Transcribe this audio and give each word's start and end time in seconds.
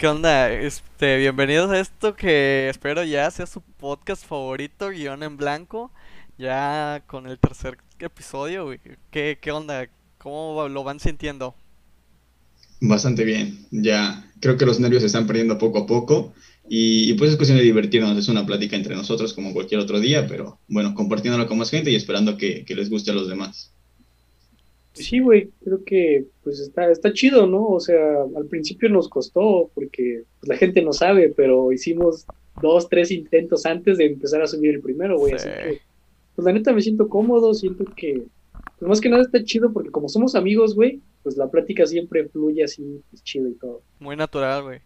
¿Qué 0.00 0.06
onda? 0.08 0.50
Este, 0.50 1.18
bienvenidos 1.18 1.70
a 1.70 1.78
esto 1.78 2.16
que 2.16 2.70
espero 2.70 3.04
ya 3.04 3.30
sea 3.30 3.44
su 3.44 3.60
podcast 3.60 4.24
favorito, 4.24 4.88
guion 4.88 5.22
en 5.22 5.36
blanco, 5.36 5.92
ya 6.38 7.04
con 7.06 7.26
el 7.26 7.38
tercer 7.38 7.76
episodio. 7.98 8.74
¿Qué, 9.10 9.38
qué 9.38 9.52
onda? 9.52 9.90
¿Cómo 10.16 10.66
lo 10.70 10.84
van 10.84 11.00
sintiendo? 11.00 11.54
Bastante 12.80 13.26
bien, 13.26 13.66
ya 13.70 14.26
creo 14.40 14.56
que 14.56 14.64
los 14.64 14.80
nervios 14.80 15.02
se 15.02 15.08
están 15.08 15.26
perdiendo 15.26 15.58
poco 15.58 15.80
a 15.80 15.86
poco 15.86 16.32
y, 16.66 17.12
pues 17.18 17.32
es 17.32 17.36
cuestión 17.36 17.58
de 17.58 17.64
divertirnos, 17.64 18.16
es 18.16 18.28
una 18.28 18.46
plática 18.46 18.76
entre 18.76 18.96
nosotros 18.96 19.34
como 19.34 19.52
cualquier 19.52 19.82
otro 19.82 20.00
día, 20.00 20.26
pero 20.26 20.60
bueno, 20.66 20.94
compartiéndolo 20.94 21.46
con 21.46 21.58
más 21.58 21.68
gente 21.68 21.90
y 21.90 21.96
esperando 21.96 22.38
que 22.38 22.64
les 22.74 22.88
guste 22.88 23.10
a 23.10 23.14
los 23.14 23.28
demás. 23.28 23.74
Sí, 24.92 25.20
güey, 25.20 25.50
creo 25.64 25.84
que 25.84 26.26
pues 26.42 26.58
está, 26.60 26.90
está 26.90 27.12
chido, 27.12 27.46
¿no? 27.46 27.66
O 27.68 27.80
sea, 27.80 28.22
al 28.36 28.46
principio 28.46 28.88
nos 28.88 29.08
costó 29.08 29.70
porque 29.74 30.24
pues, 30.40 30.48
la 30.48 30.56
gente 30.56 30.82
no 30.82 30.92
sabe, 30.92 31.32
pero 31.36 31.72
hicimos 31.72 32.26
dos, 32.60 32.88
tres 32.88 33.10
intentos 33.10 33.64
antes 33.66 33.98
de 33.98 34.06
empezar 34.06 34.42
a 34.42 34.46
subir 34.46 34.74
el 34.74 34.80
primero, 34.80 35.18
güey. 35.18 35.38
Sí. 35.38 35.48
Así 35.48 35.48
que, 35.48 35.80
pues 36.34 36.44
la 36.44 36.52
neta 36.52 36.72
me 36.72 36.80
siento 36.82 37.08
cómodo, 37.08 37.54
siento 37.54 37.84
que, 37.96 38.24
pues 38.78 38.88
más 38.88 39.00
que 39.00 39.08
nada 39.08 39.22
está 39.22 39.42
chido 39.44 39.72
porque 39.72 39.90
como 39.90 40.08
somos 40.08 40.34
amigos, 40.34 40.74
güey, 40.74 41.00
pues 41.22 41.36
la 41.36 41.50
plática 41.50 41.86
siempre 41.86 42.28
fluye 42.28 42.64
así, 42.64 43.02
pues 43.10 43.22
chido 43.22 43.48
y 43.48 43.54
todo. 43.54 43.82
Muy 44.00 44.16
natural, 44.16 44.62
güey. 44.64 44.80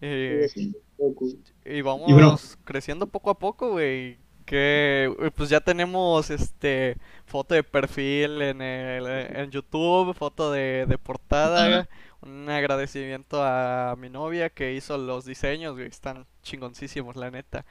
Eh, 0.00 0.48
Sí, 0.52 0.72
todo 0.96 1.14
cool. 1.14 1.38
y 1.64 1.80
vamos 1.82 2.08
Y 2.08 2.12
bueno. 2.12 2.36
creciendo 2.64 3.06
poco 3.06 3.30
a 3.30 3.38
poco, 3.38 3.72
güey. 3.72 4.16
Que 4.52 5.30
pues 5.34 5.48
ya 5.48 5.60
tenemos 5.60 6.28
este 6.28 6.98
foto 7.24 7.54
de 7.54 7.62
perfil 7.64 8.42
en 8.42 8.60
el 8.60 9.06
en 9.06 9.50
YouTube, 9.50 10.14
foto 10.14 10.52
de, 10.52 10.84
de 10.86 10.98
portada, 10.98 11.88
un 12.20 12.50
agradecimiento 12.50 13.42
a 13.42 13.96
mi 13.96 14.10
novia 14.10 14.50
que 14.50 14.74
hizo 14.74 14.98
los 14.98 15.24
diseños, 15.24 15.72
güey, 15.74 15.86
están 15.86 16.26
chingoncísimos, 16.42 17.16
la 17.16 17.30
neta. 17.30 17.64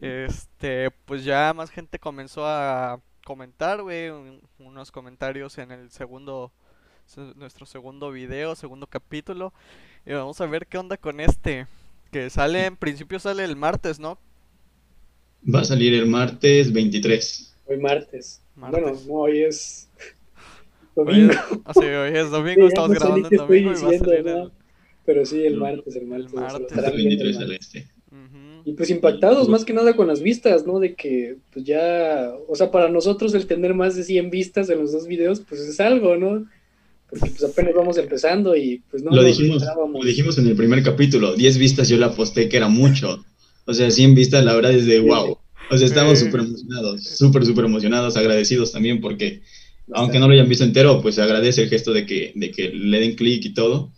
Este, 0.00 0.90
pues 1.04 1.22
ya 1.24 1.52
más 1.54 1.70
gente 1.70 1.98
comenzó 1.98 2.46
a 2.46 2.98
comentar, 3.26 3.82
güey, 3.82 4.08
un- 4.08 4.40
unos 4.58 4.90
comentarios 4.90 5.58
en 5.58 5.70
el 5.70 5.90
segundo 5.90 6.50
se- 7.04 7.34
nuestro 7.36 7.66
segundo 7.66 8.10
video, 8.10 8.54
segundo 8.54 8.86
capítulo. 8.86 9.52
Y 10.06 10.14
vamos 10.14 10.40
a 10.40 10.46
ver 10.46 10.66
qué 10.66 10.78
onda 10.78 10.96
con 10.96 11.20
este. 11.20 11.66
Que 12.10 12.30
sale, 12.30 12.64
en 12.66 12.76
principio 12.76 13.18
sale 13.20 13.44
el 13.44 13.56
martes, 13.56 14.00
¿no? 14.00 14.18
Va 15.42 15.60
a 15.60 15.64
salir 15.64 15.94
el 15.94 16.06
martes 16.06 16.72
23. 16.72 17.56
Hoy 17.66 17.78
martes. 17.78 18.42
Martes. 18.54 18.80
Bueno, 18.82 19.00
no, 19.06 19.14
hoy 19.14 19.42
es 19.42 19.88
Hoy 20.94 21.04
domingo. 21.06 21.32
es, 21.32 21.38
ah, 21.64 21.72
sí, 21.74 21.84
hoy 21.86 22.16
es 22.16 22.30
domingo, 22.30 22.60
Sí, 22.62 22.66
estamos 22.68 22.90
no 22.90 22.94
grabando 22.94 23.28
estoy 23.28 23.38
domingo 23.38 23.70
y 23.70 23.74
va 23.74 23.88
a 23.88 23.90
diciendo, 23.90 24.04
salir 24.10 24.24
¿no? 24.24 24.42
el... 24.42 24.52
Pero 25.04 25.26
sí, 25.26 25.44
el 25.44 25.56
martes, 25.56 25.96
el 25.96 26.06
martes. 26.06 26.30
se 26.30 26.36
lo 26.36 26.42
martes. 26.42 26.78
El 26.78 26.84
viendo 26.96 26.96
23 26.96 27.26
el 27.26 27.34
sale 27.34 27.48
martes. 27.48 27.74
este. 27.74 27.92
Y 28.64 28.74
pues 28.74 28.90
impactados 28.90 29.48
más 29.48 29.64
que 29.64 29.72
nada 29.72 29.96
con 29.96 30.06
las 30.06 30.22
vistas, 30.22 30.64
¿no? 30.66 30.78
De 30.78 30.94
que 30.94 31.38
pues 31.52 31.64
ya, 31.64 32.32
o 32.46 32.54
sea, 32.54 32.70
para 32.70 32.88
nosotros 32.88 33.34
el 33.34 33.46
tener 33.46 33.74
más 33.74 33.96
de 33.96 34.04
100 34.04 34.30
vistas 34.30 34.70
en 34.70 34.78
los 34.78 34.92
dos 34.92 35.08
videos, 35.08 35.40
pues 35.40 35.62
es 35.62 35.80
algo, 35.80 36.16
¿no? 36.16 36.46
Porque 37.10 37.30
pues 37.30 37.42
apenas 37.42 37.74
vamos 37.74 37.98
empezando 37.98 38.54
y 38.54 38.82
pues 38.88 39.02
no 39.02 39.10
lo, 39.10 39.16
nos 39.16 39.36
dijimos, 39.36 39.64
lo 39.64 40.04
dijimos 40.04 40.38
en 40.38 40.46
el 40.46 40.54
primer 40.54 40.82
capítulo, 40.84 41.34
10 41.34 41.58
vistas 41.58 41.88
yo 41.88 41.96
la 41.96 42.06
aposté 42.06 42.48
que 42.48 42.56
era 42.56 42.68
mucho. 42.68 43.24
O 43.64 43.74
sea, 43.74 43.90
100 43.90 44.14
vistas 44.14 44.44
la 44.44 44.54
verdad 44.54 44.72
es 44.72 44.86
de 44.86 45.00
wow. 45.00 45.38
O 45.70 45.78
sea, 45.78 45.86
estamos 45.86 46.18
súper 46.18 46.40
emocionados, 46.40 47.04
súper, 47.04 47.46
súper 47.46 47.64
emocionados, 47.64 48.16
agradecidos 48.16 48.72
también 48.72 49.00
porque 49.00 49.42
aunque 49.94 50.18
no 50.18 50.26
lo 50.26 50.34
hayan 50.34 50.48
visto 50.48 50.64
entero, 50.64 51.00
pues 51.02 51.18
agradece 51.18 51.62
el 51.62 51.68
gesto 51.68 51.92
de 51.92 52.06
que, 52.06 52.32
de 52.34 52.50
que 52.50 52.68
le 52.68 53.00
den 53.00 53.14
clic 53.14 53.44
y 53.44 53.54
todo. 53.54 53.92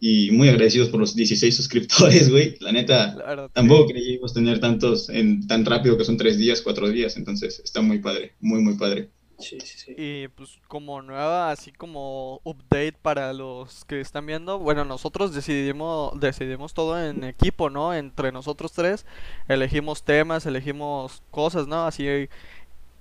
Y 0.00 0.30
muy 0.32 0.48
agradecidos 0.48 0.90
por 0.90 1.00
los 1.00 1.14
16 1.14 1.54
suscriptores, 1.54 2.28
güey. 2.30 2.56
La 2.60 2.72
neta, 2.72 3.14
La 3.14 3.26
verdad, 3.26 3.46
sí. 3.46 3.52
tampoco 3.54 3.88
creíamos 3.88 4.34
tener 4.34 4.60
tantos 4.60 5.08
en 5.08 5.46
tan 5.46 5.64
rápido 5.64 5.96
que 5.96 6.04
son 6.04 6.16
3 6.16 6.36
días, 6.36 6.60
4 6.60 6.88
días. 6.90 7.16
Entonces, 7.16 7.60
está 7.64 7.80
muy 7.80 8.00
padre, 8.00 8.32
muy, 8.40 8.60
muy 8.60 8.74
padre. 8.74 9.08
Sí, 9.38 9.58
sí, 9.60 9.78
sí. 9.78 9.94
Y 9.96 10.28
pues 10.28 10.58
como 10.68 11.02
nueva, 11.02 11.50
así 11.50 11.72
como 11.72 12.40
update 12.44 12.94
para 13.02 13.32
los 13.32 13.84
que 13.84 14.00
están 14.00 14.26
viendo, 14.26 14.58
bueno, 14.58 14.84
nosotros 14.84 15.34
decidimos, 15.34 16.18
decidimos 16.20 16.72
todo 16.74 17.02
en 17.02 17.24
equipo, 17.24 17.68
¿no? 17.70 17.92
Entre 17.94 18.32
nosotros 18.32 18.72
tres, 18.72 19.06
elegimos 19.48 20.04
temas, 20.04 20.46
elegimos 20.46 21.22
cosas, 21.30 21.66
¿no? 21.66 21.86
Así, 21.86 22.28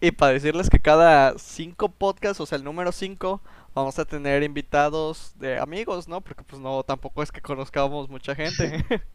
y 0.01 0.11
para 0.11 0.33
decirles 0.33 0.69
que 0.69 0.79
cada 0.79 1.37
cinco 1.37 1.89
podcasts, 1.89 2.41
o 2.41 2.45
sea, 2.45 2.57
el 2.57 2.63
número 2.65 2.91
cinco, 2.91 3.41
vamos 3.73 3.99
a 3.99 4.05
tener 4.05 4.43
invitados 4.43 5.33
de 5.39 5.59
amigos, 5.59 6.07
¿no? 6.09 6.19
Porque 6.21 6.43
pues 6.43 6.61
no, 6.61 6.83
tampoco 6.83 7.23
es 7.23 7.31
que 7.31 7.41
conozcamos 7.41 8.09
mucha 8.09 8.35
gente. 8.35 8.83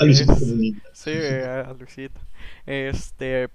A 0.00 0.04
Luisito 0.04 0.32
Es-. 0.34 0.74
Sí, 0.92 1.12
a 1.12 1.72
Luisito. 1.78 2.20
Este, 2.66 3.48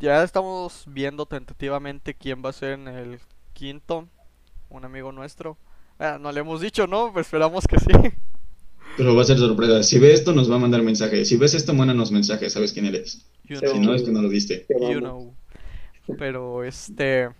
ya 0.00 0.22
estamos 0.22 0.84
viendo 0.86 1.26
tentativamente 1.26 2.14
quién 2.14 2.42
va 2.44 2.50
a 2.50 2.52
ser 2.52 2.72
en 2.72 2.88
el 2.88 3.20
quinto, 3.52 4.08
un 4.70 4.84
amigo 4.84 5.12
nuestro. 5.12 5.58
Ah, 5.98 6.18
no 6.20 6.32
le 6.32 6.40
hemos 6.40 6.60
dicho, 6.60 6.86
¿no? 6.86 7.12
Pues 7.12 7.26
esperamos 7.26 7.66
que 7.66 7.78
sí. 7.80 7.88
Pero 8.96 9.14
va 9.14 9.22
a 9.22 9.24
ser 9.24 9.38
sorpresa. 9.38 9.82
Si 9.82 9.98
ve 9.98 10.12
esto, 10.12 10.32
nos 10.34 10.50
va 10.50 10.56
a 10.56 10.58
mandar 10.58 10.82
mensaje. 10.82 11.24
Si 11.24 11.36
ves 11.36 11.54
esto, 11.54 11.72
mándanos 11.74 12.10
mensaje. 12.12 12.50
Sabes 12.50 12.72
quién 12.72 12.86
eres. 12.86 13.26
You 13.48 13.58
Si 13.62 13.78
know, 13.78 13.80
no, 13.80 13.94
es 13.94 14.02
que 14.02 14.10
no 14.12 14.20
lo 14.22 14.28
viste. 14.28 14.68
Te 14.68 14.74
you 14.86 15.00
know. 15.00 15.34
Pero 16.16 16.64
este, 16.64 17.24
eh, 17.24 17.32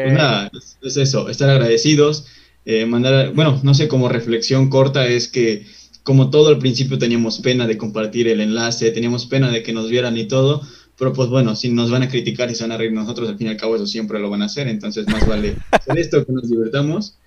Pues 0.00 0.14
nada, 0.14 0.50
es, 0.52 0.78
es 0.82 0.96
eso, 0.96 1.28
estar 1.28 1.48
agradecidos, 1.50 2.26
eh, 2.64 2.86
mandar, 2.86 3.32
bueno, 3.34 3.60
no 3.62 3.74
sé, 3.74 3.88
como 3.88 4.08
reflexión 4.08 4.68
corta 4.68 5.06
es 5.06 5.28
que 5.28 5.66
como 6.02 6.30
todo 6.30 6.48
al 6.48 6.58
principio 6.58 6.98
teníamos 6.98 7.38
pena 7.40 7.66
de 7.68 7.78
compartir 7.78 8.26
el 8.26 8.40
enlace, 8.40 8.90
teníamos 8.90 9.26
pena 9.26 9.50
de 9.50 9.62
que 9.62 9.72
nos 9.72 9.88
vieran 9.88 10.16
y 10.16 10.26
todo, 10.26 10.62
pero 10.98 11.12
pues 11.12 11.28
bueno, 11.28 11.56
si 11.56 11.70
nos 11.70 11.90
van 11.90 12.02
a 12.02 12.08
criticar 12.08 12.50
y 12.50 12.54
se 12.54 12.64
van 12.64 12.72
a 12.72 12.76
reír 12.78 12.92
nosotros, 12.92 13.28
al 13.28 13.38
fin 13.38 13.48
y 13.48 13.50
al 13.50 13.56
cabo 13.56 13.76
eso 13.76 13.86
siempre 13.86 14.18
lo 14.18 14.30
van 14.30 14.42
a 14.42 14.46
hacer, 14.46 14.68
entonces 14.68 15.06
más 15.08 15.26
vale 15.26 15.56
hacer 15.70 15.98
esto, 15.98 16.24
que 16.24 16.32
nos 16.32 16.48
divertamos 16.48 17.18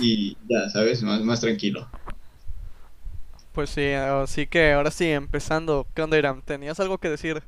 y 0.00 0.36
ya, 0.48 0.68
¿sabes? 0.70 1.02
Más, 1.02 1.22
más 1.22 1.40
tranquilo. 1.40 1.88
pues 3.52 3.70
sí, 3.70 3.86
así 3.92 4.46
que 4.46 4.72
ahora 4.72 4.90
sí, 4.90 5.06
empezando. 5.06 5.86
¿Qué 5.94 6.02
onda, 6.02 6.18
Iram? 6.18 6.42
¿Tenías 6.42 6.80
algo 6.80 6.98
que 6.98 7.10
decir? 7.10 7.42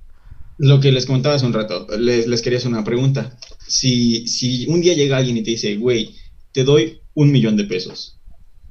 Lo 0.59 0.81
que 0.81 0.93
les 0.93 1.07
comentaba 1.07 1.35
hace 1.35 1.47
un 1.47 1.53
rato, 1.53 1.87
les, 1.99 2.27
les 2.27 2.43
quería 2.43 2.59
hacer 2.59 2.71
una 2.71 2.85
pregunta. 2.85 3.37
Si, 3.67 4.29
si 4.29 4.67
un 4.69 4.81
día 4.81 4.95
llega 4.95 5.17
alguien 5.17 5.37
y 5.37 5.43
te 5.43 5.51
dice, 5.51 5.77
güey, 5.77 6.15
te 6.53 6.65
doy 6.65 7.01
un 7.15 7.33
millón 7.33 7.57
de 7.57 7.65
pesos 7.65 8.21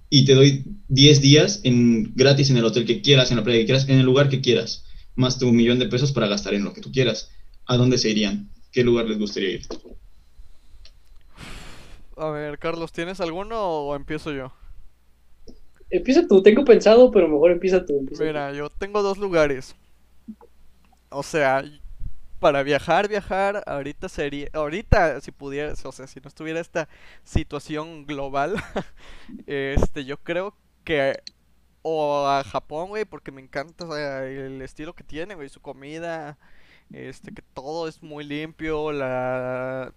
y 0.09 0.25
te 0.25 0.35
doy 0.35 0.63
10 0.89 1.21
días 1.21 1.61
en, 1.63 2.13
gratis 2.15 2.49
en 2.51 2.57
el 2.57 2.65
hotel 2.65 2.85
que 2.85 3.01
quieras, 3.01 3.31
en 3.31 3.37
la 3.37 3.43
playa 3.43 3.59
que 3.59 3.65
quieras, 3.65 3.89
en 3.89 3.97
el 3.97 4.05
lugar 4.05 4.29
que 4.29 4.41
quieras, 4.41 4.82
más 5.15 5.37
tu 5.37 5.51
millón 5.51 5.79
de 5.79 5.87
pesos 5.87 6.11
para 6.11 6.27
gastar 6.27 6.53
en 6.53 6.63
lo 6.63 6.73
que 6.73 6.81
tú 6.81 6.91
quieras, 6.91 7.31
¿a 7.65 7.77
dónde 7.77 7.97
se 7.97 8.09
irían? 8.09 8.49
¿Qué 8.71 8.83
lugar 8.83 9.05
les 9.05 9.19
gustaría 9.19 9.51
ir? 9.51 9.67
A 12.17 12.29
ver, 12.29 12.59
Carlos, 12.59 12.91
¿tienes 12.91 13.21
alguno 13.21 13.61
o 13.61 13.95
empiezo 13.95 14.31
yo? 14.31 14.51
Empieza 15.89 16.27
tú, 16.27 16.41
tengo 16.41 16.65
pensado, 16.65 17.11
pero 17.11 17.27
mejor 17.27 17.51
empieza 17.51 17.85
tú. 17.85 17.97
empieza 17.99 18.23
tú. 18.23 18.27
Mira, 18.27 18.51
yo 18.53 18.69
tengo 18.69 19.01
dos 19.01 19.17
lugares. 19.17 19.75
O 21.09 21.21
sea, 21.21 21.63
para 22.39 22.63
viajar, 22.63 23.07
viajar, 23.07 23.63
ahorita 23.65 24.09
sería, 24.09 24.49
ahorita 24.53 25.21
si 25.21 25.31
pudiera, 25.31 25.73
o 25.83 25.91
sea, 25.91 26.07
si 26.07 26.19
no 26.19 26.27
estuviera 26.27 26.59
esta 26.59 26.89
situación 27.23 28.05
global, 28.05 28.55
este, 29.47 30.03
yo 30.05 30.17
creo 30.17 30.55
que 30.83 31.19
o 31.83 32.27
a 32.27 32.43
Japón, 32.43 32.89
güey, 32.89 33.05
porque 33.05 33.31
me 33.31 33.41
encanta, 33.41 33.85
el 34.25 34.61
estilo 34.61 34.93
que 34.95 35.03
tiene, 35.03 35.35
güey, 35.35 35.49
su 35.49 35.61
comida, 35.61 36.37
este, 36.91 37.33
que 37.33 37.41
todo 37.41 37.87
es 37.87 38.01
muy 38.01 38.23
limpio, 38.23 38.91
la, 38.91 39.93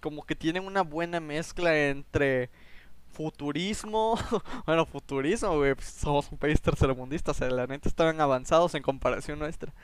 como 0.00 0.24
que 0.24 0.36
tienen 0.36 0.64
una 0.66 0.82
buena 0.82 1.20
mezcla 1.20 1.76
entre 1.88 2.50
futurismo, 3.12 4.18
bueno, 4.66 4.86
futurismo, 4.86 5.56
güey, 5.56 5.74
pues 5.74 5.88
somos 5.88 6.30
un 6.32 6.38
país 6.38 6.60
tercermundista, 6.60 7.32
o 7.32 7.34
sea, 7.34 7.50
la 7.50 7.66
neta 7.66 7.88
estaban 7.88 8.20
avanzados 8.20 8.74
en 8.74 8.82
comparación 8.82 9.38
nuestra. 9.38 9.74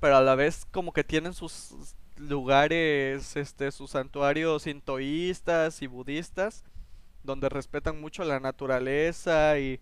Pero 0.00 0.16
a 0.16 0.22
la 0.22 0.34
vez 0.34 0.66
como 0.70 0.92
que 0.92 1.04
tienen 1.04 1.34
sus 1.34 1.74
lugares, 2.16 3.36
este, 3.36 3.70
sus 3.72 3.90
santuarios 3.92 4.62
sintoístas 4.64 5.82
y 5.82 5.86
budistas, 5.86 6.64
donde 7.22 7.48
respetan 7.48 8.00
mucho 8.00 8.24
la 8.24 8.40
naturaleza 8.40 9.58
y, 9.58 9.80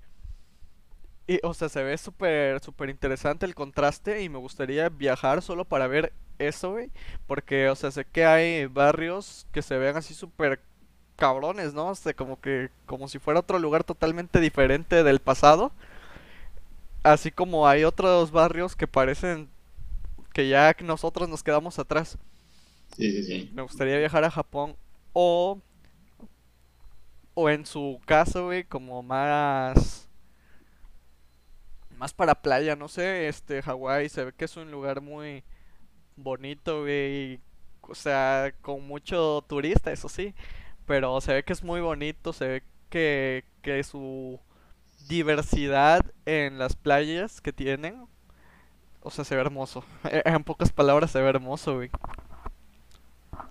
y 1.26 1.38
o 1.42 1.54
sea, 1.54 1.68
se 1.68 1.82
ve 1.82 1.96
súper, 1.98 2.60
súper 2.62 2.90
interesante 2.90 3.46
el 3.46 3.54
contraste 3.54 4.22
y 4.22 4.28
me 4.28 4.38
gustaría 4.38 4.88
viajar 4.88 5.42
solo 5.42 5.64
para 5.64 5.86
ver 5.86 6.12
eso, 6.38 6.72
güey, 6.72 6.90
porque, 7.26 7.68
o 7.68 7.76
sea, 7.76 7.90
sé 7.90 8.04
que 8.04 8.24
hay 8.24 8.66
barrios 8.66 9.46
que 9.52 9.62
se 9.62 9.78
ven 9.78 9.96
así 9.96 10.14
súper 10.14 10.60
cabrones, 11.16 11.74
¿no? 11.74 11.88
O 11.88 11.94
sea, 11.94 12.14
como 12.14 12.40
que, 12.40 12.70
como 12.86 13.08
si 13.08 13.18
fuera 13.18 13.40
otro 13.40 13.58
lugar 13.58 13.84
totalmente 13.84 14.40
diferente 14.40 15.04
del 15.04 15.20
pasado. 15.20 15.72
Así 17.02 17.30
como 17.30 17.66
hay 17.66 17.84
otros 17.84 18.30
barrios 18.30 18.76
que 18.76 18.86
parecen 18.86 19.48
que 20.34 20.48
ya 20.48 20.74
nosotros 20.84 21.28
nos 21.28 21.42
quedamos 21.42 21.78
atrás. 21.78 22.18
Sí, 22.96 23.10
sí, 23.10 23.22
sí. 23.24 23.50
Me 23.54 23.62
gustaría 23.62 23.98
viajar 23.98 24.24
a 24.24 24.30
Japón 24.30 24.76
o 25.12 25.58
o 27.34 27.48
en 27.50 27.64
su 27.66 28.00
caso, 28.04 28.46
güey, 28.46 28.64
como 28.64 29.02
más 29.02 30.08
más 32.02 32.12
para 32.12 32.34
playa, 32.34 32.74
no 32.74 32.88
sé, 32.88 33.28
este, 33.28 33.62
Hawái 33.62 34.08
se 34.08 34.24
ve 34.24 34.32
que 34.36 34.46
es 34.46 34.56
un 34.56 34.72
lugar 34.72 35.00
muy 35.00 35.44
bonito, 36.16 36.80
güey, 36.80 37.38
o 37.82 37.94
sea, 37.94 38.52
con 38.60 38.84
mucho 38.88 39.44
turista, 39.48 39.92
eso 39.92 40.08
sí, 40.08 40.34
pero 40.84 41.20
se 41.20 41.32
ve 41.32 41.44
que 41.44 41.52
es 41.52 41.62
muy 41.62 41.80
bonito, 41.80 42.32
se 42.32 42.48
ve 42.48 42.62
que, 42.90 43.44
que 43.62 43.84
su 43.84 44.40
diversidad 45.08 46.04
en 46.26 46.58
las 46.58 46.74
playas 46.74 47.40
que 47.40 47.52
tienen, 47.52 48.04
o 49.00 49.10
sea, 49.12 49.24
se 49.24 49.36
ve 49.36 49.40
hermoso. 49.40 49.84
En 50.24 50.42
pocas 50.42 50.72
palabras, 50.72 51.12
se 51.12 51.22
ve 51.22 51.28
hermoso, 51.28 51.76
güey. 51.76 51.90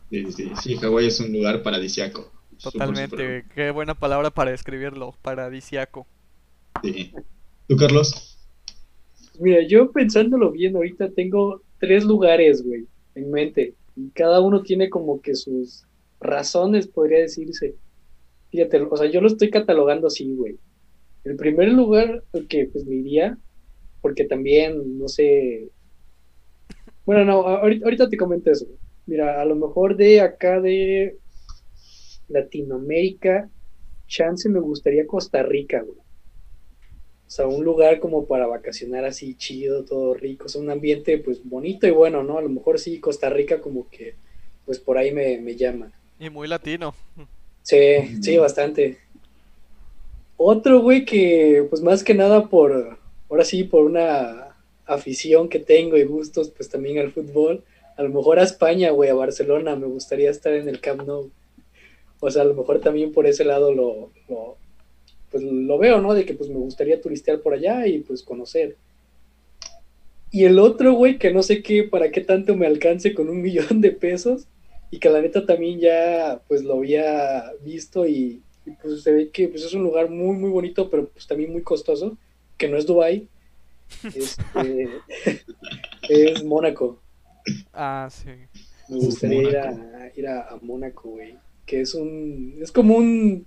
Sí, 0.09 0.29
sí, 0.33 0.51
sí, 0.61 0.77
Hawái 0.77 1.07
es 1.07 1.21
un 1.21 1.31
lugar 1.31 1.63
paradisiaco. 1.63 2.29
Totalmente, 2.61 3.45
qué 3.55 3.71
buena 3.71 3.95
palabra 3.95 4.29
para 4.29 4.51
describirlo, 4.51 5.15
paradisiaco. 5.21 6.05
Sí. 6.83 7.13
¿Tú, 7.69 7.77
Carlos? 7.77 8.30
Mira, 9.41 9.63
yo 9.67 9.91
pensándolo 9.91 10.51
bien, 10.51 10.75
ahorita 10.75 11.09
tengo 11.13 11.63
tres 11.79 12.03
lugares, 12.05 12.61
güey, 12.63 12.85
en 13.15 13.31
mente. 13.31 13.73
Y 13.95 14.11
cada 14.11 14.39
uno 14.39 14.61
tiene 14.61 14.87
como 14.87 15.19
que 15.19 15.33
sus 15.33 15.83
razones, 16.19 16.87
podría 16.87 17.21
decirse. 17.21 17.75
Fíjate, 18.51 18.79
o 18.81 18.95
sea, 18.95 19.09
yo 19.09 19.19
lo 19.19 19.25
estoy 19.25 19.49
catalogando 19.49 20.05
así, 20.05 20.31
güey. 20.35 20.59
El 21.23 21.37
primer 21.37 21.69
lugar 21.69 22.23
que 22.49 22.67
pues 22.71 22.85
me 22.85 22.97
iría, 22.97 23.35
porque 24.01 24.25
también, 24.25 24.99
no 24.99 25.07
sé. 25.07 25.71
Bueno, 27.03 27.25
no, 27.25 27.47
ahorita, 27.47 27.85
ahorita 27.85 28.09
te 28.09 28.17
comento 28.17 28.51
eso. 28.51 28.67
Mira, 29.07 29.41
a 29.41 29.45
lo 29.45 29.55
mejor 29.55 29.97
de 29.97 30.21
acá 30.21 30.61
de 30.61 31.17
Latinoamérica, 32.27 33.49
chance 34.05 34.47
me 34.49 34.59
gustaría 34.59 35.07
Costa 35.07 35.41
Rica, 35.41 35.81
güey. 35.81 35.97
O 37.31 37.33
sea, 37.33 37.47
un 37.47 37.63
lugar 37.63 38.01
como 38.01 38.25
para 38.25 38.45
vacacionar 38.45 39.05
así 39.05 39.35
chido, 39.35 39.85
todo 39.85 40.13
rico, 40.13 40.47
o 40.47 40.49
sea, 40.49 40.59
un 40.59 40.69
ambiente 40.69 41.17
pues 41.17 41.39
bonito 41.45 41.87
y 41.87 41.91
bueno, 41.91 42.23
¿no? 42.23 42.37
A 42.37 42.41
lo 42.41 42.49
mejor 42.49 42.77
sí, 42.77 42.99
Costa 42.99 43.29
Rica 43.29 43.61
como 43.61 43.89
que 43.89 44.15
pues 44.65 44.79
por 44.79 44.97
ahí 44.97 45.13
me, 45.13 45.37
me 45.37 45.55
llama. 45.55 45.93
Y 46.19 46.29
muy 46.29 46.49
latino. 46.49 46.93
Sí, 47.61 48.21
sí, 48.21 48.35
bastante. 48.35 48.97
Otro, 50.35 50.81
güey, 50.81 51.05
que 51.05 51.65
pues 51.69 51.81
más 51.81 52.03
que 52.03 52.13
nada 52.13 52.49
por, 52.49 52.97
ahora 53.29 53.45
sí, 53.45 53.63
por 53.63 53.85
una 53.85 54.57
afición 54.85 55.47
que 55.47 55.59
tengo 55.59 55.95
y 55.95 56.03
gustos, 56.03 56.49
pues 56.49 56.67
también 56.67 56.99
al 56.99 57.13
fútbol, 57.13 57.63
a 57.95 58.03
lo 58.03 58.09
mejor 58.09 58.39
a 58.39 58.43
España, 58.43 58.91
güey, 58.91 59.09
a 59.09 59.13
Barcelona, 59.13 59.77
me 59.77 59.87
gustaría 59.87 60.29
estar 60.29 60.51
en 60.51 60.67
el 60.67 60.81
Camp 60.81 61.03
Nou. 61.03 61.31
O 62.19 62.29
sea, 62.29 62.41
a 62.41 62.45
lo 62.45 62.55
mejor 62.55 62.81
también 62.81 63.13
por 63.13 63.25
ese 63.25 63.45
lado 63.45 63.73
lo, 63.73 64.11
lo, 64.27 64.57
pues 65.31 65.43
lo 65.43 65.77
veo, 65.77 66.01
¿no? 66.01 66.13
De 66.13 66.25
que 66.25 66.33
pues 66.33 66.49
me 66.49 66.57
gustaría 66.57 67.01
turistear 67.01 67.39
por 67.39 67.53
allá 67.53 67.87
y 67.87 67.99
pues 67.99 68.21
conocer. 68.21 68.75
Y 70.29 70.45
el 70.45 70.59
otro, 70.59 70.93
güey, 70.93 71.17
que 71.17 71.31
no 71.31 71.41
sé 71.43 71.61
qué, 71.61 71.83
para 71.83 72.11
qué 72.11 72.21
tanto 72.21 72.55
me 72.55 72.67
alcance 72.67 73.13
con 73.13 73.29
un 73.29 73.41
millón 73.41 73.81
de 73.81 73.91
pesos 73.91 74.47
y 74.91 74.99
que 74.99 75.09
la 75.09 75.21
neta 75.21 75.45
también 75.45 75.79
ya 75.79 76.41
pues 76.47 76.63
lo 76.63 76.75
había 76.75 77.51
visto 77.63 78.05
y, 78.05 78.41
pues 78.81 79.01
se 79.03 79.11
ve 79.11 79.29
que 79.29 79.47
pues 79.47 79.63
es 79.63 79.73
un 79.73 79.83
lugar 79.83 80.09
muy, 80.09 80.35
muy 80.35 80.49
bonito, 80.49 80.89
pero 80.89 81.07
pues 81.07 81.25
también 81.25 81.51
muy 81.51 81.63
costoso, 81.63 82.17
que 82.57 82.67
no 82.67 82.77
es 82.77 82.85
Dubai 82.85 83.27
este, 84.03 84.89
es 86.09 86.43
Mónaco. 86.43 86.99
Ah, 87.73 88.07
sí. 88.09 88.29
Me 88.87 88.97
gustaría 88.97 89.41
ir 89.41 89.57
a, 89.57 90.11
ir 90.15 90.27
a, 90.27 90.41
a 90.49 90.57
Mónaco, 90.61 91.09
güey. 91.09 91.35
Que 91.65 91.81
es 91.81 91.93
un. 91.93 92.57
Es 92.61 92.71
como 92.71 92.95
un 92.95 93.45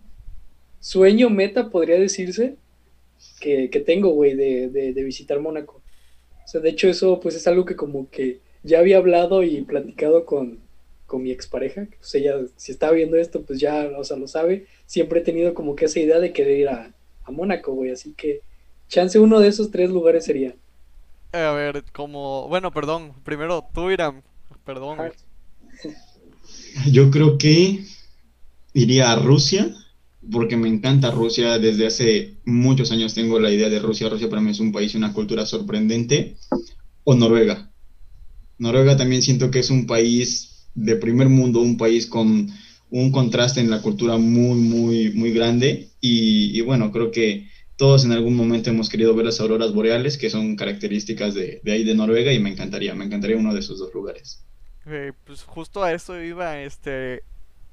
sueño 0.84 1.30
meta, 1.30 1.70
podría 1.70 1.98
decirse, 1.98 2.56
que, 3.40 3.82
tengo, 3.86 4.10
güey, 4.10 4.34
de, 4.34 4.68
de, 4.68 5.02
visitar 5.02 5.40
Mónaco. 5.40 5.80
O 6.44 6.46
sea, 6.46 6.60
de 6.60 6.68
hecho 6.68 6.88
eso 6.88 7.20
pues 7.20 7.34
es 7.34 7.46
algo 7.46 7.64
que 7.64 7.74
como 7.74 8.10
que 8.10 8.40
ya 8.62 8.80
había 8.80 8.98
hablado 8.98 9.42
y 9.42 9.62
platicado 9.62 10.26
con, 10.26 10.58
con 11.06 11.22
mi 11.22 11.30
expareja. 11.30 11.88
O 12.02 12.04
sea, 12.04 12.20
ella, 12.20 12.34
si 12.56 12.70
estaba 12.70 12.92
viendo 12.92 13.16
esto, 13.16 13.42
pues 13.42 13.60
ya, 13.60 13.90
o 13.96 14.04
sea, 14.04 14.18
lo 14.18 14.28
sabe. 14.28 14.66
Siempre 14.84 15.20
he 15.20 15.22
tenido 15.22 15.54
como 15.54 15.74
que 15.74 15.86
esa 15.86 16.00
idea 16.00 16.20
de 16.20 16.34
querer 16.34 16.58
ir 16.58 16.68
a, 16.68 16.92
a 17.24 17.30
Mónaco, 17.30 17.72
güey. 17.72 17.90
Así 17.90 18.12
que 18.12 18.42
chance 18.88 19.18
uno 19.18 19.40
de 19.40 19.48
esos 19.48 19.70
tres 19.70 19.88
lugares 19.88 20.26
sería. 20.26 20.54
A 21.32 21.52
ver, 21.52 21.82
como, 21.92 22.46
bueno, 22.48 22.72
perdón, 22.72 23.14
primero 23.24 23.66
tú, 23.72 23.90
Irán, 23.90 24.22
perdón. 24.66 24.98
Yo 26.92 27.10
creo 27.10 27.38
que 27.38 27.84
iría 28.74 29.12
a 29.12 29.16
Rusia 29.16 29.74
porque 30.30 30.56
me 30.56 30.68
encanta 30.68 31.10
Rusia. 31.10 31.58
Desde 31.58 31.86
hace 31.86 32.34
muchos 32.44 32.90
años 32.92 33.14
tengo 33.14 33.38
la 33.38 33.50
idea 33.50 33.68
de 33.68 33.78
Rusia. 33.78 34.08
Rusia 34.08 34.28
para 34.28 34.42
mí 34.42 34.50
es 34.50 34.60
un 34.60 34.72
país 34.72 34.94
una 34.94 35.12
cultura 35.12 35.46
sorprendente. 35.46 36.36
O 37.04 37.14
Noruega. 37.14 37.70
Noruega 38.58 38.96
también 38.96 39.22
siento 39.22 39.50
que 39.50 39.58
es 39.58 39.70
un 39.70 39.86
país 39.86 40.68
de 40.74 40.96
primer 40.96 41.28
mundo, 41.28 41.60
un 41.60 41.76
país 41.76 42.06
con 42.06 42.48
un 42.90 43.10
contraste 43.12 43.60
en 43.60 43.70
la 43.70 43.82
cultura 43.82 44.16
muy, 44.16 44.58
muy, 44.58 45.10
muy 45.10 45.32
grande. 45.32 45.88
Y, 46.00 46.60
bueno, 46.60 46.92
creo 46.92 47.10
que 47.10 47.48
todos 47.76 48.04
en 48.04 48.12
algún 48.12 48.36
momento 48.36 48.70
hemos 48.70 48.88
querido 48.88 49.14
ver 49.14 49.26
las 49.26 49.40
auroras 49.40 49.72
boreales, 49.72 50.16
que 50.16 50.30
son 50.30 50.54
características 50.54 51.34
de, 51.34 51.60
de 51.64 51.72
ahí 51.72 51.84
de 51.84 51.94
Noruega, 51.94 52.32
y 52.32 52.38
me 52.38 52.50
encantaría, 52.50 52.94
me 52.94 53.04
encantaría 53.04 53.36
uno 53.36 53.52
de 53.52 53.60
esos 53.60 53.78
dos 53.78 53.92
lugares. 53.92 54.44
Eh, 54.86 55.12
pues 55.24 55.42
justo 55.42 55.82
a 55.82 55.92
eso 55.92 56.22
iba, 56.22 56.60
este, 56.60 57.22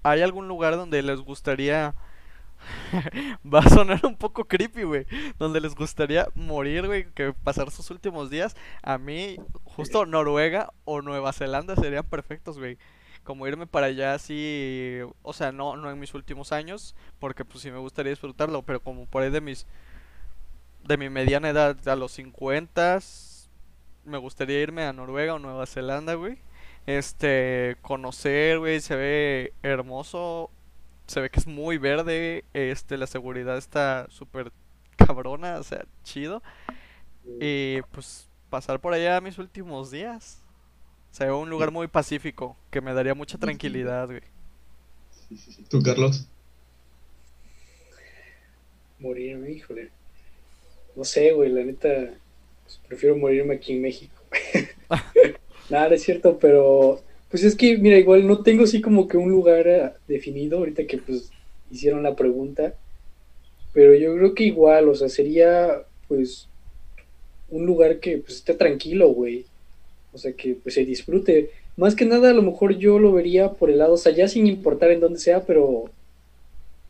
¿hay 0.02 0.22
algún 0.22 0.48
lugar 0.48 0.76
donde 0.76 1.04
les 1.04 1.20
gustaría 1.20 1.94
Va 3.54 3.60
a 3.60 3.70
sonar 3.70 4.02
un 4.06 4.16
poco 4.16 4.46
creepy, 4.46 4.84
güey. 4.84 5.06
Donde 5.40 5.62
les 5.62 5.76
gustaría 5.76 6.28
morir, 6.36 6.88
güey, 6.88 7.06
que 7.12 7.34
pasar 7.34 7.72
sus 7.72 7.90
últimos 7.92 8.30
días. 8.30 8.56
A 8.82 8.98
mí, 8.98 9.38
justo 9.64 10.06
Noruega 10.06 10.72
o 10.86 11.02
Nueva 11.02 11.34
Zelanda 11.34 11.76
serían 11.76 12.06
perfectos, 12.06 12.58
güey. 12.58 12.78
Como 13.24 13.48
irme 13.48 13.68
para 13.68 13.88
allá 13.88 14.14
así, 14.16 15.00
o 15.22 15.34
sea, 15.34 15.52
no, 15.52 15.78
no 15.78 15.92
en 15.92 16.00
mis 16.00 16.14
últimos 16.16 16.52
años, 16.52 16.96
porque 17.20 17.46
pues 17.46 17.62
sí 17.62 17.70
me 17.70 17.78
gustaría 17.78 18.10
disfrutarlo, 18.10 18.64
pero 18.64 18.82
como 18.82 19.06
por 19.06 19.22
ahí 19.22 19.30
de 19.30 19.42
mis, 19.42 19.68
de 20.84 20.98
mi 20.98 21.10
mediana 21.10 21.50
edad, 21.50 21.78
a 21.88 21.96
los 21.96 22.14
50, 22.14 23.00
me 24.06 24.18
gustaría 24.18 24.60
irme 24.62 24.86
a 24.86 24.94
Noruega 24.94 25.36
o 25.36 25.40
Nueva 25.40 25.68
Zelanda, 25.68 26.16
güey. 26.16 26.40
Este, 26.88 27.78
conocer, 27.84 28.58
güey, 28.58 28.82
se 28.82 28.96
ve 28.96 29.54
hermoso 29.62 30.50
se 31.12 31.22
ve 31.22 31.30
que 31.30 31.40
es 31.40 31.48
muy 31.48 31.78
verde, 31.78 32.46
este, 32.54 32.98
la 32.98 33.06
seguridad 33.06 33.58
está 33.58 34.08
súper 34.10 34.52
cabrona, 34.96 35.60
o 35.60 35.64
sea, 35.64 35.86
chido. 36.04 36.42
Y 37.40 37.82
pues 37.92 38.28
pasar 38.50 38.80
por 38.80 38.94
allá 38.94 39.22
mis 39.22 39.38
últimos 39.38 39.92
días. 39.92 40.40
Se 41.12 41.26
ve 41.26 41.32
un 41.32 41.50
lugar 41.50 41.72
muy 41.72 41.88
pacífico, 41.88 42.56
que 42.70 42.80
me 42.80 42.94
daría 42.94 43.14
mucha 43.14 43.38
tranquilidad, 43.38 44.08
güey. 44.08 44.22
¿Tú, 45.70 45.84
Carlos? 45.84 46.28
Morirme, 48.98 49.52
híjole. 49.52 49.90
No 50.96 51.04
sé, 51.04 51.34
güey, 51.34 51.50
la 51.52 51.64
neta, 51.64 51.90
pues, 52.64 52.80
prefiero 52.88 53.18
morirme 53.18 53.56
aquí 53.56 53.74
en 53.74 53.82
México. 53.82 54.24
Nada, 55.70 55.94
es 55.94 56.04
cierto, 56.04 56.38
pero 56.40 57.02
pues 57.32 57.44
es 57.44 57.56
que, 57.56 57.78
mira, 57.78 57.98
igual 57.98 58.28
no 58.28 58.44
tengo 58.44 58.66
así 58.66 58.82
como 58.82 59.08
que 59.08 59.18
un 59.18 59.32
lugar 59.32 59.68
eh, 59.68 59.92
definido, 60.08 60.58
ahorita 60.60 60.86
que 60.86 60.98
pues 60.98 61.32
hicieron 61.72 62.04
la 62.04 62.16
pregunta, 62.16 62.76
pero 63.74 63.96
yo 63.96 64.14
creo 64.16 64.36
que 64.36 64.44
igual, 64.44 64.90
o 64.90 64.96
sea, 64.96 65.08
sería 65.08 65.84
pues 66.10 66.48
un 67.50 67.66
lugar 67.66 68.00
que 68.00 68.18
pues 68.18 68.38
esté 68.38 68.54
tranquilo, 68.54 69.10
güey. 69.10 69.46
O 70.14 70.18
sea, 70.18 70.34
que 70.34 70.56
pues 70.56 70.76
se 70.76 70.84
disfrute. 70.84 71.52
Más 71.78 71.96
que 71.96 72.06
nada, 72.06 72.32
a 72.32 72.34
lo 72.34 72.42
mejor 72.42 72.78
yo 72.78 73.00
lo 73.00 73.14
vería 73.14 73.54
por 73.54 73.70
el 73.70 73.78
lado, 73.78 73.94
o 73.94 73.98
sea, 73.98 74.12
ya 74.12 74.28
sin 74.28 74.46
importar 74.46 74.92
en 74.92 75.00
dónde 75.00 75.20
sea, 75.20 75.46
pero 75.46 75.86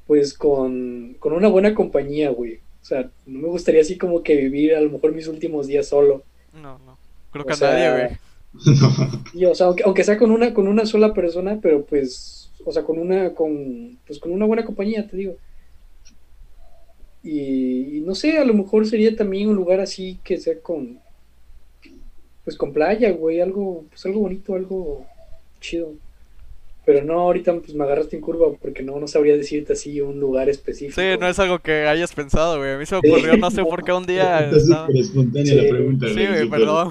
pues 0.08 0.34
con, 0.34 1.16
con 1.20 1.34
una 1.34 1.48
buena 1.48 1.76
compañía, 1.76 2.32
güey. 2.32 2.56
O 2.82 2.86
sea, 2.86 3.10
no 3.28 3.40
me 3.40 3.48
gustaría 3.48 3.82
así 3.82 3.98
como 3.98 4.24
que 4.24 4.36
vivir 4.36 4.74
a 4.74 4.82
lo 4.82 4.90
mejor 4.90 5.14
mis 5.14 5.28
últimos 5.28 5.68
días 5.68 5.88
solo. 5.88 6.24
No, 6.54 6.80
no. 6.80 6.98
Creo 7.32 7.46
que 7.46 7.54
a 7.54 7.58
nadie, 7.58 7.92
güey. 7.92 8.18
Y, 9.34 9.46
o 9.46 9.56
sea, 9.56 9.68
aunque, 9.86 10.04
sea 10.04 10.18
con 10.18 10.32
una, 10.32 10.54
con 10.54 10.68
una 10.68 10.86
sola 10.86 11.14
persona, 11.14 11.60
pero 11.62 11.86
pues, 11.86 12.52
o 12.66 12.72
sea, 12.72 12.84
con 12.84 13.00
una, 13.00 13.34
con, 13.34 13.98
pues 14.06 14.20
con 14.20 14.32
una 14.32 14.46
buena 14.46 14.66
compañía, 14.66 15.08
te 15.08 15.18
digo. 15.18 15.36
Y, 17.24 18.02
no 18.06 18.16
sé, 18.16 18.38
a 18.38 18.46
lo 18.46 18.54
mejor 18.54 18.86
sería 18.88 19.16
también 19.16 19.50
un 19.50 19.56
lugar 19.56 19.80
así 19.80 20.20
que 20.24 20.38
sea 20.38 20.60
con, 20.60 21.00
pues 22.44 22.58
con 22.58 22.74
playa, 22.74 23.12
güey, 23.12 23.42
algo, 23.42 23.86
pues 23.90 24.06
algo 24.06 24.22
bonito, 24.22 24.56
algo 24.56 25.06
chido. 25.60 25.94
Pero 26.84 27.04
no, 27.04 27.20
ahorita 27.20 27.54
pues 27.60 27.76
me 27.76 27.84
agarraste 27.84 28.16
en 28.16 28.24
curva 28.24 28.48
porque 28.60 28.82
no, 28.82 29.00
no 29.00 29.08
sabría 29.08 29.38
decirte 29.38 29.74
así 29.74 30.02
un 30.02 30.20
lugar 30.20 30.50
específico. 30.50 31.00
Sí, 31.00 31.08
no 31.20 31.28
es 31.28 31.38
algo 31.38 31.60
que 31.60 31.86
hayas 31.86 32.12
pensado, 32.12 32.58
güey. 32.58 32.72
A 32.72 32.78
mí 32.80 32.88
se 32.88 32.96
me 32.96 33.08
ocurrió, 33.08 33.38
no 33.38 33.52
sé 33.52 33.64
por 33.64 33.84
qué 33.84 33.94
un 33.94 34.08
día. 34.08 34.50
Está 34.52 34.88
espontánea 34.92 35.56
la 35.62 35.70
pregunta. 35.70 36.08
Sí, 36.08 36.26
güey, 36.26 36.50
perdón. 36.50 36.90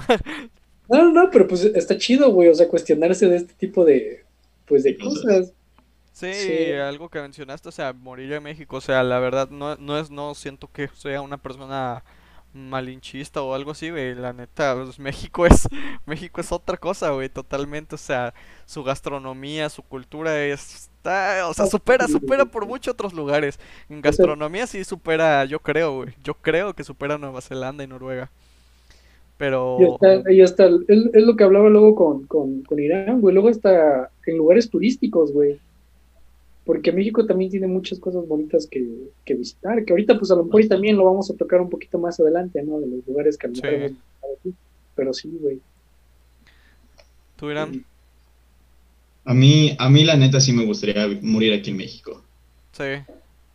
No, 0.91 1.09
no, 1.11 1.29
pero 1.31 1.47
pues 1.47 1.63
está 1.63 1.97
chido, 1.97 2.31
güey, 2.31 2.49
o 2.49 2.53
sea, 2.53 2.67
cuestionarse 2.67 3.27
de 3.27 3.37
este 3.37 3.53
tipo 3.53 3.85
de, 3.85 4.25
pues, 4.65 4.83
de 4.83 4.97
cosas. 4.97 5.53
Sí, 6.11 6.73
algo 6.73 7.09
que 7.09 7.21
mencionaste, 7.21 7.69
o 7.69 7.71
sea, 7.71 7.93
morir 7.93 8.33
en 8.33 8.43
México, 8.43 8.75
o 8.77 8.81
sea, 8.81 9.01
la 9.01 9.19
verdad, 9.19 9.49
no, 9.49 9.77
no 9.77 9.97
es, 9.97 10.11
no 10.11 10.35
siento 10.35 10.69
que 10.71 10.89
sea 10.89 11.21
una 11.21 11.37
persona 11.37 12.03
malinchista 12.53 13.41
o 13.41 13.53
algo 13.53 13.71
así, 13.71 13.89
güey. 13.89 14.15
La 14.15 14.33
neta, 14.33 14.75
pues, 14.75 14.99
México 14.99 15.45
es 15.45 15.67
México 16.05 16.41
es 16.41 16.51
otra 16.51 16.77
cosa, 16.77 17.11
güey, 17.11 17.29
totalmente. 17.29 17.95
O 17.95 17.97
sea, 17.97 18.33
su 18.65 18.83
gastronomía, 18.83 19.69
su 19.69 19.83
cultura 19.83 20.43
está, 20.45 21.47
o 21.47 21.53
sea, 21.53 21.67
supera, 21.67 22.07
supera 22.07 22.45
por 22.45 22.65
muchos 22.65 22.93
otros 22.93 23.13
lugares. 23.13 23.59
En 23.89 24.01
gastronomía 24.01 24.67
sí 24.67 24.83
supera, 24.83 25.45
yo 25.45 25.59
creo, 25.59 25.95
güey. 25.95 26.13
Yo 26.23 26.33
creo 26.35 26.73
que 26.73 26.83
supera 26.83 27.17
Nueva 27.17 27.41
Zelanda 27.41 27.83
y 27.83 27.87
Noruega. 27.87 28.29
Pero... 29.41 29.77
Y 30.29 30.41
está, 30.41 30.69
es, 30.87 31.23
lo 31.25 31.35
que 31.35 31.43
hablaba 31.43 31.67
luego 31.67 31.95
con, 31.95 32.27
con, 32.27 32.61
con 32.61 32.79
Irán, 32.79 33.21
güey. 33.21 33.33
Luego 33.33 33.49
está 33.49 34.11
en 34.27 34.37
lugares 34.37 34.69
turísticos, 34.69 35.33
güey 35.33 35.59
porque 36.65 36.91
México 36.91 37.25
también 37.25 37.49
tiene 37.49 37.67
muchas 37.67 37.99
cosas 37.99 38.27
bonitas 38.27 38.67
que, 38.67 39.09
visitar, 39.35 39.83
que 39.83 39.93
ahorita 39.93 40.17
pues 40.17 40.31
a 40.31 40.35
lo 40.35 40.45
mejor 40.45 40.65
también 40.67 40.95
lo 40.95 41.05
vamos 41.05 41.29
a 41.29 41.35
tocar 41.35 41.59
un 41.59 41.69
poquito 41.69 41.97
más 41.97 42.19
adelante, 42.19 42.61
¿no? 42.63 42.79
De 42.79 42.87
los 42.87 43.05
lugares 43.07 43.37
que 43.37 43.47
a 43.47 43.49
lo 43.49 43.55
mejor 43.55 43.73
hemos 43.73 43.91
aquí, 44.39 44.53
pero 44.95 45.13
sí, 45.13 45.37
güey. 45.41 45.59
¿Tú, 47.35 47.49
Irán? 47.49 47.83
A 49.25 49.33
mí, 49.33 49.75
a 49.77 49.89
mí 49.89 50.03
la 50.03 50.15
neta 50.15 50.39
sí 50.39 50.53
me 50.53 50.65
gustaría 50.65 51.07
morir 51.21 51.53
aquí 51.53 51.71
en 51.71 51.77
México. 51.77 52.23
Sí. 52.73 52.83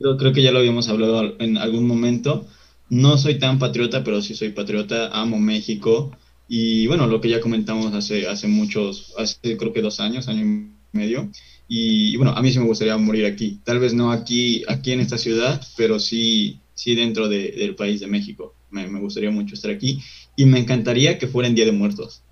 Yo 0.00 0.16
creo 0.16 0.32
que 0.32 0.42
ya 0.42 0.52
lo 0.52 0.58
habíamos 0.58 0.88
hablado 0.88 1.36
en 1.38 1.56
algún 1.56 1.86
momento. 1.86 2.46
No 2.88 3.18
soy 3.18 3.38
tan 3.38 3.58
patriota, 3.58 4.04
pero 4.04 4.22
sí 4.22 4.34
soy 4.34 4.50
patriota, 4.50 5.08
amo 5.08 5.38
México. 5.38 6.16
Y 6.48 6.86
bueno, 6.86 7.06
lo 7.06 7.20
que 7.20 7.28
ya 7.28 7.40
comentamos 7.40 7.92
hace, 7.94 8.28
hace 8.28 8.46
muchos, 8.46 9.14
hace 9.18 9.56
creo 9.56 9.72
que 9.72 9.82
dos 9.82 9.98
años, 10.00 10.28
año 10.28 10.44
y 10.44 10.96
medio, 10.96 11.30
y, 11.68 12.16
bueno, 12.16 12.32
a 12.32 12.42
mí 12.42 12.52
sí 12.52 12.58
me 12.58 12.66
gustaría 12.66 12.96
morir 12.96 13.26
aquí. 13.26 13.60
Tal 13.64 13.80
vez 13.80 13.92
no 13.92 14.12
aquí, 14.12 14.62
aquí 14.68 14.92
en 14.92 15.00
esta 15.00 15.18
ciudad, 15.18 15.60
pero 15.76 15.98
sí, 15.98 16.60
sí 16.74 16.94
dentro 16.94 17.28
del 17.28 17.74
país 17.74 18.00
de 18.00 18.06
México. 18.06 18.54
Me, 18.70 18.86
gustaría 19.00 19.30
mucho 19.30 19.54
estar 19.54 19.70
aquí. 19.70 20.00
Y 20.36 20.46
me 20.46 20.60
encantaría 20.60 21.18
que 21.18 21.26
fuera 21.26 21.48
en 21.48 21.56
Día 21.56 21.64
de 21.64 21.72
Muertos. 21.72 22.22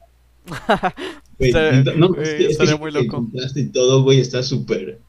no, 1.97 2.15
es 2.17 2.79
muy 2.79 2.93
loco. 2.93 3.29
Y 3.57 3.65
todo, 3.67 4.03
güey, 4.05 4.21
está 4.21 4.43
súper 4.43 5.01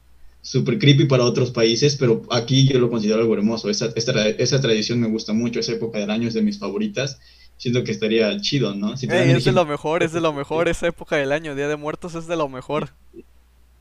súper 0.46 0.78
creepy 0.78 1.06
para 1.06 1.24
otros 1.24 1.50
países, 1.50 1.96
pero 1.96 2.22
aquí 2.30 2.68
yo 2.68 2.78
lo 2.78 2.88
considero 2.88 3.20
algo 3.20 3.34
hermoso. 3.34 3.68
Esa, 3.68 3.92
esa 3.96 4.60
tradición 4.60 5.00
me 5.00 5.08
gusta 5.08 5.32
mucho, 5.32 5.58
esa 5.58 5.72
época 5.72 5.98
del 5.98 6.08
año 6.08 6.28
es 6.28 6.34
de 6.34 6.42
mis 6.42 6.60
favoritas. 6.60 7.18
Siento 7.56 7.82
que 7.82 7.90
estaría 7.90 8.40
chido, 8.40 8.72
¿no? 8.72 8.94
es 8.94 9.00
de 9.44 9.52
lo 9.52 9.66
mejor, 9.66 10.04
es 10.04 10.12
de 10.12 10.20
lo 10.20 10.32
mejor, 10.32 10.68
esa 10.68 10.86
época 10.86 11.16
del 11.16 11.32
año, 11.32 11.56
Día 11.56 11.66
de 11.66 11.74
Muertos 11.74 12.14
es 12.14 12.28
de 12.28 12.36
lo 12.36 12.48
mejor. 12.48 12.90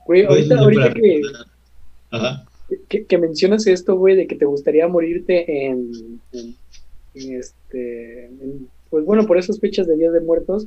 Güey, 0.07 0.25
ahorita, 0.25 0.57
ahorita 0.57 0.93
que, 2.89 3.05
que, 3.05 3.17
mencionas 3.19 3.67
esto, 3.67 3.95
güey, 3.95 4.15
de 4.15 4.25
que 4.25 4.35
te 4.35 4.45
gustaría 4.45 4.87
morirte 4.87 5.67
en, 5.67 6.19
este, 7.13 8.31
pues 8.89 9.05
bueno, 9.05 9.27
por 9.27 9.37
esas 9.37 9.59
fechas 9.59 9.85
de 9.85 9.97
Día 9.97 10.09
de 10.09 10.21
Muertos, 10.21 10.65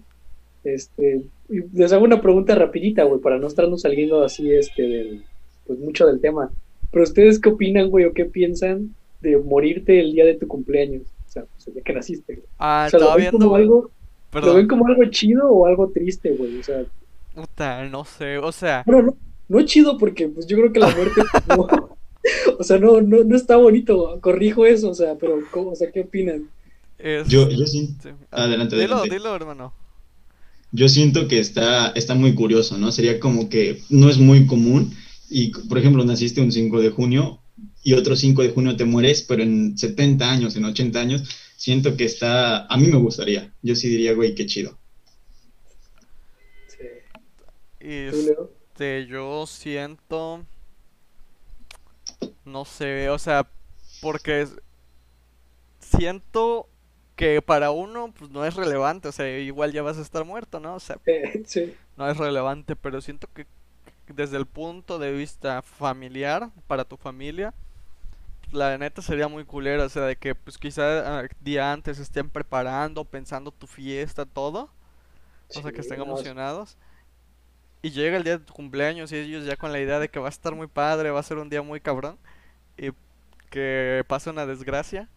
este, 0.63 1.23
les 1.49 1.93
hago 1.93 2.05
una 2.05 2.23
pregunta 2.23 2.55
rapidita, 2.55 3.03
güey, 3.03 3.21
para 3.21 3.39
no 3.39 3.49
estarnos 3.49 3.81
saliendo 3.81 4.23
así, 4.23 4.53
este, 4.53 4.83
del, 4.83 5.25
pues 5.69 5.79
mucho 5.79 6.05
del 6.07 6.21
tema. 6.21 6.51
Pero 6.91 7.05
ustedes 7.05 7.39
qué 7.39 7.51
opinan, 7.51 7.91
güey, 7.91 8.07
o 8.07 8.13
qué 8.13 8.25
piensan 8.25 8.93
de 9.21 9.37
morirte 9.37 10.01
el 10.01 10.13
día 10.13 10.25
de 10.25 10.35
tu 10.35 10.49
cumpleaños? 10.49 11.03
O 11.29 11.31
sea, 11.31 11.45
pues 11.45 11.69
el 11.69 11.75
día 11.75 11.83
que 11.85 11.93
naciste, 11.93 12.35
güey. 12.35 12.47
Ah, 12.59 12.89
estaba 12.93 13.15
viendo, 13.15 13.39
como 13.39 13.55
algo, 13.55 13.91
¿Lo 14.33 14.55
ven 14.55 14.67
como 14.67 14.89
algo 14.89 15.05
chido 15.07 15.49
o 15.49 15.67
algo 15.67 15.89
triste, 15.91 16.31
güey? 16.33 16.59
O 16.59 16.63
sea... 16.65 16.83
Puta, 17.35 17.85
no 17.85 18.05
sé, 18.05 18.39
o 18.39 18.51
sea... 18.51 18.83
No, 18.85 19.01
no, 19.01 19.17
no 19.49 19.63
chido 19.65 19.97
porque 19.99 20.29
pues 20.29 20.47
yo 20.47 20.57
creo 20.57 20.73
que 20.73 20.81
la 20.81 20.95
muerte 20.95 21.23
o 22.59 22.63
sea 22.63 22.79
no, 22.79 23.01
no, 23.01 23.25
no 23.25 23.37
está 23.37 23.57
bonito 23.57 24.19
corrijo 24.21 24.67
eso 24.67 24.91
o 24.91 24.95
sea 24.95 25.17
pero 25.19 25.39
¿cómo? 25.51 25.71
o 25.71 25.75
sea 25.77 25.91
qué 25.91 26.03
opinan 26.03 26.49
yo, 27.29 27.49
yo 27.49 27.67
siento 27.67 28.11
adelante, 28.31 28.77
dilo, 28.77 29.03
dilo 29.05 29.35
hermano 29.35 29.73
yo 30.73 30.89
siento 30.89 31.29
que 31.29 31.39
está 31.39 31.89
está 31.91 32.15
muy 32.15 32.35
curioso 32.35 32.77
no 32.77 32.93
sería 32.93 33.19
como 33.21 33.49
que 33.49 33.81
no 33.89 34.09
es 34.11 34.19
muy 34.19 34.47
común 34.47 34.93
y 35.31 35.51
por 35.69 35.79
ejemplo 35.79 36.05
naciste 36.05 36.41
un 36.41 36.53
5 36.53 36.81
de 36.81 36.91
junio 36.91 37.41
y 37.83 37.95
otro 37.95 38.17
5 38.17 38.43
de 38.43 38.51
junio 38.51 38.77
te 38.77 38.85
mueres 38.85 39.23
pero 39.23 39.43
en 39.43 39.77
70 39.77 40.31
años 40.31 40.57
en 40.57 40.65
80 40.65 41.01
años 41.01 41.23
siento 41.57 41.97
que 41.97 42.05
está 42.05 42.67
a 42.67 42.77
mí 42.77 42.87
me 42.89 42.99
gustaría 42.99 43.53
yo 43.63 43.75
sí 43.75 43.89
diría 43.89 44.15
güey 44.15 44.35
qué 44.35 44.47
chido 44.47 44.79
sí. 46.69 46.85
Y 47.81 48.09
este, 48.79 49.07
yo 49.07 49.45
siento. 49.49 50.45
No 52.45 52.65
sé, 52.65 53.11
o 53.11 53.19
sea, 53.19 53.49
porque 54.01 54.47
siento 55.81 56.69
que 57.17 57.43
para 57.43 57.73
uno 57.73 58.15
pues 58.17 58.31
no 58.31 58.45
es 58.45 58.55
relevante, 58.55 59.09
o 59.09 59.13
sea, 59.13 59.37
igual 59.37 59.73
ya 59.73 59.83
vas 59.83 59.99
a 59.99 60.03
estar 60.03 60.25
muerto, 60.25 60.61
¿no? 60.61 60.77
O 60.77 60.81
sea, 60.81 61.01
no 61.97 62.09
es 62.09 62.17
relevante, 62.17 62.77
pero 62.77 63.01
siento 63.01 63.29
que 63.35 63.47
desde 64.15 64.37
el 64.37 64.47
punto 64.47 64.99
de 64.99 65.13
vista 65.13 65.63
familiar, 65.63 66.51
para 66.67 66.85
tu 66.85 66.97
familia, 66.97 67.55
la 68.53 68.79
neta 68.79 69.03
sería 69.03 69.29
muy 69.29 69.45
culera, 69.45 69.85
o 69.85 69.89
sea, 69.89 70.03
de 70.03 70.17
que 70.17 70.35
pues 70.35 70.59
quizá 70.59 71.21
ah, 71.21 71.29
día 71.41 71.73
antes 71.73 71.99
estén 71.99 72.31
preparando, 72.31 73.05
pensando 73.05 73.51
tu 73.51 73.67
fiesta, 73.67 74.25
todo, 74.27 74.71
o 75.55 75.63
sea, 75.63 75.73
que 75.73 75.81
estén 75.81 76.01
emocionados 76.01 76.77
y 77.83 77.91
llega 77.91 78.17
el 78.17 78.25
día 78.25 78.39
de 78.39 78.45
tu 78.45 78.53
cumpleaños 78.53 79.13
y 79.13 79.17
ellos 79.17 79.45
ya 79.45 79.57
con 79.57 79.73
la 79.73 79.81
idea 79.81 79.99
de 79.99 80.09
que 80.09 80.19
va 80.19 80.27
a 80.27 80.31
estar 80.31 80.55
muy 80.55 80.67
padre, 80.67 81.11
va 81.11 81.21
a 81.21 81.23
ser 81.23 81.39
un 81.39 81.49
día 81.49 81.63
muy 81.63 81.81
cabrón 81.81 82.19
y 82.77 82.91
que 83.51 84.05
pase 84.09 84.31
una 84.31 84.47
desgracia. 84.47 85.09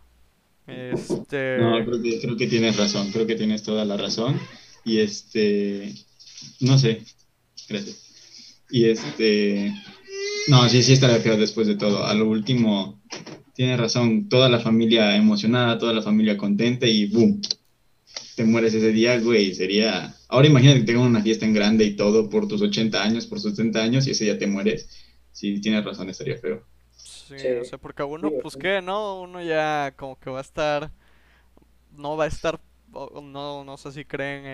Este... 0.68 1.58
No, 1.60 1.84
creo 1.84 2.02
que, 2.02 2.20
creo 2.22 2.38
que 2.38 2.48
tienes 2.48 2.78
razón, 2.78 3.12
creo 3.12 3.26
que 3.26 3.36
tienes 3.36 3.64
toda 3.64 3.84
la 3.84 3.98
razón. 3.98 4.40
Y 4.84 5.00
este, 5.00 5.94
no 6.60 6.78
sé, 6.78 7.04
gracias. 7.68 8.11
Y 8.72 8.86
este, 8.86 9.74
no, 10.48 10.68
sí, 10.70 10.82
sí 10.82 10.94
estaría 10.94 11.20
feo 11.20 11.38
después 11.38 11.68
de 11.68 11.76
todo. 11.76 12.06
A 12.06 12.14
lo 12.14 12.28
último, 12.30 13.02
tienes 13.54 13.80
razón, 13.80 14.30
toda 14.30 14.50
la 14.50 14.60
familia 14.60 15.16
emocionada, 15.16 15.78
toda 15.78 15.94
la 15.94 16.02
familia 16.02 16.38
contenta 16.38 16.88
y 16.88 17.08
boom, 17.08 17.42
te 18.36 18.44
mueres 18.46 18.74
ese 18.74 18.92
día, 18.92 19.20
güey, 19.20 19.54
sería... 19.54 20.16
Ahora 20.30 20.48
imagínate 20.48 20.80
que 20.80 20.86
tengas 20.86 21.06
una 21.06 21.22
fiesta 21.22 21.46
en 21.46 21.54
grande 21.54 21.84
y 21.86 21.96
todo 21.96 22.30
por 22.30 22.48
tus 22.48 22.62
80 22.62 23.04
años, 23.04 23.28
por 23.28 23.40
sus 23.40 23.56
70 23.56 23.82
años 23.82 24.08
y 24.08 24.12
ese 24.12 24.24
día 24.26 24.40
te 24.40 24.48
mueres. 24.48 24.90
Sí, 25.32 25.60
tienes 25.60 25.84
razón, 25.84 26.10
estaría 26.10 26.38
feo. 26.38 26.64
Sí, 26.96 27.36
no 27.58 27.64
sé, 27.64 27.78
porque 27.78 28.04
uno, 28.04 28.32
pues 28.42 28.58
qué, 28.58 28.82
¿no? 28.82 29.22
Uno 29.22 29.42
ya 29.42 29.94
como 29.98 30.20
que 30.20 30.30
va 30.30 30.40
a 30.40 30.42
estar... 30.42 30.92
No 31.98 32.18
va 32.18 32.26
a 32.26 32.28
estar... 32.28 32.60
No, 32.94 33.64
no 33.64 33.78
sé 33.78 33.92
si 33.92 34.06
creen 34.06 34.46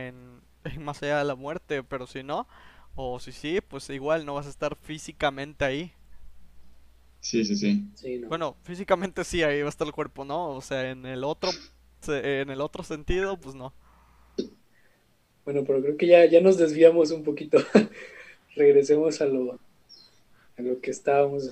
en, 0.63 0.83
más 0.83 1.01
allá 1.01 1.19
de 1.19 1.25
la 1.25 1.36
muerte, 1.36 1.83
pero 1.83 2.07
si 2.07 2.24
no, 2.24 2.47
o 2.98 3.20
si 3.20 3.32
sí, 3.32 3.62
pues 3.62 3.89
igual 3.92 4.25
no 4.25 4.34
vas 4.34 4.48
a 4.48 4.50
estar 4.50 4.75
físicamente 4.75 5.63
ahí. 5.63 5.94
Sí, 7.22 7.46
sí, 7.46 7.56
sí. 7.56 8.22
Bueno, 8.27 8.58
físicamente 8.63 9.24
sí, 9.24 9.44
ahí 9.44 9.62
va 9.62 9.68
a 9.68 9.70
estar 9.70 9.88
el 9.88 9.94
cuerpo, 9.94 10.25
¿no? 10.25 10.50
O 10.50 10.62
sea, 10.62 10.89
en 10.89 11.06
el 11.06 11.24
otro 11.24 11.50
en 12.08 12.50
el 12.50 12.62
otro 12.62 12.84
sentido, 12.84 13.38
pues 13.38 13.56
no. 13.56 13.74
Bueno, 15.46 15.63
pero 15.66 15.82
creo 15.82 15.98
que 15.98 16.08
ya, 16.08 16.25
ya 16.25 16.42
nos 16.42 16.58
desviamos 16.58 17.12
un 17.12 17.24
poquito. 17.24 17.60
Regresemos 18.56 19.22
a 19.22 19.25
lo, 19.25 19.60
a 20.58 20.62
lo 20.62 20.82
que 20.82 20.92
estábamos. 20.92 21.51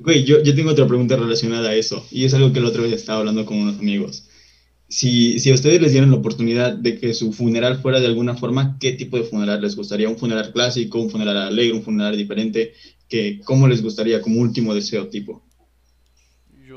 Güey, 0.00 0.24
yo, 0.24 0.42
yo 0.42 0.54
tengo 0.54 0.70
otra 0.70 0.86
pregunta 0.86 1.16
relacionada 1.16 1.70
a 1.70 1.74
eso, 1.74 2.06
y 2.10 2.24
es 2.24 2.34
algo 2.34 2.52
que 2.52 2.58
el 2.58 2.64
otro 2.64 2.84
día 2.84 2.96
estaba 2.96 3.20
hablando 3.20 3.44
con 3.44 3.58
unos 3.58 3.78
amigos. 3.78 4.27
Si, 4.88 5.38
si 5.38 5.50
a 5.50 5.54
ustedes 5.54 5.82
les 5.82 5.92
dieran 5.92 6.10
la 6.10 6.16
oportunidad 6.16 6.72
de 6.74 6.98
que 6.98 7.12
su 7.14 7.32
funeral 7.32 7.80
fuera 7.82 8.00
de 8.00 8.06
alguna 8.06 8.34
forma, 8.36 8.78
¿qué 8.80 8.92
tipo 8.92 9.18
de 9.18 9.24
funeral 9.24 9.60
les 9.60 9.76
gustaría? 9.76 10.08
¿Un 10.08 10.18
funeral 10.18 10.52
clásico, 10.52 11.00
un 11.00 11.10
funeral 11.10 11.36
alegre, 11.36 11.76
un 11.76 11.82
funeral 11.82 12.16
diferente? 12.16 12.72
que 13.08 13.40
¿Cómo 13.44 13.66
les 13.68 13.82
gustaría 13.82 14.20
como 14.20 14.40
último 14.40 14.74
deseo 14.74 15.08
tipo? 15.08 15.42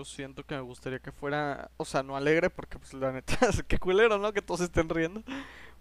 siento 0.06 0.46
que 0.46 0.56
me 0.56 0.62
gustaría 0.62 1.00
que 1.00 1.12
fuera, 1.12 1.70
o 1.78 1.86
sea, 1.86 2.04
no 2.04 2.16
alegre 2.16 2.50
porque 2.50 2.80
pues 2.80 2.94
la 2.94 3.12
neta 3.12 3.38
que 3.68 3.78
culero, 3.78 4.18
¿no? 4.18 4.34
Que 4.34 4.42
todos 4.42 4.62
estén 4.62 4.90
riendo, 4.90 5.24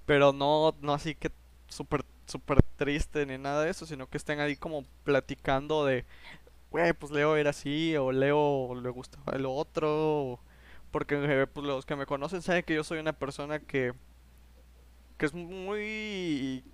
pero 0.07 0.33
no 0.33 0.75
no 0.81 0.95
así 0.95 1.15
que 1.15 1.31
súper 1.69 2.05
súper 2.27 2.63
triste 2.77 3.27
ni 3.27 3.39
nada 3.39 3.65
de 3.65 3.71
eso, 3.71 3.87
sino 3.87 4.09
que 4.09 4.19
estén 4.19 4.41
ahí 4.41 4.57
como 4.57 4.85
platicando 5.05 5.85
de, 5.85 6.05
güey, 6.71 6.93
pues 6.95 7.13
Leo 7.13 7.37
era 7.37 7.51
así 7.51 7.97
o 7.97 8.13
Leo 8.13 8.75
le 8.81 8.91
gustaba 8.91 9.39
lo 9.39 9.53
otro, 9.55 10.41
porque 10.91 11.17
eh, 11.21 11.47
pues 11.47 11.67
los 11.67 11.87
que 11.87 11.97
me 11.97 12.07
conocen 12.07 12.43
saben 12.43 12.65
que 12.65 12.75
yo 12.75 12.85
soy 12.85 12.99
una 12.99 13.13
persona 13.13 13.59
que 13.59 13.93
que 15.19 15.27
es 15.27 15.35
muy 15.35 16.65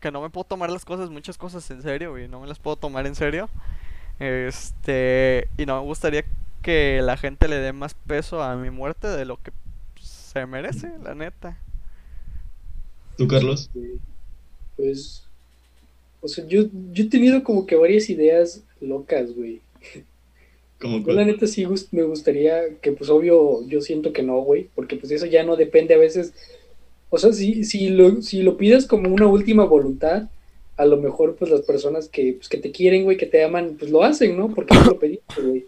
que 0.00 0.10
no 0.10 0.20
me 0.20 0.30
puedo 0.30 0.44
tomar 0.44 0.70
las 0.70 0.84
cosas, 0.84 1.10
muchas 1.10 1.38
cosas 1.38 1.70
en 1.70 1.82
serio, 1.82 2.18
y 2.18 2.28
no 2.28 2.40
me 2.40 2.48
las 2.48 2.58
puedo 2.58 2.76
tomar 2.76 3.06
en 3.06 3.14
serio. 3.14 3.48
Este, 4.18 5.48
y 5.56 5.66
no 5.66 5.80
me 5.80 5.86
gustaría 5.86 6.24
que 6.62 7.00
la 7.02 7.16
gente 7.16 7.46
le 7.46 7.56
dé 7.56 7.72
más 7.72 7.94
peso 7.94 8.42
a 8.42 8.56
mi 8.56 8.70
muerte 8.70 9.06
de 9.06 9.24
lo 9.24 9.40
que 9.40 9.52
se 10.00 10.44
merece, 10.46 10.90
la 11.02 11.14
neta. 11.14 11.58
¿Tú, 13.16 13.28
Carlos? 13.28 13.70
Pues, 14.76 15.24
o 16.20 16.28
sea, 16.28 16.44
yo, 16.46 16.64
yo 16.92 17.04
he 17.04 17.08
tenido 17.08 17.42
como 17.44 17.66
que 17.66 17.76
varias 17.76 18.10
ideas 18.10 18.62
locas, 18.80 19.32
güey. 19.34 19.60
Como 20.80 21.04
Yo 21.04 21.12
la 21.12 21.24
neta 21.24 21.46
sí 21.46 21.64
gust- 21.64 21.88
me 21.92 22.02
gustaría 22.02 22.76
que 22.82 22.92
pues 22.92 23.08
obvio 23.10 23.66
yo 23.66 23.80
siento 23.80 24.12
que 24.12 24.22
no, 24.22 24.40
güey, 24.40 24.68
porque 24.74 24.96
pues 24.96 25.10
eso 25.12 25.26
ya 25.26 25.42
no 25.42 25.56
depende 25.56 25.94
a 25.94 25.98
veces, 25.98 26.34
o 27.08 27.18
sea, 27.18 27.32
si, 27.32 27.64
si, 27.64 27.88
lo, 27.88 28.20
si 28.22 28.42
lo 28.42 28.56
pides 28.56 28.86
como 28.86 29.12
una 29.12 29.26
última 29.26 29.64
voluntad, 29.64 30.28
a 30.76 30.84
lo 30.84 30.98
mejor 30.98 31.36
pues 31.36 31.50
las 31.50 31.62
personas 31.62 32.08
que, 32.08 32.34
pues, 32.34 32.48
que 32.48 32.58
te 32.58 32.70
quieren, 32.72 33.04
güey, 33.04 33.16
que 33.16 33.26
te 33.26 33.42
aman, 33.42 33.76
pues 33.78 33.90
lo 33.90 34.02
hacen, 34.04 34.36
¿no? 34.36 34.54
Porque 34.54 34.74
tú 34.76 34.90
lo 34.90 34.98
pediste, 34.98 35.42
güey. 35.42 35.64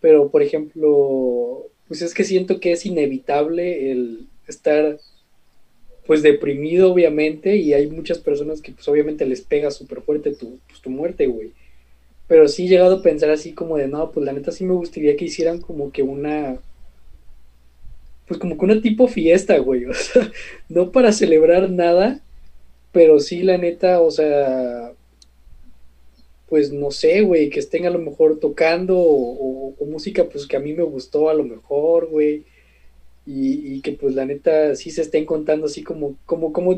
Pero, 0.00 0.30
por 0.30 0.42
ejemplo, 0.42 1.66
pues 1.88 2.02
es 2.02 2.14
que 2.14 2.24
siento 2.24 2.60
que 2.60 2.72
es 2.72 2.84
inevitable 2.86 3.92
el 3.92 4.26
estar 4.48 4.98
pues 6.06 6.22
deprimido, 6.22 6.92
obviamente, 6.92 7.56
y 7.56 7.72
hay 7.72 7.86
muchas 7.86 8.18
personas 8.18 8.60
que 8.60 8.72
pues 8.72 8.86
obviamente 8.88 9.24
les 9.24 9.40
pega 9.40 9.70
súper 9.70 10.02
fuerte 10.02 10.34
tu, 10.34 10.58
pues, 10.68 10.80
tu 10.82 10.90
muerte, 10.90 11.26
güey. 11.26 11.52
Pero 12.26 12.48
sí 12.48 12.66
he 12.66 12.68
llegado 12.68 12.96
a 12.96 13.02
pensar 13.02 13.30
así 13.30 13.52
como 13.52 13.76
de, 13.76 13.88
no, 13.88 14.10
pues 14.10 14.24
la 14.24 14.32
neta 14.32 14.50
sí 14.50 14.64
me 14.64 14.74
gustaría 14.74 15.16
que 15.16 15.26
hicieran 15.26 15.60
como 15.60 15.92
que 15.92 16.02
una, 16.02 16.58
pues 18.26 18.40
como 18.40 18.56
que 18.56 18.64
una 18.64 18.80
tipo 18.80 19.08
fiesta, 19.08 19.58
güey. 19.58 19.84
O 19.86 19.94
sea, 19.94 20.30
no 20.68 20.92
para 20.92 21.12
celebrar 21.12 21.70
nada, 21.70 22.20
pero 22.92 23.20
sí 23.20 23.42
la 23.42 23.58
neta, 23.58 24.00
o 24.00 24.10
sea, 24.10 24.92
pues 26.48 26.72
no 26.72 26.90
sé, 26.90 27.22
güey, 27.22 27.50
que 27.50 27.60
estén 27.60 27.86
a 27.86 27.90
lo 27.90 27.98
mejor 27.98 28.38
tocando 28.38 28.96
o, 28.98 29.74
música 29.86 30.24
pues 30.24 30.46
que 30.46 30.56
a 30.56 30.60
mí 30.60 30.72
me 30.72 30.82
gustó 30.82 31.28
a 31.28 31.34
lo 31.34 31.44
mejor, 31.44 32.08
güey. 32.08 32.44
Y, 33.26 33.74
y 33.76 33.80
que 33.80 33.92
pues 33.92 34.14
la 34.14 34.26
neta 34.26 34.74
sí 34.76 34.90
se 34.90 35.02
estén 35.02 35.24
contando 35.24 35.66
así 35.66 35.82
como, 35.82 36.16
como, 36.26 36.52
como, 36.52 36.74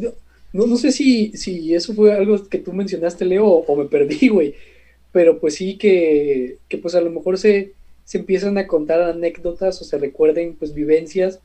no, 0.52 0.66
no 0.66 0.76
sé 0.76 0.92
si, 0.92 1.32
si 1.36 1.74
eso 1.74 1.94
fue 1.94 2.12
algo 2.14 2.48
que 2.48 2.58
tú 2.58 2.72
mencionaste, 2.72 3.24
Leo, 3.24 3.46
o, 3.46 3.64
o 3.66 3.76
me 3.76 3.86
perdí, 3.86 4.28
güey. 4.30 4.54
Pero 5.16 5.38
pues 5.38 5.54
sí 5.54 5.78
que, 5.78 6.58
que 6.68 6.76
pues 6.76 6.94
a 6.94 7.00
lo 7.00 7.08
mejor 7.08 7.38
se, 7.38 7.72
se 8.04 8.18
empiezan 8.18 8.58
a 8.58 8.66
contar 8.66 9.00
anécdotas 9.00 9.80
o 9.80 9.84
se 9.86 9.96
recuerden 9.96 10.54
pues 10.56 10.74
vivencias 10.74 11.40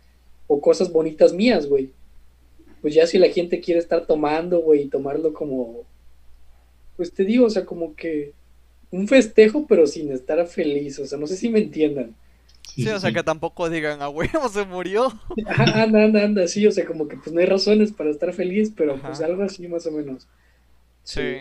o 0.47 0.59
cosas 0.59 0.91
bonitas 0.91 1.31
mías, 1.31 1.67
güey. 1.67 1.89
Pues 2.81 2.93
ya 2.93 3.07
si 3.07 3.17
la 3.17 3.29
gente 3.29 3.61
quiere 3.61 3.79
estar 3.79 4.05
tomando, 4.05 4.59
güey, 4.59 4.81
y 4.81 4.87
tomarlo 4.89 5.31
como, 5.31 5.85
pues 6.97 7.13
te 7.13 7.23
digo, 7.23 7.45
o 7.45 7.49
sea, 7.49 7.63
como 7.63 7.95
que 7.95 8.33
un 8.91 9.07
festejo, 9.07 9.65
pero 9.65 9.87
sin 9.87 10.11
estar 10.11 10.45
feliz, 10.47 10.99
o 10.99 11.05
sea, 11.05 11.17
no 11.17 11.25
sé 11.25 11.37
si 11.37 11.47
me 11.47 11.59
entiendan. 11.59 12.13
Sí, 12.75 12.89
o 12.89 12.99
sea, 12.99 13.13
que 13.13 13.23
tampoco 13.23 13.69
digan, 13.69 14.01
a 14.01 14.09
huevo, 14.09 14.49
se 14.53 14.65
murió. 14.65 15.17
Anda, 15.47 16.03
anda, 16.03 16.23
anda, 16.25 16.47
sí, 16.49 16.67
o 16.67 16.73
sea, 16.73 16.85
como 16.85 17.07
que 17.07 17.15
pues 17.15 17.31
no 17.31 17.39
hay 17.39 17.45
razones 17.45 17.93
para 17.93 18.09
estar 18.09 18.33
feliz, 18.33 18.73
pero 18.75 18.95
Ajá. 18.95 19.07
pues 19.07 19.21
algo 19.21 19.43
así 19.43 19.65
más 19.69 19.87
o 19.87 19.91
menos. 19.91 20.27
Sí. 21.05 21.37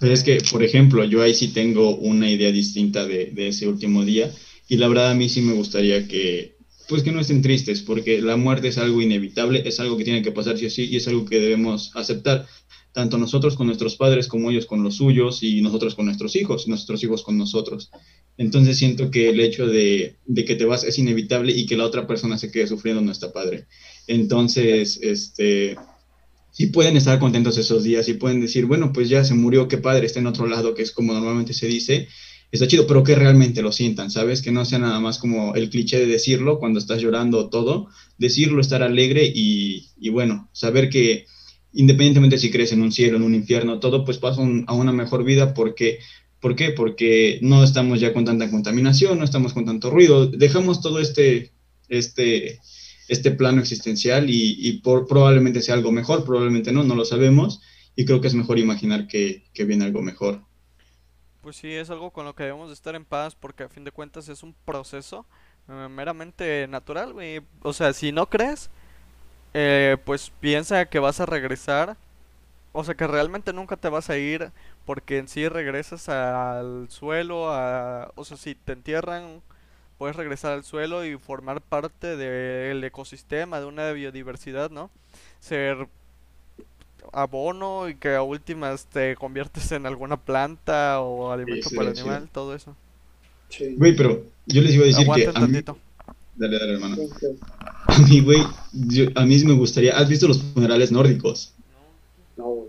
Pero 0.00 0.14
es 0.14 0.24
que, 0.24 0.38
por 0.50 0.64
ejemplo, 0.64 1.04
yo 1.04 1.22
ahí 1.22 1.34
sí 1.34 1.48
tengo 1.48 1.96
una 1.96 2.28
idea 2.28 2.50
distinta 2.50 3.06
de, 3.06 3.32
ese 3.36 3.68
último 3.68 4.02
día 4.04 4.32
y 4.66 4.78
la 4.78 4.88
verdad 4.88 5.10
a 5.10 5.14
mí 5.14 5.28
sí 5.28 5.42
me 5.42 5.52
gustaría 5.52 6.08
que, 6.08 6.56
pues 6.88 7.02
que 7.02 7.12
no 7.12 7.20
estén 7.20 7.42
tristes, 7.42 7.82
porque 7.82 8.20
la 8.22 8.36
muerte 8.36 8.68
es 8.68 8.78
algo 8.78 9.02
inevitable, 9.02 9.62
es 9.66 9.78
algo 9.78 9.98
que 9.98 10.04
tiene 10.04 10.22
que 10.22 10.32
pasar 10.32 10.56
sí 10.56 10.66
o 10.66 10.70
sí 10.70 10.88
y 10.90 10.96
es 10.96 11.06
algo 11.06 11.26
que 11.26 11.38
debemos 11.38 11.94
aceptar, 11.94 12.46
tanto 12.92 13.18
nosotros 13.18 13.56
con 13.56 13.66
nuestros 13.66 13.96
padres 13.96 14.26
como 14.26 14.50
ellos 14.50 14.64
con 14.64 14.82
los 14.82 14.96
suyos 14.96 15.42
y 15.42 15.60
nosotros 15.60 15.94
con 15.94 16.06
nuestros 16.06 16.34
hijos, 16.34 16.66
nuestros 16.66 17.04
hijos 17.04 17.22
con 17.22 17.36
nosotros. 17.36 17.90
Entonces 18.38 18.78
siento 18.78 19.10
que 19.10 19.28
el 19.28 19.38
hecho 19.38 19.66
de, 19.66 20.16
de 20.24 20.44
que 20.46 20.56
te 20.56 20.64
vas 20.64 20.82
es 20.82 20.98
inevitable 20.98 21.52
y 21.52 21.66
que 21.66 21.76
la 21.76 21.84
otra 21.84 22.06
persona 22.06 22.38
se 22.38 22.50
quede 22.50 22.66
sufriendo 22.66 23.02
no 23.02 23.12
está 23.12 23.34
padre. 23.34 23.66
Entonces, 24.06 24.98
este, 25.02 25.76
sí 26.60 26.66
pueden 26.66 26.94
estar 26.98 27.18
contentos 27.18 27.56
esos 27.56 27.84
días 27.84 28.06
y 28.10 28.12
pueden 28.12 28.42
decir, 28.42 28.66
bueno, 28.66 28.92
pues 28.92 29.08
ya 29.08 29.24
se 29.24 29.32
murió, 29.32 29.66
qué 29.66 29.78
padre, 29.78 30.04
está 30.04 30.18
en 30.18 30.26
otro 30.26 30.46
lado, 30.46 30.74
que 30.74 30.82
es 30.82 30.92
como 30.92 31.14
normalmente 31.14 31.54
se 31.54 31.66
dice, 31.66 32.06
está 32.52 32.68
chido, 32.68 32.86
pero 32.86 33.02
que 33.02 33.14
realmente 33.14 33.62
lo 33.62 33.72
sientan, 33.72 34.10
¿sabes? 34.10 34.42
Que 34.42 34.52
no 34.52 34.66
sea 34.66 34.78
nada 34.78 35.00
más 35.00 35.16
como 35.16 35.54
el 35.54 35.70
cliché 35.70 35.98
de 35.98 36.04
decirlo 36.04 36.58
cuando 36.58 36.78
estás 36.78 37.00
llorando 37.00 37.38
o 37.38 37.48
todo, 37.48 37.88
decirlo, 38.18 38.60
estar 38.60 38.82
alegre 38.82 39.24
y, 39.34 39.88
y 39.98 40.10
bueno, 40.10 40.50
saber 40.52 40.90
que 40.90 41.24
independientemente 41.72 42.36
si 42.36 42.50
crees 42.50 42.72
en 42.72 42.82
un 42.82 42.92
cielo, 42.92 43.16
en 43.16 43.22
un 43.22 43.34
infierno, 43.34 43.80
todo, 43.80 44.04
pues 44.04 44.18
pasa 44.18 44.42
a 44.66 44.74
una 44.74 44.92
mejor 44.92 45.24
vida 45.24 45.54
porque... 45.54 45.98
¿Por 46.40 46.56
qué? 46.56 46.70
Porque 46.70 47.38
no 47.42 47.62
estamos 47.62 48.00
ya 48.00 48.14
con 48.14 48.24
tanta 48.24 48.50
contaminación, 48.50 49.18
no 49.18 49.24
estamos 49.26 49.52
con 49.52 49.66
tanto 49.66 49.90
ruido, 49.90 50.26
dejamos 50.26 50.80
todo 50.80 50.98
este, 50.98 51.52
este, 51.90 52.60
este 53.10 53.32
plano 53.32 53.60
existencial 53.60 54.30
y, 54.30 54.56
y 54.58 54.80
por, 54.80 55.06
probablemente 55.06 55.62
sea 55.62 55.74
algo 55.74 55.92
mejor, 55.92 56.24
probablemente 56.24 56.72
no, 56.72 56.84
no 56.84 56.94
lo 56.94 57.04
sabemos 57.04 57.60
y 57.96 58.04
creo 58.06 58.20
que 58.20 58.28
es 58.28 58.34
mejor 58.34 58.58
imaginar 58.58 59.06
que, 59.08 59.44
que 59.52 59.64
viene 59.64 59.84
algo 59.84 60.02
mejor. 60.02 60.42
Pues 61.42 61.56
sí, 61.56 61.72
es 61.72 61.88
algo 61.90 62.10
con 62.12 62.26
lo 62.26 62.34
que 62.34 62.44
debemos 62.44 62.68
de 62.68 62.74
estar 62.74 62.94
en 62.94 63.04
paz 63.04 63.34
porque 63.34 63.64
a 63.64 63.68
fin 63.68 63.84
de 63.84 63.92
cuentas 63.92 64.28
es 64.28 64.42
un 64.42 64.54
proceso 64.64 65.26
eh, 65.68 65.88
meramente 65.90 66.66
natural. 66.68 67.14
O 67.62 67.72
sea, 67.72 67.92
si 67.94 68.12
no 68.12 68.28
crees, 68.28 68.70
eh, 69.54 69.98
pues 70.04 70.32
piensa 70.40 70.86
que 70.86 70.98
vas 71.00 71.20
a 71.20 71.26
regresar. 71.26 71.96
O 72.72 72.84
sea, 72.84 72.94
que 72.96 73.06
realmente 73.08 73.52
nunca 73.54 73.76
te 73.76 73.88
vas 73.90 74.10
a 74.10 74.18
ir 74.18 74.52
porque 74.86 75.18
en 75.18 75.28
sí 75.28 75.48
regresas 75.48 76.08
al 76.08 76.88
suelo, 76.90 77.50
a... 77.52 78.12
o 78.16 78.24
sea, 78.24 78.36
si 78.36 78.54
te 78.56 78.72
entierran, 78.74 79.42
puedes 80.00 80.16
regresar 80.16 80.52
al 80.52 80.64
suelo 80.64 81.04
y 81.04 81.18
formar 81.18 81.60
parte 81.60 82.16
del 82.16 82.82
ecosistema, 82.82 83.60
de 83.60 83.66
una 83.66 83.92
biodiversidad, 83.92 84.70
¿no? 84.70 84.88
Ser 85.40 85.88
abono 87.12 87.86
y 87.86 87.96
que 87.96 88.14
a 88.14 88.22
últimas 88.22 88.86
te 88.86 89.14
conviertes 89.16 89.72
en 89.72 89.84
alguna 89.84 90.16
planta 90.16 91.00
o 91.02 91.30
alimento 91.30 91.68
sí, 91.68 91.76
para 91.76 91.90
el 91.90 91.96
sí. 91.96 92.00
animal, 92.00 92.30
todo 92.32 92.54
eso. 92.54 92.74
Sí. 93.50 93.74
Güey, 93.76 93.94
pero 93.94 94.24
yo 94.46 94.62
les 94.62 94.72
iba 94.74 94.84
a 94.84 94.86
decir 94.86 95.04
que 95.04 95.26
Aguanten 95.26 95.36
a 95.36 95.46
mí, 95.46 95.52
tantito. 95.52 95.78
dale, 96.34 96.58
dale, 96.58 96.72
hermano. 96.72 96.96
A 97.86 97.98
mí, 97.98 98.20
güey, 98.20 98.38
yo- 98.72 99.08
a 99.16 99.26
mí 99.26 99.38
sí 99.38 99.44
me 99.44 99.52
gustaría, 99.52 99.98
¿has 99.98 100.08
visto 100.08 100.26
los 100.28 100.40
funerales 100.54 100.92
nórdicos? 100.92 101.52
No, 102.38 102.44
güey. 102.46 102.68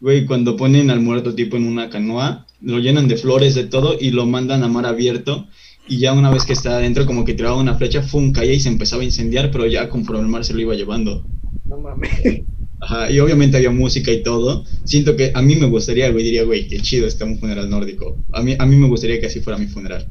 Güey, 0.00 0.26
cuando 0.26 0.56
ponen 0.56 0.90
al 0.90 1.00
muerto 1.00 1.34
tipo 1.34 1.56
en 1.56 1.66
una 1.66 1.90
canoa, 1.90 2.46
lo 2.60 2.78
llenan 2.78 3.08
de 3.08 3.16
flores, 3.16 3.56
de 3.56 3.64
todo, 3.64 3.96
y 3.98 4.10
lo 4.12 4.26
mandan 4.26 4.62
a 4.62 4.68
mar 4.68 4.84
abierto, 4.86 5.48
y 5.92 5.98
ya 5.98 6.14
una 6.14 6.30
vez 6.30 6.46
que 6.46 6.54
está 6.54 6.76
adentro, 6.78 7.04
como 7.04 7.22
que 7.22 7.34
tiraba 7.34 7.60
una 7.60 7.74
flecha, 7.74 8.02
fum, 8.02 8.32
caía 8.32 8.54
y 8.54 8.60
se 8.60 8.70
empezaba 8.70 9.02
a 9.02 9.04
incendiar, 9.04 9.50
pero 9.50 9.66
ya 9.66 9.90
conforme 9.90 10.22
el 10.22 10.28
mar 10.28 10.42
se 10.42 10.54
lo 10.54 10.60
iba 10.60 10.74
llevando. 10.74 11.22
No 11.66 11.76
mames. 11.76 12.44
Ajá, 12.80 13.10
y 13.10 13.20
obviamente 13.20 13.58
había 13.58 13.70
música 13.70 14.10
y 14.10 14.22
todo. 14.22 14.64
Siento 14.84 15.14
que 15.16 15.32
a 15.34 15.42
mí 15.42 15.54
me 15.56 15.66
gustaría, 15.66 16.10
güey, 16.10 16.24
diría, 16.24 16.44
güey, 16.44 16.66
qué 16.66 16.80
chido 16.80 17.06
está 17.06 17.26
un 17.26 17.38
funeral 17.38 17.68
nórdico. 17.68 18.16
A 18.32 18.42
mí, 18.42 18.56
a 18.58 18.64
mí 18.64 18.76
me 18.76 18.88
gustaría 18.88 19.20
que 19.20 19.26
así 19.26 19.40
fuera 19.40 19.58
mi 19.58 19.66
funeral. 19.66 20.08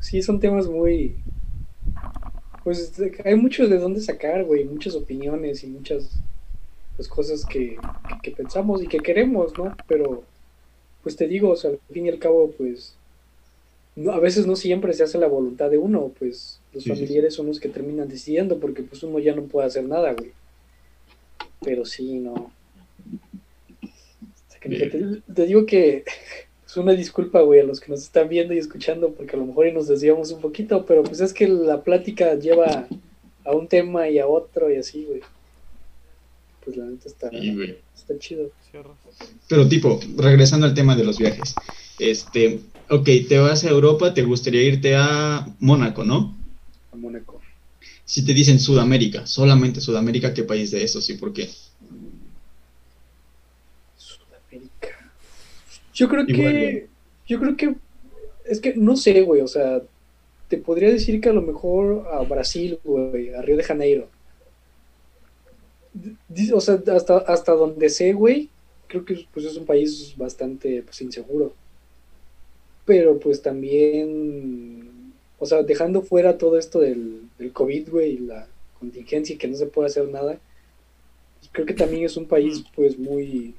Sí, 0.00 0.22
son 0.22 0.38
temas 0.38 0.68
muy. 0.68 1.16
Pues 2.62 2.92
hay 3.24 3.34
muchos 3.34 3.68
de 3.70 3.78
dónde 3.78 4.00
sacar, 4.00 4.44
güey, 4.44 4.64
muchas 4.64 4.94
opiniones 4.94 5.64
y 5.64 5.66
muchas 5.66 6.22
pues, 6.96 7.08
cosas 7.08 7.44
que, 7.44 7.80
que, 8.06 8.20
que 8.20 8.30
pensamos 8.30 8.84
y 8.84 8.86
que 8.86 9.02
queremos, 9.02 9.58
¿no? 9.58 9.76
Pero, 9.88 10.22
pues 11.04 11.16
te 11.16 11.28
digo, 11.28 11.50
o 11.50 11.56
sea, 11.56 11.70
al 11.70 11.78
fin 11.92 12.06
y 12.06 12.10
al 12.10 12.18
cabo, 12.18 12.50
pues, 12.58 12.96
no, 13.96 14.12
a 14.12 14.18
veces 14.20 14.46
no 14.46 14.56
siempre 14.56 14.92
se 14.94 15.04
hace 15.04 15.18
la 15.18 15.28
voluntad 15.28 15.70
de 15.70 15.78
uno, 15.78 16.12
pues 16.18 16.60
los 16.72 16.82
Sí, 16.82 16.90
sí, 16.90 16.96
sí. 16.96 17.06
familiares 17.06 17.34
son 17.34 17.46
los 17.46 17.60
que 17.60 17.68
terminan 17.68 18.08
decidiendo 18.08 18.58
porque 18.58 18.82
pues 18.82 19.02
uno 19.04 19.20
ya 19.20 19.34
no 19.36 19.44
puede 19.44 19.68
hacer 19.68 19.84
nada, 19.84 20.12
güey. 20.14 20.32
Pero 21.62 21.84
sí, 21.84 22.18
no. 22.18 22.52
Te 25.34 25.46
digo 25.46 25.66
que 25.66 26.04
es 26.66 26.76
una 26.76 26.92
disculpa, 26.92 27.40
güey, 27.42 27.60
a 27.60 27.64
los 27.64 27.80
que 27.80 27.90
nos 27.92 28.02
están 28.02 28.28
viendo 28.28 28.54
y 28.54 28.58
escuchando, 28.58 29.12
porque 29.12 29.36
a 29.36 29.38
lo 29.38 29.46
mejor 29.46 29.66
y 29.68 29.72
nos 29.72 29.88
desviamos 29.88 30.32
un 30.32 30.40
poquito, 30.40 30.86
pero 30.86 31.02
pues 31.02 31.20
es 31.20 31.32
que 31.32 31.46
la 31.48 31.82
plática 31.82 32.34
lleva 32.34 32.88
a 33.44 33.52
un 33.54 33.68
tema 33.68 34.08
y 34.08 34.18
a 34.18 34.26
otro 34.26 34.72
y 34.72 34.76
así, 34.76 35.04
güey. 35.04 35.20
Pues 36.64 36.76
la 36.76 36.86
neta 36.86 37.08
está, 37.08 37.30
Sí, 37.30 37.54
güey. 37.54 37.76
Está 37.94 38.18
chido. 38.18 38.50
Pero 39.48 39.68
tipo, 39.68 40.00
regresando 40.16 40.66
al 40.66 40.74
tema 40.74 40.96
de 40.96 41.04
los 41.04 41.18
viajes. 41.18 41.54
Este, 41.98 42.60
ok, 42.90 43.08
te 43.28 43.38
vas 43.38 43.64
a 43.64 43.70
Europa, 43.70 44.14
te 44.14 44.22
gustaría 44.22 44.62
irte 44.62 44.96
a 44.96 45.46
Mónaco, 45.60 46.04
¿no? 46.04 46.36
A 46.92 46.96
Mónaco. 46.96 47.40
Si 48.04 48.24
te 48.24 48.34
dicen 48.34 48.58
Sudamérica, 48.58 49.26
solamente 49.26 49.80
Sudamérica, 49.80 50.34
¿qué 50.34 50.42
país 50.42 50.70
de 50.70 50.82
esos 50.82 51.08
y 51.08 51.14
por 51.14 51.32
qué? 51.32 51.48
Sudamérica. 53.96 55.12
Yo 55.94 56.08
creo 56.08 56.24
Igual, 56.26 56.52
que. 56.52 56.70
güey. 56.70 56.86
Yo 57.26 57.40
creo 57.40 57.56
que. 57.56 57.74
Es 58.44 58.60
que 58.60 58.74
no 58.76 58.96
sé, 58.96 59.22
güey. 59.22 59.40
O 59.40 59.48
sea, 59.48 59.80
te 60.48 60.58
podría 60.58 60.90
decir 60.90 61.20
que 61.20 61.30
a 61.30 61.32
lo 61.32 61.42
mejor 61.42 62.06
a 62.12 62.20
Brasil, 62.22 62.78
güey, 62.84 63.32
a 63.34 63.40
Río 63.40 63.56
de 63.56 63.64
Janeiro. 63.64 64.08
O 66.52 66.60
sea, 66.60 66.82
hasta, 66.94 67.18
hasta 67.18 67.52
donde 67.52 67.88
sé, 67.88 68.12
güey, 68.12 68.50
creo 68.88 69.04
que 69.04 69.26
pues, 69.32 69.46
es 69.46 69.56
un 69.56 69.66
país 69.66 70.14
bastante 70.16 70.82
pues, 70.82 71.00
inseguro. 71.00 71.54
Pero 72.84 73.18
pues 73.18 73.42
también. 73.42 75.12
O 75.38 75.46
sea, 75.46 75.62
dejando 75.62 76.02
fuera 76.02 76.38
todo 76.38 76.58
esto 76.58 76.80
del, 76.80 77.22
del 77.38 77.52
COVID, 77.52 77.90
güey, 77.90 78.12
y 78.12 78.18
la 78.18 78.46
contingencia 78.78 79.34
y 79.34 79.38
que 79.38 79.48
no 79.48 79.56
se 79.56 79.66
puede 79.66 79.88
hacer 79.88 80.08
nada. 80.08 80.38
Creo 81.52 81.66
que 81.66 81.74
también 81.74 82.04
es 82.04 82.16
un 82.16 82.26
país, 82.26 82.64
pues, 82.74 82.98
muy 82.98 83.54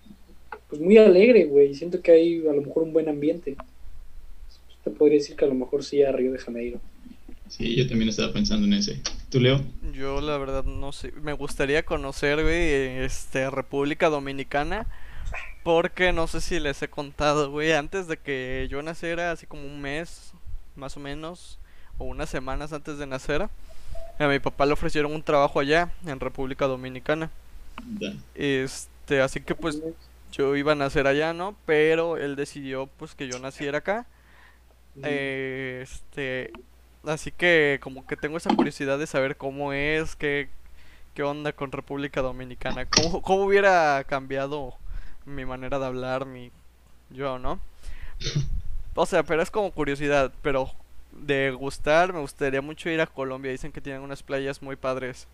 pues 0.70 0.82
muy 0.82 0.98
alegre, 0.98 1.46
güey. 1.46 1.74
Siento 1.74 2.02
que 2.02 2.12
hay 2.12 2.48
a 2.48 2.54
lo 2.54 2.62
mejor 2.62 2.84
un 2.84 2.94
buen 2.94 3.10
ambiente. 3.10 3.56
te 4.84 4.92
podría 4.92 5.18
decir 5.18 5.36
que 5.36 5.46
a 5.46 5.48
lo 5.48 5.56
mejor 5.56 5.84
sí 5.84 6.04
a 6.04 6.12
Río 6.12 6.32
de 6.32 6.38
Janeiro. 6.38 6.80
Sí, 7.48 7.76
yo 7.76 7.88
también 7.88 8.10
estaba 8.10 8.34
pensando 8.34 8.66
en 8.66 8.74
ese. 8.74 9.02
¿Tú, 9.30 9.40
Leo? 9.40 9.62
Yo 9.94 10.22
la 10.22 10.38
verdad 10.38 10.64
no 10.64 10.92
sé, 10.92 11.12
me 11.22 11.34
gustaría 11.34 11.86
conocer, 11.86 12.42
güey, 12.42 13.04
este, 13.04 13.50
República 13.50 14.10
Dominicana, 14.10 14.88
porque 15.64 16.12
no 16.12 16.28
sé 16.28 16.42
si 16.42 16.60
les 16.60 16.82
he 16.82 16.88
contado, 16.88 17.52
güey, 17.52 17.74
antes 17.74 18.08
de 18.08 18.18
que 18.18 18.68
yo 18.70 18.82
naciera, 18.82 19.32
así 19.32 19.46
como 19.46 19.66
un 19.66 19.82
mes, 19.82 20.34
más 20.76 20.98
o 20.98 21.00
menos, 21.00 21.60
o 21.98 22.06
unas 22.06 22.30
semanas 22.30 22.74
antes 22.74 22.98
de 22.98 23.08
nacer, 23.08 23.48
a 24.18 24.28
mi 24.28 24.40
papá 24.40 24.66
le 24.66 24.74
ofrecieron 24.74 25.14
un 25.14 25.24
trabajo 25.24 25.60
allá, 25.60 25.92
en 26.06 26.20
República 26.20 26.66
Dominicana. 26.66 27.30
Ya. 28.00 28.14
Este, 28.34 29.22
así 29.22 29.42
que 29.42 29.56
pues 29.56 29.82
yo 30.32 30.56
iba 30.56 30.72
a 30.72 30.76
nacer 30.76 31.08
allá, 31.08 31.34
¿no? 31.34 31.56
Pero 31.66 32.18
él 32.18 32.36
decidió 32.36 32.88
pues 32.88 33.16
que 33.16 33.28
yo 33.28 33.40
naciera 33.40 33.80
acá. 33.80 34.06
Eh, 35.04 35.82
este, 35.84 36.52
así 37.08 37.32
que 37.32 37.80
como 37.82 38.06
que 38.08 38.18
tengo 38.18 38.38
esa 38.38 38.52
curiosidad 38.52 39.00
de 39.00 39.08
saber 39.08 39.38
cómo 39.38 39.74
es, 39.74 40.16
qué, 40.16 40.50
qué 41.16 41.24
onda 41.24 41.54
con 41.54 41.72
República 41.72 42.22
Dominicana, 42.22 42.86
cómo, 42.88 43.22
cómo 43.22 43.46
hubiera 43.46 44.04
cambiado 44.06 44.76
mi 45.26 45.46
manera 45.46 45.80
de 45.80 45.86
hablar, 45.88 46.26
mi 46.26 46.52
yo, 47.12 47.40
¿no? 47.40 47.60
O 48.96 49.06
sea, 49.06 49.24
pero 49.24 49.42
es 49.42 49.52
como 49.52 49.72
curiosidad, 49.72 50.34
pero 50.42 50.72
de 51.12 51.52
gustar 51.52 52.14
me 52.14 52.20
gustaría 52.20 52.62
mucho 52.62 52.90
ir 52.90 53.02
a 53.02 53.08
Colombia, 53.08 53.52
dicen 53.52 53.72
que 53.72 53.82
tienen 53.82 54.02
unas 54.02 54.24
playas 54.24 54.62
muy 54.62 54.76
padres. 54.76 55.28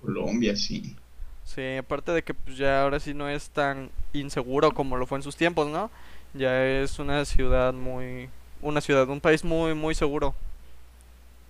Colombia, 0.00 0.56
sí. 0.56 0.96
Sí, 1.44 1.76
aparte 1.78 2.12
de 2.12 2.22
que 2.22 2.34
pues 2.34 2.56
ya 2.56 2.82
ahora 2.82 3.00
sí 3.00 3.14
no 3.14 3.28
es 3.28 3.50
tan 3.50 3.90
inseguro 4.12 4.72
como 4.72 4.96
lo 4.96 5.06
fue 5.06 5.18
en 5.18 5.22
sus 5.22 5.36
tiempos, 5.36 5.68
¿no? 5.68 5.90
Ya 6.34 6.64
es 6.64 6.98
una 6.98 7.24
ciudad 7.24 7.72
muy 7.74 8.28
una 8.62 8.80
ciudad, 8.80 9.08
un 9.08 9.20
país 9.20 9.44
muy 9.44 9.74
muy 9.74 9.94
seguro. 9.94 10.34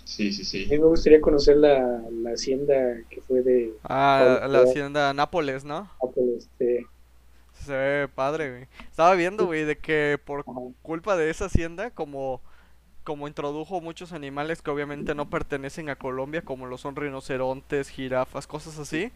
Sí, 0.04 0.32
sí, 0.32 0.44
sí. 0.44 0.64
A 0.64 0.68
mí 0.68 0.78
me 0.78 0.86
gustaría 0.86 1.20
conocer 1.20 1.56
la, 1.56 2.02
la 2.10 2.30
hacienda 2.32 2.74
que 3.08 3.20
fue 3.22 3.42
de 3.42 3.80
Ah, 3.82 4.40
Pablo 4.40 4.48
la 4.48 4.62
hacienda 4.62 5.12
Nápoles, 5.14 5.64
¿no? 5.64 5.90
Apple, 6.02 6.36
este, 6.36 6.86
Se 7.52 7.72
ve 7.72 8.08
padre, 8.08 8.50
güey. 8.50 8.68
Estaba 8.90 9.14
viendo, 9.14 9.46
güey, 9.46 9.64
de 9.64 9.78
que 9.78 10.18
por 10.24 10.46
culpa 10.82 11.16
de 11.16 11.30
esa 11.30 11.46
hacienda, 11.46 11.90
como, 11.90 12.40
como 13.04 13.28
introdujo 13.28 13.80
muchos 13.80 14.12
animales 14.12 14.62
que 14.62 14.70
obviamente 14.70 15.14
no 15.14 15.30
pertenecen 15.30 15.90
a 15.90 15.96
Colombia, 15.96 16.42
como 16.42 16.66
lo 16.66 16.78
son 16.78 16.96
rinocerontes, 16.96 17.88
jirafas, 17.90 18.46
cosas 18.46 18.78
así. 18.78 19.12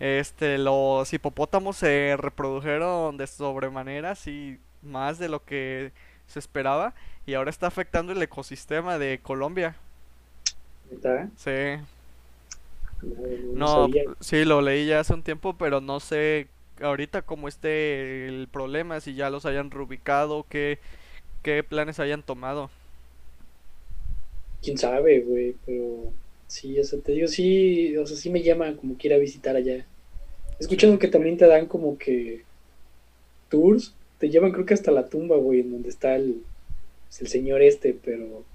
Este, 0.00 0.58
los 0.58 1.12
hipopótamos 1.12 1.76
se 1.78 2.16
reprodujeron 2.18 3.16
de 3.18 3.26
sobremanera, 3.28 4.12
así, 4.12 4.58
más 4.82 5.18
de 5.18 5.28
lo 5.28 5.44
que 5.44 5.92
se 6.26 6.38
esperaba, 6.40 6.94
y 7.26 7.34
ahora 7.34 7.50
está 7.50 7.68
afectando 7.68 8.12
el 8.12 8.22
ecosistema 8.22 8.98
de 8.98 9.20
Colombia. 9.22 9.76
¿Neta? 10.92 11.30
Sí. 11.36 11.50
No, 13.52 13.88
sí, 14.20 14.44
lo 14.44 14.60
leí 14.62 14.86
ya 14.86 15.00
hace 15.00 15.14
un 15.14 15.22
tiempo, 15.22 15.56
pero 15.58 15.80
no 15.80 16.00
sé 16.00 16.48
ahorita 16.80 17.22
cómo 17.22 17.48
esté 17.48 18.26
el 18.28 18.48
problema, 18.48 19.00
si 19.00 19.14
ya 19.14 19.30
los 19.30 19.46
hayan 19.46 19.70
reubicado, 19.70 20.46
qué, 20.48 20.78
qué 21.42 21.64
planes 21.64 22.00
hayan 22.00 22.22
tomado. 22.24 22.70
quién 24.62 24.78
sabe, 24.78 25.20
güey, 25.20 25.56
pero 25.66 26.14
sí, 26.46 26.78
o 26.80 26.84
sea, 26.84 27.00
te 27.00 27.12
digo, 27.12 27.28
sí, 27.28 27.96
o 27.96 28.06
sea, 28.06 28.16
sí 28.16 28.30
me 28.30 28.42
llama 28.42 28.76
como 28.76 28.96
quiera 28.96 29.18
visitar 29.18 29.56
allá. 29.56 29.76
He 29.76 29.86
escuchado 30.60 30.98
que 30.98 31.08
también 31.08 31.36
te 31.38 31.46
dan 31.46 31.66
como 31.66 31.98
que 31.98 32.46
tours, 33.48 33.96
te 34.18 34.30
llevan 34.30 34.52
creo 34.52 34.66
que 34.66 34.74
hasta 34.74 34.90
la 34.92 35.08
tumba, 35.08 35.36
güey, 35.36 35.60
en 35.60 35.72
donde 35.72 35.88
está 35.90 36.16
el, 36.16 36.46
el 37.20 37.28
señor 37.28 37.62
este, 37.62 37.94
pero 37.94 38.46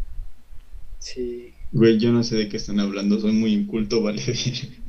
sí, 1.00 1.54
Güey, 1.72 1.98
yo 1.98 2.12
no 2.12 2.24
sé 2.24 2.36
de 2.38 2.50
qué 2.50 2.58
están 2.58 2.80
hablando, 2.80 3.20
soy 3.20 3.34
muy 3.34 3.54
inculto, 3.54 4.02
vale. 4.04 4.22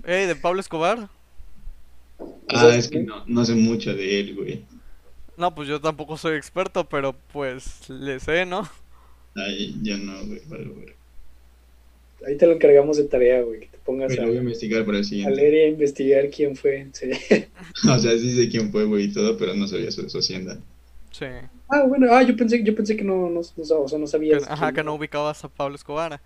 Ey, 0.04 0.26
de 0.26 0.36
Pablo 0.36 0.60
Escobar. 0.60 1.08
ah, 2.48 2.68
es 2.74 2.88
que 2.88 3.00
no, 3.00 3.24
no 3.26 3.44
sé 3.44 3.54
mucho 3.54 3.94
de 3.94 4.20
él, 4.20 4.34
güey. 4.36 4.64
No, 5.36 5.54
pues 5.54 5.68
yo 5.68 5.80
tampoco 5.80 6.16
soy 6.16 6.36
experto, 6.36 6.88
pero 6.88 7.14
pues 7.32 7.88
le 7.88 8.18
sé, 8.20 8.44
¿no? 8.46 8.68
Ay, 9.36 9.76
yo 9.82 9.96
no, 9.98 10.24
güey, 10.26 10.40
vale, 10.48 10.64
güey. 10.64 10.86
ahí 12.26 12.36
te 12.36 12.46
lo 12.46 12.54
encargamos 12.54 12.96
de 12.96 13.04
tarea, 13.04 13.42
güey, 13.42 13.60
que 13.60 13.66
te 13.68 13.78
pongas 13.78 14.08
Pero 14.08 14.22
a, 14.24 14.26
voy 14.26 14.36
a 14.36 14.40
investigar 14.40 14.84
para 14.84 14.98
el 14.98 15.04
a 15.04 15.06
siguiente. 15.06 15.36
leer 15.36 15.54
y 15.54 15.58
a 15.60 15.68
investigar 15.68 16.30
quién 16.30 16.56
fue. 16.56 16.88
sí. 16.92 17.10
O 17.88 17.98
sea, 17.98 18.12
sí 18.18 18.34
sé 18.34 18.48
quién 18.48 18.72
fue, 18.72 18.84
güey, 18.84 19.04
y 19.04 19.12
todo, 19.12 19.36
pero 19.36 19.54
no 19.54 19.68
sabía 19.68 19.90
su, 19.92 20.08
su 20.10 20.18
hacienda. 20.18 20.58
Sí. 21.12 21.26
Ah, 21.68 21.84
bueno, 21.86 22.08
ah, 22.12 22.22
yo 22.22 22.34
pensé, 22.36 22.62
yo 22.64 22.74
pensé 22.74 22.96
que 22.96 23.04
no, 23.04 23.28
no, 23.30 23.40
no, 23.40 23.40
o 23.40 23.88
sea, 23.88 23.98
no 23.98 24.04
Que- 24.06 24.10
sabías. 24.10 24.42
ajá, 24.48 24.66
quién- 24.66 24.74
que 24.76 24.82
no 24.84 24.94
ubicabas 24.94 25.44
a 25.44 25.48
Pablo 25.48 25.76
Escobar. 25.76 26.20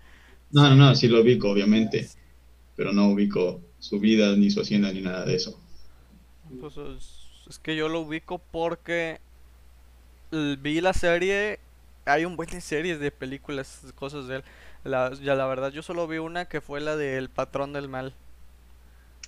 No, 0.53 0.69
no, 0.69 0.75
no, 0.75 0.95
sí 0.95 1.07
lo 1.07 1.21
ubico, 1.21 1.49
obviamente. 1.49 2.07
Pero 2.75 2.93
no 2.93 3.09
ubico 3.09 3.61
su 3.79 3.99
vida, 3.99 4.35
ni 4.35 4.49
su 4.49 4.61
hacienda, 4.61 4.91
ni 4.91 5.01
nada 5.01 5.25
de 5.25 5.35
eso. 5.35 5.59
Pues 6.59 6.77
es, 6.77 7.27
es 7.49 7.59
que 7.59 7.75
yo 7.75 7.89
lo 7.89 8.01
ubico 8.01 8.39
porque 8.51 9.19
vi 10.31 10.81
la 10.81 10.93
serie. 10.93 11.59
Hay 12.05 12.25
un 12.25 12.35
buen 12.35 12.49
de 12.49 12.61
series 12.61 12.99
de 12.99 13.11
películas, 13.11 13.93
cosas 13.95 14.27
de 14.27 14.37
él. 14.37 14.43
La, 14.83 15.13
ya 15.13 15.35
la 15.35 15.47
verdad, 15.47 15.71
yo 15.71 15.81
solo 15.81 16.07
vi 16.07 16.17
una 16.17 16.45
que 16.45 16.61
fue 16.61 16.81
la 16.81 16.95
del 16.97 17.29
Patrón 17.29 17.73
del 17.73 17.87
Mal. 17.87 18.13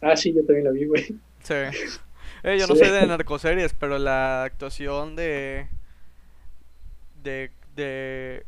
Ah, 0.01 0.15
sí, 0.15 0.33
yo 0.33 0.43
también 0.45 0.65
la 0.65 0.71
vi, 0.71 0.85
güey. 0.85 1.03
Sí. 1.43 1.53
Eh, 2.43 2.57
yo 2.59 2.67
no 2.67 2.75
soy 2.75 2.89
de 2.89 3.07
narcoseries, 3.07 3.73
pero 3.73 3.97
la 3.97 4.43
actuación 4.43 5.15
de. 5.15 5.67
de. 7.23 7.51
de. 7.75 8.45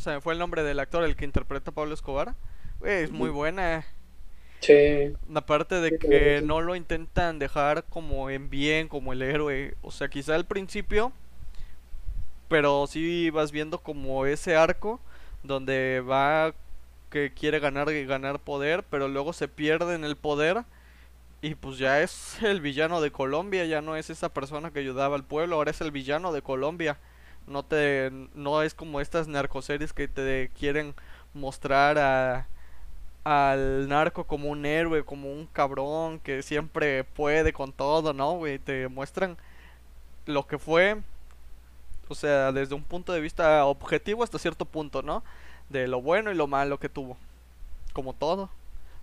O 0.00 0.02
sea, 0.02 0.18
fue 0.22 0.32
el 0.32 0.38
nombre 0.38 0.62
del 0.62 0.80
actor, 0.80 1.04
el 1.04 1.14
que 1.14 1.26
interpreta 1.26 1.72
a 1.72 1.74
Pablo 1.74 1.92
Escobar. 1.92 2.34
Güey, 2.78 3.02
es 3.02 3.10
muy 3.10 3.28
buena. 3.28 3.84
Sí, 4.60 5.12
Aparte 5.34 5.74
de 5.74 5.98
que 5.98 6.40
no 6.42 6.62
lo 6.62 6.74
intentan 6.74 7.38
dejar 7.38 7.84
como 7.84 8.30
en 8.30 8.48
bien, 8.48 8.88
como 8.88 9.12
el 9.12 9.20
héroe. 9.20 9.74
O 9.82 9.90
sea, 9.90 10.08
quizá 10.08 10.36
al 10.36 10.46
principio, 10.46 11.12
pero 12.48 12.86
sí 12.86 13.28
vas 13.28 13.52
viendo 13.52 13.80
como 13.80 14.24
ese 14.24 14.56
arco 14.56 15.00
donde 15.42 16.00
va 16.00 16.54
que 17.10 17.34
quiere 17.34 17.58
ganar 17.58 17.90
y 17.90 18.06
ganar 18.06 18.38
poder, 18.38 18.84
pero 18.84 19.06
luego 19.06 19.34
se 19.34 19.48
pierde 19.48 19.96
en 19.96 20.04
el 20.04 20.16
poder 20.16 20.64
y 21.42 21.56
pues 21.56 21.76
ya 21.76 22.00
es 22.00 22.42
el 22.42 22.62
villano 22.62 23.02
de 23.02 23.10
Colombia, 23.10 23.66
ya 23.66 23.82
no 23.82 23.96
es 23.96 24.08
esa 24.08 24.32
persona 24.32 24.70
que 24.70 24.78
ayudaba 24.78 25.16
al 25.16 25.24
pueblo, 25.24 25.56
ahora 25.56 25.72
es 25.72 25.82
el 25.82 25.90
villano 25.90 26.32
de 26.32 26.40
Colombia. 26.40 26.96
No 27.46 27.64
te 27.64 28.10
no 28.34 28.62
es 28.62 28.74
como 28.74 29.00
estas 29.00 29.28
narcoseries 29.28 29.92
que 29.92 30.08
te 30.08 30.50
quieren 30.58 30.94
mostrar 31.34 31.98
a 31.98 32.46
al 33.24 33.88
narco 33.88 34.24
como 34.24 34.48
un 34.50 34.64
héroe, 34.66 35.04
como 35.04 35.32
un 35.32 35.46
cabrón 35.46 36.20
que 36.20 36.42
siempre 36.42 37.04
puede 37.04 37.52
con 37.52 37.72
todo, 37.72 38.12
¿no, 38.12 38.32
güey? 38.32 38.58
Te 38.58 38.88
muestran 38.88 39.36
lo 40.26 40.46
que 40.46 40.58
fue, 40.58 40.98
o 42.08 42.14
sea, 42.14 42.52
desde 42.52 42.74
un 42.74 42.82
punto 42.84 43.12
de 43.12 43.20
vista 43.20 43.64
objetivo 43.66 44.24
hasta 44.24 44.38
cierto 44.38 44.64
punto, 44.64 45.02
¿no? 45.02 45.22
De 45.68 45.88
lo 45.88 46.02
bueno 46.02 46.30
y 46.30 46.34
lo 46.34 46.46
malo 46.46 46.78
que 46.78 46.88
tuvo, 46.88 47.16
como 47.92 48.14
todo. 48.14 48.50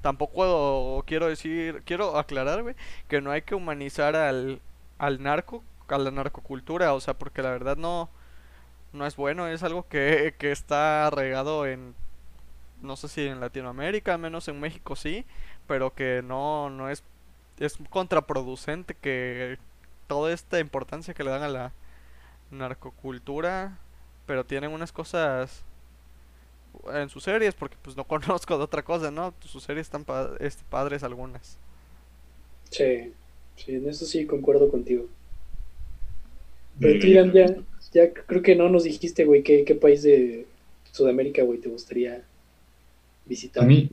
Tampoco 0.01 1.03
quiero 1.07 1.27
decir, 1.27 1.83
quiero 1.85 2.17
aclarar, 2.17 2.63
güey, 2.63 2.75
que 3.07 3.21
no 3.21 3.31
hay 3.31 3.41
que 3.43 3.55
humanizar 3.55 4.15
al, 4.15 4.61
al 4.99 5.21
narco, 5.23 5.63
a 5.87 5.97
la 5.97 6.11
narcocultura, 6.11 6.93
o 6.93 6.99
sea, 7.01 7.13
porque 7.15 7.41
la 7.41 7.51
verdad 7.51 7.77
no, 7.77 8.09
no 8.93 9.05
es 9.07 9.15
bueno, 9.15 9.47
es 9.47 9.63
algo 9.63 9.87
que, 9.87 10.35
que 10.39 10.51
está 10.51 11.09
regado 11.09 11.65
en 11.67 11.95
no 12.81 12.95
sé 12.97 13.07
si 13.09 13.27
en 13.27 13.39
Latinoamérica, 13.41 14.13
al 14.15 14.19
menos 14.21 14.47
en 14.47 14.59
México 14.59 14.95
sí, 14.95 15.25
pero 15.67 15.93
que 15.95 16.21
no, 16.23 16.69
no 16.69 16.89
es, 16.89 17.03
es 17.59 17.77
contraproducente 17.89 18.95
que 18.95 19.59
toda 20.07 20.33
esta 20.33 20.59
importancia 20.59 21.13
que 21.13 21.23
le 21.23 21.31
dan 21.31 21.43
a 21.43 21.49
la 21.49 21.73
narcocultura, 22.51 23.79
pero 24.27 24.45
tienen 24.45 24.71
unas 24.71 24.91
cosas 24.93 25.65
en 26.93 27.09
sus 27.09 27.23
series, 27.23 27.55
porque 27.55 27.77
pues 27.81 27.95
no 27.97 28.03
conozco 28.07 28.57
de 28.57 28.63
otra 28.63 28.83
cosa, 28.83 29.11
¿no? 29.11 29.33
Sus 29.41 29.63
series 29.63 29.87
están 29.87 30.05
pa- 30.05 30.31
este, 30.39 30.63
padres 30.69 31.03
algunas. 31.03 31.57
sí, 32.71 33.13
sí, 33.55 33.75
en 33.75 33.89
eso 33.89 34.05
sí 34.05 34.25
concuerdo 34.25 34.69
contigo. 34.71 35.09
Pero 36.79 36.97
Verga, 36.97 36.99
tú, 36.99 37.07
Irán, 37.07 37.31
yo 37.33 37.33
ya, 37.33 37.45
ya 37.93 38.11
creo 38.11 38.41
que 38.41 38.55
no 38.55 38.69
nos 38.69 38.83
dijiste, 38.83 39.25
güey, 39.25 39.43
qué, 39.43 39.63
qué 39.65 39.75
país 39.75 40.03
de 40.03 40.45
Sudamérica, 40.91 41.43
güey, 41.43 41.59
te 41.59 41.69
gustaría 41.69 42.23
visitar. 43.25 43.63
A 43.63 43.67
mí, 43.67 43.89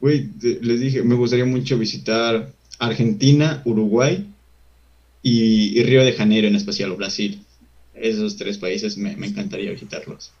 güey, 0.00 0.28
les 0.40 0.80
dije, 0.80 1.02
me 1.02 1.14
gustaría 1.14 1.44
mucho 1.44 1.78
visitar 1.78 2.52
Argentina, 2.78 3.62
Uruguay 3.64 4.26
y, 5.22 5.78
y 5.78 5.82
Río 5.82 6.04
de 6.04 6.12
Janeiro, 6.12 6.48
en 6.48 6.56
especial 6.56 6.92
Brasil. 6.94 7.44
Esos 7.94 8.36
tres 8.36 8.58
países 8.58 8.96
me, 8.96 9.16
me 9.16 9.26
encantaría 9.26 9.70
visitarlos. 9.72 10.32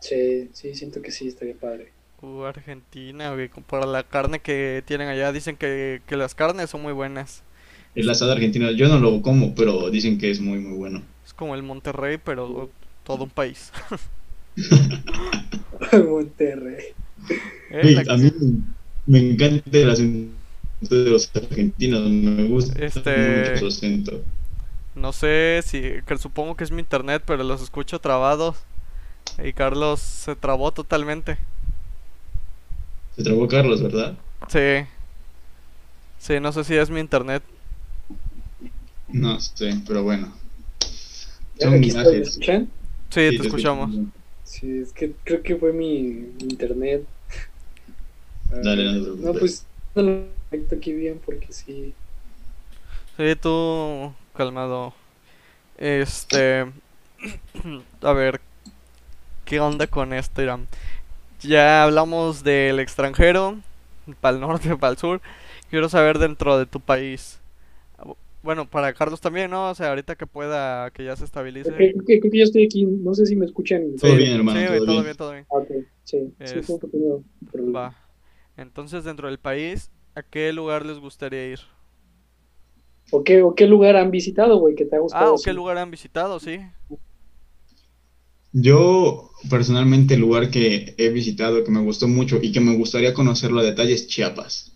Sí, 0.00 0.48
sí, 0.52 0.74
siento 0.74 1.02
que 1.02 1.10
sí, 1.10 1.28
estaría 1.28 1.54
padre. 1.54 1.88
Uh, 2.20 2.42
Argentina, 2.42 3.32
güey, 3.32 3.48
para 3.68 3.86
la 3.86 4.02
carne 4.02 4.40
que 4.40 4.82
tienen 4.86 5.08
allá, 5.08 5.32
dicen 5.32 5.56
que, 5.56 6.02
que 6.06 6.16
las 6.16 6.34
carnes 6.34 6.70
son 6.70 6.82
muy 6.82 6.92
buenas. 6.92 7.42
El 7.94 8.08
asado 8.10 8.32
argentino, 8.32 8.70
yo 8.72 8.88
no 8.88 8.98
lo 8.98 9.22
como, 9.22 9.54
pero 9.54 9.90
dicen 9.90 10.18
que 10.18 10.30
es 10.30 10.40
muy, 10.40 10.58
muy 10.58 10.76
bueno. 10.76 11.02
Como 11.38 11.54
el 11.54 11.62
Monterrey, 11.62 12.18
pero 12.18 12.68
todo 13.04 13.24
un 13.24 13.30
país. 13.30 13.72
Monterrey. 15.92 16.86
Eh, 17.70 18.04
a 18.08 18.16
mí 18.16 18.32
me 19.06 19.18
encanta 19.30 19.78
el 19.78 19.90
acento 19.90 20.34
de 20.80 21.10
los 21.10 21.30
argentinos, 21.34 22.08
me 22.10 22.44
gusta 22.44 22.84
Este- 22.84 23.50
mucho 23.50 23.56
su 23.60 23.66
acento. 23.68 24.22
No 24.94 25.12
sé 25.12 25.60
si, 25.64 25.80
que 26.04 26.18
supongo 26.18 26.56
que 26.56 26.64
es 26.64 26.72
mi 26.72 26.80
internet, 26.80 27.22
pero 27.24 27.44
los 27.44 27.62
escucho 27.62 28.00
trabados. 28.00 28.56
Y 29.42 29.52
Carlos 29.52 30.00
se 30.00 30.34
trabó 30.34 30.72
totalmente. 30.72 31.38
Se 33.14 33.22
trabó 33.22 33.46
Carlos, 33.46 33.80
¿verdad? 33.80 34.14
Sí. 34.48 34.86
Sí, 36.18 36.40
no 36.40 36.50
sé 36.52 36.64
si 36.64 36.74
es 36.74 36.90
mi 36.90 36.98
internet. 36.98 37.44
No 39.08 39.38
sé, 39.40 39.80
pero 39.86 40.02
bueno. 40.02 40.32
Son 41.58 41.74
aquí 41.74 41.88
estoy, 41.88 42.18
¿me 42.20 42.20
gajes. 42.20 42.28
escuchan? 42.28 42.70
Sí, 43.10 43.32
Sí, 43.32 43.36
te 43.36 43.42
escuchamos. 43.42 43.90
Sí, 44.44 44.78
es 44.80 44.92
que 44.92 45.12
creo 45.24 45.42
que 45.42 45.56
fue 45.56 45.72
mi, 45.72 46.34
internet. 46.40 47.04
Dale, 48.62 48.84
no 48.84 48.90
Ah, 48.90 48.94
te 48.94 49.00
preocupes. 49.00 49.24
No, 49.24 49.34
pues 49.34 49.66
no 49.94 50.02
lo 50.02 50.24
conecto 50.50 50.74
aquí 50.76 50.92
bien 50.92 51.20
porque 51.24 51.52
sí. 51.52 51.94
Sí, 53.16 53.34
tú, 53.36 54.12
calmado. 54.36 54.94
Este. 55.78 56.66
A 58.02 58.12
ver. 58.12 58.40
¿Qué 59.44 59.60
onda 59.60 59.86
con 59.86 60.12
esto, 60.12 60.42
Irán? 60.42 60.68
Ya 61.40 61.84
hablamos 61.84 62.44
del 62.44 62.80
extranjero, 62.80 63.58
para 64.20 64.34
el 64.36 64.40
norte, 64.40 64.76
para 64.78 64.92
el 64.92 64.98
sur. 64.98 65.20
Quiero 65.70 65.88
saber 65.88 66.18
dentro 66.18 66.58
de 66.58 66.66
tu 66.66 66.80
país. 66.80 67.40
Bueno, 68.42 68.70
para 68.70 68.92
Carlos 68.92 69.20
también, 69.20 69.50
¿no? 69.50 69.70
O 69.70 69.74
sea, 69.74 69.88
ahorita 69.90 70.16
que 70.16 70.26
pueda, 70.26 70.90
que 70.92 71.04
ya 71.04 71.16
se 71.16 71.24
estabilice. 71.24 71.72
Creo 71.72 71.92
que, 72.06 72.20
creo 72.20 72.30
que- 72.32 72.38
ya 72.38 72.44
estoy 72.44 72.64
aquí. 72.64 72.84
No 72.84 73.12
sé 73.14 73.26
si 73.26 73.36
me 73.36 73.46
escuchan. 73.46 73.96
Todo 73.96 74.14
bien, 74.16 74.32
hermano, 74.36 74.60
sí, 74.60 74.66
todo 74.66 74.76
todo 74.78 74.86
bien. 74.86 75.04
bien, 75.04 75.16
todo 75.16 75.32
bien. 75.32 75.46
Ah, 75.50 75.56
ok, 75.58 75.68
sí. 76.04 76.34
Sí, 76.44 76.58
Es- 76.58 76.70
pequeño. 76.70 77.24
Va. 77.74 77.94
Entonces, 78.56 79.04
dentro 79.04 79.28
del 79.28 79.38
país, 79.38 79.90
¿a 80.14 80.22
qué 80.22 80.52
lugar 80.52 80.86
les 80.86 80.98
gustaría 80.98 81.46
ir? 81.48 81.60
¿O 83.10 83.24
qué, 83.24 83.42
¿O 83.42 83.54
qué 83.54 83.66
lugar 83.66 83.96
han 83.96 84.10
visitado, 84.10 84.58
güey, 84.58 84.74
que 84.74 84.84
te 84.84 84.96
ha 84.96 84.98
gustado? 85.00 85.24
Ah, 85.24 85.32
¿o 85.32 85.34
así? 85.34 85.44
qué 85.44 85.52
lugar 85.52 85.78
han 85.78 85.90
visitado? 85.90 86.38
Sí. 86.40 86.58
Yo, 88.52 89.30
personalmente, 89.50 90.14
el 90.14 90.20
lugar 90.20 90.50
que 90.50 90.94
he 90.98 91.10
visitado, 91.10 91.64
que 91.64 91.70
me 91.70 91.80
gustó 91.82 92.08
mucho 92.08 92.38
y 92.42 92.52
que 92.52 92.60
me 92.60 92.76
gustaría 92.76 93.14
conocerlo 93.14 93.60
a 93.60 93.64
detalle 93.64 93.92
es 93.94 94.08
Chiapas. 94.08 94.72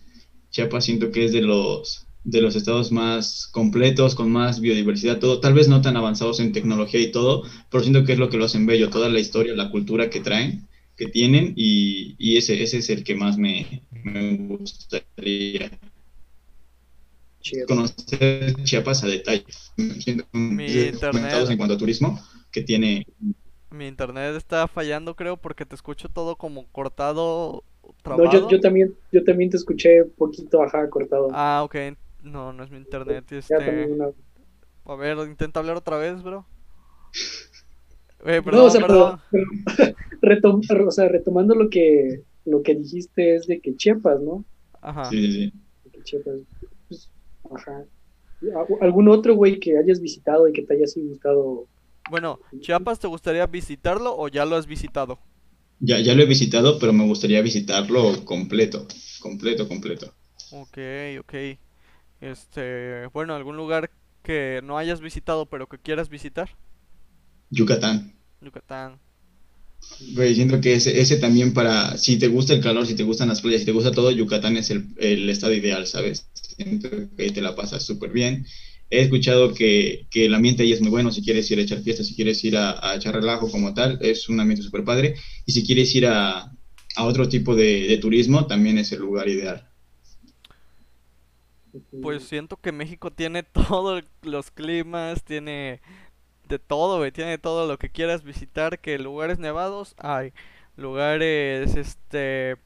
Chiapas 0.51 0.85
siento 0.85 1.11
que 1.11 1.25
es 1.25 1.31
de 1.33 1.41
los, 1.41 2.02
de 2.23 2.41
los 2.41 2.55
estados 2.55 2.91
más 2.91 3.47
completos, 3.51 4.15
con 4.15 4.31
más 4.31 4.59
biodiversidad, 4.61 5.19
todo, 5.19 5.39
tal 5.39 5.53
vez 5.53 5.67
no 5.67 5.81
tan 5.81 5.97
avanzados 5.97 6.39
en 6.39 6.51
tecnología 6.53 6.99
y 7.01 7.11
todo, 7.11 7.43
pero 7.69 7.83
siento 7.83 8.03
que 8.05 8.13
es 8.13 8.19
lo 8.19 8.29
que 8.29 8.37
lo 8.37 8.45
hacen 8.45 8.65
bello, 8.65 8.89
toda 8.89 9.09
la 9.09 9.19
historia, 9.19 9.55
la 9.55 9.69
cultura 9.71 10.09
que 10.09 10.21
traen, 10.21 10.67
que 10.95 11.07
tienen, 11.07 11.53
y, 11.55 12.15
y 12.17 12.37
ese, 12.37 12.61
ese 12.63 12.77
es 12.79 12.89
el 12.89 13.03
que 13.03 13.15
más 13.15 13.37
me, 13.37 13.83
me 13.91 14.37
gustaría 14.37 15.69
Chido. 17.41 17.67
conocer 17.67 18.55
Chiapas 18.63 19.03
a 19.03 19.07
detalle. 19.07 19.45
Siento 19.99 20.25
Mi 20.57 20.63
que 20.71 20.87
internet- 20.87 21.49
en 21.49 21.57
cuanto 21.57 21.75
a 21.75 21.77
turismo, 21.77 22.19
que 22.51 22.61
tiene 22.63 23.05
Mi 23.71 23.87
internet 23.87 24.35
está 24.35 24.67
fallando, 24.69 25.15
creo, 25.15 25.35
porque 25.37 25.65
te 25.65 25.75
escucho 25.75 26.07
todo 26.09 26.37
como 26.37 26.67
cortado, 26.71 27.63
No, 28.05 28.25
yo, 28.25 28.47
yo 28.47 28.59
también, 28.61 28.95
yo 29.11 29.23
también 29.23 29.49
te 29.49 29.57
escuché 29.57 30.05
poquito, 30.05 30.63
ajá, 30.63 30.89
cortado. 30.89 31.27
Ah, 31.29 31.63
ok. 31.63 31.75
No, 32.23 32.51
no 32.53 32.63
es 32.63 32.71
mi 32.71 32.77
internet. 32.77 33.31
Este... 33.31 33.87
A 34.85 34.95
ver, 34.95 35.17
intenta 35.27 35.59
hablar 35.59 35.77
otra 35.77 35.97
vez, 35.97 36.23
bro. 36.23 36.45
Eh, 38.25 38.41
No, 38.41 38.45
perdón, 38.45 38.65
o 38.65 38.69
sea, 38.69 38.81
perdón. 38.81 39.21
pero, 39.29 39.45
pero 39.71 39.95
retom- 40.21 40.87
o 40.87 40.91
sea, 40.91 41.07
retomando 41.09 41.55
lo 41.55 41.69
que, 41.69 42.23
lo 42.45 42.61
que 42.61 42.75
dijiste 42.75 43.35
es 43.35 43.47
de 43.47 43.59
que 43.61 43.75
Chiapas, 43.75 44.21
¿no? 44.21 44.45
Ajá. 44.81 45.09
Sí, 45.09 45.31
sí, 45.31 45.53
que 45.91 46.03
Chiapas, 46.03 46.35
pues, 46.87 47.11
ajá. 47.51 47.85
¿A- 48.55 48.85
¿Algún 48.85 49.09
otro, 49.09 49.35
güey, 49.35 49.59
que 49.59 49.77
hayas 49.77 50.01
visitado 50.01 50.47
y 50.47 50.53
que 50.53 50.63
te 50.63 50.75
haya 50.75 50.85
gustado? 50.95 51.69
Bueno, 52.09 52.39
¿Chiapas 52.61 52.99
te 52.99 53.07
gustaría 53.07 53.45
visitarlo 53.47 54.15
o 54.15 54.27
ya 54.29 54.45
lo 54.45 54.55
has 54.55 54.67
visitado? 54.67 55.19
Ya, 55.79 55.99
ya 55.99 56.15
lo 56.15 56.23
he 56.23 56.25
visitado, 56.25 56.79
pero 56.79 56.93
me 56.93 57.05
gustaría 57.05 57.43
visitarlo 57.43 58.25
completo, 58.25 58.87
completo, 59.21 59.67
completo. 59.67 60.11
Ok, 60.51 60.77
ok. 61.19 61.33
Este, 62.23 63.07
bueno, 63.07 63.35
algún 63.35 63.57
lugar 63.57 63.91
que 64.23 64.61
no 64.63 64.77
hayas 64.77 65.01
visitado 65.01 65.45
pero 65.45 65.67
que 65.67 65.77
quieras 65.77 66.07
visitar. 66.07 66.49
Yucatán. 67.49 68.13
Yucatán. 68.41 68.99
Güey, 70.15 70.33
siento 70.33 70.61
que 70.61 70.75
ese, 70.75 71.01
ese 71.01 71.17
también 71.17 71.53
para, 71.53 71.97
si 71.97 72.17
te 72.17 72.29
gusta 72.29 72.53
el 72.53 72.61
calor, 72.61 72.87
si 72.87 72.95
te 72.95 73.03
gustan 73.03 73.27
las 73.27 73.41
playas, 73.41 73.59
si 73.59 73.65
te 73.65 73.73
gusta 73.73 73.91
todo, 73.91 74.09
Yucatán 74.11 74.55
es 74.55 74.69
el, 74.69 74.87
el 74.97 75.29
estado 75.29 75.53
ideal, 75.53 75.85
¿sabes? 75.85 76.29
Siento 76.31 76.89
que 77.17 77.31
te 77.31 77.41
la 77.41 77.55
pasas 77.55 77.83
súper 77.83 78.11
bien. 78.11 78.45
He 78.89 79.01
escuchado 79.01 79.53
que, 79.53 80.07
que 80.09 80.25
el 80.25 80.33
ambiente 80.33 80.63
ahí 80.63 80.71
es 80.71 80.79
muy 80.79 80.91
bueno, 80.91 81.11
si 81.11 81.21
quieres 81.21 81.51
ir 81.51 81.59
a 81.59 81.63
echar 81.63 81.81
fiesta, 81.81 82.05
si 82.05 82.15
quieres 82.15 82.41
ir 82.45 82.55
a, 82.55 82.89
a 82.89 82.95
echar 82.95 83.15
relajo 83.15 83.51
como 83.51 83.73
tal, 83.73 83.99
es 84.01 84.29
un 84.29 84.39
ambiente 84.39 84.63
súper 84.63 84.85
padre. 84.85 85.15
Y 85.45 85.51
si 85.51 85.65
quieres 85.65 85.93
ir 85.95 86.05
a, 86.07 86.53
a 86.95 87.03
otro 87.03 87.27
tipo 87.27 87.53
de, 87.53 87.87
de 87.87 87.97
turismo, 87.97 88.47
también 88.47 88.77
es 88.77 88.93
el 88.93 88.99
lugar 88.99 89.27
ideal. 89.27 89.67
Pues 92.01 92.23
siento 92.23 92.57
que 92.57 92.71
México 92.71 93.11
tiene 93.11 93.43
todos 93.43 94.03
los 94.21 94.51
climas, 94.51 95.23
tiene 95.23 95.81
de 96.47 96.59
todo, 96.59 96.97
güey, 96.97 97.11
tiene 97.11 97.37
todo 97.37 97.67
lo 97.67 97.77
que 97.77 97.89
quieras 97.89 98.23
visitar, 98.23 98.79
que 98.79 98.99
lugares 98.99 99.39
nevados 99.39 99.95
hay, 99.97 100.33
lugares 100.75 101.75
este 101.75 102.57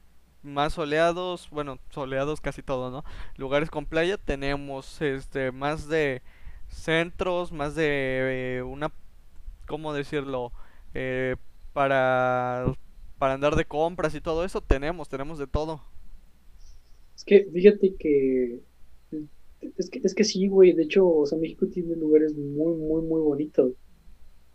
más 0.42 0.74
soleados, 0.74 1.48
bueno, 1.50 1.78
soleados 1.90 2.40
casi 2.40 2.62
todo, 2.62 2.90
¿no? 2.90 3.04
Lugares 3.36 3.70
con 3.70 3.86
playa 3.86 4.18
tenemos 4.18 5.00
este 5.00 5.52
más 5.52 5.88
de 5.88 6.22
centros, 6.68 7.52
más 7.52 7.74
de 7.74 8.58
eh, 8.58 8.62
una 8.62 8.92
¿cómo 9.66 9.92
decirlo? 9.92 10.52
Eh, 10.94 11.36
para 11.72 12.66
para 13.18 13.34
andar 13.34 13.56
de 13.56 13.64
compras 13.64 14.14
y 14.14 14.20
todo 14.20 14.44
eso 14.44 14.60
tenemos, 14.60 15.08
tenemos 15.08 15.38
de 15.38 15.46
todo. 15.46 15.82
Es 17.16 17.24
que 17.24 17.48
fíjate 17.52 17.96
que 17.96 18.60
es 19.60 19.90
que, 19.90 20.00
es 20.04 20.14
que 20.14 20.24
sí, 20.24 20.48
güey, 20.48 20.72
de 20.72 20.84
hecho, 20.84 21.08
o 21.08 21.26
sea, 21.26 21.38
México 21.38 21.66
tiene 21.68 21.96
lugares 21.96 22.34
muy, 22.36 22.74
muy, 22.76 23.02
muy 23.02 23.20
bonitos. 23.20 23.74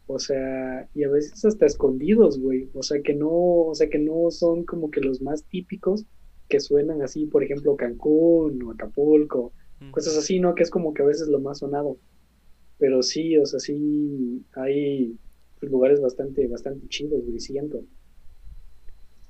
O 0.07 0.19
sea, 0.19 0.89
y 0.93 1.03
a 1.03 1.09
veces 1.09 1.43
hasta 1.45 1.65
escondidos, 1.65 2.39
güey. 2.39 2.69
O 2.73 2.83
sea, 2.83 3.01
que 3.01 3.13
no, 3.13 3.29
o 3.31 3.75
sea, 3.75 3.89
que 3.89 3.99
no 3.99 4.31
son 4.31 4.65
como 4.65 4.91
que 4.91 5.01
los 5.01 5.21
más 5.21 5.45
típicos 5.45 6.05
que 6.49 6.59
suenan 6.59 7.01
así, 7.01 7.25
por 7.27 7.43
ejemplo, 7.43 7.75
Cancún 7.77 8.61
o 8.63 8.71
Acapulco, 8.71 9.53
Mm. 9.83 9.91
cosas 9.91 10.17
así, 10.17 10.39
¿no? 10.39 10.55
Que 10.55 10.63
es 10.63 10.69
como 10.69 10.93
que 10.93 11.01
a 11.03 11.05
veces 11.05 11.27
lo 11.27 11.39
más 11.39 11.59
sonado. 11.59 11.97
Pero 12.77 13.03
sí, 13.03 13.37
o 13.37 13.45
sea, 13.45 13.59
sí 13.59 14.45
hay 14.55 15.17
pues, 15.59 15.71
lugares 15.71 16.01
bastante, 16.01 16.47
bastante 16.47 16.87
chidos, 16.89 17.23
güey, 17.25 17.39
siento. 17.39 17.85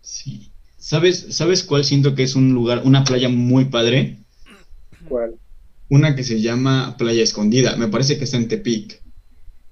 Sí. 0.02 0.54
¿Sabes, 0.78 1.36
¿sabes 1.36 1.64
cuál 1.64 1.84
siento 1.86 2.14
que 2.14 2.24
es 2.24 2.36
un 2.36 2.54
lugar, 2.54 2.82
una 2.86 3.04
playa 3.04 3.30
muy 3.30 3.66
padre? 3.66 4.20
¿Cuál? 5.08 5.40
Una 5.90 6.16
que 6.16 6.24
se 6.24 6.42
llama 6.42 6.98
Playa 6.98 7.24
Escondida, 7.24 7.76
me 7.78 7.88
parece 7.88 8.18
que 8.18 8.24
está 8.26 8.38
en 8.38 8.48
Tepic. 8.48 9.02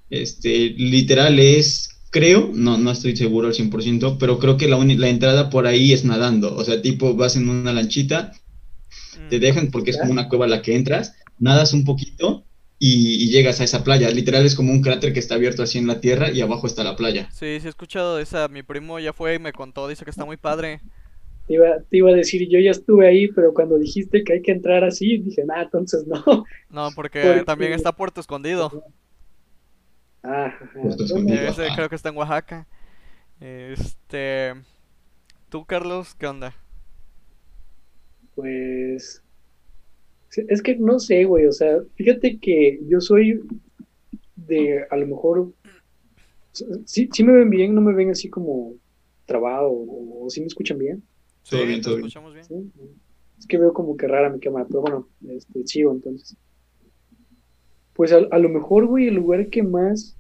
Este, 0.09 0.71
literal 0.71 1.39
es, 1.39 2.01
creo, 2.11 2.51
no, 2.53 2.77
no 2.77 2.91
estoy 2.91 3.15
seguro 3.17 3.47
al 3.49 3.53
100%, 3.55 4.17
pero 4.19 4.39
creo 4.39 4.57
que 4.57 4.67
la, 4.69 4.77
la 4.83 5.09
entrada 5.09 5.49
por 5.49 5.67
ahí 5.67 5.93
es 5.93 6.05
nadando. 6.05 6.55
O 6.55 6.63
sea, 6.65 6.81
tipo, 6.81 7.15
vas 7.15 7.35
en 7.37 7.49
una 7.49 7.73
lanchita, 7.73 8.33
te 9.27 9.39
Mm. 9.39 9.41
dejan 9.41 9.71
porque 9.71 9.91
es 9.91 9.97
como 9.97 10.11
una 10.11 10.29
cueva 10.29 10.45
a 10.45 10.49
la 10.49 10.61
que 10.61 10.75
entras, 10.75 11.15
nadas 11.39 11.73
un 11.73 11.85
poquito 11.85 12.47
y, 12.79 13.23
y 13.25 13.29
llegas 13.31 13.61
a 13.61 13.63
esa 13.65 13.83
playa. 13.83 14.09
Literal 14.11 14.45
es 14.45 14.55
como 14.55 14.71
un 14.73 14.81
cráter 14.81 15.13
que 15.13 15.19
está 15.19 15.35
abierto 15.35 15.63
así 15.63 15.77
en 15.79 15.87
la 15.87 16.01
tierra 16.01 16.31
y 16.31 16.41
abajo 16.41 16.67
está 16.67 16.83
la 16.83 16.95
playa. 16.95 17.29
Sí, 17.29 17.59
sí 17.59 17.67
he 17.67 17.69
escuchado 17.69 18.17
de 18.17 18.23
esa, 18.23 18.47
mi 18.49 18.61
primo 18.63 18.99
ya 18.99 19.13
fue 19.13 19.35
y 19.35 19.39
me 19.39 19.53
contó, 19.53 19.87
dice 19.87 20.03
que 20.03 20.11
está 20.11 20.25
muy 20.25 20.37
padre. 20.37 20.81
Te 21.47 21.53
iba, 21.55 21.79
te 21.89 21.97
iba 21.97 22.11
a 22.11 22.13
decir, 22.13 22.47
yo 22.49 22.59
ya 22.59 22.71
estuve 22.71 23.07
ahí, 23.07 23.27
pero 23.29 23.53
cuando 23.53 23.77
dijiste 23.77 24.23
que 24.23 24.33
hay 24.33 24.41
que 24.41 24.51
entrar 24.51 24.83
así, 24.83 25.17
dije, 25.17 25.43
nah, 25.43 25.63
entonces 25.63 26.05
no. 26.07 26.45
No, 26.69 26.89
porque 26.95 27.21
Porque- 27.25 27.43
también 27.43 27.73
está 27.73 27.91
Puerto 27.91 28.21
Escondido. 28.21 28.83
Ah. 30.23 30.53
Puerto 30.73 31.03
Escondido. 31.03 31.41
Ese 31.41 31.67
creo 31.75 31.89
que 31.89 31.95
está 31.95 32.09
en 32.09 32.17
Oaxaca. 32.17 32.67
Este, 33.39 34.53
tú 35.49 35.65
Carlos, 35.65 36.13
¿qué 36.15 36.27
onda? 36.27 36.53
Pues 38.35 39.21
es 40.35 40.61
que 40.61 40.77
no 40.77 40.99
sé, 40.99 41.25
güey, 41.25 41.45
o 41.45 41.51
sea, 41.51 41.79
fíjate 41.95 42.39
que 42.39 42.79
yo 42.87 43.01
soy 43.01 43.41
de, 44.35 44.85
a 44.89 44.95
lo 44.95 45.07
mejor, 45.07 45.51
sí, 46.85 47.09
sí 47.11 47.23
me 47.23 47.33
ven 47.33 47.49
bien, 47.49 47.75
no 47.75 47.81
me 47.81 47.93
ven 47.93 48.11
así 48.11 48.29
como 48.29 48.75
trabado, 49.25 49.69
o, 49.69 50.25
o 50.25 50.29
sí 50.29 50.39
me 50.39 50.47
escuchan 50.47 50.77
bien, 50.77 51.03
Todo 51.49 51.61
Sí, 51.61 51.65
bien, 51.65 51.81
te 51.81 51.83
todo 51.83 51.95
bien. 51.97 52.07
escuchamos 52.07 52.33
bien. 52.33 52.45
¿sí? 52.45 52.71
Es 53.37 53.47
que 53.47 53.57
veo 53.57 53.73
como 53.73 53.97
que 53.97 54.07
rara 54.07 54.29
mi 54.29 54.39
cámara, 54.39 54.65
pero 54.67 54.81
bueno, 54.81 55.09
este, 55.29 55.65
sigo 55.67 55.91
entonces. 55.91 56.37
Pues 57.93 58.11
a, 58.13 58.17
a 58.31 58.39
lo 58.39 58.49
mejor, 58.49 58.85
güey, 58.87 59.07
el 59.07 59.15
lugar 59.15 59.49
que 59.49 59.63
más 59.63 60.17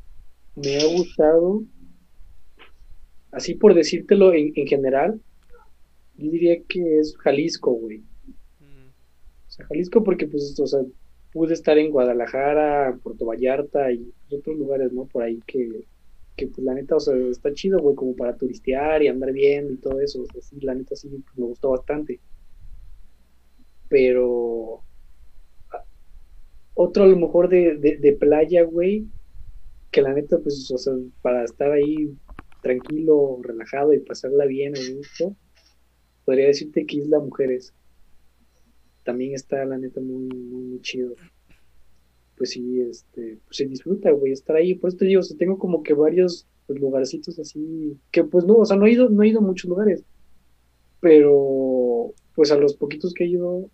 me 0.55 0.77
ha 0.77 0.85
gustado 0.85 1.63
así 3.31 3.55
por 3.55 3.73
decírtelo 3.73 4.33
en, 4.33 4.51
en 4.55 4.67
general, 4.67 5.21
yo 6.15 6.31
diría 6.31 6.61
que 6.67 6.99
es 6.99 7.15
Jalisco, 7.17 7.71
güey. 7.73 7.99
Mm, 8.59 8.89
O 8.89 9.51
sea, 9.51 9.65
Jalisco 9.67 10.03
porque, 10.03 10.27
pues, 10.27 10.59
o 10.59 10.67
sea, 10.67 10.81
pude 11.31 11.53
estar 11.53 11.77
en 11.77 11.91
Guadalajara, 11.91 12.97
Puerto 13.01 13.25
Vallarta 13.25 13.91
y 13.91 14.13
otros 14.31 14.57
lugares, 14.57 14.91
¿no? 14.91 15.05
Por 15.05 15.23
ahí 15.23 15.39
que, 15.47 15.87
que 16.41 16.47
pues, 16.47 16.65
la 16.65 16.73
neta, 16.73 16.95
o 16.95 16.99
sea, 16.99 17.15
está 17.15 17.53
chido, 17.53 17.79
güey, 17.79 17.95
como 17.95 18.15
para 18.15 18.35
turistear 18.35 19.03
y 19.03 19.07
andar 19.07 19.31
bien 19.31 19.71
y 19.71 19.77
todo 19.77 19.99
eso. 19.99 20.23
O 20.23 20.25
la 20.61 20.73
neta 20.73 20.95
sí 20.95 21.07
pues, 21.09 21.37
me 21.37 21.45
gustó 21.45 21.69
bastante. 21.69 22.19
Pero 23.87 24.81
ah, 25.71 25.83
otro 26.73 27.03
a 27.03 27.07
lo 27.07 27.17
mejor 27.17 27.47
de, 27.49 27.75
de, 27.77 28.13
playa, 28.13 28.63
güey, 28.63 29.05
que 29.91 30.01
la 30.01 30.13
neta, 30.13 30.39
pues, 30.39 30.71
o 30.71 30.77
sea, 30.77 30.93
para 31.21 31.43
estar 31.43 31.71
ahí 31.71 32.11
tranquilo, 32.63 33.39
relajado 33.43 33.93
y 33.93 33.99
pasarla 33.99 34.45
bien, 34.45 34.73
gusto, 34.95 35.35
podría 36.25 36.47
decirte 36.47 36.85
que 36.85 36.97
Isla 36.97 37.19
Mujeres 37.19 37.73
también 39.03 39.33
está 39.35 39.63
la 39.65 39.77
neta 39.77 39.99
muy, 40.01 40.27
muy, 40.27 40.63
muy 40.63 40.81
chido. 40.81 41.13
Pues 42.41 42.53
sí, 42.53 42.81
este, 42.81 43.37
pues 43.45 43.57
se 43.57 43.67
disfruta, 43.67 44.09
güey, 44.09 44.31
estar 44.31 44.55
ahí. 44.55 44.73
Por 44.73 44.87
eso 44.87 44.97
te 44.97 45.05
digo, 45.05 45.19
o 45.19 45.23
sea, 45.23 45.37
tengo 45.37 45.59
como 45.59 45.83
que 45.83 45.93
varios 45.93 46.47
pues, 46.65 46.79
lugarcitos 46.79 47.37
así, 47.37 47.99
que 48.09 48.23
pues 48.23 48.45
no, 48.45 48.55
o 48.55 48.65
sea, 48.65 48.77
no 48.77 48.87
he 48.87 48.93
ido, 48.93 49.09
no 49.09 49.21
he 49.21 49.27
ido 49.27 49.41
a 49.41 49.43
muchos 49.43 49.69
lugares, 49.69 50.03
pero 50.99 52.15
pues 52.33 52.51
a 52.51 52.57
los 52.57 52.75
poquitos 52.75 53.13
que 53.13 53.25
he 53.25 53.27
ido, 53.27 53.69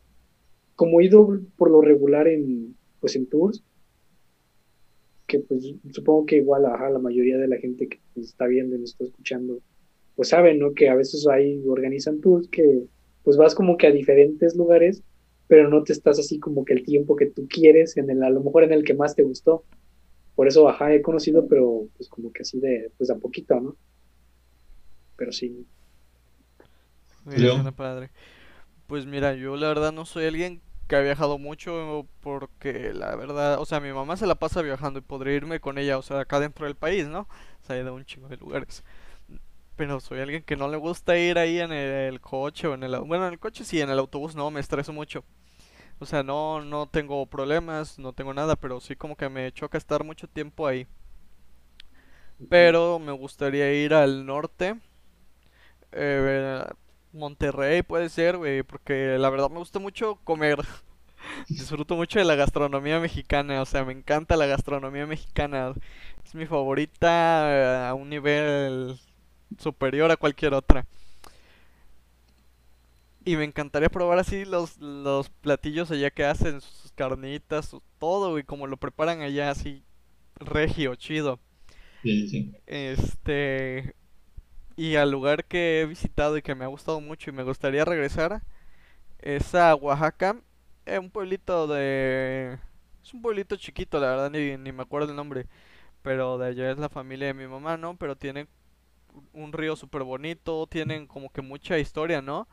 como 0.76 1.00
he 1.00 1.06
ido 1.06 1.40
por 1.56 1.72
lo 1.72 1.80
regular 1.80 2.28
en, 2.28 2.76
pues 3.00 3.16
en 3.16 3.28
tours, 3.28 3.64
que 5.28 5.40
pues 5.40 5.74
supongo 5.92 6.26
que 6.26 6.36
igual 6.36 6.66
ajá, 6.66 6.90
la 6.90 7.00
mayoría 7.00 7.38
de 7.38 7.48
la 7.48 7.60
gente 7.60 7.88
que 7.88 8.02
pues, 8.16 8.26
está 8.26 8.48
viendo 8.48 8.76
y 8.76 8.80
nos 8.80 8.90
está 8.90 9.06
escuchando, 9.06 9.62
pues 10.18 10.28
saben, 10.28 10.60
¿no? 10.60 10.74
Que 10.74 10.90
a 10.90 10.96
veces 10.96 11.26
ahí 11.26 11.64
organizan 11.66 12.20
tours 12.20 12.50
que 12.50 12.84
pues 13.24 13.38
vas 13.38 13.56
como 13.56 13.78
que 13.78 13.88
a 13.88 13.92
diferentes 13.92 14.58
lugares 14.58 15.04
pero 15.48 15.70
no 15.70 15.84
te 15.84 15.94
estás 15.94 16.20
así 16.20 16.40
como 16.40 16.66
que 16.66 16.74
el 16.74 16.84
tiempo 16.84 17.16
que 17.16 17.28
tú 17.28 17.48
quieres, 17.48 17.98
en 17.98 18.10
el, 18.10 18.24
a 18.24 18.30
lo 18.30 18.42
mejor 18.42 18.64
en 18.64 18.74
el 18.74 18.84
que 18.84 18.94
más 18.94 19.16
te 19.16 19.24
gustó. 19.24 19.64
Por 20.36 20.48
eso, 20.48 20.70
ajá, 20.70 20.94
he 20.94 21.02
conocido, 21.02 21.48
pero 21.48 21.88
pues 21.98 22.10
como 22.10 22.32
que 22.32 22.44
así 22.44 22.60
de, 22.60 22.92
pues 22.98 23.10
a 23.10 23.18
poquito, 23.18 23.60
¿no? 23.60 23.76
Pero 25.16 25.32
sí. 25.32 25.66
muy 27.26 27.36
bien, 27.36 27.54
suena 27.54 27.72
padre. 27.72 28.12
Pues 28.86 29.06
mira, 29.06 29.34
yo 29.34 29.56
la 29.58 29.68
verdad 29.68 29.92
no 29.92 30.06
soy 30.06 30.26
alguien 30.26 30.62
que 30.88 30.96
ha 30.96 31.02
viajado 31.02 31.38
mucho 31.38 32.08
porque 32.22 32.94
la 32.94 33.16
verdad, 33.16 33.60
o 33.60 33.66
sea, 33.66 33.80
mi 33.80 33.92
mamá 33.92 34.16
se 34.16 34.28
la 34.28 34.36
pasa 34.36 34.62
viajando 34.62 35.00
y 35.00 35.02
podría 35.02 35.34
irme 35.34 35.60
con 35.60 35.78
ella, 35.78 35.98
o 35.98 36.02
sea, 36.02 36.20
acá 36.22 36.40
dentro 36.40 36.66
del 36.66 36.76
país, 36.76 37.08
¿no? 37.08 37.22
O 37.22 37.66
sea, 37.66 37.76
de 37.76 37.90
un 37.90 38.06
chingo 38.06 38.30
de 38.30 38.38
lugares. 38.38 38.84
Pero 39.76 40.00
soy 40.00 40.20
alguien 40.20 40.44
que 40.44 40.56
no 40.56 40.70
le 40.70 40.78
gusta 40.78 41.18
ir 41.18 41.38
ahí 41.38 41.60
en 41.60 41.72
el 41.72 42.22
coche 42.22 42.68
o 42.68 42.74
en 42.74 42.84
el... 42.84 43.00
Bueno, 43.02 43.28
en 43.28 43.34
el 43.34 43.40
coche 43.40 43.64
sí, 43.64 43.82
en 43.82 43.90
el 43.90 44.00
autobús 44.00 44.36
no, 44.36 44.50
me 44.50 44.60
estreso 44.60 44.94
mucho. 44.94 45.24
O 46.00 46.06
sea, 46.06 46.24
no, 46.24 46.62
no 46.62 46.88
tengo 46.88 47.26
problemas, 47.28 48.00
no 48.00 48.14
tengo 48.14 48.34
nada, 48.34 48.56
pero 48.56 48.80
sí 48.80 48.96
como 48.96 49.16
que 49.16 49.30
me 49.30 49.52
choca 49.52 49.78
estar 49.78 50.04
mucho 50.04 50.28
tiempo 50.28 50.68
ahí. 50.68 50.88
Pero 52.50 53.00
me 53.00 53.12
gustaría 53.14 53.72
ir 53.74 53.94
al 53.94 54.26
norte, 54.26 54.76
eh, 55.92 56.64
Monterrey 57.14 57.82
puede 57.84 58.10
ser, 58.10 58.38
güey, 58.38 58.64
porque 58.64 59.18
la 59.18 59.30
verdad 59.30 59.50
me 59.50 59.58
gusta 59.60 59.80
mucho 59.80 60.18
comer. 60.24 60.60
Disfruto 61.50 61.96
mucho 61.96 62.20
de 62.20 62.26
la 62.26 62.36
gastronomía 62.36 63.00
mexicana, 63.00 63.62
o 63.62 63.66
sea, 63.66 63.86
me 63.86 63.94
encanta 63.94 64.38
la 64.38 64.46
gastronomía 64.48 65.06
mexicana. 65.08 65.74
Es 66.26 66.36
mi 66.36 66.46
favorita 66.46 67.86
eh, 67.86 67.88
a 67.90 67.94
un 67.96 68.10
nivel 68.10 69.00
superior 69.60 70.12
a 70.12 70.18
cualquier 70.18 70.54
otra. 70.54 70.86
Y 73.28 73.38
me 73.38 73.46
encantaría 73.46 73.90
probar 73.90 74.20
así 74.20 74.46
los, 74.46 74.80
los 74.80 75.30
platillos 75.30 75.92
allá 75.92 76.12
que 76.12 76.26
hacen, 76.26 76.62
sus 76.62 76.94
carnitas, 76.94 77.68
su- 77.68 77.84
todo, 78.00 78.40
y 78.40 78.44
como 78.46 78.68
lo 78.68 78.78
preparan 78.78 79.22
allá 79.22 79.52
así, 79.52 79.84
regio, 80.40 80.96
chido. 80.96 81.40
Sí, 82.04 82.28
sí. 82.30 82.58
Este, 82.66 83.96
y 84.78 84.96
al 84.98 85.12
lugar 85.12 85.46
que 85.46 85.82
he 85.82 85.88
visitado 85.88 86.38
y 86.38 86.44
que 86.44 86.56
me 86.56 86.66
ha 86.66 86.70
gustado 86.70 87.02
mucho 87.02 87.30
y 87.32 87.34
me 87.34 87.44
gustaría 87.44 87.86
regresar 87.86 88.44
es 89.20 89.56
a 89.56 89.76
Oaxaca, 89.76 90.42
eh, 90.86 91.00
un 91.00 91.12
pueblito 91.12 91.68
de... 91.68 92.60
Es 93.04 93.14
un 93.14 93.22
pueblito 93.24 93.56
chiquito, 93.58 94.00
la 94.00 94.10
verdad 94.12 94.32
ni, 94.32 94.58
ni 94.58 94.72
me 94.74 94.84
acuerdo 94.84 95.12
el 95.12 95.18
nombre, 95.18 95.48
pero 96.04 96.38
de 96.40 96.48
allá 96.50 96.72
es 96.72 96.80
la 96.80 96.90
familia 96.90 97.28
de 97.28 97.36
mi 97.36 97.48
mamá, 97.48 97.78
¿no? 97.78 97.98
Pero 97.98 98.18
tienen 98.18 98.50
un 99.34 99.54
río 99.54 99.76
súper 99.76 100.04
bonito, 100.04 100.68
tienen 100.68 101.08
como 101.08 101.30
que 101.32 101.42
mucha 101.42 101.78
historia, 101.80 102.22
¿no? 102.22 102.48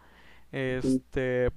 Este, 0.54 1.50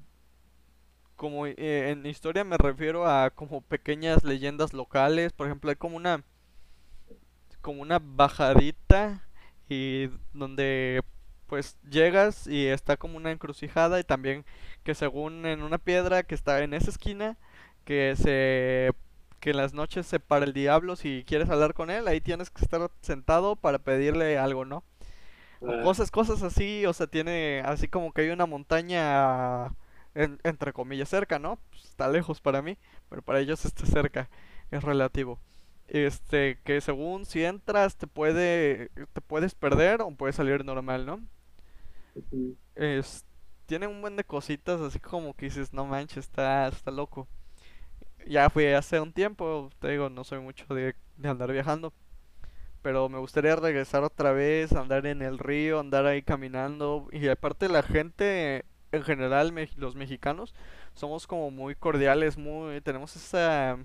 como 1.15 1.45
eh, 1.45 1.55
en 1.91 2.03
historia 2.07 2.43
me 2.43 2.57
refiero 2.57 3.05
a 3.07 3.29
como 3.29 3.61
pequeñas 3.61 4.23
leyendas 4.23 4.73
locales, 4.73 5.33
por 5.33 5.45
ejemplo, 5.45 5.69
hay 5.69 5.75
como 5.75 5.97
una 5.97 6.23
como 7.61 7.83
una 7.83 7.99
bajadita 7.99 9.27
y 9.69 10.09
donde 10.33 11.03
pues 11.45 11.77
llegas 11.87 12.47
y 12.47 12.65
está 12.65 12.97
como 12.97 13.17
una 13.17 13.31
encrucijada 13.31 13.99
y 13.99 14.03
también 14.03 14.45
que 14.83 14.95
según 14.95 15.45
en 15.45 15.61
una 15.61 15.77
piedra 15.77 16.23
que 16.23 16.33
está 16.33 16.63
en 16.63 16.73
esa 16.73 16.89
esquina 16.89 17.37
que 17.85 18.15
se 18.15 18.91
que 19.39 19.51
en 19.51 19.57
las 19.57 19.73
noches 19.73 20.07
se 20.07 20.19
para 20.19 20.45
el 20.45 20.53
diablo 20.53 20.95
si 20.95 21.23
quieres 21.27 21.51
hablar 21.51 21.75
con 21.75 21.91
él, 21.91 22.07
ahí 22.07 22.19
tienes 22.21 22.49
que 22.49 22.63
estar 22.63 22.89
sentado 23.01 23.55
para 23.55 23.77
pedirle 23.77 24.39
algo, 24.39 24.65
¿no? 24.65 24.83
O 25.65 25.73
Ah, 25.73 25.77
cosas, 25.77 26.11
cosas 26.11 26.43
así, 26.43 26.85
o 26.85 26.93
sea, 26.93 27.07
tiene 27.07 27.61
así 27.65 27.87
como 27.87 28.11
que 28.13 28.21
hay 28.21 28.29
una 28.29 28.45
montaña 28.45 29.67
en- 30.15 30.39
entre 30.43 30.73
comillas 30.73 31.09
cerca, 31.09 31.39
¿no? 31.39 31.57
Pues, 31.69 31.85
está 31.85 32.07
lejos 32.09 32.41
para 32.41 32.61
mí, 32.61 32.77
pero 33.09 33.21
para 33.21 33.39
ellos 33.39 33.65
está 33.65 33.85
cerca, 33.85 34.29
es 34.71 34.83
relativo. 34.83 35.39
Este, 35.87 36.59
que 36.63 36.81
según 36.81 37.25
si 37.25 37.43
entras 37.45 37.95
te 37.97 38.07
puede, 38.07 38.89
te 39.13 39.21
puedes 39.21 39.55
perder 39.55 40.01
o 40.01 40.11
puedes 40.11 40.35
salir 40.35 40.65
normal, 40.65 41.05
¿no? 41.05 41.21
Es, 42.75 43.25
tiene 43.65 43.87
un 43.87 44.01
buen 44.01 44.15
de 44.15 44.23
cositas 44.23 44.79
así 44.81 44.99
como 44.99 45.33
que 45.35 45.45
dices, 45.47 45.73
no 45.73 45.85
manches, 45.85 46.25
está, 46.25 46.67
está 46.67 46.91
loco. 46.91 47.27
Ya 48.27 48.49
fui 48.49 48.65
hace 48.67 48.99
un 48.99 49.13
tiempo, 49.13 49.69
te 49.79 49.89
digo, 49.89 50.09
no 50.09 50.23
soy 50.23 50.39
mucho 50.39 50.65
de, 50.73 50.95
de 51.17 51.29
andar 51.29 51.51
viajando, 51.51 51.93
pero 52.87 53.09
me 53.09 53.19
gustaría 53.19 53.55
regresar 53.57 54.03
otra 54.03 54.31
vez, 54.31 54.71
andar 54.73 55.05
en 55.07 55.21
el 55.21 55.39
río, 55.39 55.79
andar 55.79 56.05
ahí 56.05 56.21
caminando. 56.23 57.07
Y 57.11 57.27
aparte 57.29 57.69
la 57.69 57.83
gente, 57.83 58.65
en 58.93 59.03
general, 59.03 59.51
me- 59.53 59.69
los 59.77 59.95
mexicanos, 59.95 60.55
somos 60.93 61.27
como 61.27 61.51
muy 61.51 61.75
cordiales, 61.75 62.37
muy, 62.37 62.81
tenemos 62.81 63.15
esa, 63.17 63.77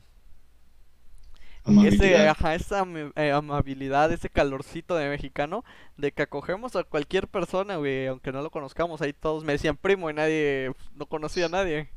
ese, 1.81 2.27
Amabilidad. 2.27 2.29
ajá, 2.29 2.55
esa 2.55 2.85
eh, 3.17 3.31
amabilidad, 3.33 4.12
ese 4.12 4.29
calorcito 4.31 4.97
de 4.97 5.09
mexicano, 5.09 5.65
de 5.97 6.12
que 6.12 6.23
acogemos 6.23 6.77
a 6.77 6.85
cualquier 6.85 7.29
persona, 7.29 7.77
güey, 7.77 8.07
aunque 8.07 8.33
no 8.33 8.43
lo 8.43 8.51
conozcamos. 8.51 9.01
Ahí 9.03 9.12
todos 9.12 9.45
me 9.45 9.53
decían 9.53 9.77
primo 9.77 10.11
y 10.11 10.15
nadie, 10.15 10.73
no 10.95 11.07
conocía 11.07 11.47
a 11.47 11.49
nadie. 11.49 11.91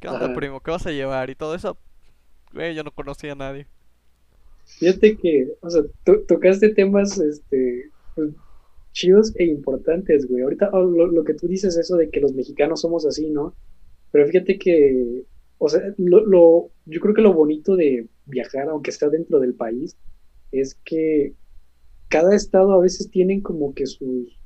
¿Qué 0.00 0.08
onda, 0.08 0.30
primo? 0.30 0.60
¿Qué 0.62 0.70
vas 0.72 0.86
a 0.86 0.92
llevar? 0.92 1.30
Y 1.30 1.36
todo 1.36 1.54
eso, 1.54 1.78
güey, 2.52 2.74
yo 2.74 2.84
no 2.84 2.92
conocía 2.92 3.32
a 3.32 3.36
nadie. 3.36 3.68
Fíjate 4.64 5.16
que, 5.16 5.54
o 5.60 5.70
sea, 5.70 5.82
to- 6.04 6.22
tocaste 6.26 6.70
temas, 6.74 7.18
este, 7.18 7.92
pues, 8.14 8.30
chidos 8.92 9.34
e 9.36 9.44
importantes, 9.46 10.26
güey. 10.28 10.42
Ahorita 10.42 10.70
oh, 10.72 10.82
lo, 10.84 11.06
lo 11.08 11.24
que 11.24 11.34
tú 11.34 11.48
dices, 11.48 11.76
eso 11.76 11.96
de 11.96 12.10
que 12.10 12.20
los 12.20 12.34
mexicanos 12.34 12.80
somos 12.82 13.06
así, 13.06 13.30
¿no? 13.30 13.56
Pero 14.12 14.26
fíjate 14.28 14.58
que, 14.58 15.24
o 15.58 15.68
sea, 15.68 15.82
lo, 15.98 16.26
lo, 16.26 16.72
yo 16.86 17.00
creo 17.00 17.14
que 17.14 17.22
lo 17.22 17.34
bonito 17.34 17.76
de 17.76 18.08
viajar, 18.26 18.68
aunque 18.68 18.90
está 18.90 19.08
dentro 19.10 19.40
del 19.40 19.54
país, 19.54 19.96
es 20.52 20.76
que 20.84 21.36
cada 22.08 22.34
estado 22.36 22.72
a 22.74 22.80
veces 22.80 23.10
tienen 23.10 23.42
como 23.42 23.74
que 23.74 23.86
sus, 23.86 24.40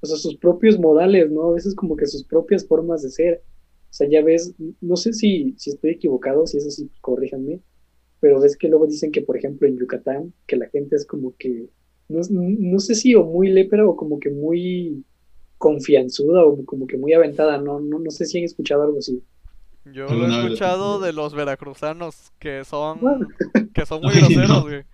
o 0.00 0.06
sea, 0.06 0.16
sus 0.16 0.36
propios 0.38 0.78
modales, 0.78 1.30
¿no? 1.30 1.50
A 1.50 1.54
veces 1.54 1.74
como 1.74 1.96
que 1.96 2.06
sus 2.06 2.24
propias 2.24 2.66
formas 2.66 3.02
de 3.02 3.10
ser. 3.10 3.44
O 3.90 3.94
sea, 3.94 4.08
ya 4.08 4.22
ves, 4.22 4.54
no 4.80 4.96
sé 4.96 5.12
si, 5.12 5.54
si 5.58 5.70
estoy 5.70 5.92
equivocado, 5.92 6.46
si 6.46 6.58
es 6.58 6.66
así, 6.66 6.90
corríjanme, 7.00 7.62
pero 8.22 8.40
ves 8.40 8.56
que 8.56 8.68
luego 8.68 8.86
dicen 8.86 9.10
que, 9.10 9.22
por 9.22 9.36
ejemplo, 9.36 9.66
en 9.66 9.76
Yucatán, 9.76 10.32
que 10.46 10.56
la 10.56 10.68
gente 10.68 10.94
es 10.94 11.04
como 11.04 11.34
que, 11.36 11.68
no, 12.08 12.20
no 12.30 12.78
sé 12.78 12.94
si 12.94 13.16
o 13.16 13.24
muy 13.24 13.50
lépera 13.50 13.84
o 13.84 13.96
como 13.96 14.20
que 14.20 14.30
muy 14.30 15.04
confianzuda 15.58 16.44
o 16.44 16.64
como 16.64 16.86
que 16.86 16.96
muy 16.96 17.12
aventada, 17.14 17.58
no, 17.58 17.80
no, 17.80 17.98
no 17.98 18.10
sé 18.12 18.24
si 18.26 18.38
han 18.38 18.44
escuchado 18.44 18.84
algo 18.84 18.98
así. 18.98 19.24
Yo 19.84 20.14
lo 20.14 20.26
he 20.28 20.28
¿Alguna 20.28 20.38
vez 20.38 20.52
lo 20.52 20.54
escuchado 20.54 21.00
de 21.00 21.12
los 21.12 21.34
veracruzanos 21.34 22.32
que 22.38 22.62
Bueno, 23.00 23.26
son 23.28 23.28
que 23.74 23.86
son 23.86 24.00
muy 24.02 24.14
groseros, 24.14 24.48
no. 24.48 24.62
güey. 24.62 24.84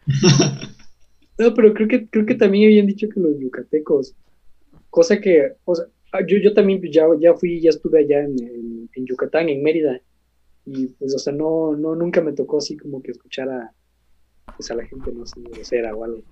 no, 1.38 1.52
pero 1.54 1.74
creo 1.74 1.88
que, 1.88 2.08
creo 2.08 2.24
que 2.24 2.34
también 2.34 2.64
habían 2.64 2.86
dicho 2.86 3.08
que 3.10 3.20
los 3.20 3.38
yucatecos, 3.38 4.14
cosa 4.88 5.20
que, 5.20 5.52
o 5.64 5.74
sea, 5.74 5.84
yo, 6.26 6.38
yo 6.38 6.54
también 6.54 6.80
ya, 6.90 7.04
ya 7.20 7.34
fui, 7.34 7.60
ya 7.60 7.68
estuve 7.70 8.00
allá 8.00 8.20
en, 8.24 8.42
en, 8.42 8.90
en 8.94 9.06
Yucatán, 9.06 9.50
en 9.50 9.62
Mérida, 9.62 10.00
y 10.70 10.88
pues, 10.88 11.14
o 11.14 11.18
sea, 11.18 11.32
no, 11.32 11.74
no, 11.74 11.94
nunca 11.94 12.20
me 12.20 12.34
tocó 12.34 12.58
así 12.58 12.76
como 12.76 13.02
que 13.02 13.12
escuchar 13.12 13.48
a, 13.48 13.72
pues, 14.54 14.70
a 14.70 14.74
la 14.74 14.84
gente, 14.84 15.10
no 15.12 15.24
sé, 15.24 15.40
grosera 15.40 15.94
o 15.94 16.04
algo. 16.04 16.22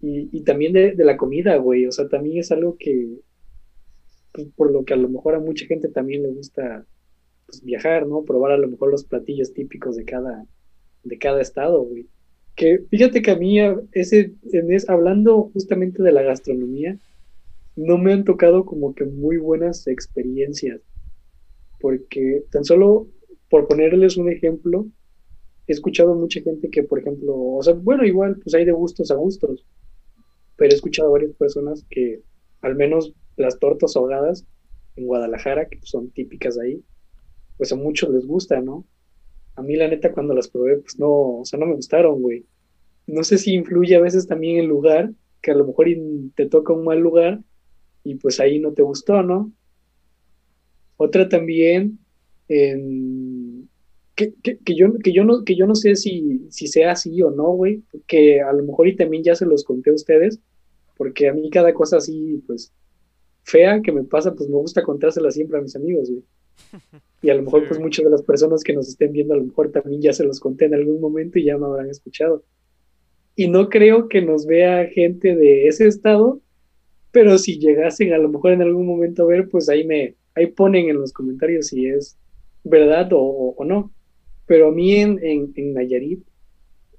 Y, 0.00 0.42
también 0.42 0.72
de, 0.72 0.94
la 0.98 1.16
comida, 1.16 1.56
güey. 1.56 1.86
O 1.86 1.92
sea, 1.92 2.08
también 2.08 2.38
es 2.38 2.52
algo 2.52 2.76
que, 2.78 3.20
pues, 4.32 4.48
por 4.56 4.70
lo 4.70 4.84
que 4.84 4.94
a 4.94 4.96
lo 4.96 5.08
mejor 5.08 5.34
a 5.34 5.40
mucha 5.40 5.66
gente 5.66 5.88
también 5.88 6.22
le 6.22 6.28
gusta 6.28 6.84
pues, 7.46 7.62
viajar, 7.62 8.06
¿no? 8.06 8.24
Probar 8.24 8.52
a 8.52 8.58
lo 8.58 8.68
mejor 8.68 8.90
los 8.90 9.04
platillos 9.04 9.52
típicos 9.52 9.96
de 9.96 10.04
cada, 10.04 10.44
de 11.02 11.18
cada 11.18 11.40
estado, 11.40 11.82
güey. 11.82 12.06
Que 12.54 12.80
fíjate 12.90 13.22
que 13.22 13.30
a 13.30 13.36
mí, 13.36 13.58
ese, 13.92 14.32
en 14.52 14.72
es, 14.72 14.88
hablando 14.88 15.50
justamente 15.52 16.02
de 16.02 16.12
la 16.12 16.22
gastronomía, 16.22 16.98
no 17.74 17.98
me 17.98 18.12
han 18.12 18.24
tocado 18.24 18.64
como 18.64 18.94
que 18.94 19.04
muy 19.04 19.36
buenas 19.36 19.86
experiencias. 19.86 20.80
Porque 21.80 22.44
tan 22.50 22.64
solo 22.64 23.08
por 23.50 23.68
ponerles 23.68 24.16
un 24.16 24.30
ejemplo, 24.30 24.86
he 25.66 25.72
escuchado 25.72 26.14
mucha 26.14 26.40
gente 26.40 26.70
que, 26.70 26.82
por 26.82 26.98
ejemplo, 26.98 27.34
o 27.36 27.62
sea, 27.62 27.74
bueno, 27.74 28.04
igual, 28.04 28.36
pues 28.42 28.54
hay 28.54 28.64
de 28.64 28.72
gustos 28.72 29.10
a 29.10 29.14
gustos, 29.14 29.64
pero 30.56 30.70
he 30.70 30.74
escuchado 30.74 31.08
a 31.08 31.12
varias 31.12 31.32
personas 31.32 31.84
que 31.90 32.22
al 32.62 32.76
menos 32.76 33.12
las 33.36 33.58
tortas 33.58 33.96
ahogadas 33.96 34.46
en 34.96 35.06
Guadalajara, 35.06 35.68
que 35.68 35.78
son 35.82 36.10
típicas 36.10 36.58
ahí, 36.58 36.82
pues 37.56 37.72
a 37.72 37.76
muchos 37.76 38.10
les 38.10 38.26
gusta, 38.26 38.60
¿no? 38.60 38.86
A 39.54 39.62
mí 39.62 39.76
la 39.76 39.88
neta 39.88 40.12
cuando 40.12 40.34
las 40.34 40.48
probé, 40.48 40.78
pues 40.78 40.98
no, 40.98 41.38
o 41.38 41.44
sea, 41.44 41.58
no 41.58 41.66
me 41.66 41.74
gustaron, 41.74 42.20
güey. 42.20 42.44
No 43.06 43.22
sé 43.24 43.38
si 43.38 43.54
influye 43.54 43.96
a 43.96 44.00
veces 44.00 44.26
también 44.26 44.58
el 44.58 44.66
lugar, 44.66 45.12
que 45.42 45.50
a 45.52 45.54
lo 45.54 45.66
mejor 45.66 45.86
te 46.34 46.46
toca 46.46 46.72
un 46.72 46.84
mal 46.84 46.98
lugar 46.98 47.40
y 48.02 48.16
pues 48.16 48.40
ahí 48.40 48.58
no 48.58 48.72
te 48.72 48.82
gustó, 48.82 49.22
¿no? 49.22 49.52
Otra 50.96 51.28
también, 51.28 51.98
en, 52.48 53.68
que, 54.14 54.32
que, 54.42 54.74
yo, 54.74 54.94
que, 54.94 55.12
yo 55.12 55.24
no, 55.24 55.44
que 55.44 55.56
yo 55.56 55.66
no 55.66 55.74
sé 55.74 55.94
si, 55.94 56.46
si 56.50 56.66
sea 56.66 56.92
así 56.92 57.20
o 57.22 57.30
no, 57.30 57.50
güey, 57.50 57.82
que 58.06 58.40
a 58.40 58.52
lo 58.52 58.64
mejor 58.64 58.88
y 58.88 58.96
también 58.96 59.22
ya 59.22 59.34
se 59.34 59.46
los 59.46 59.62
conté 59.64 59.90
a 59.90 59.94
ustedes, 59.94 60.40
porque 60.96 61.28
a 61.28 61.34
mí 61.34 61.50
cada 61.50 61.74
cosa 61.74 61.98
así, 61.98 62.42
pues, 62.46 62.72
fea 63.42 63.80
que 63.82 63.92
me 63.92 64.04
pasa, 64.04 64.34
pues 64.34 64.48
me 64.48 64.56
gusta 64.56 64.82
contársela 64.82 65.30
siempre 65.30 65.58
a 65.58 65.62
mis 65.62 65.76
amigos, 65.76 66.10
güey. 66.10 66.22
Y 67.22 67.30
a 67.30 67.34
lo 67.34 67.42
mejor, 67.42 67.66
pues 67.66 67.80
muchas 67.80 68.04
de 68.04 68.10
las 68.10 68.22
personas 68.22 68.62
que 68.62 68.74
nos 68.74 68.88
estén 68.88 69.10
viendo, 69.10 69.34
a 69.34 69.38
lo 69.38 69.44
mejor 69.44 69.72
también 69.72 70.02
ya 70.02 70.12
se 70.12 70.22
los 70.22 70.38
conté 70.38 70.66
en 70.66 70.74
algún 70.74 71.00
momento 71.00 71.38
y 71.38 71.44
ya 71.44 71.56
me 71.56 71.64
habrán 71.64 71.88
escuchado. 71.88 72.44
Y 73.34 73.48
no 73.48 73.68
creo 73.68 74.08
que 74.08 74.22
nos 74.22 74.46
vea 74.46 74.86
gente 74.86 75.34
de 75.34 75.66
ese 75.66 75.88
estado, 75.88 76.40
pero 77.10 77.36
si 77.38 77.58
llegasen 77.58 78.12
a 78.12 78.18
lo 78.18 78.28
mejor 78.28 78.52
en 78.52 78.62
algún 78.62 78.86
momento 78.86 79.24
a 79.24 79.26
ver, 79.26 79.48
pues 79.48 79.68
ahí 79.68 79.84
me, 79.84 80.14
ahí 80.36 80.46
ponen 80.48 80.88
en 80.88 80.98
los 80.98 81.12
comentarios 81.12 81.68
si 81.68 81.86
es 81.86 82.16
verdad 82.62 83.08
o, 83.12 83.56
no. 83.64 83.92
Pero 84.46 84.68
a 84.68 84.72
mí 84.72 84.94
en, 84.94 85.18
en, 85.22 85.74
Nayarit 85.74 86.22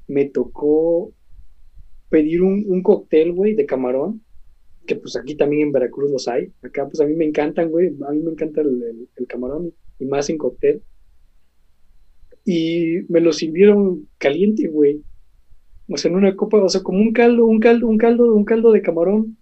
me 0.08 0.26
tocó 0.26 1.14
pedir 2.10 2.42
un, 2.42 2.66
un 2.68 2.84
cóctel, 2.84 3.32
güey, 3.32 3.56
de 3.56 3.66
camarón 3.66 4.22
que 4.88 4.96
pues 4.96 5.16
aquí 5.16 5.36
también 5.36 5.68
en 5.68 5.72
Veracruz 5.72 6.10
los 6.10 6.28
hay. 6.28 6.52
Acá 6.64 6.88
pues 6.88 7.00
a 7.02 7.06
mí 7.06 7.14
me 7.14 7.26
encantan, 7.26 7.70
güey, 7.70 7.94
a 8.08 8.12
mí 8.12 8.20
me 8.22 8.32
encanta 8.32 8.62
el, 8.62 9.08
camarón 9.28 9.74
y 10.00 10.06
más 10.06 10.30
en 10.32 10.40
cóctel. 10.40 10.82
Y 12.46 13.02
me 13.10 13.20
lo 13.20 13.34
sirvieron 13.34 14.08
caliente, 14.18 14.68
güey. 14.70 15.04
O 15.90 15.98
sea, 15.98 16.10
en 16.10 16.18
una 16.18 16.36
copa, 16.36 16.58
o 16.58 16.70
sea, 16.70 16.82
como 16.82 17.00
un 17.00 17.12
caldo, 17.12 17.46
un 17.46 17.60
caldo, 17.60 17.88
un 17.88 17.98
caldo, 17.98 18.34
un 18.34 18.46
caldo 18.46 18.72
de 18.72 18.82
camarón. 18.82 19.37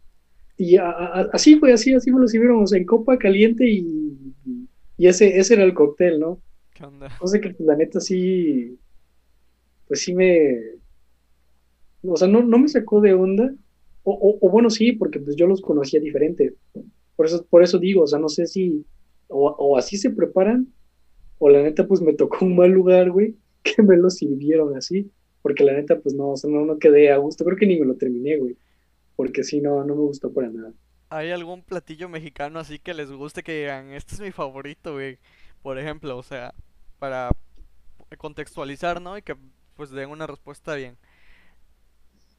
Y 0.57 0.77
así, 0.77 1.59
güey, 1.59 1.73
así, 1.73 1.93
así 1.93 2.11
me 2.11 2.21
lo 2.21 2.27
sirvieron, 2.27 2.63
o 2.63 2.67
sea, 2.67 2.79
en 2.79 2.85
copa 2.85 3.17
caliente 3.17 3.69
y, 3.69 4.33
y 4.97 5.07
ese, 5.07 5.37
ese 5.37 5.55
era 5.55 5.63
el 5.63 5.73
cóctel, 5.73 6.19
¿no? 6.19 6.39
¿Qué 6.73 6.85
onda? 6.85 7.09
O 7.19 7.27
sea 7.27 7.41
que 7.41 7.55
la 7.59 7.75
neta 7.75 7.99
sí, 7.99 8.77
pues 9.87 10.01
sí 10.01 10.13
me, 10.13 10.57
o 12.03 12.17
sea, 12.17 12.27
no, 12.27 12.43
no 12.43 12.57
me 12.57 12.67
sacó 12.67 13.01
de 13.01 13.13
onda, 13.13 13.53
o, 14.07 14.49
bueno, 14.51 14.69
sí, 14.69 14.91
porque 14.91 15.19
pues 15.19 15.35
yo 15.35 15.47
los 15.47 15.61
conocía 15.61 15.99
diferente. 15.99 16.53
Por 17.15 17.25
eso, 17.25 17.43
por 17.49 17.63
eso 17.63 17.79
digo, 17.79 18.03
o 18.03 18.07
sea, 18.07 18.19
no 18.19 18.29
sé 18.29 18.45
si 18.45 18.85
o, 19.27 19.77
así 19.77 19.97
se 19.97 20.11
preparan, 20.11 20.67
o 21.39 21.49
la 21.49 21.63
neta, 21.63 21.87
pues 21.87 22.01
me 22.01 22.13
tocó 22.13 22.45
un 22.45 22.55
mal 22.55 22.69
lugar, 22.69 23.09
güey, 23.09 23.35
que 23.63 23.81
me 23.81 23.97
lo 23.97 24.11
sirvieron 24.11 24.77
así. 24.77 25.09
Porque 25.41 25.63
la 25.63 25.73
neta, 25.73 25.99
pues 25.99 26.15
no, 26.15 26.31
o 26.31 26.37
sea, 26.37 26.49
no, 26.49 26.65
no 26.65 26.79
quedé 26.79 27.11
a 27.11 27.17
gusto. 27.17 27.43
Creo 27.45 27.57
que 27.57 27.67
ni 27.67 27.79
me 27.79 27.85
lo 27.85 27.95
terminé, 27.95 28.37
güey. 28.37 28.57
Porque 29.15 29.43
sí, 29.43 29.61
no, 29.61 29.83
no 29.83 29.95
me 29.95 30.01
gustó 30.01 30.33
para 30.33 30.49
nada. 30.49 30.73
¿Hay 31.09 31.31
algún 31.31 31.61
platillo 31.61 32.09
mexicano 32.09 32.59
así 32.59 32.79
que 32.79 32.93
les 32.93 33.11
guste 33.11 33.43
que 33.43 33.59
digan, 33.59 33.91
este 33.91 34.15
es 34.15 34.21
mi 34.21 34.31
favorito, 34.31 34.93
güey? 34.93 35.19
Por 35.61 35.77
ejemplo, 35.77 36.17
o 36.17 36.23
sea, 36.23 36.53
para 36.99 37.29
contextualizar, 38.17 39.01
¿no? 39.01 39.17
Y 39.17 39.21
que 39.21 39.35
pues 39.75 39.91
den 39.91 40.09
una 40.09 40.27
respuesta 40.27 40.75
bien. 40.75 40.97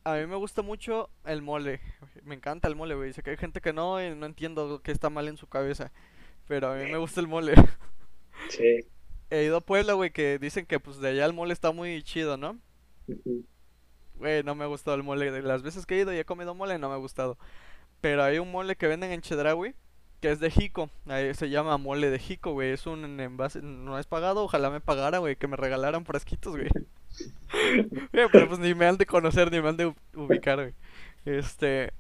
A 0.04 0.14
mí 0.14 0.26
me 0.26 0.36
gusta 0.36 0.62
mucho 0.62 1.10
el 1.24 1.42
mole. 1.42 1.80
Me 2.24 2.34
encanta 2.34 2.68
el 2.68 2.76
mole, 2.76 2.94
güey. 2.94 3.12
Sé 3.12 3.22
que 3.22 3.30
hay 3.30 3.36
gente 3.36 3.60
que 3.60 3.72
no 3.72 4.02
y 4.02 4.14
no 4.14 4.26
entiendo 4.26 4.80
qué 4.82 4.92
está 4.92 5.10
mal 5.10 5.28
en 5.28 5.36
su 5.36 5.46
cabeza. 5.48 5.92
Pero 6.46 6.68
a 6.68 6.76
mí 6.76 6.90
me 6.90 6.98
gusta 6.98 7.20
el 7.20 7.28
mole. 7.28 7.54
Sí. 8.48 8.84
He 9.30 9.44
ido 9.44 9.56
a 9.56 9.60
Puebla, 9.60 9.94
güey, 9.94 10.10
que 10.12 10.38
dicen 10.38 10.66
que 10.66 10.78
pues 10.78 10.98
de 10.98 11.08
allá 11.08 11.24
el 11.24 11.32
mole 11.32 11.52
está 11.52 11.72
muy 11.72 12.02
chido, 12.02 12.36
¿no? 12.36 12.58
Güey, 14.18 14.42
no 14.42 14.54
me 14.54 14.64
ha 14.64 14.68
gustado 14.68 14.96
el 14.96 15.02
mole. 15.02 15.30
De 15.30 15.42
las 15.42 15.62
veces 15.62 15.86
que 15.86 15.96
he 15.96 16.00
ido 16.00 16.12
y 16.12 16.18
he 16.18 16.24
comido 16.24 16.54
mole, 16.54 16.78
no 16.78 16.88
me 16.88 16.94
ha 16.94 16.98
gustado. 16.98 17.38
Pero 18.00 18.22
hay 18.22 18.38
un 18.38 18.50
mole 18.50 18.76
que 18.76 18.86
venden 18.86 19.12
en 19.12 19.22
Chedraui 19.22 19.74
que 20.20 20.30
es 20.30 20.40
de 20.40 20.50
Jico. 20.50 20.90
Ahí 21.06 21.34
se 21.34 21.50
llama 21.50 21.76
mole 21.78 22.10
de 22.10 22.18
Jico, 22.18 22.52
güey. 22.52 22.72
Es 22.72 22.86
un 22.86 23.20
envase, 23.20 23.62
no 23.62 23.98
es 23.98 24.06
pagado. 24.06 24.44
Ojalá 24.44 24.70
me 24.70 24.80
pagara, 24.80 25.18
güey, 25.18 25.36
que 25.36 25.48
me 25.48 25.56
regalaran 25.56 26.04
frasquitos, 26.04 26.56
güey. 26.56 26.68
pero 28.12 28.48
pues 28.48 28.58
ni 28.58 28.74
me 28.74 28.86
han 28.86 28.96
de 28.96 29.06
conocer, 29.06 29.50
ni 29.50 29.60
me 29.60 29.68
han 29.68 29.76
de 29.76 29.94
ubicar, 30.14 30.58
güey. 30.60 30.74
Este. 31.24 31.92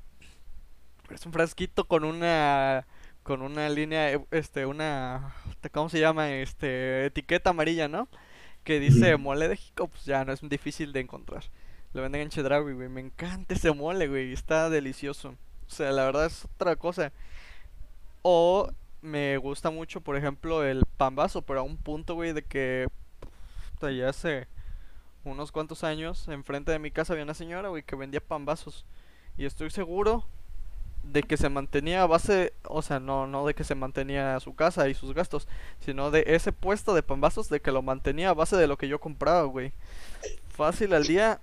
Es 1.10 1.24
un 1.26 1.32
frasquito 1.32 1.86
con 1.86 2.04
una. 2.04 2.86
Con 3.22 3.42
una 3.42 3.68
línea, 3.68 4.12
eh, 4.12 4.24
este, 4.30 4.66
una. 4.66 5.34
¿Cómo 5.72 5.88
se 5.88 6.00
llama? 6.00 6.32
Este. 6.32 7.06
Etiqueta 7.06 7.50
amarilla, 7.50 7.88
¿no? 7.88 8.08
Que 8.64 8.80
dice 8.80 9.16
mole 9.16 9.48
de 9.48 9.56
jico, 9.56 9.88
pues 9.88 10.04
ya 10.04 10.24
no 10.24 10.32
es 10.32 10.40
difícil 10.42 10.92
de 10.92 11.00
encontrar. 11.00 11.44
Lo 11.96 12.02
venden 12.02 12.20
en 12.20 12.28
Chedraui, 12.28 12.74
güey. 12.74 12.90
Me 12.90 13.00
encanta 13.00 13.54
ese 13.54 13.72
mole, 13.72 14.06
güey. 14.06 14.30
Está 14.30 14.68
delicioso. 14.68 15.30
O 15.66 15.70
sea, 15.70 15.92
la 15.92 16.04
verdad 16.04 16.26
es 16.26 16.44
otra 16.44 16.76
cosa. 16.76 17.10
O 18.20 18.70
me 19.00 19.38
gusta 19.38 19.70
mucho, 19.70 20.02
por 20.02 20.14
ejemplo, 20.14 20.62
el 20.62 20.84
pambazo, 20.98 21.40
pero 21.40 21.60
a 21.60 21.62
un 21.62 21.78
punto, 21.78 22.14
güey, 22.14 22.34
de 22.34 22.42
que. 22.42 22.86
ya 23.80 24.12
sé 24.12 24.46
unos 25.24 25.50
cuantos 25.52 25.84
años, 25.84 26.28
enfrente 26.28 26.70
de 26.70 26.78
mi 26.78 26.90
casa 26.90 27.14
había 27.14 27.24
una 27.24 27.32
señora, 27.32 27.70
güey, 27.70 27.82
que 27.82 27.96
vendía 27.96 28.20
pambazos. 28.20 28.84
Y 29.38 29.46
estoy 29.46 29.70
seguro 29.70 30.26
de 31.02 31.22
que 31.22 31.38
se 31.38 31.48
mantenía 31.48 32.02
a 32.02 32.06
base, 32.06 32.52
o 32.64 32.82
sea, 32.82 33.00
no, 33.00 33.26
no 33.26 33.46
de 33.46 33.54
que 33.54 33.64
se 33.64 33.74
mantenía 33.74 34.38
su 34.40 34.54
casa 34.54 34.90
y 34.90 34.94
sus 34.94 35.14
gastos, 35.14 35.48
sino 35.80 36.10
de 36.10 36.24
ese 36.26 36.52
puesto 36.52 36.92
de 36.92 37.02
pambazos, 37.02 37.48
de 37.48 37.60
que 37.60 37.72
lo 37.72 37.80
mantenía 37.80 38.28
a 38.28 38.34
base 38.34 38.56
de 38.56 38.66
lo 38.66 38.76
que 38.76 38.86
yo 38.86 39.00
compraba, 39.00 39.44
güey. 39.44 39.72
Fácil 40.50 40.92
al 40.92 41.04
día, 41.04 41.40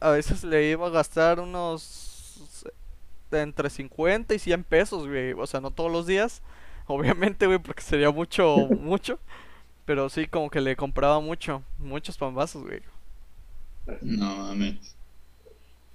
a 0.00 0.10
veces 0.10 0.42
le 0.44 0.70
iba 0.70 0.86
a 0.86 0.90
gastar 0.90 1.40
unos 1.40 2.10
entre 3.30 3.70
50 3.70 4.34
y 4.34 4.38
100 4.38 4.64
pesos, 4.64 5.06
güey. 5.06 5.32
O 5.32 5.46
sea, 5.46 5.60
no 5.60 5.70
todos 5.70 5.92
los 5.92 6.06
días, 6.06 6.42
obviamente, 6.86 7.46
güey, 7.46 7.58
porque 7.58 7.82
sería 7.82 8.10
mucho, 8.10 8.56
mucho. 8.80 9.18
Pero 9.84 10.08
sí, 10.08 10.26
como 10.26 10.50
que 10.50 10.60
le 10.60 10.76
compraba 10.76 11.20
mucho, 11.20 11.62
muchos 11.78 12.16
pambazos, 12.16 12.62
güey. 12.62 12.80
No, 14.02 14.46
amén. 14.46 14.78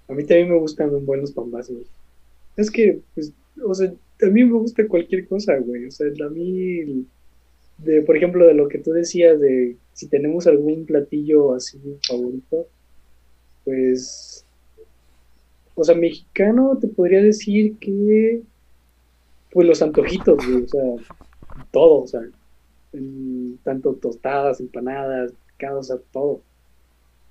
A 0.07 0.13
mí 0.13 0.23
también 0.25 0.49
me 0.49 0.59
gustan 0.59 1.05
buenos 1.05 1.31
pambazos. 1.31 1.77
Es 2.57 2.69
que, 2.69 2.99
pues, 3.13 3.31
o 3.63 3.73
sea, 3.73 3.91
a 4.21 4.25
mí 4.25 4.43
me 4.43 4.53
gusta 4.53 4.87
cualquier 4.87 5.27
cosa, 5.27 5.57
güey. 5.57 5.85
O 5.85 5.91
sea, 5.91 6.07
a 6.07 6.29
mí, 6.29 7.05
de, 7.77 8.01
por 8.01 8.17
ejemplo, 8.17 8.45
de 8.45 8.53
lo 8.53 8.67
que 8.67 8.79
tú 8.79 8.91
decías, 8.91 9.39
de 9.39 9.77
si 9.93 10.07
tenemos 10.07 10.45
algún 10.45 10.85
platillo 10.85 11.53
así 11.53 11.79
favorito, 12.05 12.67
pues, 13.65 14.45
o 15.73 15.83
sea, 15.83 15.95
mexicano 15.95 16.77
te 16.79 16.87
podría 16.87 17.21
decir 17.21 17.77
que, 17.79 18.41
pues 19.51 19.67
los 19.67 19.81
antojitos, 19.81 20.37
güey, 20.45 20.63
o 20.63 20.67
sea, 20.67 21.15
todo, 21.71 22.03
o 22.03 22.07
sea, 22.07 22.21
tanto 23.63 23.95
tostadas, 23.95 24.59
empanadas, 24.61 25.33
picados, 25.47 25.89
o 25.89 25.95
sea, 25.95 26.05
todo. 26.11 26.41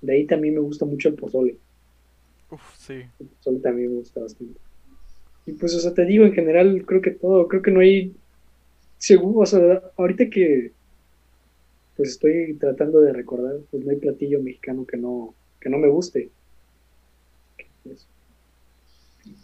De 0.01 0.13
ahí 0.13 0.25
también 0.25 0.53
me 0.53 0.59
gusta 0.59 0.85
mucho 0.85 1.09
el 1.09 1.15
pozole. 1.15 1.57
Uf, 2.51 2.75
sí. 2.77 3.01
El 3.19 3.27
pozole 3.27 3.59
también 3.59 3.89
me 3.89 3.97
gusta 3.97 4.19
bastante. 4.19 4.59
Y 5.47 5.53
pues, 5.53 5.73
o 5.75 5.79
sea, 5.79 5.93
te 5.93 6.05
digo, 6.05 6.25
en 6.25 6.33
general, 6.33 6.83
creo 6.85 7.01
que 7.01 7.11
todo, 7.11 7.47
creo 7.47 7.61
que 7.61 7.71
no 7.71 7.79
hay, 7.79 8.13
seguro, 8.97 9.39
o 9.39 9.45
sea, 9.45 9.81
ahorita 9.97 10.29
que, 10.29 10.71
pues 11.95 12.09
estoy 12.09 12.55
tratando 12.55 12.99
de 12.99 13.13
recordar, 13.13 13.57
pues 13.71 13.85
no 13.85 13.91
hay 13.91 13.97
platillo 13.97 14.41
mexicano 14.41 14.85
que 14.85 14.97
no, 14.97 15.33
que 15.65 15.71
no 15.71 15.79
me 15.79 15.87
guste. 15.87 16.29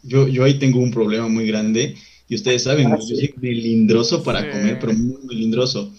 Yo, 0.03 0.27
yo 0.27 0.43
ahí 0.43 0.59
tengo 0.59 0.79
un 0.79 0.91
problema 0.91 1.27
muy 1.27 1.47
grande, 1.47 1.95
y 2.27 2.35
ustedes 2.35 2.61
saben, 2.61 2.91
ah, 2.91 2.99
yo 2.99 3.15
soy 3.15 3.33
melindroso 3.37 4.21
para 4.21 4.51
comer, 4.51 4.77
pero 4.79 4.93
muy 4.93 5.17
melindroso. 5.23 5.91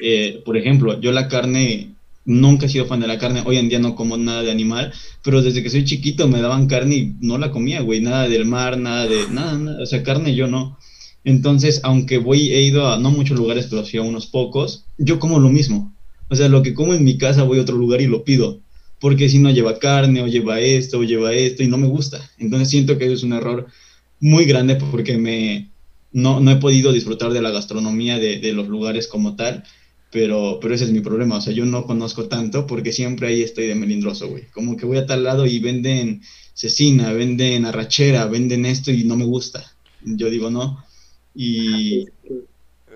Eh, 0.00 0.40
por 0.44 0.56
ejemplo, 0.56 1.00
yo 1.00 1.10
la 1.10 1.26
carne 1.26 1.96
nunca 2.24 2.66
he 2.66 2.68
sido 2.68 2.86
fan 2.86 3.00
de 3.00 3.08
la 3.08 3.18
carne, 3.18 3.42
hoy 3.44 3.56
en 3.56 3.68
día 3.68 3.80
no 3.80 3.96
como 3.96 4.16
nada 4.16 4.44
de 4.44 4.52
animal, 4.52 4.92
pero 5.24 5.42
desde 5.42 5.60
que 5.64 5.70
soy 5.70 5.84
chiquito 5.84 6.28
me 6.28 6.40
daban 6.40 6.68
carne 6.68 6.94
y 6.94 7.12
no 7.20 7.36
la 7.36 7.50
comía, 7.50 7.80
güey, 7.80 8.00
nada 8.00 8.28
del 8.28 8.44
mar, 8.44 8.78
nada 8.78 9.08
de, 9.08 9.26
nada, 9.32 9.58
nada, 9.58 9.82
o 9.82 9.86
sea, 9.86 10.04
carne 10.04 10.36
yo 10.36 10.46
no. 10.46 10.78
Entonces, 11.24 11.80
aunque 11.82 12.18
voy, 12.18 12.52
he 12.52 12.62
ido 12.62 12.92
a 12.92 12.98
no 13.00 13.10
muchos 13.10 13.36
lugares, 13.36 13.66
pero 13.68 13.84
sí 13.84 13.96
a 13.96 14.02
unos 14.02 14.26
pocos, 14.26 14.86
yo 14.98 15.18
como 15.18 15.40
lo 15.40 15.48
mismo. 15.48 15.92
O 16.28 16.36
sea, 16.36 16.48
lo 16.48 16.62
que 16.62 16.74
como 16.74 16.94
en 16.94 17.02
mi 17.02 17.18
casa 17.18 17.42
voy 17.42 17.58
a 17.58 17.62
otro 17.62 17.76
lugar 17.76 18.00
y 18.00 18.06
lo 18.06 18.22
pido, 18.22 18.63
porque 19.04 19.28
si 19.28 19.38
no 19.38 19.50
lleva 19.50 19.78
carne 19.78 20.22
o 20.22 20.26
lleva 20.26 20.60
esto 20.60 21.00
o 21.00 21.04
lleva 21.04 21.34
esto 21.34 21.62
y 21.62 21.68
no 21.68 21.76
me 21.76 21.88
gusta. 21.88 22.26
Entonces 22.38 22.70
siento 22.70 22.96
que 22.96 23.04
eso 23.04 23.12
es 23.12 23.22
un 23.22 23.34
error 23.34 23.66
muy 24.18 24.46
grande 24.46 24.76
porque 24.76 25.18
me, 25.18 25.68
no, 26.10 26.40
no 26.40 26.50
he 26.50 26.56
podido 26.56 26.90
disfrutar 26.90 27.30
de 27.30 27.42
la 27.42 27.50
gastronomía 27.50 28.18
de, 28.18 28.38
de 28.38 28.54
los 28.54 28.66
lugares 28.66 29.06
como 29.06 29.36
tal 29.36 29.62
pero, 30.10 30.58
pero 30.58 30.74
ese 30.74 30.84
es 30.84 30.90
mi 30.90 31.00
problema, 31.00 31.36
o 31.36 31.40
sea, 31.42 31.52
yo 31.52 31.66
no 31.66 31.84
conozco 31.84 32.28
tanto 32.28 32.66
porque 32.66 32.92
siempre 32.92 33.26
ahí 33.26 33.42
estoy 33.42 33.66
de 33.66 33.74
melindroso, 33.74 34.28
güey. 34.28 34.44
Como 34.54 34.76
que 34.76 34.86
voy 34.86 34.96
a 34.96 35.06
tal 35.06 35.24
lado 35.24 35.44
y 35.44 35.58
venden 35.58 36.22
cecina, 36.54 37.12
venden 37.12 37.66
arrachera, 37.66 38.24
venden 38.24 38.64
esto 38.64 38.90
y 38.90 39.04
no 39.04 39.16
me 39.16 39.26
gusta. 39.26 39.74
Yo 40.02 40.30
digo 40.30 40.50
no. 40.50 40.82
Y, 41.34 42.06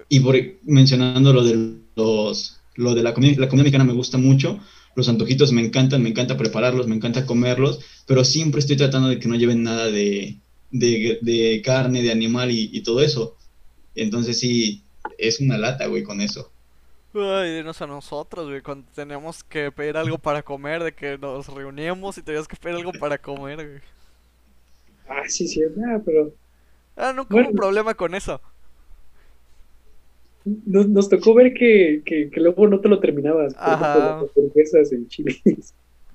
y 0.08 0.20
por, 0.20 0.36
mencionando 0.62 1.32
lo 1.34 1.44
de 1.44 1.74
los, 1.96 2.60
lo 2.76 2.94
de 2.94 3.02
la 3.02 3.12
comida, 3.12 3.34
la 3.36 3.48
comida 3.48 3.64
mexicana 3.64 3.84
me 3.84 3.94
gusta 3.94 4.16
mucho, 4.16 4.60
los 4.98 5.08
antojitos 5.08 5.52
me 5.52 5.62
encantan, 5.64 6.02
me 6.02 6.10
encanta 6.10 6.36
prepararlos, 6.36 6.88
me 6.88 6.96
encanta 6.96 7.26
comerlos, 7.26 7.80
pero 8.06 8.24
siempre 8.24 8.60
estoy 8.60 8.76
tratando 8.76 9.08
de 9.08 9.18
que 9.20 9.28
no 9.28 9.36
lleven 9.36 9.62
nada 9.64 9.86
de, 9.90 10.40
de, 10.70 11.18
de 11.22 11.62
carne, 11.64 12.02
de 12.02 12.12
animal 12.12 12.50
y, 12.50 12.70
y 12.72 12.82
todo 12.82 13.02
eso. 13.02 13.36
Entonces 13.94 14.40
sí, 14.40 14.84
es 15.18 15.40
una 15.40 15.58
lata, 15.58 15.86
güey, 15.88 16.04
con 16.04 16.20
eso. 16.22 16.52
Ay, 17.14 17.56
dinos 17.56 17.80
a 17.82 17.86
nosotros, 17.86 18.48
güey, 18.48 18.62
cuando 18.62 18.90
tenemos 18.92 19.42
que 19.44 19.72
pedir 19.72 19.96
algo 19.96 20.18
para 20.18 20.42
comer, 20.42 20.82
de 20.84 20.94
que 20.94 21.18
nos 21.18 21.48
reuníamos 21.48 22.16
y 22.18 22.22
tenías 22.22 22.46
que 22.46 22.56
pedir 22.56 22.76
algo 22.76 22.92
para 22.94 23.18
comer, 23.18 23.56
güey. 23.66 23.80
Ah, 25.08 25.22
sí, 25.28 25.48
sí, 25.48 25.60
nada, 25.76 26.00
pero... 26.04 26.32
Ah, 26.96 27.12
nunca 27.14 27.36
Bueno. 27.36 27.38
hubo 27.38 27.48
un 27.50 27.54
problema 27.54 27.94
con 27.94 28.14
eso. 28.14 28.42
Nos, 30.66 30.88
nos 30.88 31.08
tocó 31.08 31.34
ver 31.34 31.52
que, 31.54 32.02
que, 32.04 32.30
que 32.30 32.40
luego 32.40 32.66
no 32.68 32.80
te 32.80 32.88
lo 32.88 33.00
terminabas. 33.00 33.54
Ajá. 33.58 34.20
las 34.22 34.30
hamburguesas 34.36 34.92
en 34.92 35.08
Chile. 35.08 35.36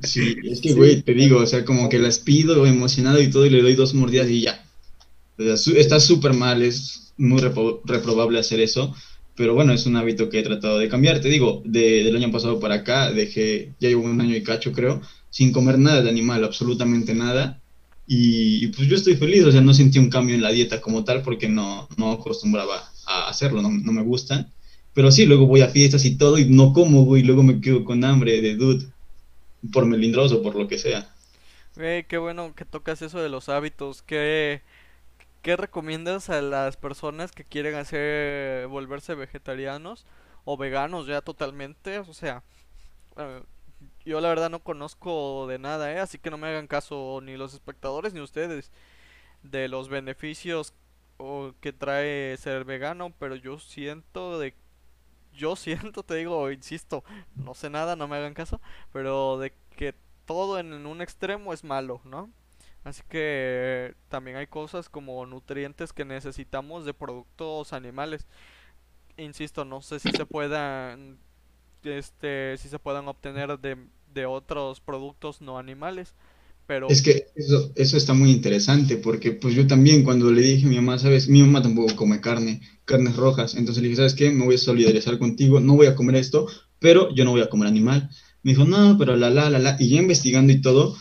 Sí, 0.02 0.36
es 0.44 0.60
que, 0.60 0.70
Sí. 0.70 0.76
güey, 0.76 1.02
te 1.02 1.14
digo, 1.14 1.40
o 1.40 1.46
sea, 1.46 1.64
como 1.64 1.88
que 1.90 2.00
las 2.00 2.20
pido 2.20 2.66
emocionado 2.66 3.22
y 3.22 3.30
todo 3.30 3.46
y 3.46 3.50
le 3.50 3.62
doy 3.62 3.76
dos 3.76 3.94
mordidas 3.94 4.30
y 4.30 4.42
ya. 4.42 4.64
O 5.38 5.44
sea, 5.44 5.58
su- 5.58 5.76
está 5.78 6.00
súper 6.00 6.34
mal, 6.34 6.62
es 6.62 7.14
muy 7.18 7.40
repro- 7.40 7.82
reprobable 7.86 8.40
hacer 8.40 8.60
eso, 8.60 8.94
pero 9.36 9.54
bueno, 9.56 9.72
es 9.74 9.86
un 9.86 9.96
hábito 9.96 10.30
que 10.30 10.40
he 10.40 10.44
tratado 10.44 10.78
de 10.80 10.90
cambiar. 10.90 11.22
Te 11.22 11.30
digo, 11.30 11.62
de- 11.66 12.04
del 12.04 12.16
año 12.16 12.32
pasado 12.32 12.60
para 12.60 12.76
acá, 12.76 13.12
dejé, 13.12 13.74
ya 13.80 13.90
llevo 13.90 14.04
un 14.04 14.20
año 14.20 14.36
y 14.36 14.44
cacho, 14.44 14.72
creo, 14.74 15.02
sin 15.30 15.52
comer 15.52 15.80
nada 15.80 16.02
de 16.02 16.10
animal, 16.10 16.44
absolutamente 16.44 17.14
nada. 17.14 17.60
Y, 18.06 18.66
y, 18.66 18.68
pues 18.68 18.88
yo 18.90 18.96
estoy 18.98 19.16
feliz, 19.16 19.46
o 19.46 19.52
sea, 19.52 19.62
no 19.62 19.74
sentí 19.74 19.98
un 19.98 20.10
cambio 20.10 20.36
en 20.36 20.42
la 20.42 20.52
dieta 20.52 20.82
como 20.82 21.06
tal 21.06 21.22
porque 21.22 21.48
no, 21.48 21.88
no 21.98 22.12
acostumbraba 22.12 22.84
a 23.06 23.30
hacerlo, 23.30 23.62
no, 23.62 23.70
no 23.70 23.92
me 23.92 24.02
gusta. 24.04 24.50
Pero 24.94 25.12
sí, 25.12 25.26
luego 25.26 25.48
voy 25.48 25.62
a 25.62 25.70
fiestas 25.70 26.06
y 26.06 26.18
todo 26.18 26.38
y 26.38 26.46
no 26.46 26.74
como, 26.74 27.04
güey, 27.06 27.24
y 27.24 27.26
luego 27.26 27.44
me 27.44 27.62
quedo 27.62 27.84
con 27.84 28.04
hambre 28.04 28.42
de 28.42 28.56
dude, 28.56 28.86
por 29.72 29.86
melindroso, 29.86 30.42
por 30.42 30.56
lo 30.56 30.68
que 30.68 30.78
sea. 30.78 31.10
Güey, 31.76 32.06
qué 32.06 32.18
bueno 32.18 32.54
que 32.56 32.66
tocas 32.66 33.02
eso 33.02 33.20
de 33.22 33.30
los 33.30 33.50
hábitos. 33.50 34.04
¿Qué, 34.04 34.62
qué 35.42 35.58
recomiendas 35.58 36.30
a 36.30 36.42
las 36.42 36.78
personas 36.78 37.32
que 37.32 37.46
quieren 37.46 37.76
hacer, 37.76 38.68
volverse 38.68 39.16
vegetarianos 39.16 40.06
o 40.46 40.58
veganos 40.58 41.08
ya 41.08 41.22
totalmente? 41.22 42.00
O 42.00 42.14
sea, 42.14 42.44
eh, 43.18 43.42
yo 44.06 44.22
la 44.22 44.30
verdad 44.30 44.50
no 44.50 44.64
conozco 44.64 45.48
de 45.48 45.60
nada, 45.60 45.94
¿eh? 45.94 46.00
Así 46.00 46.18
que 46.20 46.32
no 46.32 46.38
me 46.38 46.48
hagan 46.48 46.68
caso 46.68 47.22
ni 47.24 47.38
los 47.38 47.54
espectadores 47.54 48.14
ni 48.14 48.22
ustedes 48.22 48.72
de 49.44 49.68
los 49.68 49.90
beneficios 49.90 50.74
o 51.24 51.54
que 51.62 51.74
trae 51.74 52.36
ser 52.38 52.66
vegano, 52.66 53.14
pero 53.20 53.36
yo 53.36 53.60
siento 53.60 54.40
de 54.40 54.56
yo 55.34 55.56
siento, 55.56 56.04
te 56.04 56.16
digo, 56.16 56.52
insisto, 56.52 57.04
no 57.36 57.54
sé 57.54 57.70
nada, 57.70 57.96
no 57.96 58.08
me 58.08 58.18
hagan 58.18 58.34
caso, 58.34 58.62
pero 58.92 59.38
de 59.40 59.54
que 59.76 59.96
todo 60.26 60.60
en 60.60 60.86
un 60.86 61.02
extremo 61.02 61.54
es 61.54 61.64
malo, 61.64 62.02
¿no? 62.06 62.30
Así 62.84 63.02
que 63.08 63.96
también 64.10 64.38
hay 64.38 64.48
cosas 64.48 64.90
como 64.90 65.26
nutrientes 65.26 65.94
que 65.94 66.06
necesitamos 66.06 66.86
de 66.86 66.94
productos 66.94 67.72
animales. 67.72 68.28
Insisto, 69.18 69.64
no 69.64 69.82
sé 69.82 70.00
si 70.00 70.12
se 70.12 70.26
puedan, 70.26 71.18
este, 71.84 72.58
si 72.58 72.68
se 72.70 72.80
puedan 72.80 73.08
obtener 73.08 73.58
de, 73.60 73.78
de 74.08 74.26
otros 74.26 74.82
productos 74.82 75.42
no 75.42 75.58
animales, 75.58 76.16
pero 76.68 76.88
Es 76.90 77.02
que 77.02 77.28
eso, 77.36 77.98
está 77.98 78.14
muy 78.14 78.32
interesante 78.32 78.98
porque 78.98 79.32
pues 79.32 79.56
yo 79.56 79.68
también 79.68 80.04
cuando 80.04 80.32
le 80.32 80.42
dije 80.42 80.66
a 80.66 80.70
mi 80.70 80.76
mamá, 80.76 80.98
sabes, 80.98 81.28
mi 81.28 81.42
mamá 81.42 81.62
tampoco 81.62 81.96
come 81.96 82.22
carne, 82.22 82.62
carnes 82.86 83.16
rojas, 83.16 83.56
entonces 83.56 83.82
le 83.82 83.90
dije, 83.90 83.98
¿sabes 83.98 84.14
qué? 84.14 84.32
Me 84.32 84.46
voy 84.46 84.56
a 84.56 84.58
solidarizar 84.58 85.18
contigo, 85.20 85.60
no 85.60 85.76
voy 85.76 85.88
a 85.88 85.96
comer 85.96 86.16
esto, 86.16 86.48
pero 86.80 87.14
yo 87.14 87.26
no 87.26 87.32
voy 87.32 87.42
a 87.42 87.50
comer 87.50 87.68
animal. 87.68 88.10
Me 88.44 88.52
dijo, 88.52 88.66
no, 88.66 88.98
pero 88.98 89.16
la, 89.16 89.30
la, 89.30 89.50
la, 89.50 89.60
la, 89.60 89.78
y 89.80 89.90
ya 89.90 90.02
investigando 90.02 90.52
y 90.52 90.62
todo, 90.62 90.96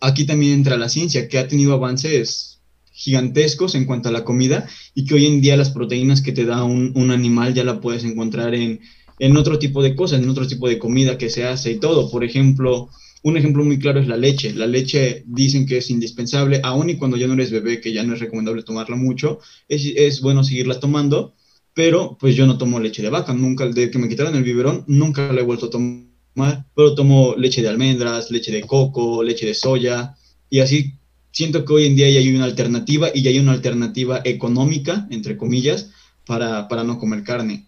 aquí 0.00 0.24
también 0.24 0.52
entra 0.54 0.76
la 0.76 0.88
ciencia 0.88 1.28
que 1.28 1.38
ha 1.38 1.48
tenido 1.48 1.72
avances 1.72 2.60
gigantescos 2.92 3.74
en 3.76 3.84
cuanto 3.84 4.08
a 4.08 4.12
la 4.12 4.24
comida 4.24 4.68
y 4.94 5.04
que 5.04 5.14
hoy 5.14 5.26
en 5.26 5.40
día 5.40 5.56
las 5.56 5.70
proteínas 5.70 6.20
que 6.20 6.32
te 6.32 6.44
da 6.44 6.64
un, 6.64 6.92
un 6.96 7.10
animal 7.12 7.54
ya 7.54 7.62
la 7.62 7.80
puedes 7.80 8.02
encontrar 8.04 8.54
en, 8.54 8.80
en 9.20 9.36
otro 9.36 9.58
tipo 9.58 9.82
de 9.82 9.94
cosas, 9.94 10.20
en 10.20 10.28
otro 10.28 10.46
tipo 10.46 10.68
de 10.68 10.78
comida 10.78 11.18
que 11.18 11.30
se 11.30 11.44
hace 11.44 11.72
y 11.72 11.78
todo. 11.78 12.10
Por 12.10 12.24
ejemplo, 12.24 12.88
un 13.22 13.36
ejemplo 13.36 13.64
muy 13.64 13.78
claro 13.78 14.00
es 14.00 14.06
la 14.06 14.16
leche. 14.16 14.52
La 14.52 14.66
leche 14.66 15.24
dicen 15.26 15.66
que 15.66 15.78
es 15.78 15.90
indispensable, 15.90 16.60
aun 16.62 16.90
y 16.90 16.96
cuando 16.96 17.16
ya 17.16 17.26
no 17.26 17.34
eres 17.34 17.50
bebé, 17.50 17.80
que 17.80 17.92
ya 17.92 18.02
no 18.04 18.14
es 18.14 18.20
recomendable 18.20 18.62
tomarla 18.62 18.96
mucho, 18.96 19.40
es, 19.68 19.84
es 19.96 20.20
bueno 20.20 20.44
seguirla 20.44 20.80
tomando, 20.80 21.34
pero 21.74 22.16
pues 22.18 22.36
yo 22.36 22.46
no 22.46 22.58
tomo 22.58 22.80
leche 22.80 23.02
de 23.02 23.10
vaca, 23.10 23.32
nunca, 23.32 23.66
de 23.66 23.90
que 23.90 23.98
me 23.98 24.08
quitaron 24.08 24.34
el 24.36 24.44
biberón, 24.44 24.84
nunca 24.86 25.32
la 25.32 25.40
he 25.40 25.44
vuelto 25.44 25.66
a 25.66 25.70
tomar, 25.70 26.66
pero 26.74 26.94
tomo 26.94 27.34
leche 27.36 27.62
de 27.62 27.68
almendras, 27.68 28.30
leche 28.30 28.52
de 28.52 28.62
coco, 28.62 29.22
leche 29.22 29.46
de 29.46 29.54
soya, 29.54 30.14
y 30.50 30.60
así 30.60 30.94
siento 31.30 31.64
que 31.64 31.72
hoy 31.72 31.86
en 31.86 31.96
día 31.96 32.10
ya 32.10 32.20
hay 32.20 32.34
una 32.34 32.44
alternativa 32.44 33.08
y 33.14 33.22
ya 33.22 33.30
hay 33.30 33.38
una 33.38 33.52
alternativa 33.52 34.20
económica, 34.24 35.06
entre 35.10 35.36
comillas, 35.36 35.90
para, 36.26 36.68
para 36.68 36.84
no 36.84 36.98
comer 36.98 37.22
carne. 37.24 37.66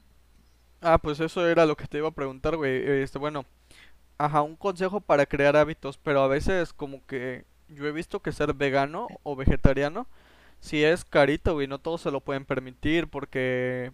Ah, 0.81 0.99
pues 0.99 1.21
eso 1.21 1.47
era 1.47 1.67
lo 1.67 1.77
que 1.77 1.87
te 1.87 1.99
iba 1.99 2.09
a 2.09 2.15
preguntar, 2.15 2.57
güey. 2.57 3.03
Este, 3.03 3.19
bueno, 3.19 3.45
ajá, 4.21 4.43
un 4.43 4.57
consejo 4.57 5.01
para 5.01 5.27
crear 5.27 5.57
hábitos, 5.57 5.97
pero 5.99 6.23
a 6.23 6.29
veces 6.29 6.73
como 6.75 7.05
que 7.07 7.45
yo 7.69 7.87
he 7.87 7.93
visto 7.93 8.21
que 8.21 8.33
ser 8.33 8.53
vegano 8.55 9.09
o 9.23 9.35
vegetariano 9.35 10.07
si 10.61 10.85
es 10.85 11.05
carito, 11.07 11.55
güey, 11.55 11.67
no 11.67 11.79
todos 11.79 12.03
se 12.03 12.11
lo 12.11 12.21
pueden 12.21 12.45
permitir 12.45 13.09
porque 13.09 13.93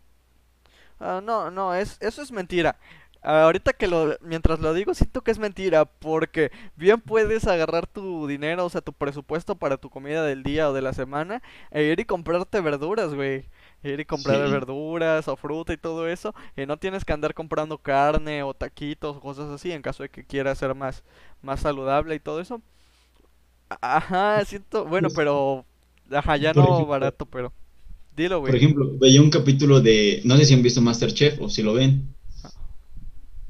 ah, 1.00 1.20
no, 1.22 1.50
no, 1.50 1.74
es 1.74 1.98
eso 2.00 2.22
es 2.22 2.32
mentira. 2.32 2.76
Ahorita 3.22 3.72
que 3.72 3.88
lo, 3.88 4.16
mientras 4.20 4.60
lo 4.60 4.74
digo, 4.74 4.94
siento 4.94 5.22
que 5.22 5.30
es 5.32 5.38
mentira, 5.38 5.84
porque 5.84 6.52
bien 6.76 7.00
puedes 7.00 7.46
agarrar 7.46 7.86
tu 7.86 8.26
dinero, 8.26 8.64
o 8.66 8.70
sea, 8.70 8.80
tu 8.82 8.92
presupuesto 8.92 9.56
para 9.56 9.78
tu 9.78 9.90
comida 9.90 10.24
del 10.24 10.42
día 10.44 10.70
o 10.70 10.72
de 10.72 10.82
la 10.82 10.92
semana, 10.92 11.42
e 11.72 11.84
ir 11.84 12.00
y 12.00 12.04
comprarte 12.04 12.60
verduras, 12.60 13.14
güey. 13.14 13.46
Ir 13.86 14.00
y 14.00 14.04
comprar 14.06 14.40
Sí. 14.44 14.50
verduras 14.50 15.28
o 15.28 15.36
fruta 15.36 15.72
y 15.72 15.76
todo 15.78 16.08
eso, 16.08 16.34
y 16.56 16.66
no 16.66 16.78
tienes 16.78 17.04
que 17.04 17.12
andar 17.14 17.34
comprando 17.34 17.78
carne 17.78 18.42
o 18.42 18.54
taquitos 18.54 19.16
o 19.16 19.20
cosas 19.20 19.50
así, 19.50 19.72
en 19.72 19.82
caso 19.82 20.02
de 20.02 20.10
que 20.10 20.24
quieras 20.26 20.58
ser 20.58 20.74
más, 20.74 21.04
más 21.42 21.60
saludable 21.60 22.14
y 22.16 22.20
todo 22.20 22.40
eso. 22.40 22.62
Ajá, 23.80 24.44
siento, 24.44 24.86
bueno, 24.86 25.10
Pues, 25.10 25.12
pero, 25.12 25.66
ajá, 26.10 26.36
ya 26.36 26.54
por 26.54 26.64
no 26.64 26.64
ejemplo, 26.66 26.86
barato, 26.86 27.26
pero, 27.26 27.52
dilo, 28.16 28.40
por 28.44 28.54
güey. 28.54 28.56
ejemplo, 28.56 28.96
veía 28.98 29.20
un 29.20 29.28
capítulo 29.28 29.80
de, 29.82 30.22
no 30.24 30.38
sé 30.38 30.46
si 30.46 30.54
han 30.54 30.62
visto 30.62 30.80
Masterchef 30.80 31.38
o 31.40 31.50
si 31.50 31.62
lo 31.62 31.74
ven. 31.74 32.16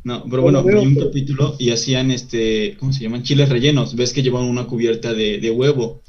No, 0.04 0.24
pero 0.30 0.42
bueno, 0.42 0.64
veo, 0.64 0.80
veía 0.80 0.88
un 0.88 0.96
capítulo 0.96 1.56
y 1.58 1.70
hacían 1.70 2.10
este, 2.12 2.76
¿cómo 2.78 2.92
se 2.92 3.02
llaman? 3.02 3.24
Chiles 3.24 3.48
rellenos. 3.48 3.96
Ves 3.96 4.12
que 4.12 4.22
llevan 4.22 4.44
una 4.44 4.66
cubierta 4.66 5.12
de, 5.12 5.38
de 5.38 5.50
huevo. 5.50 6.02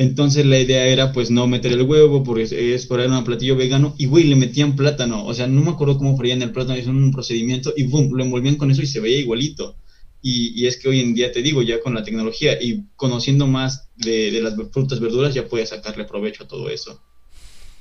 Entonces 0.00 0.46
la 0.46 0.58
idea 0.58 0.86
era 0.86 1.12
pues 1.12 1.30
no 1.30 1.46
meter 1.46 1.72
el 1.72 1.82
huevo 1.82 2.22
porque 2.24 2.44
es 2.74 2.86
para 2.86 3.06
un 3.06 3.22
platillo 3.22 3.54
vegano 3.54 3.94
y 3.98 4.06
güey, 4.06 4.24
le 4.24 4.34
metían 4.34 4.74
plátano, 4.74 5.26
o 5.26 5.34
sea, 5.34 5.46
no 5.46 5.60
me 5.60 5.72
acuerdo 5.72 5.98
cómo 5.98 6.16
freían 6.16 6.40
el 6.40 6.52
plátano, 6.52 6.78
es 6.78 6.86
un 6.86 7.12
procedimiento 7.12 7.74
y 7.76 7.82
boom, 7.82 8.10
lo 8.14 8.24
envolvían 8.24 8.56
con 8.56 8.70
eso 8.70 8.80
y 8.80 8.86
se 8.86 8.98
veía 8.98 9.18
igualito. 9.18 9.76
Y, 10.22 10.58
y 10.58 10.66
es 10.68 10.78
que 10.78 10.88
hoy 10.88 11.00
en 11.00 11.12
día 11.12 11.32
te 11.32 11.42
digo, 11.42 11.60
ya 11.60 11.82
con 11.82 11.94
la 11.94 12.02
tecnología 12.02 12.56
y 12.62 12.84
conociendo 12.96 13.46
más 13.46 13.90
de, 13.94 14.30
de 14.30 14.40
las 14.40 14.54
frutas, 14.72 15.00
verduras, 15.00 15.34
ya 15.34 15.46
puedes 15.46 15.68
sacarle 15.68 16.06
provecho 16.06 16.44
a 16.44 16.48
todo 16.48 16.70
eso. 16.70 17.02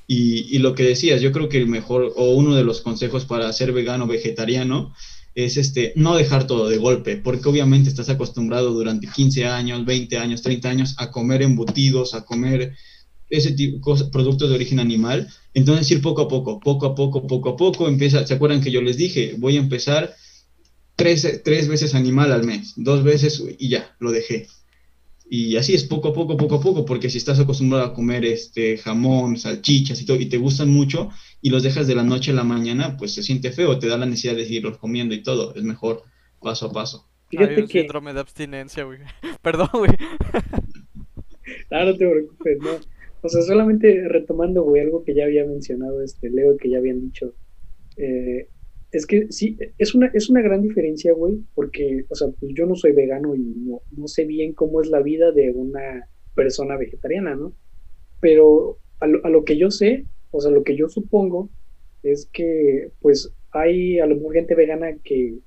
Y, 0.05 0.53
y 0.53 0.59
lo 0.59 0.75
que 0.75 0.83
decías, 0.83 1.21
yo 1.21 1.31
creo 1.31 1.47
que 1.47 1.59
el 1.59 1.67
mejor 1.67 2.11
o 2.17 2.31
uno 2.31 2.53
de 2.53 2.65
los 2.65 2.81
consejos 2.81 3.23
para 3.23 3.53
ser 3.53 3.71
vegano 3.71 4.07
vegetariano 4.07 4.93
es 5.45 5.57
este, 5.57 5.93
no 5.95 6.15
dejar 6.15 6.47
todo 6.47 6.69
de 6.69 6.77
golpe, 6.77 7.17
porque 7.17 7.49
obviamente 7.49 7.89
estás 7.89 8.09
acostumbrado 8.09 8.71
durante 8.73 9.07
15 9.07 9.45
años, 9.45 9.85
20 9.85 10.17
años, 10.17 10.41
30 10.41 10.69
años 10.69 10.95
a 10.97 11.11
comer 11.11 11.41
embutidos, 11.41 12.13
a 12.13 12.25
comer 12.25 12.73
ese 13.29 13.51
tipo 13.51 13.95
de 13.95 14.05
productos 14.05 14.49
de 14.49 14.55
origen 14.55 14.79
animal. 14.79 15.27
Entonces 15.53 15.89
ir 15.91 16.01
poco 16.01 16.21
a 16.21 16.27
poco, 16.27 16.59
poco 16.59 16.87
a 16.87 16.95
poco, 16.95 17.27
poco 17.27 17.49
a 17.49 17.57
poco, 17.57 17.87
empieza, 17.87 18.25
¿se 18.25 18.33
acuerdan 18.33 18.61
que 18.61 18.71
yo 18.71 18.81
les 18.81 18.97
dije? 18.97 19.35
Voy 19.37 19.57
a 19.57 19.59
empezar 19.59 20.15
tres, 20.95 21.41
tres 21.43 21.67
veces 21.67 21.95
animal 21.95 22.31
al 22.31 22.43
mes, 22.43 22.73
dos 22.75 23.03
veces 23.03 23.41
y 23.57 23.69
ya, 23.69 23.95
lo 23.99 24.11
dejé. 24.11 24.47
Y 25.31 25.57
así 25.57 25.75
es 25.75 25.83
poco 25.83 26.07
a 26.07 26.13
poco, 26.13 26.37
poco 26.37 26.55
a 26.55 26.59
poco, 26.59 26.85
porque 26.85 27.09
si 27.11 27.19
estás 27.19 27.39
acostumbrado 27.39 27.85
a 27.85 27.93
comer 27.93 28.25
este 28.25 28.77
jamón, 28.77 29.37
salchichas 29.37 30.01
y 30.01 30.05
todo, 30.05 30.19
y 30.19 30.25
te 30.25 30.37
gustan 30.37 30.69
mucho, 30.69 31.11
y 31.39 31.51
los 31.51 31.61
dejas 31.61 31.85
de 31.85 31.93
la 31.93 32.03
noche 32.03 32.31
a 32.31 32.33
la 32.33 32.43
mañana, 32.43 32.97
pues 32.97 33.13
se 33.13 33.21
siente 33.21 33.51
feo, 33.51 33.77
te 33.77 33.87
da 33.87 33.97
la 33.97 34.07
necesidad 34.07 34.35
de 34.35 34.45
seguirlos 34.45 34.79
comiendo 34.79 35.13
y 35.13 35.21
todo. 35.21 35.53
Es 35.53 35.61
mejor 35.61 36.01
paso 36.41 36.65
a 36.65 36.71
paso. 36.71 37.07
Fíjate 37.29 37.53
Hay 37.53 37.61
un 37.61 37.67
que... 37.67 37.81
síndrome 37.81 38.13
de 38.13 38.21
abstinencia, 38.21 38.83
güey. 38.85 38.99
Perdón, 39.41 39.69
güey. 39.73 39.91
Ah, 41.71 41.83
no 41.83 41.95
te 41.95 42.07
preocupes, 42.07 42.57
no. 42.61 42.69
O 43.21 43.29
sea, 43.29 43.41
solamente 43.41 44.07
retomando, 44.07 44.63
güey, 44.63 44.83
algo 44.83 45.03
que 45.03 45.15
ya 45.15 45.25
había 45.25 45.45
mencionado 45.45 46.01
este 46.03 46.29
Leo, 46.29 46.57
que 46.57 46.69
ya 46.69 46.77
habían 46.77 47.01
dicho. 47.01 47.33
Eh, 47.97 48.49
es 48.91 49.05
que 49.05 49.27
sí, 49.31 49.57
es 49.77 49.93
una, 49.93 50.07
es 50.13 50.29
una 50.29 50.41
gran 50.41 50.61
diferencia, 50.61 51.13
güey, 51.13 51.39
porque, 51.53 52.05
o 52.09 52.15
sea, 52.15 52.29
pues 52.39 52.53
yo 52.55 52.65
no 52.65 52.75
soy 52.75 52.91
vegano 52.91 53.35
y 53.35 53.39
no, 53.39 53.81
no 53.91 54.07
sé 54.07 54.25
bien 54.25 54.53
cómo 54.53 54.81
es 54.81 54.89
la 54.89 55.01
vida 55.01 55.31
de 55.31 55.51
una 55.51 56.09
persona 56.35 56.75
vegetariana, 56.77 57.35
¿no? 57.35 57.53
Pero 58.19 58.79
a 58.99 59.07
lo, 59.07 59.23
a 59.25 59.29
lo 59.29 59.45
que 59.45 59.57
yo 59.57 59.69
sé, 59.69 60.05
o 60.31 60.41
sea, 60.41 60.51
lo 60.51 60.63
que 60.63 60.75
yo 60.75 60.89
supongo 60.89 61.49
es 62.01 62.29
que, 62.33 62.91
pues, 62.99 63.31
hay 63.51 63.99
a 63.99 64.07
lo 64.07 64.15
mejor 64.15 64.33
gente 64.33 64.55
vegana 64.55 64.95
que, 65.03 65.37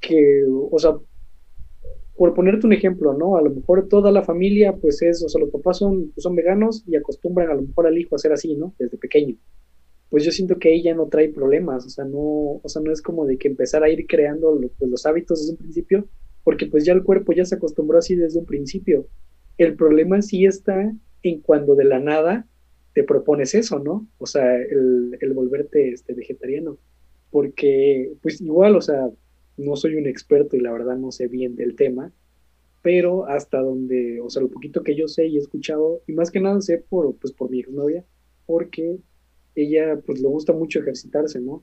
que, 0.00 0.44
o 0.46 0.78
sea, 0.78 0.94
por 2.16 2.34
ponerte 2.34 2.66
un 2.66 2.72
ejemplo, 2.72 3.14
¿no? 3.14 3.36
A 3.36 3.42
lo 3.42 3.50
mejor 3.50 3.88
toda 3.88 4.10
la 4.10 4.22
familia, 4.24 4.74
pues 4.76 5.00
es, 5.02 5.22
o 5.24 5.28
sea, 5.28 5.40
los 5.40 5.50
papás 5.50 5.78
son, 5.78 6.10
pues 6.10 6.22
son 6.22 6.34
veganos 6.34 6.84
y 6.86 6.96
acostumbran 6.96 7.50
a 7.50 7.54
lo 7.54 7.62
mejor 7.62 7.86
al 7.86 7.96
hijo 7.96 8.16
a 8.16 8.18
ser 8.18 8.32
así, 8.32 8.56
¿no? 8.56 8.74
Desde 8.78 8.98
pequeño 8.98 9.36
pues 10.10 10.24
yo 10.24 10.32
siento 10.32 10.58
que 10.58 10.74
ella 10.74 10.94
no 10.94 11.08
trae 11.08 11.28
problemas, 11.28 11.84
o 11.86 11.90
sea, 11.90 12.04
no, 12.04 12.18
o 12.18 12.62
sea, 12.66 12.80
no 12.82 12.92
es 12.92 13.02
como 13.02 13.26
de 13.26 13.36
que 13.36 13.48
empezar 13.48 13.82
a 13.82 13.90
ir 13.90 14.06
creando 14.06 14.58
pues, 14.78 14.90
los 14.90 15.06
hábitos 15.06 15.40
desde 15.40 15.52
un 15.52 15.58
principio, 15.58 16.08
porque 16.44 16.66
pues 16.66 16.84
ya 16.84 16.92
el 16.92 17.02
cuerpo 17.02 17.32
ya 17.32 17.44
se 17.44 17.56
acostumbró 17.56 17.98
así 17.98 18.14
desde 18.14 18.38
un 18.38 18.46
principio. 18.46 19.06
El 19.58 19.76
problema 19.76 20.22
sí 20.22 20.46
está 20.46 20.92
en 21.22 21.40
cuando 21.40 21.74
de 21.74 21.84
la 21.84 21.98
nada 21.98 22.46
te 22.94 23.04
propones 23.04 23.54
eso, 23.54 23.78
¿no? 23.80 24.08
O 24.18 24.26
sea, 24.26 24.56
el, 24.56 25.18
el 25.20 25.32
volverte 25.34 25.90
este, 25.90 26.14
vegetariano, 26.14 26.78
porque 27.30 28.12
pues 28.22 28.40
igual, 28.40 28.76
o 28.76 28.80
sea, 28.80 29.10
no 29.58 29.76
soy 29.76 29.96
un 29.96 30.06
experto 30.06 30.56
y 30.56 30.60
la 30.60 30.72
verdad 30.72 30.96
no 30.96 31.12
sé 31.12 31.28
bien 31.28 31.54
del 31.54 31.76
tema, 31.76 32.12
pero 32.82 33.26
hasta 33.26 33.60
donde, 33.60 34.20
o 34.20 34.30
sea, 34.30 34.42
lo 34.42 34.48
poquito 34.48 34.82
que 34.82 34.96
yo 34.96 35.08
sé 35.08 35.26
y 35.26 35.36
he 35.36 35.40
escuchado, 35.40 36.00
y 36.06 36.12
más 36.12 36.30
que 36.30 36.40
nada 36.40 36.60
sé 36.60 36.78
por, 36.78 37.14
pues, 37.16 37.32
por 37.32 37.50
mi 37.50 37.60
exnovia, 37.60 38.04
porque 38.46 38.98
ella 39.62 40.00
pues 40.04 40.20
le 40.20 40.28
gusta 40.28 40.52
mucho 40.52 40.80
ejercitarse, 40.80 41.40
¿no? 41.40 41.62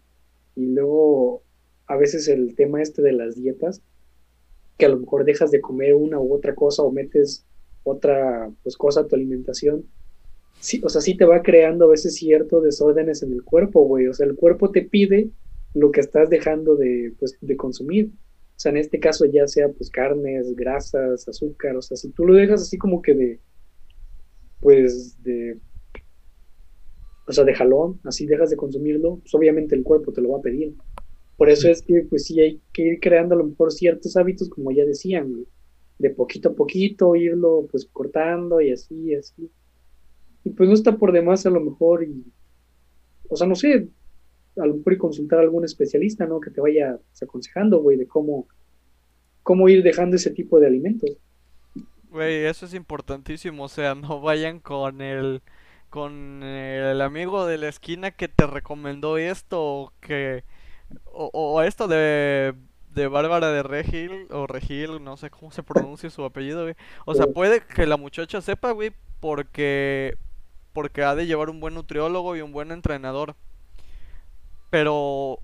Y 0.56 0.66
luego 0.68 1.44
a 1.88 1.96
veces 1.98 2.28
el 2.28 2.56
tema 2.56 2.82
este 2.82 3.02
de 3.02 3.14
las 3.14 3.36
dietas, 3.36 3.82
que 4.78 4.86
a 4.86 4.90
lo 4.90 5.00
mejor 5.00 5.26
dejas 5.26 5.52
de 5.52 5.62
comer 5.62 5.94
una 5.96 6.20
u 6.20 6.34
otra 6.34 6.56
cosa 6.56 6.84
o 6.84 6.92
metes 6.92 7.46
otra 7.84 8.52
pues 8.64 8.76
cosa 8.78 9.02
a 9.02 9.08
tu 9.08 9.16
alimentación, 9.16 9.86
sí, 10.60 10.82
o 10.84 10.90
sea, 10.90 11.02
sí 11.02 11.16
te 11.16 11.26
va 11.26 11.44
creando 11.44 11.86
a 11.86 11.90
veces 11.90 12.16
ciertos 12.16 12.64
desórdenes 12.64 13.22
en 13.24 13.32
el 13.32 13.44
cuerpo, 13.44 13.84
güey, 13.86 14.08
o 14.08 14.14
sea, 14.14 14.26
el 14.26 14.36
cuerpo 14.36 14.72
te 14.72 14.82
pide 14.82 15.30
lo 15.74 15.92
que 15.92 16.02
estás 16.02 16.30
dejando 16.30 16.76
de, 16.76 17.14
pues, 17.20 17.38
de 17.42 17.58
consumir. 17.58 18.10
O 18.56 18.60
sea, 18.60 18.72
en 18.72 18.78
este 18.78 19.00
caso 19.00 19.26
ya 19.26 19.48
sea 19.48 19.68
pues 19.68 19.90
carnes, 19.90 20.56
grasas, 20.56 21.28
azúcar, 21.28 21.76
o 21.76 21.82
sea, 21.82 21.98
si 21.98 22.10
tú 22.10 22.26
lo 22.26 22.34
dejas 22.34 22.62
así 22.62 22.78
como 22.78 23.02
que 23.02 23.14
de, 23.14 23.40
pues 24.62 25.22
de 25.24 25.58
o 27.28 27.32
sea, 27.32 27.44
de 27.44 27.56
jalón, 27.56 28.00
así 28.04 28.26
dejas 28.26 28.50
de 28.50 28.58
consumirlo, 28.58 29.18
pues 29.18 29.34
obviamente 29.34 29.76
el 29.76 29.84
cuerpo 29.84 30.12
te 30.14 30.22
lo 30.22 30.32
va 30.32 30.38
a 30.40 30.42
pedir. 30.42 30.76
Por 31.38 31.50
eso 31.50 31.70
es 31.70 31.82
que, 31.82 32.06
pues 32.10 32.26
sí, 32.26 32.40
hay 32.40 32.62
que 32.72 32.84
ir 32.84 33.00
creando 33.00 33.36
a 33.36 33.38
lo 33.38 33.46
mejor 33.46 33.72
ciertos 33.72 34.16
hábitos, 34.16 34.50
como 34.50 34.72
ya 34.72 34.86
decían, 34.86 35.46
de 35.98 36.10
poquito 36.12 36.50
a 36.50 36.54
poquito, 36.54 37.16
irlo 37.16 37.68
pues 37.70 37.86
cortando 37.92 38.62
y 38.62 38.72
así, 38.72 38.96
y 38.96 39.16
así. 39.16 39.50
Y 40.44 40.52
pues 40.52 40.70
no 40.70 40.76
está 40.76 40.98
por 40.98 41.12
demás 41.12 41.46
a 41.46 41.50
lo 41.50 41.60
mejor, 41.60 42.04
y, 42.04 42.24
o 43.28 43.36
sea, 43.36 43.48
no 43.48 43.56
sé, 43.56 43.90
a 44.58 44.66
lo 44.66 44.76
mejor 44.76 44.94
y 44.94 44.98
consultar 44.98 45.40
a 45.40 45.42
algún 45.42 45.66
especialista, 45.66 46.26
¿no? 46.26 46.40
Que 46.40 46.52
te 46.52 46.62
vaya 46.62 47.00
pues, 47.10 47.24
aconsejando, 47.24 47.82
güey, 47.82 47.98
de 47.98 48.08
cómo, 48.08 48.48
cómo 49.44 49.68
ir 49.68 49.84
dejando 49.84 50.16
ese 50.16 50.32
tipo 50.32 50.60
de 50.60 50.68
alimentos. 50.68 51.18
Güey, 52.12 52.46
eso 52.46 52.66
es 52.66 52.74
importantísimo, 52.74 53.64
o 53.64 53.68
sea, 53.68 53.94
no 53.96 54.22
vayan 54.22 54.60
con 54.60 55.02
el 55.02 55.42
con 55.96 56.44
el 56.44 57.02
amigo 57.02 57.46
de 57.46 57.58
la 57.58 57.70
esquina 57.70 58.12
que 58.12 58.28
te 58.28 58.46
recomendó 58.46 59.18
esto 59.18 59.64
o 59.64 59.94
que 60.02 60.44
o, 61.06 61.62
esto 61.62 61.88
de 61.88 62.54
de 62.90 63.08
Bárbara 63.08 63.50
de 63.52 63.64
Regil 63.64 64.28
o 64.30 64.46
Regil, 64.46 65.02
no 65.02 65.16
sé 65.16 65.30
cómo 65.30 65.52
se 65.52 65.64
pronuncia 65.64 66.10
su 66.10 66.26
apellido, 66.26 66.64
güey. 66.64 66.76
O 67.06 67.16
sea, 67.16 67.28
puede 67.28 67.62
que 67.62 67.86
la 67.86 67.96
muchacha 67.96 68.42
sepa, 68.42 68.72
güey, 68.72 68.92
porque 69.22 70.18
porque 70.74 71.02
ha 71.02 71.16
de 71.16 71.28
llevar 71.28 71.50
un 71.50 71.62
buen 71.62 71.76
nutriólogo 71.76 72.36
y 72.36 72.42
un 72.42 72.52
buen 72.52 72.74
entrenador. 72.74 73.38
Pero 74.70 75.40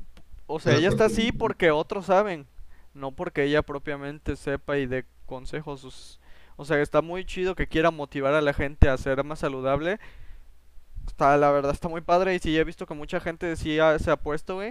o 0.48 0.60
sea, 0.60 0.76
ella 0.76 0.90
está 0.90 1.06
así 1.06 1.32
porque 1.32 1.72
otros 1.72 2.08
saben, 2.08 2.46
no 2.94 3.14
porque 3.14 3.44
ella 3.44 3.62
propiamente 3.62 4.36
sepa 4.36 4.78
y 4.78 4.86
dé 4.86 5.06
consejos. 5.28 6.20
O 6.58 6.66
sea, 6.66 6.82
está 6.82 7.02
muy 7.02 7.24
chido 7.24 7.56
que 7.56 7.68
quiera 7.68 7.90
motivar 7.90 8.34
a 8.34 8.42
la 8.42 8.52
gente 8.52 8.90
a 8.90 8.98
ser 8.98 9.24
más 9.24 9.40
saludable 9.40 9.98
Está, 11.08 11.38
la 11.38 11.52
verdad 11.52 11.72
está 11.72 11.88
muy 11.88 12.02
padre 12.02 12.36
y 12.36 12.40
sí 12.40 12.58
he 12.58 12.64
visto 12.64 12.86
que 12.86 12.94
mucha 12.94 13.20
gente 13.20 13.56
sí 13.56 13.78
se 14.00 14.12
ha 14.12 14.18
puesto, 14.18 14.62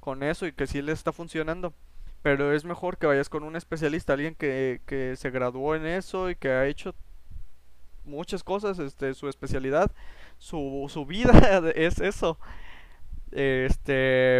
con 0.00 0.22
eso 0.22 0.46
y 0.46 0.52
que 0.52 0.66
sí 0.66 0.82
le 0.82 0.92
está 0.92 1.12
funcionando. 1.12 1.74
Pero 2.22 2.52
es 2.52 2.64
mejor 2.64 2.98
que 2.98 3.06
vayas 3.06 3.28
con 3.28 3.44
un 3.44 3.56
especialista, 3.56 4.14
alguien 4.14 4.34
que, 4.34 4.80
que 4.86 5.16
se 5.16 5.30
graduó 5.30 5.74
en 5.74 5.86
eso 5.86 6.30
y 6.30 6.36
que 6.36 6.50
ha 6.50 6.66
hecho 6.66 6.94
muchas 8.04 8.42
cosas, 8.42 8.78
este, 8.78 9.14
su 9.14 9.28
especialidad, 9.28 9.92
su, 10.38 10.86
su 10.88 11.06
vida 11.06 11.32
es 11.74 12.00
eso. 12.00 12.38
Este, 13.30 14.38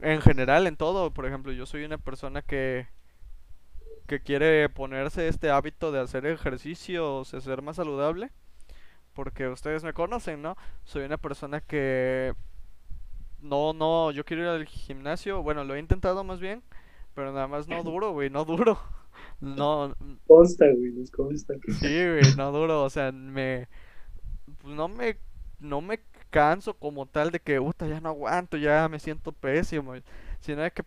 en 0.00 0.20
general, 0.20 0.66
en 0.66 0.76
todo, 0.76 1.12
por 1.12 1.26
ejemplo, 1.26 1.52
yo 1.52 1.66
soy 1.66 1.84
una 1.84 1.98
persona 1.98 2.42
que, 2.42 2.86
que 4.06 4.20
quiere 4.20 4.68
ponerse 4.68 5.28
este 5.28 5.50
hábito 5.50 5.90
de 5.92 6.00
hacer 6.00 6.26
ejercicio, 6.26 7.16
o 7.16 7.24
ser 7.24 7.62
más 7.62 7.76
saludable 7.76 8.30
porque 9.14 9.48
ustedes 9.48 9.84
me 9.84 9.92
conocen, 9.92 10.42
¿no? 10.42 10.56
Soy 10.84 11.04
una 11.04 11.16
persona 11.16 11.60
que 11.60 12.34
no, 13.40 13.72
no, 13.72 14.10
yo 14.10 14.24
quiero 14.24 14.42
ir 14.42 14.48
al 14.48 14.66
gimnasio, 14.66 15.42
bueno, 15.42 15.64
lo 15.64 15.74
he 15.74 15.78
intentado 15.78 16.24
más 16.24 16.40
bien, 16.40 16.62
pero 17.14 17.32
nada 17.32 17.46
más 17.46 17.68
no 17.68 17.82
duro, 17.82 18.12
güey, 18.12 18.30
no 18.30 18.44
duro. 18.44 18.78
No. 19.40 19.94
Consta, 20.26 20.66
güey, 20.76 20.90
nos 20.90 21.10
consta. 21.10 21.54
Sí, 21.68 21.86
güey, 21.86 22.34
no 22.36 22.50
duro, 22.50 22.82
o 22.82 22.90
sea, 22.90 23.12
me 23.12 23.68
pues 24.60 24.74
no 24.74 24.88
me 24.88 25.18
no 25.60 25.80
me 25.80 26.00
canso 26.30 26.74
como 26.74 27.06
tal 27.06 27.30
de 27.30 27.40
que, 27.40 27.60
puta, 27.60 27.86
ya 27.86 28.00
no 28.00 28.08
aguanto, 28.10 28.56
ya 28.56 28.88
me 28.88 28.98
siento 28.98 29.32
pésimo, 29.32 29.94
sino 30.40 30.62
de 30.62 30.72
que 30.72 30.84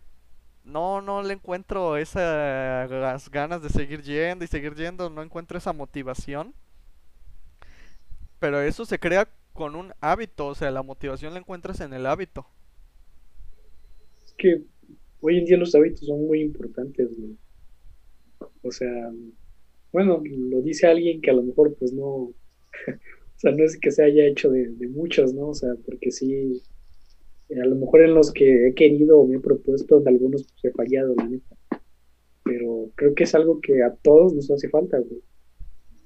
no, 0.64 1.00
no 1.00 1.22
le 1.22 1.34
encuentro 1.34 1.96
esas 1.96 3.30
ganas 3.30 3.62
de 3.62 3.70
seguir 3.70 4.02
yendo 4.02 4.44
y 4.44 4.48
seguir 4.48 4.74
yendo, 4.74 5.10
no 5.10 5.22
encuentro 5.22 5.58
esa 5.58 5.72
motivación. 5.72 6.54
Pero 8.38 8.60
eso 8.60 8.84
se 8.84 8.98
crea 8.98 9.28
con 9.52 9.74
un 9.74 9.92
hábito, 10.00 10.46
o 10.46 10.54
sea, 10.54 10.70
la 10.70 10.82
motivación 10.82 11.32
la 11.32 11.40
encuentras 11.40 11.80
en 11.80 11.92
el 11.92 12.06
hábito. 12.06 12.46
Es 14.24 14.32
que 14.38 14.62
hoy 15.20 15.38
en 15.38 15.44
día 15.44 15.56
los 15.56 15.74
hábitos 15.74 16.06
son 16.06 16.26
muy 16.26 16.42
importantes, 16.42 17.08
güey. 17.18 17.36
O 18.62 18.70
sea, 18.70 19.10
bueno, 19.92 20.22
lo 20.24 20.62
dice 20.62 20.86
alguien 20.86 21.20
que 21.20 21.30
a 21.30 21.34
lo 21.34 21.42
mejor 21.42 21.74
pues 21.74 21.92
no, 21.92 22.04
o 22.14 22.34
sea, 23.36 23.50
no 23.50 23.64
es 23.64 23.76
que 23.78 23.90
se 23.90 24.04
haya 24.04 24.26
hecho 24.26 24.50
de, 24.50 24.68
muchos, 24.88 25.34
¿no? 25.34 25.48
O 25.48 25.54
sea, 25.54 25.74
porque 25.84 26.12
sí, 26.12 26.62
a 27.50 27.66
lo 27.66 27.74
mejor 27.74 28.02
en 28.02 28.14
los 28.14 28.32
que 28.32 28.68
he 28.68 28.74
querido 28.74 29.18
o 29.18 29.26
me 29.26 29.36
he 29.36 29.40
propuesto, 29.40 30.00
en 30.00 30.06
algunos 30.06 30.44
pues 30.44 30.64
he 30.64 30.70
fallado, 30.70 31.14
la 31.16 31.26
neta. 31.26 31.56
Pero 32.44 32.90
creo 32.94 33.14
que 33.14 33.24
es 33.24 33.34
algo 33.34 33.60
que 33.60 33.82
a 33.82 33.94
todos 33.96 34.32
nos 34.34 34.50
hace 34.52 34.68
falta, 34.68 34.98
güey 34.98 35.20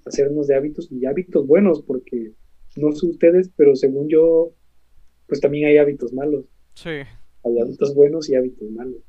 hacernos 0.07 0.47
de 0.47 0.57
hábitos 0.57 0.91
y 0.91 1.07
hábitos 1.07 1.47
buenos, 1.47 1.83
porque 1.83 2.33
no 2.77 2.93
sé 2.93 3.07
ustedes, 3.07 3.51
pero 3.57 3.77
según 3.77 4.09
yo, 4.09 4.53
pues 5.27 5.41
también 5.41 5.69
hay 5.69 5.79
hábitos 5.79 6.13
malos. 6.13 6.45
Sí. 6.75 7.03
Hay 7.45 7.61
hábitos 7.61 7.95
buenos 7.95 8.29
y 8.29 8.35
hábitos 8.35 8.71
malos. 8.71 9.03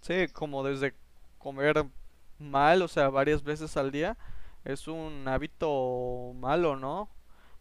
Sí, 0.00 0.28
como 0.32 0.64
desde 0.64 0.94
comer 1.38 1.84
mal, 2.38 2.82
o 2.82 2.88
sea, 2.88 3.08
varias 3.08 3.42
veces 3.42 3.76
al 3.76 3.90
día, 3.90 4.16
es 4.64 4.88
un 4.88 5.26
hábito 5.28 6.32
malo, 6.36 6.76
¿no? 6.76 7.10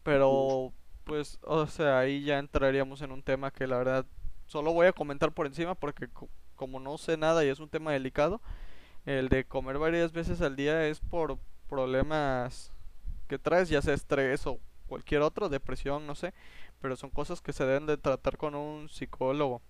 Pero, 0.03 0.73
pues, 1.03 1.39
o 1.43 1.67
sea, 1.67 1.99
ahí 1.99 2.23
ya 2.23 2.39
entraríamos 2.39 3.01
en 3.01 3.11
un 3.11 3.23
tema 3.23 3.51
que 3.51 3.67
la 3.67 3.77
verdad 3.77 4.05
solo 4.45 4.73
voy 4.73 4.87
a 4.87 4.93
comentar 4.93 5.33
por 5.33 5.47
encima 5.47 5.75
porque 5.75 6.07
como 6.55 6.79
no 6.79 6.97
sé 6.97 7.17
nada 7.17 7.43
y 7.43 7.49
es 7.49 7.59
un 7.59 7.69
tema 7.69 7.91
delicado, 7.91 8.41
el 9.05 9.29
de 9.29 9.45
comer 9.45 9.77
varias 9.77 10.11
veces 10.11 10.41
al 10.41 10.55
día 10.55 10.87
es 10.87 10.99
por 10.99 11.37
problemas 11.73 12.71
que 13.27 13.39
traes, 13.39 13.69
ya 13.69 13.81
sea 13.81 13.95
estrés 13.95 14.45
o 14.47 14.59
cualquier 14.87 15.21
otro, 15.21 15.49
depresión, 15.49 16.07
no 16.07 16.15
sé, 16.15 16.33
pero 16.81 16.95
son 16.95 17.09
cosas 17.09 17.41
que 17.41 17.53
se 17.53 17.65
deben 17.65 17.87
de 17.87 17.97
tratar 17.97 18.37
con 18.37 18.55
un 18.55 18.89
psicólogo. 18.89 19.61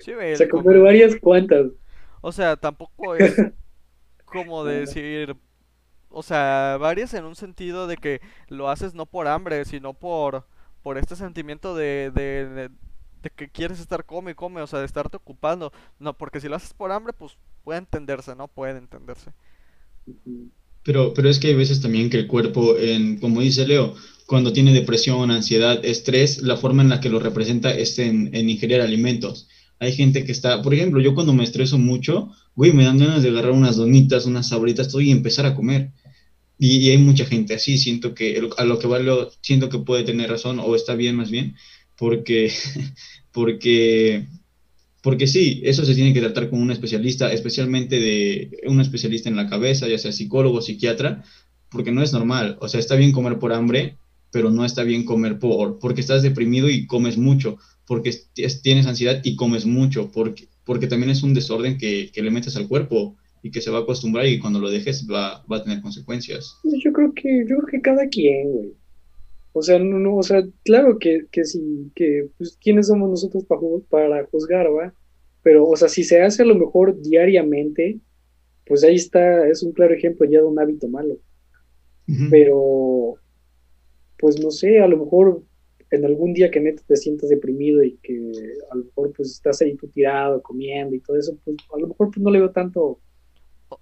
Sí, 0.00 0.12
O 0.12 0.36
sea, 0.36 0.48
comer 0.48 0.80
varias 0.80 1.16
cuantas. 1.16 1.66
O 2.20 2.32
sea, 2.32 2.56
tampoco 2.56 3.14
es 3.14 3.34
como 4.24 4.64
decir, 4.64 5.36
o 6.10 6.22
sea, 6.22 6.78
varias 6.80 7.14
en 7.14 7.24
un 7.24 7.36
sentido 7.36 7.86
de 7.86 7.96
que 7.98 8.20
lo 8.48 8.70
haces 8.70 8.94
no 8.94 9.06
por 9.06 9.28
hambre, 9.28 9.64
sino 9.64 9.94
por, 9.94 10.46
por 10.82 10.98
este 10.98 11.16
sentimiento 11.16 11.74
de, 11.76 12.12
de, 12.14 12.48
de, 12.48 12.70
de 13.22 13.30
que 13.30 13.50
quieres 13.50 13.80
estar 13.80 14.04
come 14.06 14.32
y 14.32 14.34
come, 14.34 14.62
o 14.62 14.66
sea, 14.66 14.80
de 14.80 14.86
estarte 14.86 15.16
ocupando. 15.16 15.72
No, 15.98 16.14
porque 16.16 16.40
si 16.40 16.48
lo 16.48 16.56
haces 16.56 16.74
por 16.74 16.92
hambre, 16.92 17.12
pues 17.12 17.38
puede 17.64 17.80
entenderse, 17.80 18.36
¿no? 18.36 18.48
Puede 18.48 18.78
entenderse. 18.78 19.32
Pero, 20.84 21.14
pero 21.14 21.28
es 21.28 21.38
que 21.38 21.48
hay 21.48 21.54
veces 21.54 21.80
también 21.80 22.10
que 22.10 22.18
el 22.18 22.26
cuerpo, 22.26 22.76
en, 22.76 23.18
como 23.18 23.40
dice 23.40 23.66
Leo, 23.66 23.94
cuando 24.26 24.52
tiene 24.52 24.72
depresión, 24.72 25.30
ansiedad, 25.30 25.84
estrés, 25.84 26.42
la 26.42 26.56
forma 26.56 26.82
en 26.82 26.88
la 26.88 27.00
que 27.00 27.08
lo 27.08 27.20
representa 27.20 27.72
es 27.72 27.98
en, 27.98 28.34
en 28.34 28.48
ingerir 28.48 28.80
alimentos. 28.80 29.48
Hay 29.78 29.92
gente 29.92 30.24
que 30.24 30.32
está, 30.32 30.62
por 30.62 30.74
ejemplo, 30.74 31.00
yo 31.00 31.14
cuando 31.14 31.32
me 31.32 31.44
estreso 31.44 31.76
mucho, 31.78 32.30
güey, 32.54 32.72
me 32.72 32.84
dan 32.84 32.98
ganas 32.98 33.22
de 33.22 33.30
agarrar 33.30 33.52
unas 33.52 33.76
donitas, 33.76 34.26
unas 34.26 34.48
sabritas, 34.48 34.88
todo 34.88 35.00
y 35.00 35.10
empezar 35.10 35.46
a 35.46 35.54
comer. 35.54 35.92
Y, 36.58 36.90
hay 36.90 36.98
mucha 36.98 37.26
gente 37.26 37.54
así, 37.54 37.78
siento 37.78 38.14
que 38.14 38.40
a 38.56 38.64
lo 38.64 38.78
que 38.78 38.86
vale, 38.86 39.10
siento 39.40 39.68
que 39.68 39.80
puede 39.80 40.04
tener 40.04 40.30
razón, 40.30 40.60
o 40.60 40.76
está 40.76 40.94
bien 40.94 41.16
más 41.16 41.30
bien, 41.30 41.56
porque, 41.96 42.52
porque 43.32 44.26
porque 45.02 45.26
sí, 45.26 45.60
eso 45.64 45.84
se 45.84 45.94
tiene 45.94 46.14
que 46.14 46.20
tratar 46.20 46.48
con 46.48 46.60
un 46.62 46.70
especialista, 46.70 47.32
especialmente 47.32 47.98
de 48.00 48.50
un 48.68 48.80
especialista 48.80 49.28
en 49.28 49.36
la 49.36 49.48
cabeza, 49.48 49.88
ya 49.88 49.98
sea 49.98 50.12
psicólogo, 50.12 50.62
psiquiatra, 50.62 51.24
porque 51.70 51.92
no 51.92 52.02
es 52.02 52.12
normal. 52.12 52.56
O 52.60 52.68
sea, 52.68 52.80
está 52.80 52.94
bien 52.96 53.12
comer 53.12 53.38
por 53.38 53.52
hambre, 53.52 53.98
pero 54.30 54.50
no 54.50 54.64
está 54.64 54.82
bien 54.84 55.04
comer 55.04 55.38
por, 55.38 55.78
porque 55.78 56.00
estás 56.00 56.22
deprimido 56.22 56.70
y 56.70 56.86
comes 56.86 57.18
mucho, 57.18 57.58
porque 57.86 58.10
es- 58.36 58.62
tienes 58.62 58.86
ansiedad 58.86 59.20
y 59.24 59.36
comes 59.36 59.66
mucho, 59.66 60.10
porque, 60.12 60.48
porque 60.64 60.86
también 60.86 61.10
es 61.10 61.22
un 61.22 61.34
desorden 61.34 61.78
que, 61.78 62.10
que 62.12 62.22
le 62.22 62.30
metes 62.30 62.56
al 62.56 62.68
cuerpo 62.68 63.16
y 63.42 63.50
que 63.50 63.60
se 63.60 63.70
va 63.70 63.78
a 63.78 63.82
acostumbrar 63.82 64.26
y 64.26 64.38
cuando 64.38 64.60
lo 64.60 64.70
dejes 64.70 65.06
va, 65.10 65.44
va 65.50 65.56
a 65.58 65.64
tener 65.64 65.80
consecuencias. 65.82 66.54
Pues 66.62 66.74
Yo 66.82 66.92
creo 66.92 67.12
que, 67.12 67.44
yo 67.48 67.56
creo 67.56 67.66
que 67.70 67.80
cada 67.80 68.06
quien, 68.08 68.52
güey. 68.52 68.72
O 69.52 69.62
sea, 69.62 69.78
no, 69.78 69.98
no, 69.98 70.16
o 70.16 70.22
sea, 70.22 70.42
claro 70.64 70.98
que, 70.98 71.26
que 71.30 71.44
sí, 71.44 71.90
que, 71.94 72.28
pues, 72.38 72.58
¿quiénes 72.60 72.86
somos 72.86 73.10
nosotros 73.10 73.44
para, 73.44 73.60
para 73.88 74.26
juzgar, 74.26 74.66
va? 74.66 74.94
Pero, 75.42 75.66
o 75.66 75.76
sea, 75.76 75.88
si 75.88 76.04
se 76.04 76.22
hace 76.22 76.42
a 76.42 76.46
lo 76.46 76.54
mejor 76.54 77.00
diariamente, 77.00 78.00
pues 78.66 78.84
ahí 78.84 78.94
está, 78.94 79.46
es 79.48 79.62
un 79.62 79.72
claro 79.72 79.94
ejemplo 79.94 80.26
ya 80.28 80.38
de 80.38 80.46
un 80.46 80.58
hábito 80.58 80.88
malo. 80.88 81.18
Pero, 82.30 83.14
pues 84.18 84.38
no 84.42 84.50
sé, 84.50 84.80
a 84.80 84.88
lo 84.88 84.98
mejor 84.98 85.42
en 85.92 86.04
algún 86.04 86.32
día 86.32 86.50
que 86.50 86.60
neta 86.60 86.82
te 86.86 86.96
sientas 86.96 87.28
deprimido 87.28 87.82
y 87.82 87.98
que 88.02 88.18
a 88.70 88.76
lo 88.76 88.84
mejor 88.84 89.12
pues 89.14 89.30
estás 89.30 89.60
ahí 89.60 89.76
tú 89.76 89.88
tirado, 89.88 90.42
comiendo 90.42 90.96
y 90.96 91.00
todo 91.00 91.18
eso, 91.18 91.36
pues 91.44 91.56
a 91.74 91.78
lo 91.78 91.88
mejor 91.88 92.10
pues 92.10 92.18
no 92.18 92.30
le 92.30 92.38
veo 92.38 92.50
tanto 92.50 92.98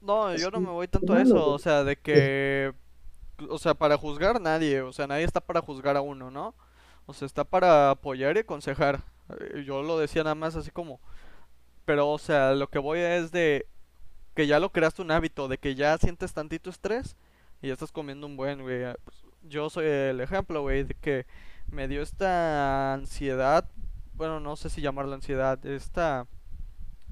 No, 0.00 0.36
yo 0.36 0.50
no 0.50 0.60
me 0.60 0.70
voy 0.70 0.88
tanto 0.88 1.12
a 1.12 1.22
eso, 1.22 1.48
o 1.48 1.58
sea, 1.58 1.84
de 1.84 1.96
que, 1.96 2.72
o 3.48 3.58
sea, 3.58 3.74
para 3.74 3.96
juzgar 3.96 4.40
nadie, 4.40 4.82
o 4.82 4.92
sea, 4.92 5.06
nadie 5.06 5.24
está 5.24 5.40
para 5.40 5.60
juzgar 5.60 5.96
a 5.96 6.00
uno, 6.02 6.30
¿no? 6.30 6.54
O 7.06 7.14
sea, 7.14 7.26
está 7.26 7.44
para 7.44 7.90
apoyar 7.90 8.36
y 8.36 8.40
aconsejar. 8.40 9.02
Eh, 9.40 9.64
Yo 9.66 9.82
lo 9.82 9.98
decía 9.98 10.24
nada 10.24 10.34
más 10.34 10.56
así 10.56 10.70
como, 10.70 11.00
pero, 11.84 12.08
o 12.10 12.18
sea, 12.18 12.54
lo 12.54 12.68
que 12.70 12.78
voy 12.78 13.00
es 13.00 13.32
de 13.32 13.66
que 14.34 14.46
ya 14.46 14.60
lo 14.60 14.72
creaste 14.72 15.02
un 15.02 15.10
hábito, 15.10 15.48
de 15.48 15.58
que 15.58 15.74
ya 15.74 15.96
sientes 15.98 16.32
tantito 16.34 16.70
estrés 16.70 17.16
y 17.62 17.68
ya 17.68 17.74
estás 17.74 17.92
comiendo 17.92 18.26
un 18.26 18.36
buen, 18.36 18.62
güey. 18.62 18.84
ah, 18.84 18.96
pues, 19.04 19.24
yo 19.42 19.70
soy 19.70 19.86
el 19.86 20.20
ejemplo, 20.20 20.62
güey, 20.62 20.84
de 20.84 20.94
que 20.94 21.26
me 21.68 21.88
dio 21.88 22.02
esta 22.02 22.94
ansiedad, 22.94 23.68
bueno, 24.14 24.40
no 24.40 24.56
sé 24.56 24.70
si 24.70 24.80
llamarla 24.82 25.16
ansiedad, 25.16 25.64
esta, 25.66 26.26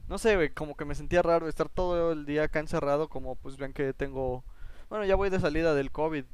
no 0.08 0.18
sé, 0.18 0.36
güey, 0.36 0.50
como 0.50 0.76
que 0.76 0.84
me 0.84 0.94
sentía 0.94 1.22
raro 1.22 1.48
estar 1.48 1.68
todo 1.68 2.12
el 2.12 2.26
día 2.26 2.44
acá 2.44 2.60
encerrado, 2.60 3.08
como 3.08 3.36
pues 3.36 3.56
ven 3.56 3.72
que 3.72 3.92
tengo, 3.92 4.44
bueno, 4.88 5.04
ya 5.04 5.16
voy 5.16 5.30
de 5.30 5.40
salida 5.40 5.74
del 5.74 5.90
COVID. 5.90 6.24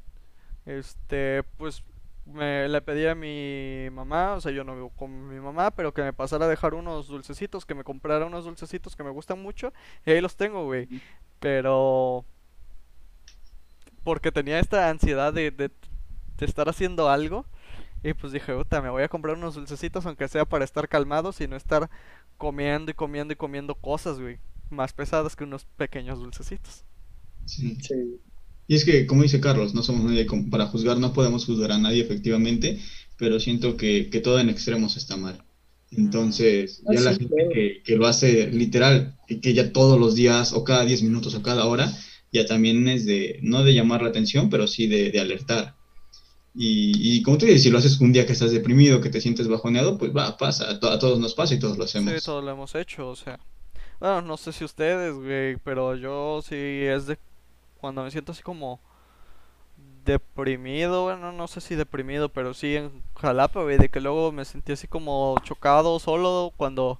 Este, 0.65 1.43
pues 1.57 1.83
me 2.25 2.67
le 2.69 2.81
pedí 2.81 3.05
a 3.07 3.15
mi 3.15 3.89
mamá, 3.91 4.33
o 4.35 4.41
sea, 4.41 4.51
yo 4.51 4.63
no 4.63 4.75
vivo 4.75 4.89
con 4.91 5.27
mi 5.29 5.39
mamá, 5.39 5.71
pero 5.71 5.93
que 5.93 6.01
me 6.03 6.13
pasara 6.13 6.45
a 6.45 6.49
dejar 6.49 6.73
unos 6.73 7.07
dulcecitos, 7.07 7.65
que 7.65 7.75
me 7.75 7.83
comprara 7.83 8.25
unos 8.25 8.45
dulcecitos 8.45 8.95
que 8.95 9.03
me 9.03 9.11
gustan 9.11 9.41
mucho, 9.41 9.73
y 10.05 10.11
ahí 10.11 10.21
los 10.21 10.35
tengo, 10.35 10.65
güey. 10.65 10.89
Pero 11.39 12.25
porque 14.03 14.31
tenía 14.31 14.59
esta 14.59 14.89
ansiedad 14.89 15.33
de, 15.33 15.51
de, 15.51 15.69
de 16.37 16.45
estar 16.45 16.69
haciendo 16.69 17.09
algo, 17.09 17.45
y 18.03 18.13
pues 18.13 18.33
dije, 18.33 18.53
puta, 18.55 18.81
me 18.81 18.89
voy 18.89 19.03
a 19.03 19.09
comprar 19.09 19.35
unos 19.35 19.55
dulcecitos, 19.55 20.05
aunque 20.05 20.27
sea 20.27 20.45
para 20.45 20.65
estar 20.65 20.87
calmados 20.87 21.41
y 21.41 21.47
no 21.47 21.55
estar 21.55 21.89
comiendo 22.37 22.91
y 22.91 22.93
comiendo 22.93 23.33
y 23.33 23.37
comiendo 23.37 23.75
cosas, 23.75 24.19
güey, 24.19 24.39
más 24.69 24.93
pesadas 24.93 25.35
que 25.35 25.43
unos 25.45 25.65
pequeños 25.65 26.19
dulcecitos. 26.19 26.85
Sí. 27.45 27.75
Sí. 27.81 28.24
Y 28.67 28.75
es 28.75 28.85
que, 28.85 29.05
como 29.07 29.23
dice 29.23 29.39
Carlos, 29.41 29.73
no 29.73 29.83
somos 29.83 30.03
nadie 30.05 30.25
como 30.25 30.49
para 30.49 30.67
juzgar, 30.67 30.97
no 30.99 31.13
podemos 31.13 31.45
juzgar 31.45 31.71
a 31.71 31.77
nadie 31.77 32.01
efectivamente, 32.01 32.79
pero 33.17 33.39
siento 33.39 33.77
que, 33.77 34.09
que 34.09 34.21
todo 34.21 34.39
en 34.39 34.49
extremos 34.49 34.97
está 34.97 35.17
mal. 35.17 35.43
Entonces, 35.91 36.81
Ah, 36.87 36.93
ya 36.93 36.99
la 37.01 37.13
sí, 37.13 37.15
gente 37.15 37.35
claro. 37.35 37.49
que, 37.53 37.81
que 37.83 37.95
lo 37.95 38.07
hace 38.07 38.47
literal, 38.51 39.17
y 39.29 39.39
que 39.41 39.53
ya 39.53 39.71
todos 39.71 39.99
los 39.99 40.15
días 40.15 40.51
o 40.53 40.63
cada 40.63 40.85
10 40.85 41.03
minutos 41.03 41.35
o 41.35 41.41
cada 41.43 41.65
hora, 41.65 41.91
ya 42.31 42.45
también 42.45 42.87
es 42.87 43.05
de, 43.05 43.39
no 43.43 43.63
de 43.63 43.73
llamar 43.73 44.01
la 44.01 44.09
atención, 44.09 44.49
pero 44.49 44.67
sí 44.67 44.87
de, 44.87 45.11
de 45.11 45.19
alertar. 45.19 45.77
Y, 46.55 47.17
y 47.19 47.21
como 47.23 47.37
tú 47.37 47.45
dices, 47.45 47.63
si 47.63 47.69
lo 47.69 47.77
haces 47.79 47.99
un 48.01 48.13
día 48.13 48.25
que 48.25 48.33
estás 48.33 48.51
deprimido, 48.51 49.01
que 49.01 49.09
te 49.09 49.21
sientes 49.21 49.47
bajoneado, 49.47 49.97
pues 49.97 50.11
va, 50.15 50.37
pasa, 50.37 50.69
a, 50.71 50.79
to- 50.79 50.89
a 50.91 50.99
todos 50.99 51.19
nos 51.19 51.35
pasa 51.35 51.55
y 51.55 51.59
todos 51.59 51.77
lo 51.77 51.83
Sí, 51.93 52.11
hacemos. 52.13 52.21
todo 52.21 52.41
lo 52.41 52.51
hemos 52.51 52.75
hecho, 52.75 53.09
o 53.09 53.15
sea. 53.15 53.39
Bueno, 53.99 54.21
no 54.23 54.37
sé 54.37 54.53
si 54.53 54.65
ustedes, 54.65 55.13
güey, 55.15 55.57
pero 55.57 55.95
yo 55.95 56.41
sí 56.43 56.55
es 56.57 57.07
de 57.07 57.19
cuando 57.85 58.03
me 58.03 58.09
siento 58.09 58.31
así 58.31 58.41
como 58.41 58.79
deprimido, 60.05 61.03
bueno, 61.03 61.31
no 61.31 61.47
sé 61.47 61.61
si 61.61 61.75
deprimido, 61.75 62.29
pero 62.29 62.55
sí 62.55 62.75
en 62.75 63.03
Jalapa, 63.15 63.61
güey, 63.61 63.77
de 63.77 63.89
que 63.89 64.01
luego 64.01 64.31
me 64.31 64.43
sentí 64.43 64.71
así 64.71 64.87
como 64.87 65.35
chocado, 65.43 65.99
solo, 65.99 66.51
cuando, 66.57 66.99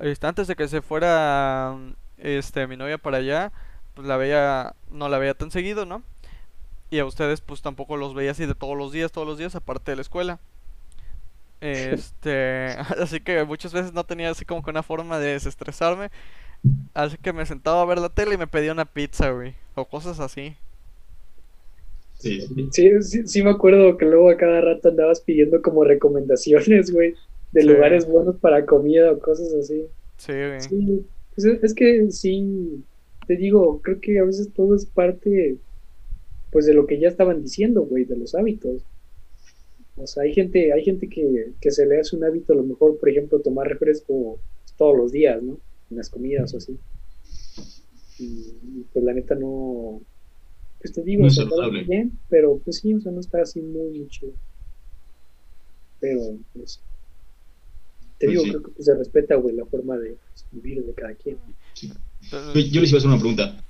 este, 0.00 0.26
antes 0.26 0.48
de 0.48 0.56
que 0.56 0.66
se 0.66 0.82
fuera, 0.82 1.76
este, 2.18 2.66
mi 2.66 2.76
novia 2.76 2.98
para 2.98 3.18
allá, 3.18 3.52
pues 3.94 4.08
la 4.08 4.16
veía, 4.16 4.74
no 4.90 5.08
la 5.08 5.18
veía 5.18 5.34
tan 5.34 5.52
seguido, 5.52 5.86
¿no? 5.86 6.02
Y 6.90 6.98
a 6.98 7.06
ustedes, 7.06 7.40
pues 7.40 7.62
tampoco 7.62 7.96
los 7.96 8.14
veía 8.14 8.32
así 8.32 8.46
de 8.46 8.56
todos 8.56 8.76
los 8.76 8.90
días, 8.90 9.12
todos 9.12 9.28
los 9.28 9.38
días, 9.38 9.54
aparte 9.54 9.92
de 9.92 9.96
la 9.96 10.02
escuela. 10.02 10.40
Este, 11.60 12.76
así 13.00 13.20
que 13.20 13.44
muchas 13.44 13.72
veces 13.72 13.94
no 13.94 14.04
tenía 14.04 14.30
así 14.30 14.44
como 14.44 14.62
que 14.62 14.70
una 14.70 14.82
forma 14.82 15.18
de 15.20 15.34
desestresarme. 15.34 16.10
Así 16.94 17.16
que 17.18 17.32
me 17.32 17.44
sentaba 17.46 17.82
a 17.82 17.86
ver 17.86 17.98
la 17.98 18.08
tele 18.08 18.34
y 18.34 18.38
me 18.38 18.46
pedía 18.46 18.72
una 18.72 18.84
pizza, 18.84 19.30
güey. 19.30 19.54
O 19.74 19.84
cosas 19.86 20.20
así. 20.20 20.56
Sí, 22.14 22.40
sí. 22.70 23.00
Sí, 23.02 23.26
sí, 23.26 23.42
me 23.42 23.50
acuerdo 23.50 23.96
que 23.98 24.06
luego 24.06 24.30
a 24.30 24.36
cada 24.36 24.60
rato 24.60 24.88
andabas 24.88 25.20
pidiendo 25.20 25.60
como 25.62 25.84
recomendaciones, 25.84 26.90
güey, 26.92 27.14
de 27.52 27.62
Sí. 27.62 27.68
lugares 27.68 28.06
buenos 28.06 28.36
para 28.38 28.64
comida 28.66 29.12
o 29.12 29.18
cosas 29.18 29.52
así. 29.54 29.86
Sí, 30.16 30.32
güey. 30.32 30.60
Sí, 30.60 31.06
pues 31.34 31.44
es, 31.46 31.62
es 31.64 31.74
que 31.74 32.10
sí, 32.10 32.84
te 33.26 33.36
digo, 33.36 33.80
creo 33.82 34.00
que 34.00 34.18
a 34.18 34.24
veces 34.24 34.52
todo 34.54 34.74
es 34.76 34.86
parte, 34.86 35.58
pues, 36.50 36.66
de 36.66 36.74
lo 36.74 36.86
que 36.86 36.98
ya 36.98 37.08
estaban 37.08 37.42
diciendo, 37.42 37.82
güey, 37.82 38.04
de 38.04 38.16
los 38.16 38.34
hábitos. 38.34 38.82
O 39.96 40.06
sea, 40.06 40.24
hay 40.24 40.32
gente, 40.34 40.72
hay 40.72 40.84
gente 40.84 41.08
que, 41.08 41.52
que 41.60 41.70
se 41.70 41.86
le 41.86 42.00
hace 42.00 42.16
un 42.16 42.24
hábito, 42.24 42.52
a 42.52 42.56
lo 42.56 42.64
mejor, 42.64 42.98
por 42.98 43.08
ejemplo, 43.08 43.40
tomar 43.40 43.68
refresco 43.68 44.38
todos 44.76 44.96
los 44.96 45.12
días, 45.12 45.42
¿no? 45.42 45.58
En 45.94 45.98
las 45.98 46.10
comidas 46.10 46.52
o 46.54 46.58
así. 46.58 46.76
Y, 48.18 48.24
y, 48.24 48.84
pues 48.92 49.04
la 49.04 49.12
neta 49.12 49.34
no, 49.36 50.00
pues 50.80 50.92
te 50.92 51.02
digo, 51.02 51.22
No 51.24 51.30
saludable. 51.30 51.84
bien, 51.84 52.18
pero 52.28 52.58
pues 52.58 52.78
sí, 52.78 52.92
o 52.94 53.00
sea, 53.00 53.12
no 53.12 53.20
está 53.20 53.42
así 53.42 53.60
muy, 53.60 53.98
muy 53.98 54.08
chido. 54.08 54.32
Pero, 56.00 56.20
pues, 56.52 56.80
te 58.18 58.26
Pues 58.26 58.30
digo, 58.32 58.42
sí. 58.42 58.50
creo 58.50 58.62
que 58.62 58.70
pues, 58.72 58.84
se 58.86 58.94
respeta, 58.96 59.36
güey, 59.36 59.54
la 59.56 59.66
forma 59.66 59.96
de 59.98 60.16
pues, 60.32 60.46
vivir 60.50 60.84
de 60.84 60.94
cada 60.94 61.14
quien. 61.14 61.38
Yo, 61.74 62.60
yo 62.60 62.80
les 62.80 62.90
iba 62.90 62.96
a 62.96 62.98
hacer 62.98 63.08
una 63.10 63.18
pregunta. 63.18 63.64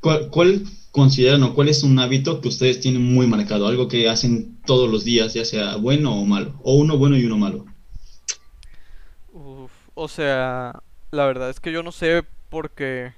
¿Cuál, 0.00 0.30
cuál 0.30 0.62
consideran 0.92 1.42
o 1.42 1.54
cuál 1.54 1.68
es 1.68 1.82
un 1.82 1.98
hábito 1.98 2.40
que 2.40 2.48
ustedes 2.48 2.80
tienen 2.80 3.02
muy 3.02 3.26
marcado? 3.26 3.66
Algo 3.66 3.88
que 3.88 4.08
hacen 4.08 4.60
todos 4.66 4.90
los 4.90 5.04
días, 5.04 5.34
ya 5.34 5.44
sea 5.44 5.76
bueno 5.76 6.20
o 6.20 6.24
malo. 6.24 6.58
O 6.62 6.74
uno 6.76 6.98
bueno 6.98 7.16
y 7.18 7.24
uno 7.24 7.36
malo. 7.38 7.66
Uf, 9.32 9.70
o 9.94 10.08
sea, 10.08 10.82
la 11.10 11.26
verdad 11.26 11.50
es 11.50 11.60
que 11.60 11.72
yo 11.72 11.82
no 11.82 11.92
sé 11.92 12.24
porque 12.48 13.12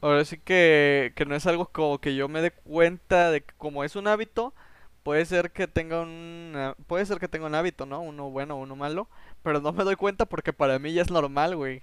ahora 0.00 0.24
sí 0.24 0.38
que, 0.38 1.12
que 1.16 1.24
no 1.26 1.34
es 1.34 1.46
algo 1.46 1.66
como 1.66 1.98
que 2.00 2.14
yo 2.14 2.28
me 2.28 2.42
dé 2.42 2.50
cuenta 2.52 3.30
de 3.30 3.42
que 3.42 3.54
como 3.56 3.84
es 3.84 3.96
un 3.96 4.08
hábito, 4.08 4.54
puede 5.02 5.24
ser 5.26 5.52
que 5.52 5.68
tenga 5.68 6.00
un 6.02 6.52
ah, 6.56 6.76
puede 6.86 7.06
ser 7.06 7.18
que 7.20 7.28
tenga 7.28 7.46
un 7.46 7.54
hábito, 7.54 7.86
¿no? 7.86 8.00
Uno 8.00 8.30
bueno, 8.30 8.56
uno 8.56 8.76
malo, 8.76 9.08
pero 9.42 9.60
no 9.60 9.72
me 9.72 9.84
doy 9.84 9.96
cuenta 9.96 10.26
porque 10.26 10.52
para 10.52 10.78
mí 10.78 10.92
ya 10.92 11.02
es 11.02 11.10
normal, 11.10 11.56
güey. 11.56 11.82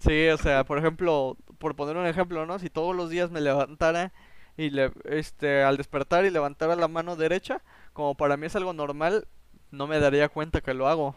Sí, 0.00 0.28
o 0.28 0.38
sea, 0.38 0.64
por 0.64 0.78
ejemplo, 0.78 1.36
por 1.58 1.76
poner 1.76 1.96
un 1.96 2.06
ejemplo, 2.06 2.46
¿no? 2.46 2.58
Si 2.58 2.70
todos 2.70 2.96
los 2.96 3.10
días 3.10 3.30
me 3.30 3.40
levantara 3.40 4.12
y 4.56 4.70
le, 4.70 4.92
este, 5.04 5.62
al 5.62 5.76
despertar 5.76 6.24
y 6.24 6.30
levantara 6.30 6.76
la 6.76 6.88
mano 6.88 7.16
derecha, 7.16 7.62
como 7.92 8.14
para 8.16 8.36
mí 8.36 8.46
es 8.46 8.56
algo 8.56 8.72
normal, 8.72 9.28
no 9.70 9.86
me 9.86 10.00
daría 10.00 10.28
cuenta 10.28 10.60
que 10.62 10.74
lo 10.74 10.88
hago. 10.88 11.16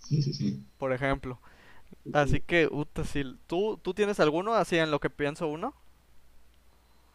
Sí, 0.00 0.22
sí, 0.22 0.32
sí. 0.34 0.66
por 0.78 0.92
ejemplo. 0.92 1.40
Así 2.12 2.40
que, 2.40 2.68
si 3.04 3.24
¿tú, 3.46 3.78
tú 3.82 3.94
tienes 3.94 4.20
alguno 4.20 4.54
así 4.54 4.78
en 4.78 4.90
lo 4.90 5.00
que 5.00 5.10
pienso 5.10 5.48
uno? 5.48 5.74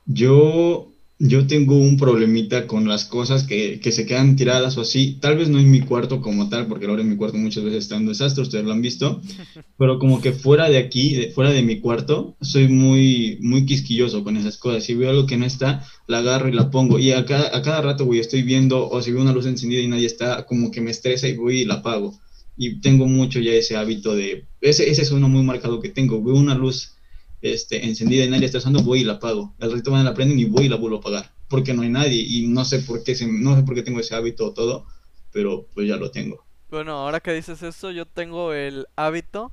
Yo, 0.06 0.92
yo 1.20 1.48
tengo 1.48 1.78
un 1.78 1.98
problemita 1.98 2.68
con 2.68 2.88
las 2.88 3.06
cosas 3.06 3.44
que, 3.44 3.80
que 3.80 3.92
se 3.92 4.06
quedan 4.06 4.36
tiradas 4.36 4.78
o 4.78 4.82
así. 4.82 5.18
Tal 5.22 5.38
vez 5.38 5.50
no 5.50 5.60
en 5.60 5.72
mi 5.72 5.82
cuarto 5.82 6.22
como 6.22 6.50
tal, 6.50 6.68
porque 6.68 6.86
ahora 6.86 7.02
en 7.02 7.10
mi 7.10 7.18
cuarto 7.18 7.38
muchas 7.38 7.64
veces 7.64 7.84
está 7.86 7.98
un 7.98 8.06
desastre, 8.08 8.44
ustedes 8.44 8.66
lo 8.66 8.72
han 8.72 8.82
visto. 8.82 9.22
Pero 9.78 10.00
como 10.00 10.22
que 10.22 10.34
fuera 10.34 10.70
de 10.70 10.78
aquí, 10.78 11.16
de- 11.16 11.32
fuera 11.32 11.52
de 11.52 11.64
mi 11.64 11.80
cuarto, 11.82 12.38
soy 12.42 12.68
muy, 12.70 13.40
muy 13.42 13.66
quisquilloso 13.66 14.24
con 14.24 14.38
esas 14.38 14.58
cosas. 14.58 14.84
Si 14.86 14.96
veo 14.96 15.10
algo 15.10 15.26
que 15.28 15.38
no 15.38 15.46
está, 15.46 15.86
la 16.08 16.20
agarro 16.20 16.50
y 16.50 16.54
la 16.54 16.72
pongo. 16.72 17.00
Y 17.00 17.12
a 17.12 17.26
cada, 17.26 17.56
a 17.58 17.62
cada 17.62 17.82
rato, 17.82 18.06
güey, 18.06 18.20
estoy 18.22 18.44
viendo, 18.44 18.90
o 18.90 19.02
si 19.02 19.12
veo 19.12 19.22
una 19.22 19.34
luz 19.34 19.46
encendida 19.48 19.82
y 19.82 19.88
nadie 19.88 20.08
está, 20.08 20.46
como 20.46 20.72
que 20.72 20.82
me 20.82 20.92
estresa 20.92 21.28
y 21.28 21.36
voy 21.38 21.62
y 21.62 21.66
la 21.66 21.76
apago. 21.76 22.20
Y 22.58 22.80
tengo 22.80 23.06
mucho 23.06 23.40
ya 23.40 23.52
ese 23.52 23.76
hábito 23.76 24.16
de, 24.16 24.48
ese, 24.62 24.90
ese 24.90 25.02
es 25.02 25.12
uno 25.12 25.28
muy 25.28 25.44
marcado 25.44 25.82
que 25.82 25.90
tengo. 25.90 26.24
Veo 26.24 26.36
una 26.36 26.56
luz 26.56 26.96
este, 27.42 27.86
encendida 27.86 28.26
y 28.26 28.30
nadie 28.30 28.46
está 28.46 28.60
usando, 28.60 28.82
voy 28.82 29.02
y 29.02 29.04
la 29.04 29.14
apago. 29.14 29.54
Al 29.60 29.72
ratito 29.72 29.92
van 29.92 30.02
a 30.02 30.10
la 30.10 30.14
prenden 30.14 30.40
y 30.40 30.46
voy 30.46 30.66
y 30.66 30.70
la 30.70 30.78
vuelvo 30.78 30.98
a 30.98 31.00
apagar. 31.00 31.32
Porque 31.48 31.74
no 31.74 31.84
hay 31.84 31.90
nadie 31.90 32.22
y 32.22 32.48
no 32.48 32.66
sé 32.66 32.80
por 32.80 33.04
qué, 33.04 33.16
no 33.28 33.56
sé 33.56 33.64
por 33.64 33.76
qué 33.76 33.84
tengo 33.84 34.00
ese 34.00 34.16
hábito 34.16 34.48
o 34.48 34.54
todo, 34.54 34.88
pero 35.32 35.68
pues 35.74 35.88
ya 35.88 35.98
lo 35.98 36.12
tengo. 36.12 36.46
Bueno, 36.70 36.94
ahora 36.94 37.20
que 37.20 37.34
dices 37.34 37.62
eso, 37.62 37.92
yo 37.92 38.06
tengo 38.06 38.54
el 38.54 38.88
hábito 38.96 39.52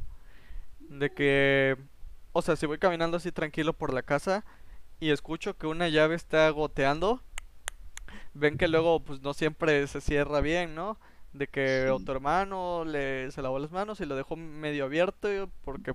de 0.80 1.12
que, 1.12 1.76
o 2.32 2.42
sea, 2.42 2.56
si 2.56 2.66
voy 2.66 2.78
caminando 2.78 3.18
así 3.18 3.30
tranquilo 3.32 3.72
por 3.72 3.92
la 3.92 4.02
casa 4.02 4.44
y 5.00 5.10
escucho 5.10 5.56
que 5.56 5.66
una 5.66 5.88
llave 5.88 6.14
está 6.14 6.48
goteando, 6.50 7.22
ven 8.34 8.56
que 8.56 8.68
luego 8.68 9.00
pues 9.00 9.20
no 9.20 9.34
siempre 9.34 9.86
se 9.86 10.00
cierra 10.00 10.40
bien, 10.40 10.74
¿no? 10.74 10.98
De 11.32 11.48
que 11.48 11.88
o 11.90 11.98
Sí. 11.98 12.04
tu 12.04 12.12
hermano 12.12 12.84
le 12.84 13.30
se 13.30 13.42
lavó 13.42 13.58
las 13.58 13.72
manos 13.72 14.00
y 14.00 14.06
lo 14.06 14.16
dejó 14.16 14.36
medio 14.36 14.84
abierto 14.84 15.28
porque 15.64 15.94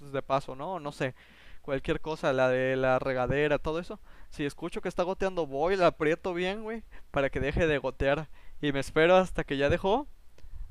pues 0.00 0.12
de 0.12 0.22
paso, 0.22 0.54
¿no? 0.56 0.80
No 0.80 0.92
sé, 0.92 1.14
cualquier 1.62 2.00
cosa, 2.00 2.32
la 2.32 2.48
de 2.48 2.76
la 2.76 2.98
regadera, 2.98 3.58
todo 3.58 3.78
eso. 3.80 4.00
Si 4.30 4.44
escucho 4.44 4.80
que 4.80 4.88
está 4.88 5.02
goteando, 5.04 5.46
voy, 5.46 5.76
la 5.76 5.88
aprieto 5.88 6.34
bien, 6.34 6.62
güey, 6.62 6.82
para 7.10 7.30
que 7.30 7.40
deje 7.40 7.66
de 7.66 7.78
gotear 7.78 8.28
y 8.62 8.72
me 8.72 8.80
espero 8.80 9.16
hasta 9.16 9.44
que 9.44 9.56
ya 9.56 9.68
dejó 9.70 10.08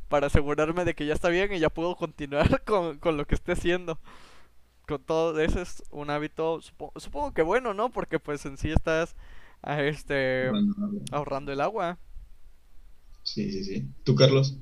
para 0.10 0.28
asegurarme 0.28 0.86
de 0.86 0.95
que 0.95 1.06
ya 1.06 1.14
está 1.14 1.30
bien 1.30 1.54
y 1.54 1.60
ya 1.60 1.70
puedo 1.70 1.95
continuar 1.95 2.64
con, 2.66 2.99
con 2.99 3.18
lo 3.18 3.26
que 3.26 3.36
esté 3.36 3.54
haciendo. 3.54 3.99
Con 4.88 5.01
todo, 5.04 5.39
ese 5.39 5.62
es 5.62 5.84
un 5.91 6.10
hábito, 6.10 6.60
supo- 6.62 6.91
supongo 6.97 7.34
que 7.34 7.41
bueno, 7.41 7.74
¿no? 7.74 7.89
Porque 7.89 8.20
pues 8.20 8.45
en 8.45 8.58
sí 8.58 8.72
estás 8.72 9.16
ah, 9.62 9.82
este 9.82 10.51
ahorrando 11.12 11.51
el 11.54 11.62
agua. 11.62 11.97
Sí, 13.24 13.51
sí, 13.51 13.63
sí. 13.63 13.88
¿Tú, 14.03 14.15
Carlos? 14.15 14.57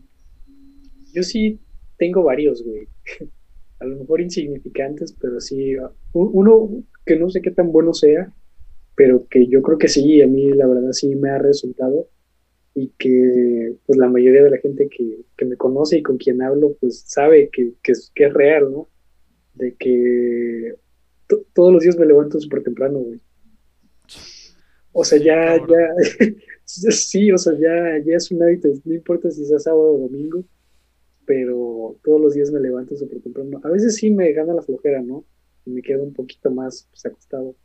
Yo 1.14 1.24
sí 1.24 1.60
tengo 1.98 2.24
varios, 2.24 2.64
güey. 2.64 2.90
A 3.80 3.86
lo 3.86 3.98
mejor 3.98 4.22
insignificantes, 4.22 5.14
pero 5.20 5.40
sí. 5.40 5.76
Uno 6.14 6.84
que 7.06 7.18
no 7.18 7.30
sé 7.30 7.42
qué 7.42 7.52
tan 7.52 7.72
bueno 7.72 7.94
sea, 7.94 8.34
pero 8.96 9.28
que 9.30 9.48
yo 9.48 9.62
creo 9.64 9.78
que 9.78 9.88
sí, 9.90 10.22
a 10.22 10.28
mí 10.28 10.50
la 10.54 10.68
verdad 10.68 10.92
sí 10.94 11.16
me 11.16 11.30
ha 11.32 11.40
resultado 11.40 12.10
y 12.76 12.90
que 13.00 13.76
pues 13.86 14.00
la 14.00 14.10
mayoría 14.10 14.44
de 14.44 14.52
la 14.52 14.58
gente 14.60 14.90
que, 14.90 15.26
que 15.38 15.46
me 15.46 15.58
conoce 15.58 15.98
y 16.00 16.04
con 16.04 16.18
quien 16.18 16.42
hablo 16.44 16.78
pues 16.82 17.04
sabe 17.08 17.50
que, 17.52 17.74
que, 17.84 17.94
es, 17.94 18.12
que 18.16 18.26
es 18.28 18.34
real, 18.34 18.72
¿no? 18.72 18.90
De 19.54 19.76
que 19.78 20.76
to- 21.28 21.46
todos 21.54 21.74
los 21.74 21.84
días 21.84 21.98
me 21.98 22.06
levanto 22.08 22.40
súper 22.40 22.64
temprano, 22.64 23.00
güey. 23.00 23.22
O 24.94 25.04
sea, 25.06 25.20
Sí, 25.20 25.26
ya, 25.26 25.36
cabrón. 25.58 25.70
ya, 25.70 26.32
sí, 26.66 27.32
o 27.32 27.38
sea, 27.38 27.54
ya, 27.54 28.04
ya 28.06 28.16
es 28.18 28.32
un 28.32 28.44
hábito, 28.44 28.70
no 28.86 28.94
importa 28.94 29.32
si 29.32 29.46
sea 29.46 29.60
sábado 29.60 29.94
o 29.96 30.00
domingo, 30.00 30.44
pero 31.26 31.98
todos 32.04 32.20
los 32.22 32.34
días 32.34 32.52
me 32.52 32.60
levanto 32.60 32.96
súper 32.96 33.22
temprano. 33.22 33.60
A 33.64 33.70
veces 33.70 33.96
sí 33.96 34.10
me 34.10 34.32
gana 34.34 34.54
la 34.54 34.62
flojera, 34.62 35.02
¿no? 35.02 35.26
Y 35.66 35.72
me 35.72 35.82
quedo 35.82 36.04
un 36.04 36.14
poquito 36.14 36.50
más 36.52 36.88
pues, 36.92 37.06
acostado, 37.06 37.56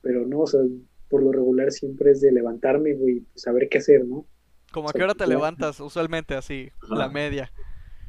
pero 0.00 0.26
no, 0.26 0.40
o 0.40 0.46
sea, 0.46 0.60
por 1.08 1.22
lo 1.22 1.30
regular 1.32 1.70
siempre 1.70 2.10
es 2.12 2.20
de 2.20 2.32
levantarme, 2.32 2.94
güey, 2.94 3.20
pues 3.20 3.42
saber 3.42 3.68
qué 3.68 3.78
hacer, 3.78 4.04
¿no? 4.04 4.26
¿Cómo 4.72 4.86
O 4.86 4.90
a 4.90 4.92
qué 4.92 5.02
hora 5.02 5.14
te 5.14 5.24
ya- 5.24 5.28
levantas? 5.28 5.78
Usualmente 5.80 6.34
así, 6.34 6.70
la 6.88 7.04
Ajá. 7.04 7.12
media. 7.12 7.52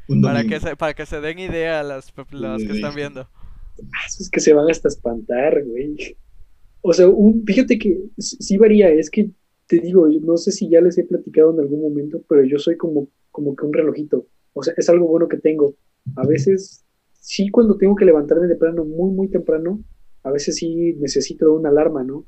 Un 0.08 0.22
Para 0.22 0.44
que 0.44 0.60
se, 0.60 0.76
para 0.76 0.94
que 0.94 1.06
se 1.06 1.20
den 1.20 1.40
idea 1.40 1.84
las, 1.84 2.14
las 2.32 2.64
que 2.64 2.72
están 2.74 2.96
viendo. 2.96 3.22
Ah, 3.78 4.06
Es 4.08 4.30
que 4.30 4.40
se 4.40 4.54
van 4.54 4.70
hasta 4.70 4.88
espantar, 4.88 5.64
güey. 5.66 6.18
O 6.88 6.94
sea, 6.94 7.08
fíjate 7.48 7.80
que 7.80 8.00
sí 8.20 8.58
varía, 8.58 8.92
es 8.92 9.10
que 9.10 9.32
te 9.66 9.80
digo, 9.80 10.08
no 10.08 10.38
sé 10.38 10.52
si 10.52 10.70
ya 10.70 10.82
les 10.82 10.96
he 11.00 11.04
platicado 11.04 11.52
en 11.52 11.60
algún 11.60 11.82
momento, 11.82 12.22
pero 12.30 12.44
yo 12.44 12.60
soy 12.60 12.78
como, 12.78 13.10
como 13.32 13.56
que 13.56 13.66
un 13.66 13.74
relojito. 13.74 14.28
O 14.54 14.62
sea, 14.62 14.76
es 14.78 14.88
algo 14.88 15.08
bueno 15.08 15.28
que 15.28 15.38
tengo. 15.38 15.74
A 16.16 16.28
veces, 16.28 16.86
sí, 17.14 17.50
cuando 17.50 17.76
tengo 17.76 17.96
que 17.96 18.06
levantarme 18.06 18.48
temprano, 18.48 18.86
muy, 18.86 19.10
muy 19.12 19.30
temprano, 19.30 19.84
a 20.22 20.30
veces 20.30 20.58
sí 20.58 20.94
necesito 21.00 21.56
una 21.56 21.70
alarma, 21.70 22.04
¿no? 22.04 22.28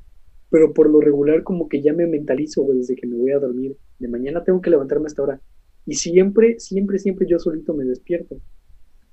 Pero 0.50 0.74
por 0.74 0.90
lo 0.90 1.00
regular, 1.00 1.44
como 1.44 1.68
que 1.68 1.80
ya 1.80 1.92
me 1.92 2.08
mentalizo, 2.08 2.64
güey, 2.64 2.78
desde 2.78 2.96
que 2.96 3.06
me 3.06 3.14
voy 3.14 3.30
a 3.30 3.38
dormir. 3.38 3.76
De 4.00 4.08
mañana 4.08 4.42
tengo 4.42 4.60
que 4.60 4.70
levantarme 4.70 5.06
hasta 5.06 5.22
ahora. 5.22 5.40
Y 5.86 5.94
siempre, 5.94 6.58
siempre, 6.58 6.98
siempre 6.98 7.28
yo 7.28 7.38
solito 7.38 7.74
me 7.74 7.84
despierto. 7.84 8.40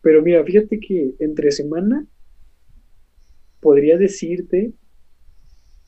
Pero 0.02 0.24
mira, 0.24 0.43
fíjate 0.43 0.80
que 0.80 1.14
entre 1.20 1.52
semana 1.52 2.08
podría 3.60 4.00
decirte 4.00 4.74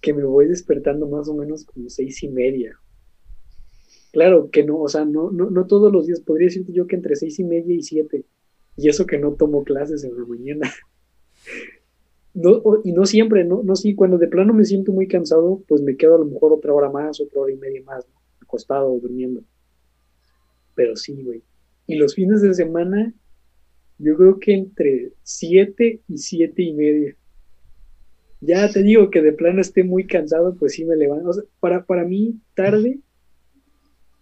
que 0.02 0.14
me 0.14 0.24
voy 0.24 0.48
despertando 0.48 1.08
más 1.08 1.28
o 1.28 1.34
menos 1.34 1.66
como 1.66 1.89
seis 1.89 2.22
y 2.24 2.30
media. 2.30 2.78
Claro 4.12 4.50
que 4.52 4.64
no, 4.64 4.80
o 4.80 4.88
sea, 4.88 5.06
no, 5.06 5.32
no, 5.32 5.50
no 5.50 5.68
todos 5.68 5.91
los 5.91 6.08
días, 6.08 6.22
podría 6.22 6.48
decirte 6.48 6.74
yo 6.74 6.88
que 6.88 6.95
entre 6.95 7.16
seis 7.16 7.39
y 7.39 7.43
media 7.43 7.76
y 7.76 7.84
siete. 7.84 8.26
Y 8.76 8.89
eso 8.89 9.06
que 9.06 9.18
no 9.18 9.34
tomo 9.34 9.64
clases 9.64 10.04
en 10.04 10.18
la 10.18 10.26
mañana. 10.26 10.72
No, 12.34 12.62
y 12.84 12.91
no 12.91 13.08
siempre, 13.08 13.43
no, 13.43 13.64
no 13.64 13.76
sí, 13.76 13.95
cuando 13.95 14.20
de 14.20 14.28
plano 14.28 14.54
me 14.54 14.64
siento 14.64 14.91
muy 14.91 15.08
cansado, 15.08 15.64
pues 15.68 15.82
me 15.82 15.98
quedo 15.98 16.14
a 16.14 16.20
lo 16.20 16.26
mejor 16.26 16.54
otra 16.54 16.72
hora 16.72 16.88
más, 16.88 17.20
otra 17.20 17.41
hora 17.41 17.52
y 17.52 17.58
media 17.58 17.82
más, 17.84 18.08
¿no? 18.08 18.14
acostado, 18.43 18.95
durmiendo. 19.00 19.41
Pero 20.76 20.95
sí, 20.95 21.24
güey. 21.24 21.41
Y 21.88 21.95
los 21.95 22.14
fines 22.14 22.43
de 22.43 22.54
semana, 22.54 23.12
yo 23.98 24.16
creo 24.16 24.39
que 24.39 24.54
entre 24.54 25.14
siete 25.24 26.02
y 26.08 26.20
siete 26.20 26.62
y 26.62 26.74
media. 26.74 27.18
Ya 28.40 28.68
te 28.72 28.82
digo 28.82 29.12
que 29.12 29.22
de 29.22 29.34
plano 29.34 29.62
esté 29.62 29.84
muy 29.84 30.08
cansado, 30.08 30.56
pues 30.58 30.74
sí 30.74 30.86
me 30.86 30.96
levanto. 30.96 31.30
O 31.30 31.34
sea, 31.34 31.44
para, 31.60 31.86
para 31.86 32.04
mí, 32.06 32.42
tarde, 32.56 33.00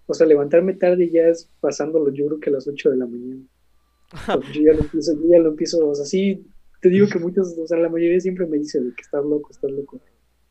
o 0.07 0.13
sea, 0.13 0.27
levantarme 0.27 0.73
tarde 0.75 1.09
ya 1.11 1.27
es 1.27 1.49
pasándolo, 1.59 2.11
yo 2.11 2.27
creo 2.27 2.39
que 2.39 2.49
a 2.49 2.53
las 2.53 2.67
8 2.67 2.89
de 2.91 2.97
la 2.97 3.07
mañana. 3.07 3.41
Yo 4.53 4.61
ya 4.61 4.73
lo 4.73 4.81
empiezo, 4.83 5.13
yo 5.13 5.29
ya 5.29 5.39
lo 5.39 5.49
empiezo, 5.49 5.87
o 5.89 5.95
sea, 5.95 6.05
sí, 6.05 6.45
te 6.81 6.89
digo 6.89 7.07
que 7.09 7.19
muchos, 7.19 7.57
o 7.57 7.67
sea, 7.67 7.77
la 7.79 7.89
mayoría 7.89 8.19
siempre 8.19 8.45
me 8.47 8.57
dice 8.59 8.79
de 8.81 8.93
que 8.95 9.01
estás 9.01 9.23
loco, 9.25 9.49
estás 9.51 9.71
loco. 9.71 10.01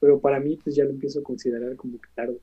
Pero 0.01 0.21
para 0.21 0.41
mí, 0.41 0.59
pues 0.63 0.77
ya 0.77 0.85
lo 0.85 0.91
empiezo 0.91 1.21
a 1.21 1.23
considerar 1.23 1.77
como 1.77 2.01
que 2.01 2.09
tarde. 2.15 2.39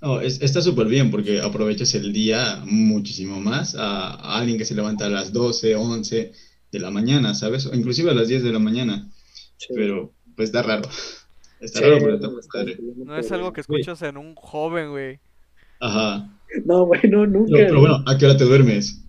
No, 0.00 0.20
es- 0.20 0.40
está 0.42 0.62
súper 0.62 0.86
bien 0.86 1.10
porque 1.10 1.40
aprovechas 1.40 1.94
el 1.94 2.12
día 2.12 2.62
muchísimo 2.66 3.40
más 3.40 3.74
a, 3.74 4.10
a 4.14 4.38
alguien 4.38 4.58
que 4.58 4.64
se 4.64 4.74
levanta 4.74 5.06
a 5.06 5.10
las 5.10 5.32
12, 5.32 5.74
11 5.74 6.32
de 6.70 6.78
la 6.80 6.90
mañana, 6.90 7.34
¿sabes? 7.34 7.66
O 7.66 7.74
inclusive 7.74 8.10
a 8.10 8.14
las 8.14 8.28
10 8.28 8.42
de 8.44 8.52
la 8.52 8.58
mañana. 8.60 9.10
Sí. 9.58 9.74
Pero 9.74 10.14
pues 10.38 10.50
está 10.50 10.62
raro. 10.62 10.82
Está 11.60 11.80
Sí, 11.80 11.84
raro, 11.84 11.98
pero 11.98 12.14
está 12.14 12.26
no, 12.28 12.32
muy 12.34 12.42
padre. 12.52 12.78
es 13.18 13.32
algo 13.32 13.52
que 13.52 13.60
escuchas 13.60 14.00
en 14.02 14.16
un 14.16 14.34
joven, 14.36 14.90
güey. 14.90 15.18
Ajá. 15.80 16.30
No, 16.64 16.86
bueno, 16.86 17.26
nunca. 17.26 17.50
Pero, 17.52 17.66
pero 17.68 17.80
bueno, 17.80 17.96
¿a 18.06 18.16
qué 18.16 18.24
hora 18.26 18.36
te 18.36 18.44
duermes? 18.44 19.04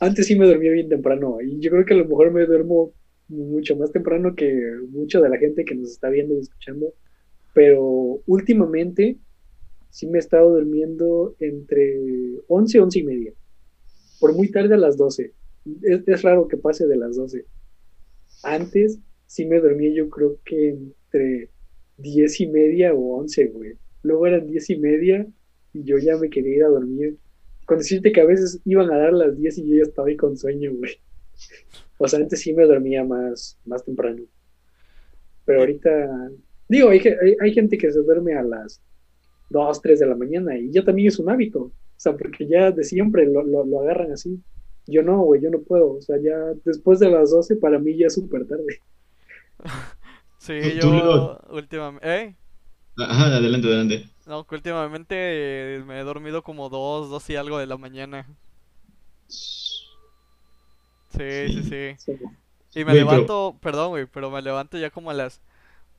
Antes 0.00 0.26
sí 0.26 0.34
me 0.34 0.46
dormía 0.46 0.72
bien 0.72 0.88
temprano 0.88 1.38
y 1.40 1.60
yo 1.60 1.70
creo 1.70 1.84
que 1.84 1.94
a 1.94 1.98
lo 1.98 2.06
mejor 2.06 2.32
me 2.32 2.46
duermo 2.46 2.92
mucho 3.28 3.76
más 3.76 3.92
temprano 3.92 4.34
que 4.34 4.52
mucha 4.90 5.20
de 5.20 5.28
la 5.28 5.38
gente 5.38 5.64
que 5.64 5.74
nos 5.74 5.90
está 5.90 6.08
viendo 6.08 6.34
y 6.34 6.40
escuchando, 6.40 6.86
pero 7.54 8.20
últimamente 8.26 9.18
sí 9.90 10.06
me 10.06 10.18
he 10.18 10.20
estado 10.20 10.54
durmiendo 10.54 11.36
entre 11.38 12.00
11 12.48 12.78
y 12.78 12.80
11 12.80 12.98
y 12.98 13.02
media, 13.04 13.32
por 14.18 14.34
muy 14.34 14.50
tarde 14.50 14.74
a 14.74 14.78
las 14.78 14.96
12. 14.96 15.32
Es, 15.82 16.00
es 16.08 16.22
raro 16.22 16.48
que 16.48 16.56
pase 16.56 16.86
de 16.88 16.96
las 16.96 17.16
12. 17.16 17.44
Antes 18.42 18.98
sí 19.26 19.46
me 19.46 19.60
dormía 19.60 19.90
yo 19.92 20.10
creo 20.10 20.38
que 20.44 20.70
entre 20.70 21.50
10 21.98 22.40
y 22.40 22.46
media 22.48 22.94
o 22.94 23.18
11, 23.18 23.46
güey. 23.46 23.72
Luego 24.02 24.26
eran 24.26 24.46
10 24.46 24.70
y 24.70 24.76
media 24.76 25.26
y 25.72 25.84
yo 25.84 25.98
ya 25.98 26.16
me 26.16 26.28
quería 26.28 26.56
ir 26.56 26.64
a 26.64 26.68
dormir. 26.68 27.16
Con 27.64 27.78
decirte 27.78 28.12
que 28.12 28.20
a 28.20 28.26
veces 28.26 28.60
iban 28.64 28.90
a 28.90 28.98
dar 28.98 29.12
las 29.12 29.38
10 29.38 29.58
y 29.58 29.68
yo 29.68 29.76
ya 29.76 29.82
estaba 29.82 30.08
ahí 30.08 30.16
con 30.16 30.36
sueño, 30.36 30.72
güey. 30.74 30.92
O 31.98 32.08
sea, 32.08 32.18
antes 32.18 32.40
sí 32.40 32.52
me 32.52 32.64
dormía 32.64 33.04
más, 33.04 33.58
más 33.64 33.84
temprano. 33.84 34.22
Pero 35.44 35.60
ahorita, 35.60 36.30
digo, 36.68 36.90
hay, 36.90 36.98
hay, 36.98 37.36
hay 37.40 37.52
gente 37.52 37.78
que 37.78 37.92
se 37.92 38.00
duerme 38.00 38.34
a 38.34 38.42
las 38.42 38.82
2, 39.50 39.80
3 39.80 40.00
de 40.00 40.06
la 40.06 40.16
mañana 40.16 40.58
y 40.58 40.70
ya 40.70 40.84
también 40.84 41.08
es 41.08 41.18
un 41.18 41.30
hábito. 41.30 41.60
O 41.60 41.72
sea, 41.96 42.16
porque 42.16 42.46
ya 42.46 42.72
de 42.72 42.82
siempre 42.82 43.26
lo, 43.26 43.42
lo, 43.44 43.64
lo 43.64 43.80
agarran 43.80 44.12
así. 44.12 44.40
Yo 44.86 45.02
no, 45.02 45.18
güey, 45.22 45.40
yo 45.40 45.50
no 45.50 45.60
puedo. 45.60 45.92
O 45.94 46.00
sea, 46.02 46.16
ya 46.22 46.36
después 46.64 46.98
de 46.98 47.10
las 47.10 47.30
12 47.30 47.56
para 47.56 47.78
mí 47.78 47.96
ya 47.96 48.06
es 48.08 48.14
súper 48.14 48.46
tarde. 48.46 48.80
Sí, 50.38 50.58
Tú- 50.80 50.90
tú, 50.90 50.98
yo 50.98 51.38
últimamente... 51.50 52.08
¿Eh? 52.24 52.34
Ajá, 52.98 53.26
adelante, 53.26 53.68
adelante. 53.68 54.08
No, 54.26 54.44
que 54.44 54.56
últimamente 54.56 55.14
eh, 55.76 55.84
me 55.86 56.00
he 56.00 56.02
dormido 56.02 56.42
como 56.42 56.68
dos, 56.68 57.08
dos 57.10 57.30
y 57.30 57.36
algo 57.36 57.58
de 57.58 57.66
la 57.68 57.76
mañana. 57.76 58.26
Sí, 59.28 61.20
sí, 61.48 61.62
sí. 61.62 61.94
Sí. 61.98 62.12
Y 62.74 62.84
me 62.84 62.92
Güey, 62.92 63.04
pero- 63.04 63.10
levanto, 63.12 63.56
perdón, 63.60 63.90
güey, 63.90 64.06
pero 64.06 64.30
me 64.30 64.42
levanto 64.42 64.78
ya 64.78 64.90
como 64.90 65.10
a 65.10 65.14
las 65.14 65.40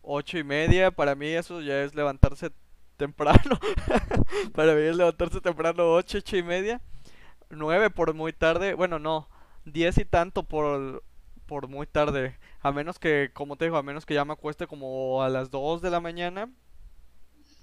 ocho 0.01 0.37
y 0.37 0.43
media. 0.43 0.91
Para 0.91 1.15
mí 1.15 1.27
eso 1.27 1.61
ya 1.61 1.81
es 1.83 1.95
levantarse 1.95 2.51
temprano. 2.97 3.59
Para 4.53 4.73
mí 4.75 4.81
es 4.81 4.95
levantarse 4.97 5.39
temprano, 5.39 5.93
ocho, 5.93 6.17
ocho 6.17 6.35
y 6.35 6.43
media. 6.43 6.81
Nueve 7.53 7.89
por 7.89 8.13
muy 8.13 8.33
tarde. 8.33 8.73
Bueno, 8.73 8.99
no. 8.99 9.29
Diez 9.65 9.97
y 9.97 10.05
tanto 10.05 10.43
por, 10.43 11.03
por 11.45 11.67
muy 11.67 11.87
tarde. 11.87 12.37
A 12.61 12.71
menos 12.71 12.99
que, 12.99 13.31
como 13.33 13.55
te 13.55 13.65
digo, 13.65 13.77
a 13.77 13.83
menos 13.83 14.05
que 14.05 14.13
ya 14.13 14.25
me 14.25 14.33
acueste 14.33 14.67
como 14.67 15.23
a 15.23 15.29
las 15.29 15.51
dos 15.51 15.81
de 15.81 15.89
la 15.89 15.99
mañana. 15.99 16.49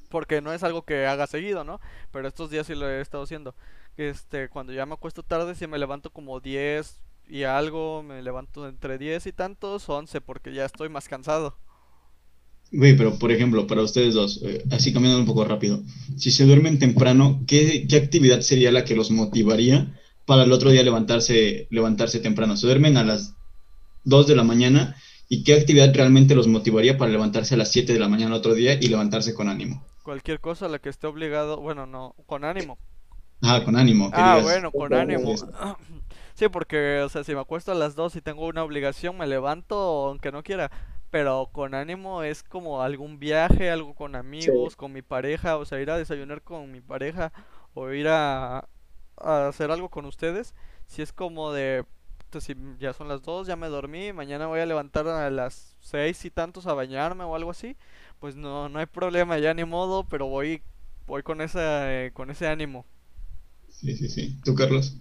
Porque 0.08 0.40
no 0.40 0.52
es 0.52 0.64
algo 0.64 0.82
que 0.82 1.06
haga 1.06 1.26
seguido, 1.26 1.62
¿no? 1.64 1.80
Pero 2.10 2.26
estos 2.26 2.50
días 2.50 2.66
sí 2.66 2.74
lo 2.74 2.88
he 2.88 3.00
estado 3.00 3.24
haciendo. 3.24 3.54
Este, 3.96 4.48
cuando 4.48 4.72
ya 4.72 4.86
me 4.86 4.94
acuesto 4.94 5.22
tarde, 5.22 5.54
sí 5.54 5.66
me 5.66 5.78
levanto 5.78 6.10
como 6.10 6.40
10 6.40 7.00
y 7.28 7.44
algo, 7.44 8.02
me 8.02 8.22
levanto 8.22 8.68
entre 8.68 8.98
10 8.98 9.26
y 9.26 9.32
tantos, 9.32 9.88
11, 9.88 10.20
porque 10.20 10.52
ya 10.52 10.64
estoy 10.64 10.88
más 10.88 11.08
cansado. 11.08 11.56
Güey, 12.72 12.96
pero 12.96 13.18
por 13.18 13.32
ejemplo, 13.32 13.66
para 13.66 13.82
ustedes 13.82 14.14
dos, 14.14 14.40
eh, 14.44 14.64
así 14.70 14.92
cambiando 14.92 15.18
un 15.18 15.26
poco 15.26 15.44
rápido, 15.44 15.82
si 16.16 16.30
se 16.30 16.44
duermen 16.44 16.78
temprano, 16.78 17.42
¿qué, 17.46 17.86
qué 17.88 17.96
actividad 17.96 18.40
sería 18.40 18.70
la 18.70 18.84
que 18.84 18.94
los 18.94 19.10
motivaría 19.10 19.98
para 20.24 20.44
el 20.44 20.52
otro 20.52 20.70
día 20.70 20.82
levantarse, 20.82 21.66
levantarse 21.70 22.20
temprano? 22.20 22.56
Se 22.56 22.66
duermen 22.66 22.96
a 22.96 23.04
las 23.04 23.34
2 24.04 24.26
de 24.28 24.36
la 24.36 24.44
mañana 24.44 24.96
y 25.28 25.42
qué 25.42 25.54
actividad 25.54 25.92
realmente 25.94 26.34
los 26.34 26.46
motivaría 26.46 26.96
para 26.96 27.10
levantarse 27.10 27.54
a 27.54 27.58
las 27.58 27.72
7 27.72 27.92
de 27.92 27.98
la 27.98 28.08
mañana 28.08 28.36
otro 28.36 28.54
día 28.54 28.74
y 28.74 28.88
levantarse 28.88 29.34
con 29.34 29.48
ánimo. 29.48 29.84
Cualquier 30.02 30.40
cosa 30.40 30.66
a 30.66 30.68
la 30.68 30.78
que 30.78 30.88
esté 30.88 31.06
obligado, 31.06 31.60
bueno, 31.60 31.86
no, 31.86 32.14
con 32.26 32.44
ánimo. 32.44 32.78
Ah, 33.42 33.62
con 33.64 33.76
ánimo, 33.76 34.10
Ah, 34.12 34.36
digas, 34.36 34.42
bueno, 34.44 34.70
con 34.70 34.92
ánimo. 34.92 35.34
Sí, 36.34 36.48
porque, 36.48 37.00
o 37.02 37.08
sea, 37.08 37.22
si 37.22 37.34
me 37.34 37.40
acuesto 37.40 37.72
a 37.72 37.74
las 37.74 37.94
2 37.94 38.16
y 38.16 38.20
tengo 38.20 38.46
una 38.46 38.64
obligación, 38.64 39.18
me 39.18 39.26
levanto 39.26 39.76
aunque 40.08 40.32
no 40.32 40.42
quiera. 40.42 40.70
Pero 41.10 41.50
con 41.52 41.74
ánimo 41.74 42.22
es 42.22 42.42
como 42.44 42.82
algún 42.82 43.18
viaje, 43.18 43.70
algo 43.70 43.94
con 43.94 44.14
amigos, 44.16 44.76
con 44.76 44.92
mi 44.92 45.02
pareja, 45.02 45.56
o 45.58 45.64
sea, 45.64 45.80
ir 45.80 45.90
a 45.90 45.98
desayunar 45.98 46.42
con 46.42 46.70
mi 46.70 46.80
pareja 46.80 47.32
o 47.74 47.90
ir 47.90 48.08
a, 48.08 48.68
a 49.16 49.48
hacer 49.48 49.70
algo 49.70 49.88
con 49.90 50.04
ustedes. 50.06 50.54
Si 50.86 51.02
es 51.02 51.12
como 51.12 51.52
de, 51.52 51.84
pues, 52.30 52.44
si 52.44 52.54
ya 52.78 52.92
son 52.92 53.08
las 53.08 53.22
2, 53.22 53.46
ya 53.46 53.56
me 53.56 53.68
dormí, 53.68 54.12
mañana 54.12 54.46
voy 54.46 54.60
a 54.60 54.66
levantar 54.66 55.08
a 55.08 55.30
las 55.30 55.76
6 55.80 56.24
y 56.24 56.30
tantos 56.30 56.66
a 56.66 56.74
bañarme 56.74 57.24
o 57.24 57.34
algo 57.34 57.50
así, 57.50 57.76
pues 58.20 58.36
no, 58.36 58.68
no 58.68 58.78
hay 58.78 58.86
problema, 58.86 59.38
ya 59.38 59.54
ni 59.54 59.64
modo, 59.64 60.04
pero 60.08 60.26
voy, 60.26 60.62
voy 61.06 61.22
con 61.22 61.40
esa, 61.40 61.92
eh, 61.92 62.12
con 62.12 62.30
ese 62.30 62.46
ánimo. 62.48 62.86
Sí, 63.68 63.96
sí, 63.96 64.08
sí. 64.10 64.38
¿Tú, 64.44 64.54
Carlos? 64.54 65.00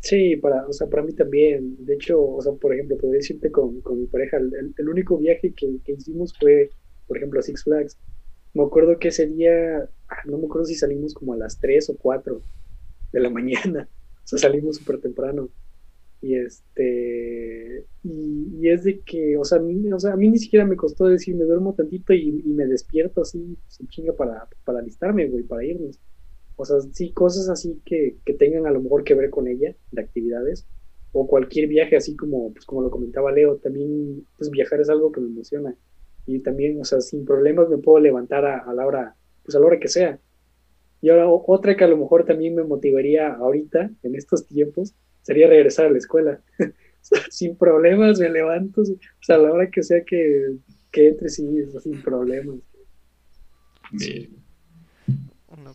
Sí, 0.00 0.36
para, 0.36 0.66
o 0.66 0.72
sea, 0.72 0.86
para 0.88 1.02
mí 1.02 1.12
también. 1.14 1.76
De 1.84 1.94
hecho, 1.94 2.22
o 2.22 2.40
sea, 2.40 2.52
por 2.54 2.72
ejemplo, 2.72 2.96
podría 2.96 3.18
decirte 3.18 3.50
con, 3.50 3.80
con 3.82 4.00
mi 4.00 4.06
pareja, 4.06 4.36
el, 4.38 4.52
el- 4.76 4.88
único 4.88 5.18
viaje 5.18 5.52
que, 5.54 5.80
que 5.84 5.92
hicimos 5.92 6.32
fue, 6.38 6.70
por 7.06 7.16
ejemplo, 7.18 7.40
a 7.40 7.42
Six 7.42 7.64
Flags. 7.64 7.98
Me 8.54 8.64
acuerdo 8.64 8.98
que 8.98 9.08
ese 9.08 9.26
día, 9.28 9.78
ah, 10.08 10.16
no 10.26 10.38
me 10.38 10.46
acuerdo 10.46 10.66
si 10.66 10.74
salimos 10.76 11.14
como 11.14 11.34
a 11.34 11.36
las 11.36 11.58
3 11.60 11.90
o 11.90 11.96
4 11.98 12.44
de 13.12 13.20
la 13.20 13.30
mañana. 13.30 13.90
O 14.24 14.28
sea, 14.28 14.38
salimos 14.40 14.76
súper 14.78 15.00
temprano. 15.00 15.50
Y 16.20 16.36
este, 16.36 17.86
y, 18.02 18.68
es 18.68 18.84
de 18.84 19.02
que, 19.02 19.36
o 19.38 19.44
sea, 19.44 19.58
a 19.58 19.60
mí, 19.62 20.28
ni 20.30 20.38
siquiera 20.38 20.66
me 20.66 20.76
costó 20.76 21.06
decir, 21.06 21.36
me 21.36 21.44
duermo 21.44 21.74
tantito 21.74 22.12
y, 22.14 22.42
y 22.44 22.54
me 22.54 22.66
despierto 22.66 23.22
así, 23.22 23.58
sin 23.68 23.88
chinga 23.88 24.14
para, 24.16 24.48
para 24.64 24.80
alistarme, 24.80 25.28
güey, 25.28 25.44
para 25.44 25.64
irnos. 25.64 26.00
O 26.58 26.64
sea, 26.66 26.80
sí, 26.92 27.12
cosas 27.12 27.48
así 27.48 27.80
que, 27.84 28.18
que 28.24 28.34
tengan 28.34 28.66
a 28.66 28.72
lo 28.72 28.82
mejor 28.82 29.04
que 29.04 29.14
ver 29.14 29.30
con 29.30 29.48
ella, 29.48 29.76
de 29.92 30.02
actividades, 30.02 30.68
o 31.12 31.26
cualquier 31.28 31.68
viaje 31.68 31.96
así 31.96 32.16
como, 32.16 32.52
pues 32.52 32.66
como 32.66 32.82
lo 32.82 32.90
comentaba 32.90 33.32
Leo, 33.32 33.58
también 33.58 34.26
pues 34.36 34.50
viajar 34.50 34.80
es 34.80 34.90
algo 34.90 35.12
que 35.12 35.20
me 35.20 35.28
emociona. 35.28 35.76
Y 36.26 36.40
también, 36.40 36.80
o 36.80 36.84
sea, 36.84 37.00
sin 37.00 37.24
problemas 37.24 37.68
me 37.70 37.78
puedo 37.78 38.00
levantar 38.00 38.44
a, 38.44 38.58
a 38.60 38.74
la 38.74 38.86
hora, 38.86 39.16
pues 39.44 39.56
a 39.56 39.60
la 39.60 39.66
hora 39.66 39.78
que 39.80 39.88
sea. 39.88 40.20
Y 41.00 41.10
ahora 41.10 41.28
otra 41.28 41.76
que 41.76 41.84
a 41.84 41.88
lo 41.88 41.96
mejor 41.96 42.24
también 42.24 42.54
me 42.56 42.64
motivaría 42.64 43.32
ahorita, 43.34 43.90
en 44.02 44.14
estos 44.16 44.46
tiempos, 44.46 44.94
sería 45.22 45.48
regresar 45.48 45.86
a 45.86 45.90
la 45.90 45.98
escuela. 45.98 46.42
Sin 47.30 47.56
problemas 47.56 48.18
me 48.18 48.30
levanto, 48.30 48.82
o 48.82 48.84
sea, 49.20 49.36
a 49.36 49.38
la 49.38 49.52
hora 49.52 49.70
que 49.70 49.82
sea 49.82 50.04
que, 50.04 50.56
que 50.90 51.08
entre, 51.08 51.28
sí, 51.28 51.46
sin 51.80 52.02
problemas. 52.02 52.56
Ve- 53.92 54.37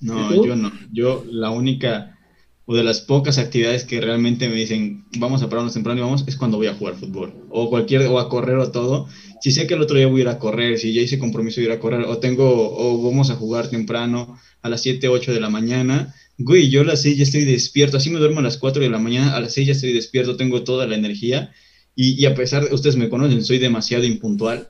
No, 0.01 0.45
yo 0.45 0.55
no. 0.55 0.71
Yo 0.91 1.23
la 1.29 1.49
única 1.49 2.17
o 2.65 2.75
de 2.75 2.83
las 2.83 3.01
pocas 3.01 3.37
actividades 3.37 3.83
que 3.83 3.99
realmente 3.99 4.47
me 4.47 4.55
dicen 4.55 5.05
vamos 5.17 5.43
a 5.43 5.49
pararnos 5.49 5.73
temprano 5.73 5.99
y 5.99 6.03
vamos 6.03 6.23
es 6.27 6.37
cuando 6.37 6.57
voy 6.57 6.67
a 6.67 6.73
jugar 6.73 6.95
fútbol 6.95 7.33
o 7.49 7.69
cualquier 7.69 8.07
o 8.07 8.19
a 8.19 8.29
correr 8.29 8.57
o 8.57 8.71
todo. 8.71 9.07
Si 9.41 9.51
sé 9.51 9.67
que 9.67 9.73
el 9.73 9.81
otro 9.81 9.97
día 9.97 10.07
voy 10.07 10.21
a 10.21 10.23
ir 10.23 10.29
a 10.29 10.39
correr, 10.39 10.77
si 10.79 10.93
ya 10.93 11.01
hice 11.01 11.19
compromiso 11.19 11.59
de 11.59 11.67
ir 11.67 11.73
a 11.73 11.79
correr 11.79 12.05
o 12.05 12.19
tengo 12.19 12.45
o 12.47 13.03
vamos 13.03 13.29
a 13.29 13.35
jugar 13.35 13.69
temprano 13.69 14.39
a 14.61 14.69
las 14.69 14.81
7, 14.81 15.09
8 15.09 15.33
de 15.33 15.41
la 15.41 15.49
mañana, 15.49 16.15
güey, 16.37 16.69
yo 16.69 16.81
a 16.81 16.85
las 16.85 17.01
6 17.01 17.17
ya 17.17 17.23
estoy 17.23 17.43
despierto, 17.43 17.97
así 17.97 18.09
me 18.09 18.19
duermo 18.19 18.39
a 18.39 18.43
las 18.43 18.57
4 18.57 18.81
de 18.81 18.89
la 18.89 18.99
mañana, 18.99 19.35
a 19.35 19.41
las 19.41 19.53
6 19.53 19.67
ya 19.67 19.73
estoy 19.73 19.91
despierto, 19.91 20.37
tengo 20.37 20.63
toda 20.63 20.87
la 20.87 20.95
energía 20.95 21.51
y, 21.95 22.21
y 22.21 22.25
a 22.25 22.33
pesar 22.33 22.63
de, 22.63 22.73
ustedes 22.73 22.95
me 22.95 23.09
conocen, 23.09 23.43
soy 23.43 23.59
demasiado 23.59 24.05
impuntual. 24.05 24.69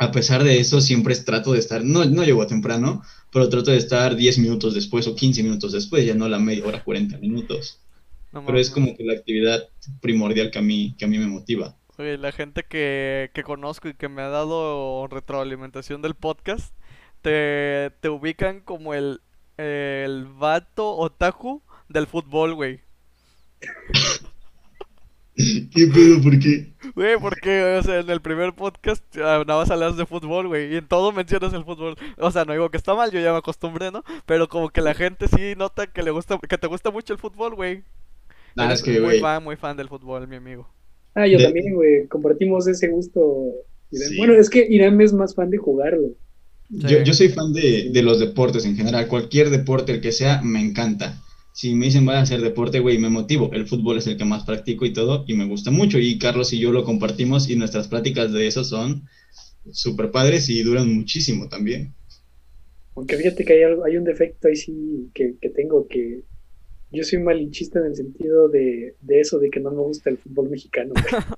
A 0.00 0.12
pesar 0.12 0.44
de 0.44 0.60
eso, 0.60 0.80
siempre 0.80 1.16
trato 1.16 1.52
de 1.52 1.58
estar, 1.58 1.84
no, 1.84 2.04
no 2.04 2.22
llego 2.22 2.46
temprano, 2.46 3.02
pero 3.32 3.48
trato 3.48 3.70
de 3.70 3.76
estar 3.76 4.16
10 4.16 4.38
minutos 4.38 4.74
después 4.74 5.06
o 5.06 5.14
15 5.14 5.42
minutos 5.42 5.72
después, 5.72 6.06
ya 6.06 6.14
no 6.14 6.28
la 6.28 6.38
media 6.38 6.66
hora, 6.66 6.82
40 6.82 7.18
minutos. 7.18 7.80
No 8.32 8.44
Pero 8.44 8.58
es 8.58 8.70
como 8.70 8.96
que 8.96 9.04
la 9.04 9.14
actividad 9.14 9.68
primordial 10.00 10.50
que 10.50 10.58
a 10.58 10.62
mí, 10.62 10.94
que 10.98 11.04
a 11.04 11.08
mí 11.08 11.18
me 11.18 11.26
motiva. 11.26 11.76
Oye, 11.96 12.18
la 12.18 12.30
gente 12.30 12.64
que, 12.68 13.30
que 13.34 13.42
conozco 13.42 13.88
y 13.88 13.94
que 13.94 14.08
me 14.08 14.22
ha 14.22 14.28
dado 14.28 15.06
retroalimentación 15.08 16.02
del 16.02 16.14
podcast, 16.14 16.74
te, 17.22 17.90
te 18.00 18.08
ubican 18.08 18.60
como 18.60 18.94
el, 18.94 19.20
el 19.56 20.26
vato 20.26 20.96
otaku 20.96 21.62
del 21.88 22.06
fútbol, 22.06 22.54
güey. 22.54 22.80
¿Qué 25.74 25.86
pedo? 25.86 26.20
¿Por 26.22 26.38
qué? 26.38 26.72
Güey, 26.94 27.16
porque, 27.20 27.78
o 27.78 27.82
sea, 27.82 28.00
en 28.00 28.10
el 28.10 28.20
primer 28.20 28.54
podcast 28.54 29.02
hablabas 29.16 29.70
hablas 29.70 29.96
de 29.96 30.04
fútbol, 30.06 30.48
güey, 30.48 30.72
y 30.74 30.76
en 30.78 30.86
todo 30.88 31.12
mencionas 31.12 31.52
el 31.52 31.64
fútbol. 31.64 31.94
O 32.16 32.30
sea, 32.30 32.44
no 32.44 32.52
digo 32.52 32.70
que 32.70 32.76
está 32.76 32.94
mal, 32.94 33.10
yo 33.12 33.20
ya 33.20 33.32
me 33.32 33.38
acostumbré, 33.38 33.90
¿no? 33.92 34.02
Pero 34.26 34.48
como 34.48 34.68
que 34.70 34.80
la 34.80 34.94
gente 34.94 35.26
sí 35.28 35.54
nota 35.56 35.86
que 35.86 36.02
le 36.02 36.10
gusta, 36.10 36.38
que 36.48 36.58
te 36.58 36.66
gusta 36.66 36.90
mucho 36.90 37.12
el 37.12 37.18
fútbol, 37.18 37.54
güey. 37.54 37.84
Nada, 38.56 38.70
Eres 38.70 38.80
es 38.80 38.84
que, 38.84 39.00
muy 39.00 39.20
fan, 39.20 39.44
muy 39.44 39.56
fan 39.56 39.76
del 39.76 39.88
fútbol, 39.88 40.26
mi 40.26 40.36
amigo. 40.36 40.68
Ah, 41.14 41.26
yo 41.26 41.38
De- 41.38 41.44
también, 41.44 41.74
güey, 41.74 42.06
compartimos 42.08 42.66
ese 42.66 42.88
gusto. 42.88 43.44
Irán. 43.90 44.08
Sí. 44.08 44.16
Bueno, 44.18 44.34
es 44.34 44.50
que 44.50 44.66
Irán 44.68 45.00
es 45.00 45.12
más 45.12 45.34
fan 45.34 45.50
de 45.50 45.58
jugarlo. 45.58 46.08
yo, 46.68 46.88
Sí. 46.88 46.96
yo 47.04 47.14
soy 47.14 47.28
fan 47.28 47.52
de, 47.52 47.90
de 47.92 48.02
los 48.02 48.18
deportes 48.20 48.64
en 48.64 48.76
general. 48.76 49.06
Cualquier 49.08 49.50
deporte, 49.50 49.92
el 49.92 50.00
que 50.00 50.12
sea, 50.12 50.42
me 50.42 50.60
encanta. 50.60 51.16
Si 51.58 51.74
me 51.74 51.86
dicen, 51.86 52.06
vaya 52.06 52.20
a 52.20 52.22
hacer 52.22 52.40
deporte, 52.40 52.78
güey, 52.78 52.98
me 52.98 53.10
motivo. 53.10 53.50
El 53.52 53.66
fútbol 53.66 53.98
es 53.98 54.06
el 54.06 54.16
que 54.16 54.24
más 54.24 54.44
practico 54.44 54.86
y 54.86 54.92
todo, 54.92 55.24
y 55.26 55.34
me 55.34 55.44
gusta 55.52 55.70
mucho. 55.72 55.98
Y 55.98 56.16
Carlos 56.18 56.52
y 56.52 56.60
yo 56.60 56.70
lo 56.70 56.84
compartimos, 56.84 57.50
y 57.50 57.56
nuestras 57.56 57.88
pláticas 57.88 58.32
de 58.32 58.46
eso 58.46 58.62
son 58.62 59.02
súper 59.72 60.12
padres 60.12 60.48
y 60.48 60.62
duran 60.62 60.94
muchísimo 60.94 61.48
también. 61.48 61.92
Aunque 62.94 63.16
fíjate 63.16 63.44
que 63.44 63.52
hay, 63.54 63.62
algo- 63.64 63.84
hay 63.84 63.96
un 63.96 64.04
defecto 64.04 64.46
ahí 64.46 64.54
sí 64.56 65.10
que, 65.14 65.34
que 65.40 65.50
tengo, 65.50 65.86
que 65.88 66.22
yo 66.92 67.02
soy 67.02 67.18
malinchista 67.18 67.80
en 67.80 67.86
el 67.86 67.96
sentido 67.96 68.48
de, 68.48 68.94
de 69.00 69.20
eso, 69.20 69.40
de 69.40 69.50
que 69.50 69.58
no 69.60 69.70
me 69.72 69.82
gusta 69.82 70.10
el 70.10 70.18
fútbol 70.18 70.50
mexicano. 70.50 70.92
güey. 70.94 71.22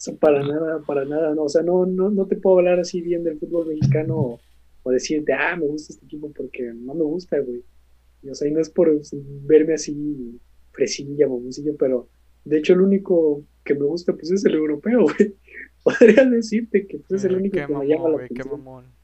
O 0.00 0.02
sea, 0.02 0.14
para 0.16 0.42
nada, 0.42 0.80
para 0.86 1.04
nada, 1.04 1.34
no. 1.34 1.42
O 1.42 1.48
sea, 1.50 1.60
no, 1.62 1.84
no, 1.84 2.08
no 2.08 2.24
te 2.26 2.36
puedo 2.36 2.56
hablar 2.60 2.80
así 2.80 3.02
bien 3.02 3.22
del 3.22 3.38
fútbol 3.38 3.66
mexicano 3.68 4.16
o, 4.16 4.40
o 4.84 4.90
decirte, 4.90 5.34
ah, 5.34 5.54
me 5.56 5.66
gusta 5.66 5.92
este 5.92 6.06
equipo 6.06 6.32
porque 6.32 6.72
no 6.74 6.94
me 6.94 7.02
gusta, 7.04 7.38
güey. 7.38 7.62
Y, 8.22 8.30
o 8.30 8.34
sea, 8.34 8.48
y 8.48 8.52
no 8.52 8.60
es 8.60 8.70
por 8.70 8.90
verme 9.46 9.74
así 9.74 10.40
fresilla, 10.72 11.26
mamoncillo, 11.28 11.76
pero 11.78 12.08
de 12.44 12.58
hecho 12.58 12.74
el 12.74 12.80
único 12.82 13.44
que 13.64 13.74
me 13.74 13.84
gusta 13.84 14.14
pues 14.14 14.30
es 14.30 14.44
el 14.44 14.54
europeo, 14.54 15.02
güey. 15.04 15.36
Podría 15.84 16.24
decirte 16.26 16.86
que 16.86 16.98
pues, 16.98 17.20
es 17.20 17.24
el 17.24 17.34
Eh, 17.34 17.36
único 17.36 17.64
que 17.66 17.74
me 17.74 17.86
llama 17.86 18.10
la 18.10 18.18
qué 18.32 18.42
atención. 18.42 18.48
mamón. 18.52 18.94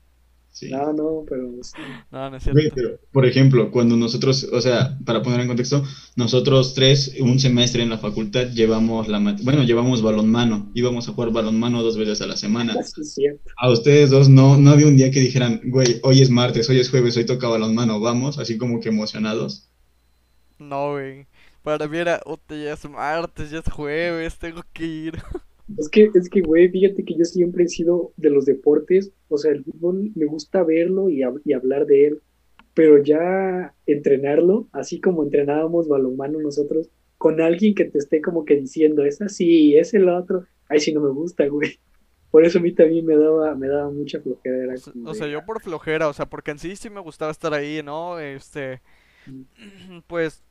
Sí. 0.58 0.70
No, 0.70 0.90
no, 0.94 1.24
pero 1.28 1.52
sí. 1.62 2.00
No, 2.10 2.30
no 2.30 2.36
es 2.38 2.44
Güey, 2.50 2.70
cierto. 2.70 2.74
pero, 2.74 3.00
por 3.12 3.26
ejemplo, 3.26 3.70
cuando 3.70 3.94
nosotros, 3.94 4.44
o 4.50 4.60
sea, 4.62 4.98
para 5.04 5.20
poner 5.22 5.40
en 5.40 5.48
contexto, 5.48 5.84
nosotros 6.16 6.72
tres, 6.72 7.14
un 7.20 7.38
semestre 7.38 7.82
en 7.82 7.90
la 7.90 7.98
facultad, 7.98 8.46
llevamos 8.52 9.06
la, 9.08 9.18
bueno, 9.42 9.64
llevamos 9.64 10.00
balonmano, 10.00 10.70
íbamos 10.72 11.08
a 11.08 11.12
jugar 11.12 11.30
balonmano 11.30 11.82
dos 11.82 11.98
veces 11.98 12.22
a 12.22 12.26
la 12.26 12.36
semana. 12.38 12.72
Eso 12.80 13.02
es 13.02 13.12
cierto. 13.12 13.50
A 13.58 13.70
ustedes 13.70 14.08
dos 14.08 14.30
no, 14.30 14.56
no 14.56 14.70
había 14.70 14.86
un 14.86 14.96
día 14.96 15.10
que 15.10 15.20
dijeran, 15.20 15.60
güey, 15.66 16.00
hoy 16.02 16.22
es 16.22 16.30
martes, 16.30 16.70
hoy 16.70 16.80
es 16.80 16.88
jueves, 16.88 17.18
hoy 17.18 17.26
toca 17.26 17.48
balonmano, 17.48 18.00
vamos, 18.00 18.38
así 18.38 18.56
como 18.56 18.80
que 18.80 18.88
emocionados. 18.88 19.68
No, 20.58 20.92
güey. 20.92 21.26
Para 21.62 21.86
mí 21.88 21.98
era, 21.98 22.20
"Ute, 22.24 22.62
ya 22.64 22.72
es 22.72 22.88
martes, 22.88 23.50
ya 23.50 23.58
es 23.58 23.70
jueves, 23.70 24.38
tengo 24.38 24.62
que 24.72 24.86
ir. 24.86 25.14
Es 25.76 25.88
que, 25.88 26.08
es 26.14 26.30
que, 26.30 26.42
güey, 26.42 26.68
fíjate 26.70 27.04
que 27.04 27.16
yo 27.18 27.24
siempre 27.24 27.64
he 27.64 27.68
sido 27.68 28.12
de 28.16 28.30
los 28.30 28.44
deportes, 28.44 29.10
o 29.28 29.38
sea, 29.38 29.52
el 29.52 29.64
fútbol 29.64 30.12
me 30.14 30.26
gusta 30.26 30.62
verlo 30.64 31.08
y, 31.10 31.20
hab- 31.20 31.40
y 31.44 31.52
hablar 31.52 31.86
de 31.86 32.06
él, 32.06 32.22
pero 32.74 33.02
ya 33.02 33.74
entrenarlo, 33.86 34.68
así 34.72 35.00
como 35.00 35.22
entrenábamos 35.24 35.88
balonmano 35.88 36.40
nosotros, 36.40 36.90
con 37.18 37.40
alguien 37.40 37.74
que 37.74 37.86
te 37.86 37.98
esté 37.98 38.20
como 38.20 38.44
que 38.44 38.56
diciendo, 38.56 39.04
es 39.04 39.20
así, 39.22 39.76
es 39.76 39.94
el 39.94 40.08
otro, 40.08 40.44
ay, 40.68 40.80
si 40.80 40.92
no 40.92 41.00
me 41.00 41.10
gusta, 41.10 41.46
güey. 41.46 41.80
Por 42.30 42.44
eso 42.44 42.58
a 42.58 42.62
mí 42.62 42.72
también 42.74 43.06
me 43.06 43.16
daba, 43.16 43.54
me 43.54 43.68
daba 43.68 43.90
mucha 43.90 44.20
flojera. 44.20 44.56
Era 44.64 44.74
o 45.04 45.14
sea, 45.14 45.26
yo 45.28 45.42
por 45.44 45.62
flojera, 45.62 46.08
o 46.08 46.12
sea, 46.12 46.26
porque 46.26 46.50
en 46.50 46.58
sí 46.58 46.76
sí 46.76 46.90
me 46.90 47.00
gustaba 47.00 47.30
estar 47.30 47.54
ahí, 47.54 47.82
¿no? 47.82 48.18
Este, 48.18 48.82
pues, 50.06 50.42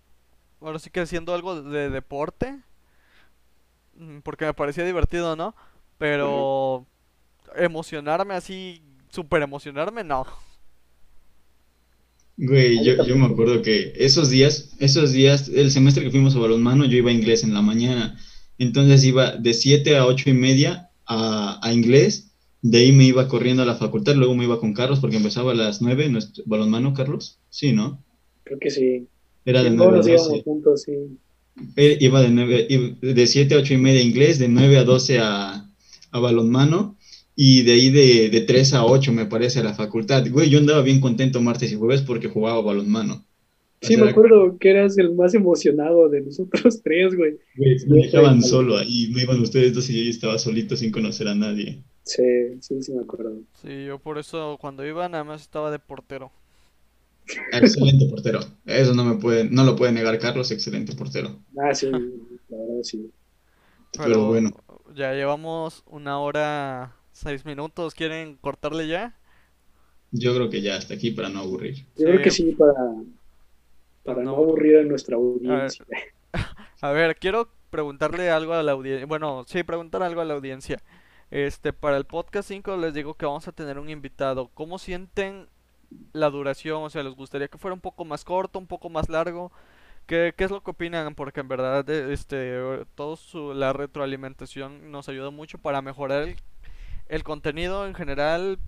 ahora 0.62 0.80
sí 0.80 0.90
que 0.90 1.02
haciendo 1.02 1.34
algo 1.34 1.62
de 1.62 1.90
deporte, 1.90 2.60
mm, 3.96 4.20
porque 4.20 4.46
me 4.46 4.54
parecía 4.54 4.86
divertido, 4.86 5.36
¿no? 5.36 5.56
Pero 5.98 6.86
emocionarme 7.58 8.34
así, 8.34 8.82
super 9.10 9.42
emocionarme, 9.42 10.04
no. 10.04 10.26
Güey, 12.38 12.84
yo, 12.84 13.06
yo 13.06 13.16
me 13.16 13.26
acuerdo 13.26 13.62
que 13.62 13.94
esos 13.96 14.30
días, 14.30 14.76
esos 14.80 15.14
días, 15.14 15.48
el 15.48 15.72
semestre 15.72 16.04
que 16.04 16.12
fuimos 16.12 16.36
a 16.36 16.40
balonmano, 16.40 16.86
yo 16.86 16.98
iba 16.98 17.10
a 17.10 17.14
inglés 17.14 17.44
en 17.44 17.54
la 17.54 17.62
mañana. 17.62 18.20
Entonces 18.58 19.04
iba 19.06 19.36
de 19.38 19.54
7 19.54 19.98
a 19.98 20.06
8 20.06 20.30
y 20.32 20.34
media 20.34 20.90
a, 21.06 21.60
a, 21.66 21.74
inglés. 21.74 22.32
De 22.62 22.80
ahí 22.80 22.92
me 22.92 23.06
iba 23.06 23.28
corriendo 23.28 23.64
a 23.64 23.66
la 23.66 23.76
facultad, 23.76 24.16
luego 24.16 24.36
me 24.36 24.44
iba 24.46 24.60
con 24.60 24.74
Carlos 24.74 25.00
porque 25.00 25.18
empezaba 25.18 25.52
a 25.52 25.56
las 25.56 25.82
9 25.82 26.10
nuestro 26.10 26.44
balonmano, 26.46 26.94
Carlos. 26.94 27.40
Sí, 27.50 27.72
¿no? 27.72 28.04
Creo 28.44 28.60
que 28.60 28.70
sí. 28.70 29.08
Era 29.46 29.64
de 29.64 29.70
9 29.70 30.00
a 30.00 30.02
12. 30.02 30.44
Juntos, 30.44 30.82
sí. 30.84 31.18
Eh, 31.78 31.98
iba 32.02 32.22
de, 32.22 32.30
9, 32.30 32.98
de 33.02 33.28
7 33.28 33.56
a 33.56 33.60
8 33.60 33.74
y 33.76 33.78
media 33.78 34.02
inglés, 34.02 34.40
de 34.40 34.50
9 34.50 34.78
a 34.78 34.84
12 34.84 35.20
a, 35.20 35.70
a 36.12 36.20
balonmano 36.20 36.98
y 37.36 37.64
de 37.64 37.74
ahí 37.74 37.90
de, 37.90 38.30
de 38.30 38.42
3 38.42 38.74
a 38.74 38.86
8 38.86 39.12
me 39.12 39.26
parece 39.26 39.60
a 39.60 39.64
la 39.64 39.74
facultad. 39.74 40.26
Güey, 40.30 40.50
yo 40.50 40.60
andaba 40.60 40.82
bien 40.82 41.02
contento 41.02 41.42
martes 41.42 41.72
y 41.72 41.76
jueves 41.76 42.02
porque 42.02 42.30
jugaba 42.30 42.62
balonmano. 42.62 43.26
Sí, 43.82 43.98
me 43.98 44.10
acuerdo 44.10 44.58
que 44.58 44.70
eras 44.72 44.98
el 44.98 45.14
más 45.14 45.36
emocionado 45.36 46.10
de 46.10 46.22
nosotros 46.22 46.82
tres, 46.84 47.16
güey. 47.16 47.38
me 47.56 47.98
dejaban 48.02 48.42
solo 48.42 48.78
ahí, 48.78 49.12
me 49.14 49.24
iban 49.24 49.42
ustedes 49.42 49.74
dos 49.74 49.90
y 49.90 50.06
yo 50.06 50.10
estaba 50.10 50.40
solito 50.40 50.76
sin 50.76 50.92
conocer 50.92 51.28
a 51.28 51.36
nadie. 51.36 51.84
Sí, 52.04 52.24
sí, 52.62 52.82
sí 52.82 52.94
me 52.94 53.02
acuerdo. 53.02 53.38
Sí, 53.62 53.86
yo 53.86 54.00
por 54.00 54.18
eso 54.18 54.58
cuando 54.60 54.86
iba 54.86 55.08
nada 55.10 55.24
más 55.24 55.42
estaba 55.42 55.72
de 55.72 55.80
portero. 55.80 56.32
Excelente 57.52 58.06
portero. 58.08 58.40
Eso 58.66 58.94
no 58.94 59.04
me 59.04 59.16
puede, 59.16 59.46
no 59.46 59.64
lo 59.64 59.76
puede 59.76 59.92
negar 59.92 60.18
Carlos, 60.20 60.52
excelente 60.52 60.96
portero. 60.96 61.40
Ah, 61.58 61.74
sí, 61.74 61.90
la 61.90 62.58
verdad 62.58 62.84
sí. 62.84 63.12
Pero 63.98 64.28
bueno. 64.28 64.52
Ya 64.96 65.14
llevamos 65.14 65.84
una 65.88 66.20
hora 66.20 66.96
seis 67.16 67.46
minutos. 67.46 67.96
¿Quieren 67.96 68.36
cortarle 68.36 68.88
ya? 68.88 69.16
Yo 70.12 70.36
creo 70.36 70.50
que 70.50 70.62
ya 70.62 70.76
hasta 70.76 70.94
aquí 70.94 71.12
para 71.12 71.30
no 71.30 71.40
aburrir. 71.40 71.86
Yo 71.98 72.06
creo 72.06 72.22
que 72.22 72.32
sí, 72.32 72.52
para, 72.52 72.74
para 74.04 74.24
no, 74.24 74.36
aburrir 74.36 74.78
a 74.78 74.84
nuestra 74.84 75.16
audiencia. 75.16 75.86
A 76.82 76.92
ver, 76.92 77.16
quiero 77.20 77.50
preguntarle 77.70 78.30
algo 78.30 78.54
a 78.54 78.64
la 78.64 78.74
audiencia. 78.74 79.06
Bueno, 79.06 79.46
sí, 79.48 79.64
preguntar 79.64 80.04
algo 80.04 80.22
a 80.22 80.26
la 80.26 80.34
audiencia. 80.34 80.82
Este, 81.32 81.74
para 81.74 81.98
el 81.98 82.06
podcast 82.06 82.48
5 82.50 82.78
les 82.78 82.94
digo 82.94 83.16
que 83.16 83.26
vamos 83.26 83.48
a 83.48 83.52
tener 83.52 83.80
un 83.80 83.90
invitado. 83.90 84.50
¿Cómo 84.54 84.78
sienten 84.78 85.48
la 86.14 86.30
duración? 86.30 86.84
O 86.84 86.90
sea, 86.90 87.04
¿les 87.04 87.16
gustaría 87.16 87.48
que 87.48 87.58
fuera 87.58 87.74
un 87.74 87.82
poco 87.82 88.06
más 88.06 88.24
corto, 88.24 88.60
un 88.60 88.68
poco 88.68 88.90
más 88.90 89.10
largo? 89.10 89.52
¿Qué, 90.06 90.34
qué 90.38 90.44
es 90.44 90.52
lo 90.52 90.62
que 90.62 90.72
opinan? 90.72 91.16
Porque 91.16 91.40
en 91.40 91.48
verdad, 91.48 91.90
este, 91.90 92.86
todo 92.94 93.16
su, 93.16 93.54
la 93.54 93.74
retroalimentación 93.74 94.92
nos 94.92 95.10
ayuda 95.10 95.32
mucho 95.32 95.58
para 95.58 95.82
mejorar 95.82 96.24
el 96.24 96.36
el 97.08 97.24
contenido 97.24 97.88
en 97.88 97.94
general 97.94 98.60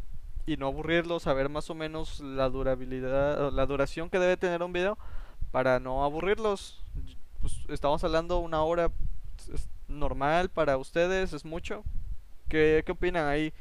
y 0.46 0.58
no 0.58 0.68
aburrirlo, 0.68 1.20
saber 1.20 1.50
más 1.50 1.70
o 1.70 1.76
menos 1.76 2.20
la 2.22 2.50
durabilidad, 2.50 3.52
la 3.52 3.66
duración 3.66 4.10
que 4.10 4.20
debe 4.20 4.38
tener 4.38 4.64
un 4.64 4.74
video 4.74 4.98
para 5.52 5.80
no 5.80 6.04
aburrirlos. 6.04 6.82
Pues 7.42 7.54
estamos 7.70 8.04
hablando 8.04 8.40
una 8.40 8.64
hora 8.64 8.92
es 9.54 9.70
normal 9.88 10.50
para 10.50 10.78
ustedes, 10.78 11.34
es 11.34 11.46
mucho. 11.46 11.84
¿Qué, 12.50 12.84
qué 12.86 12.92
opinan 12.92 13.28
ahí? 13.28 13.54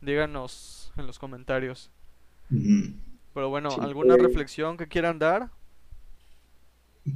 Díganos 0.00 0.92
en 0.96 1.06
los 1.06 1.18
comentarios. 1.18 1.90
Pero 3.32 3.48
bueno, 3.48 3.70
¿alguna 3.80 4.16
reflexión 4.16 4.76
que 4.76 4.86
quieran 4.86 5.18
dar? 5.18 5.50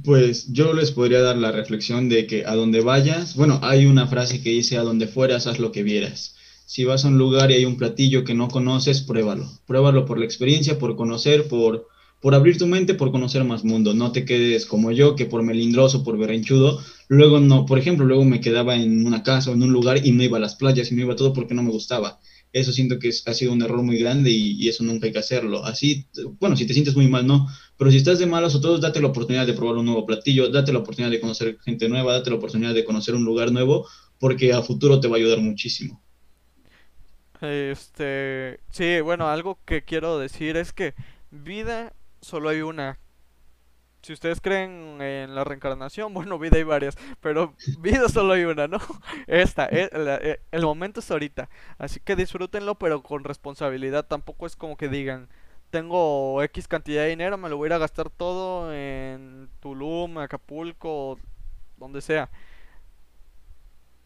Pues 0.03 0.51
yo 0.51 0.73
les 0.73 0.91
podría 0.91 1.21
dar 1.21 1.37
la 1.37 1.51
reflexión 1.51 2.09
de 2.09 2.27
que 2.27 2.45
a 2.45 2.55
donde 2.55 2.81
vayas, 2.81 3.35
bueno, 3.35 3.59
hay 3.63 3.85
una 3.85 4.07
frase 4.07 4.41
que 4.41 4.49
dice 4.49 4.77
a 4.77 4.83
donde 4.83 5.07
fueras, 5.07 5.47
haz 5.47 5.59
lo 5.59 5.71
que 5.71 5.83
vieras. 5.83 6.35
Si 6.71 6.83
vas 6.83 7.03
a 7.03 7.07
un 7.07 7.17
lugar 7.17 7.49
y 7.49 7.55
hay 7.55 7.65
un 7.65 7.77
platillo 7.77 8.23
que 8.23 8.35
no 8.35 8.47
conoces, 8.47 9.01
pruébalo. 9.01 9.49
Pruébalo 9.65 10.05
por 10.05 10.19
la 10.19 10.25
experiencia, 10.25 10.77
por 10.77 10.95
conocer, 10.95 11.47
por, 11.47 11.87
por 12.21 12.35
abrir 12.35 12.59
tu 12.59 12.67
mente, 12.67 12.93
por 12.93 13.11
conocer 13.11 13.43
más 13.43 13.63
mundo. 13.63 13.95
No 13.95 14.11
te 14.11 14.23
quedes 14.23 14.67
como 14.67 14.91
yo, 14.91 15.15
que 15.15 15.25
por 15.25 15.41
melindroso, 15.41 16.03
por 16.03 16.19
berrinchudo. 16.19 16.79
Luego 17.07 17.39
no, 17.39 17.65
por 17.65 17.79
ejemplo, 17.79 18.05
luego 18.05 18.23
me 18.23 18.39
quedaba 18.39 18.75
en 18.75 19.03
una 19.07 19.23
casa 19.23 19.49
o 19.49 19.53
en 19.55 19.63
un 19.63 19.71
lugar 19.71 20.05
y 20.05 20.11
no 20.11 20.21
iba 20.21 20.37
a 20.37 20.39
las 20.39 20.53
playas 20.53 20.91
y 20.91 20.95
no 20.95 21.01
iba 21.01 21.13
a 21.13 21.15
todo 21.15 21.33
porque 21.33 21.55
no 21.55 21.63
me 21.63 21.71
gustaba. 21.71 22.19
Eso 22.53 22.71
siento 22.71 22.99
que 22.99 23.09
ha 23.25 23.33
sido 23.33 23.51
un 23.51 23.63
error 23.63 23.81
muy 23.81 23.97
grande 23.97 24.29
y, 24.29 24.67
eso 24.69 24.83
nunca 24.83 25.07
hay 25.07 25.11
que 25.11 25.17
hacerlo. 25.17 25.65
Así, 25.65 26.05
bueno, 26.39 26.55
si 26.55 26.67
te 26.67 26.75
sientes 26.75 26.95
muy 26.95 27.07
mal, 27.07 27.25
no. 27.25 27.47
Pero 27.79 27.89
si 27.89 27.97
estás 27.97 28.19
de 28.19 28.27
malas 28.27 28.53
o 28.53 28.61
todos, 28.61 28.79
date 28.79 29.01
la 29.01 29.07
oportunidad 29.07 29.47
de 29.47 29.53
probar 29.53 29.77
un 29.77 29.85
nuevo 29.85 30.05
platillo, 30.05 30.49
date 30.49 30.71
la 30.71 30.79
oportunidad 30.79 31.09
de 31.09 31.19
conocer 31.19 31.57
gente 31.65 31.89
nueva, 31.89 32.13
date 32.13 32.29
la 32.29 32.35
oportunidad 32.35 32.75
de 32.75 32.85
conocer 32.85 33.15
un 33.15 33.23
lugar 33.23 33.51
nuevo, 33.51 33.87
porque 34.19 34.53
a 34.53 34.61
futuro 34.61 34.99
te 34.99 35.07
va 35.07 35.15
a 35.15 35.19
ayudar 35.19 35.39
muchísimo. 35.39 36.03
Este, 37.41 38.59
sí, 38.69 39.01
bueno, 39.01 39.29
algo 39.29 39.59
que 39.65 39.83
quiero 39.83 40.19
decir 40.19 40.57
es 40.57 40.73
que 40.73 40.93
vida 41.31 41.93
solo 42.21 42.49
hay 42.49 42.61
una. 42.61 42.99
Si 44.01 44.13
ustedes 44.13 44.39
creen 44.41 45.01
en 45.01 45.35
la 45.35 45.43
reencarnación, 45.43 46.13
bueno, 46.15 46.39
vida 46.39 46.57
hay 46.57 46.63
varias, 46.63 46.97
pero 47.21 47.53
vida 47.79 48.09
solo 48.09 48.33
hay 48.33 48.43
una, 48.43 48.67
¿no? 48.67 48.79
Esta, 49.27 49.65
el, 49.65 49.89
eh, 49.93 50.19
eh, 50.21 50.39
el 50.51 50.63
momento 50.63 50.99
es 50.99 51.11
ahorita. 51.11 51.49
Así 51.77 51.99
que 51.99 52.15
disfrútenlo, 52.15 52.75
pero 52.75 53.03
con 53.03 53.23
responsabilidad. 53.23 54.05
Tampoco 54.05 54.45
es 54.45 54.55
como 54.55 54.77
que 54.77 54.89
digan, 54.89 55.29
tengo 55.69 56.41
X 56.43 56.67
cantidad 56.67 57.03
de 57.03 57.09
dinero, 57.09 57.37
me 57.37 57.49
lo 57.49 57.57
voy 57.57 57.67
a 57.67 57.69
ir 57.69 57.73
a 57.73 57.77
gastar 57.77 58.09
todo 58.09 58.73
en 58.73 59.49
Tulum, 59.59 60.17
Acapulco, 60.17 61.19
donde 61.77 62.01
sea. 62.01 62.29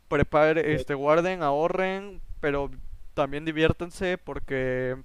Preparen, 0.07 0.69
este, 0.69 0.93
guarden, 0.93 1.41
ahorren, 1.41 2.21
pero 2.39 2.69
también 3.13 3.45
diviértanse 3.45 4.17
porque 4.17 4.95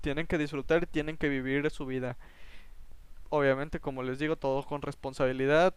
tienen 0.00 0.26
que 0.26 0.38
disfrutar 0.38 0.82
y 0.82 0.86
tienen 0.86 1.16
que 1.16 1.28
vivir 1.28 1.70
su 1.70 1.86
vida. 1.86 2.16
Obviamente, 3.30 3.80
como 3.80 4.02
les 4.02 4.18
digo, 4.18 4.36
todo 4.36 4.62
con 4.64 4.82
responsabilidad. 4.82 5.74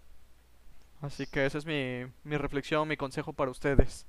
Así 1.01 1.25
que 1.27 1.45
esa 1.45 1.57
es 1.57 1.65
mi, 1.65 2.05
mi 2.23 2.37
reflexión, 2.37 2.87
mi 2.87 2.97
consejo 2.97 3.33
para 3.33 3.51
ustedes. 3.51 4.05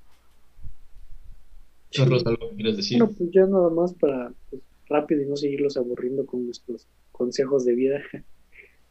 Carlos, 1.94 2.26
¿algo 2.26 2.50
quieres 2.50 2.76
decir? 2.76 2.98
Bueno, 2.98 3.14
pues 3.16 3.30
ya 3.30 3.46
nada 3.46 3.70
más 3.70 3.94
para 3.94 4.32
pues, 4.50 4.62
rápido 4.88 5.22
y 5.22 5.26
no 5.26 5.36
seguirlos 5.36 5.76
aburriendo 5.76 6.26
con 6.26 6.44
nuestros 6.44 6.86
consejos 7.12 7.64
de 7.64 7.74
vida. 7.74 8.00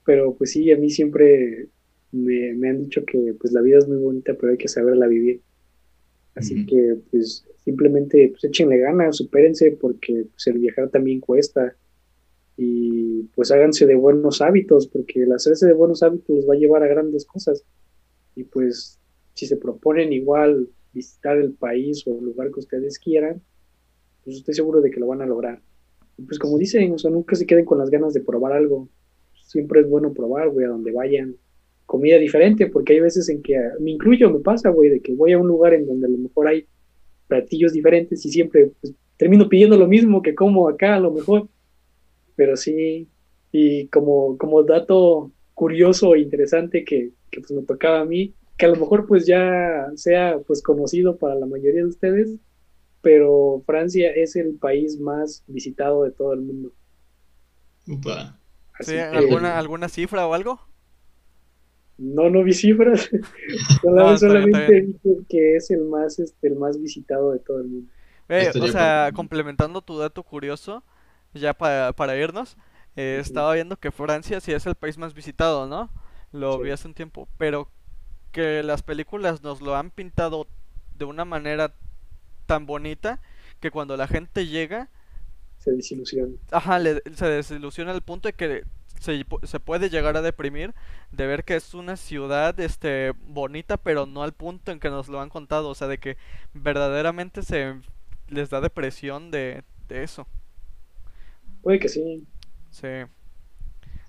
Pero 0.06 0.34
pues 0.36 0.52
sí, 0.52 0.72
a 0.72 0.78
mí 0.78 0.90
siempre 0.90 1.68
me, 2.12 2.54
me 2.54 2.70
han 2.70 2.86
dicho 2.86 3.04
que 3.06 3.36
pues 3.40 3.52
la 3.52 3.62
vida 3.62 3.80
es 3.80 3.88
muy 3.88 3.98
bonita, 3.98 4.36
pero 4.40 4.54
hay 4.54 4.58
que 4.58 4.70
saberla 4.70 5.06
vivir. 5.08 5.42
Así 6.34 6.66
que 6.66 6.96
pues 7.12 7.46
simplemente 7.68 8.30
pues 8.30 8.46
échenle 8.46 8.78
ganas, 8.78 9.18
supérense 9.18 9.72
porque 9.72 10.24
pues, 10.32 10.48
el 10.48 10.60
viajar 10.60 10.90
también 10.90 11.20
cuesta 11.20 11.76
y 12.56 13.24
pues 13.36 13.52
háganse 13.52 13.86
de 13.86 13.96
buenos 13.96 14.42
hábitos 14.42 14.88
porque 14.88 15.24
el 15.24 15.34
hacerse 15.34 15.68
de 15.68 15.74
buenos 15.74 16.02
hábitos 16.02 16.48
va 16.50 16.54
a 16.54 16.58
llevar 16.58 16.82
a 16.84 16.88
grandes 16.88 17.26
cosas 17.26 17.66
y 18.36 18.46
pues 18.46 19.02
si 19.34 19.48
se 19.48 19.58
proponen 19.58 20.14
igual 20.14 20.70
visitar 20.94 21.38
el 21.38 21.52
país 21.52 22.08
o 22.08 22.18
el 22.18 22.24
lugar 22.24 22.52
que 22.52 22.62
ustedes 22.62 23.00
quieran, 23.00 23.42
pues 24.24 24.38
estoy 24.38 24.54
seguro 24.54 24.80
de 24.80 24.90
que 24.90 25.02
lo 25.02 25.08
van 25.08 25.22
a 25.22 25.26
lograr. 25.26 25.62
Y 26.18 26.22
pues 26.22 26.40
como 26.40 26.58
dicen, 26.58 26.94
o 26.94 26.98
sea, 26.98 27.12
nunca 27.12 27.36
se 27.36 27.46
queden 27.46 27.66
con 27.66 27.80
las 27.80 27.90
ganas 27.90 28.14
de 28.14 28.22
probar 28.22 28.54
algo. 28.54 28.88
Siempre 29.44 29.82
es 29.82 29.90
bueno 29.90 30.14
probar, 30.14 30.50
güey, 30.50 30.66
a 30.66 30.70
donde 30.70 30.94
vayan. 30.94 31.36
Comida 31.86 32.18
diferente, 32.18 32.68
porque 32.68 32.94
hay 32.94 33.02
veces 33.02 33.28
en 33.28 33.42
que, 33.42 33.60
me 33.80 33.92
incluyo, 33.92 34.32
me 34.32 34.40
pasa, 34.40 34.70
güey, 34.70 34.90
de 34.90 35.02
que 35.02 35.14
voy 35.14 35.34
a 35.34 35.38
un 35.38 35.48
lugar 35.48 35.74
en 35.74 35.86
donde 35.86 36.08
a 36.08 36.10
lo 36.10 36.18
mejor 36.18 36.48
hay 36.48 36.66
platillos 37.28 37.74
diferentes 37.74 38.26
y 38.26 38.30
siempre 38.30 38.72
pues, 38.82 38.94
termino 39.18 39.50
pidiendo 39.50 39.78
lo 39.78 39.88
mismo 39.88 40.22
que 40.22 40.36
como 40.36 40.68
acá 40.70 40.96
a 40.96 41.00
lo 41.00 41.12
mejor. 41.12 41.48
Pero 42.36 42.56
sí, 42.56 43.08
y 43.52 43.88
como, 43.88 44.38
como 44.38 44.64
dato 44.64 45.32
curioso 45.54 46.16
e 46.16 46.20
interesante 46.20 46.86
que, 46.86 47.12
que 47.32 47.40
pues 47.40 47.52
me 47.52 47.64
tocaba 47.64 48.02
a 48.02 48.06
mí, 48.06 48.34
que 48.58 48.66
a 48.66 48.70
lo 48.70 48.76
mejor 48.76 49.08
pues 49.08 49.26
ya 49.26 49.88
sea 49.96 50.40
pues 50.46 50.62
conocido 50.62 51.18
para 51.18 51.36
la 51.36 51.46
mayoría 51.46 51.82
de 51.82 51.88
ustedes, 51.88 52.38
pero 53.02 53.64
Francia 53.66 54.12
es 54.12 54.36
el 54.36 54.56
país 54.56 55.00
más 55.00 55.44
visitado 55.48 56.04
de 56.04 56.12
todo 56.12 56.34
el 56.34 56.42
mundo. 56.42 56.72
¿alguna, 59.14 59.58
¿Alguna 59.58 59.90
cifra 59.90 60.28
o 60.28 60.34
algo? 60.34 60.60
No, 61.98 62.30
no 62.30 62.44
vi 62.44 62.54
cifras. 62.54 63.10
solamente, 64.20 64.82
vi 64.82 65.26
que 65.28 65.56
es 65.56 65.72
el 65.72 65.82
más, 65.86 66.20
este, 66.20 66.48
el 66.48 66.56
más 66.56 66.80
visitado 66.80 67.32
de 67.32 67.40
todo 67.40 67.60
el 67.62 67.68
mundo. 67.68 67.92
o 68.60 68.68
sea, 68.68 69.12
complementando 69.14 69.82
tu 69.82 69.98
dato 69.98 70.24
curioso, 70.24 70.84
ya 71.34 71.54
para, 71.54 71.94
para 71.94 72.16
irnos, 72.18 72.58
eh, 72.96 73.20
estaba 73.22 73.54
viendo 73.54 73.78
que 73.78 73.92
Francia 73.92 74.40
sí 74.42 74.52
es 74.52 74.66
el 74.66 74.76
país 74.76 74.98
más 74.98 75.14
visitado, 75.14 75.68
¿no? 75.68 75.90
Lo 76.32 76.60
vi 76.60 76.72
hace 76.72 76.88
un 76.88 76.94
tiempo, 76.94 77.28
pero 77.38 77.70
que 78.32 78.64
las 78.64 78.84
películas 78.84 79.44
nos 79.44 79.62
lo 79.62 79.76
han 79.76 79.92
pintado 79.92 80.48
de 80.98 81.06
una 81.06 81.26
manera 81.26 81.74
tan 82.48 82.66
bonita 82.66 83.22
que 83.60 83.72
cuando 83.72 83.98
la 83.98 84.08
gente 84.08 84.48
llega, 84.48 84.90
Se 85.60 85.72
desilusiona. 85.72 86.34
ajá, 86.52 86.80
le- 86.80 87.02
se 87.16 87.26
desilusiona 87.28 87.92
al 87.92 88.02
punto 88.02 88.28
de 88.30 88.34
que 88.34 88.64
se, 89.00 89.26
se 89.44 89.60
puede 89.60 89.90
llegar 89.90 90.18
a 90.18 90.22
deprimir 90.22 90.74
de 91.12 91.28
ver 91.28 91.44
que 91.46 91.56
es 91.56 91.74
una 91.74 91.98
ciudad 91.98 92.60
este 92.60 93.14
bonita, 93.28 93.78
pero 93.78 94.06
no 94.06 94.24
al 94.24 94.34
punto 94.34 94.72
en 94.72 94.80
que 94.80 94.90
nos 94.90 95.08
lo 95.10 95.22
han 95.22 95.30
contado, 95.30 95.70
o 95.70 95.76
sea, 95.76 95.88
de 95.88 96.00
que 96.00 96.18
verdaderamente 96.54 97.44
se 97.44 97.76
les 98.30 98.50
da 98.50 98.62
depresión 98.62 99.32
de, 99.32 99.64
de 99.88 100.04
eso. 100.04 100.28
Puede 101.62 101.80
que 101.80 101.90
sí. 101.90 102.28
Sí. 102.70 102.88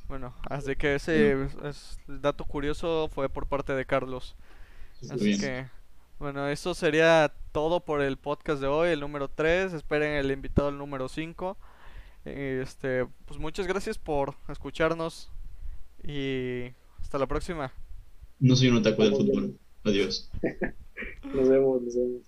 Bueno, 0.09 0.35
así 0.49 0.75
que 0.77 0.95
ese 0.95 1.33
es- 1.65 1.99
el 2.09 2.21
dato 2.23 2.45
curioso 2.45 3.09
fue 3.13 3.29
por 3.29 3.47
parte 3.47 3.75
de 3.75 3.85
Carlos. 3.87 4.37
Así 5.09 5.37
bien. 5.37 5.39
que, 5.39 5.67
bueno, 6.19 6.49
eso 6.49 6.75
sería 6.75 7.35
todo 7.53 7.81
por 7.85 8.03
el 8.03 8.19
podcast 8.19 8.61
de 8.61 8.69
hoy, 8.69 8.91
el 8.91 9.01
número 9.01 9.29
3. 9.29 9.73
Esperen 9.75 10.13
el 10.15 10.31
invitado 10.33 10.71
el 10.71 10.79
número 10.79 11.09
5. 11.09 11.59
Este, 12.29 13.07
pues 13.27 13.39
muchas 13.39 13.67
gracias 13.67 13.99
por 13.99 14.35
escucharnos 14.49 15.31
y 16.03 16.73
hasta 17.01 17.19
la 17.19 17.27
próxima. 17.27 17.73
No 18.39 18.55
soy 18.57 18.69
un 18.69 18.77
otaku 18.77 19.03
del 19.03 19.13
fútbol. 19.15 19.59
Adiós. 19.85 20.31
Nos 21.35 21.49
vemos, 21.49 21.83
nos 21.83 21.95
vemos. 21.95 22.28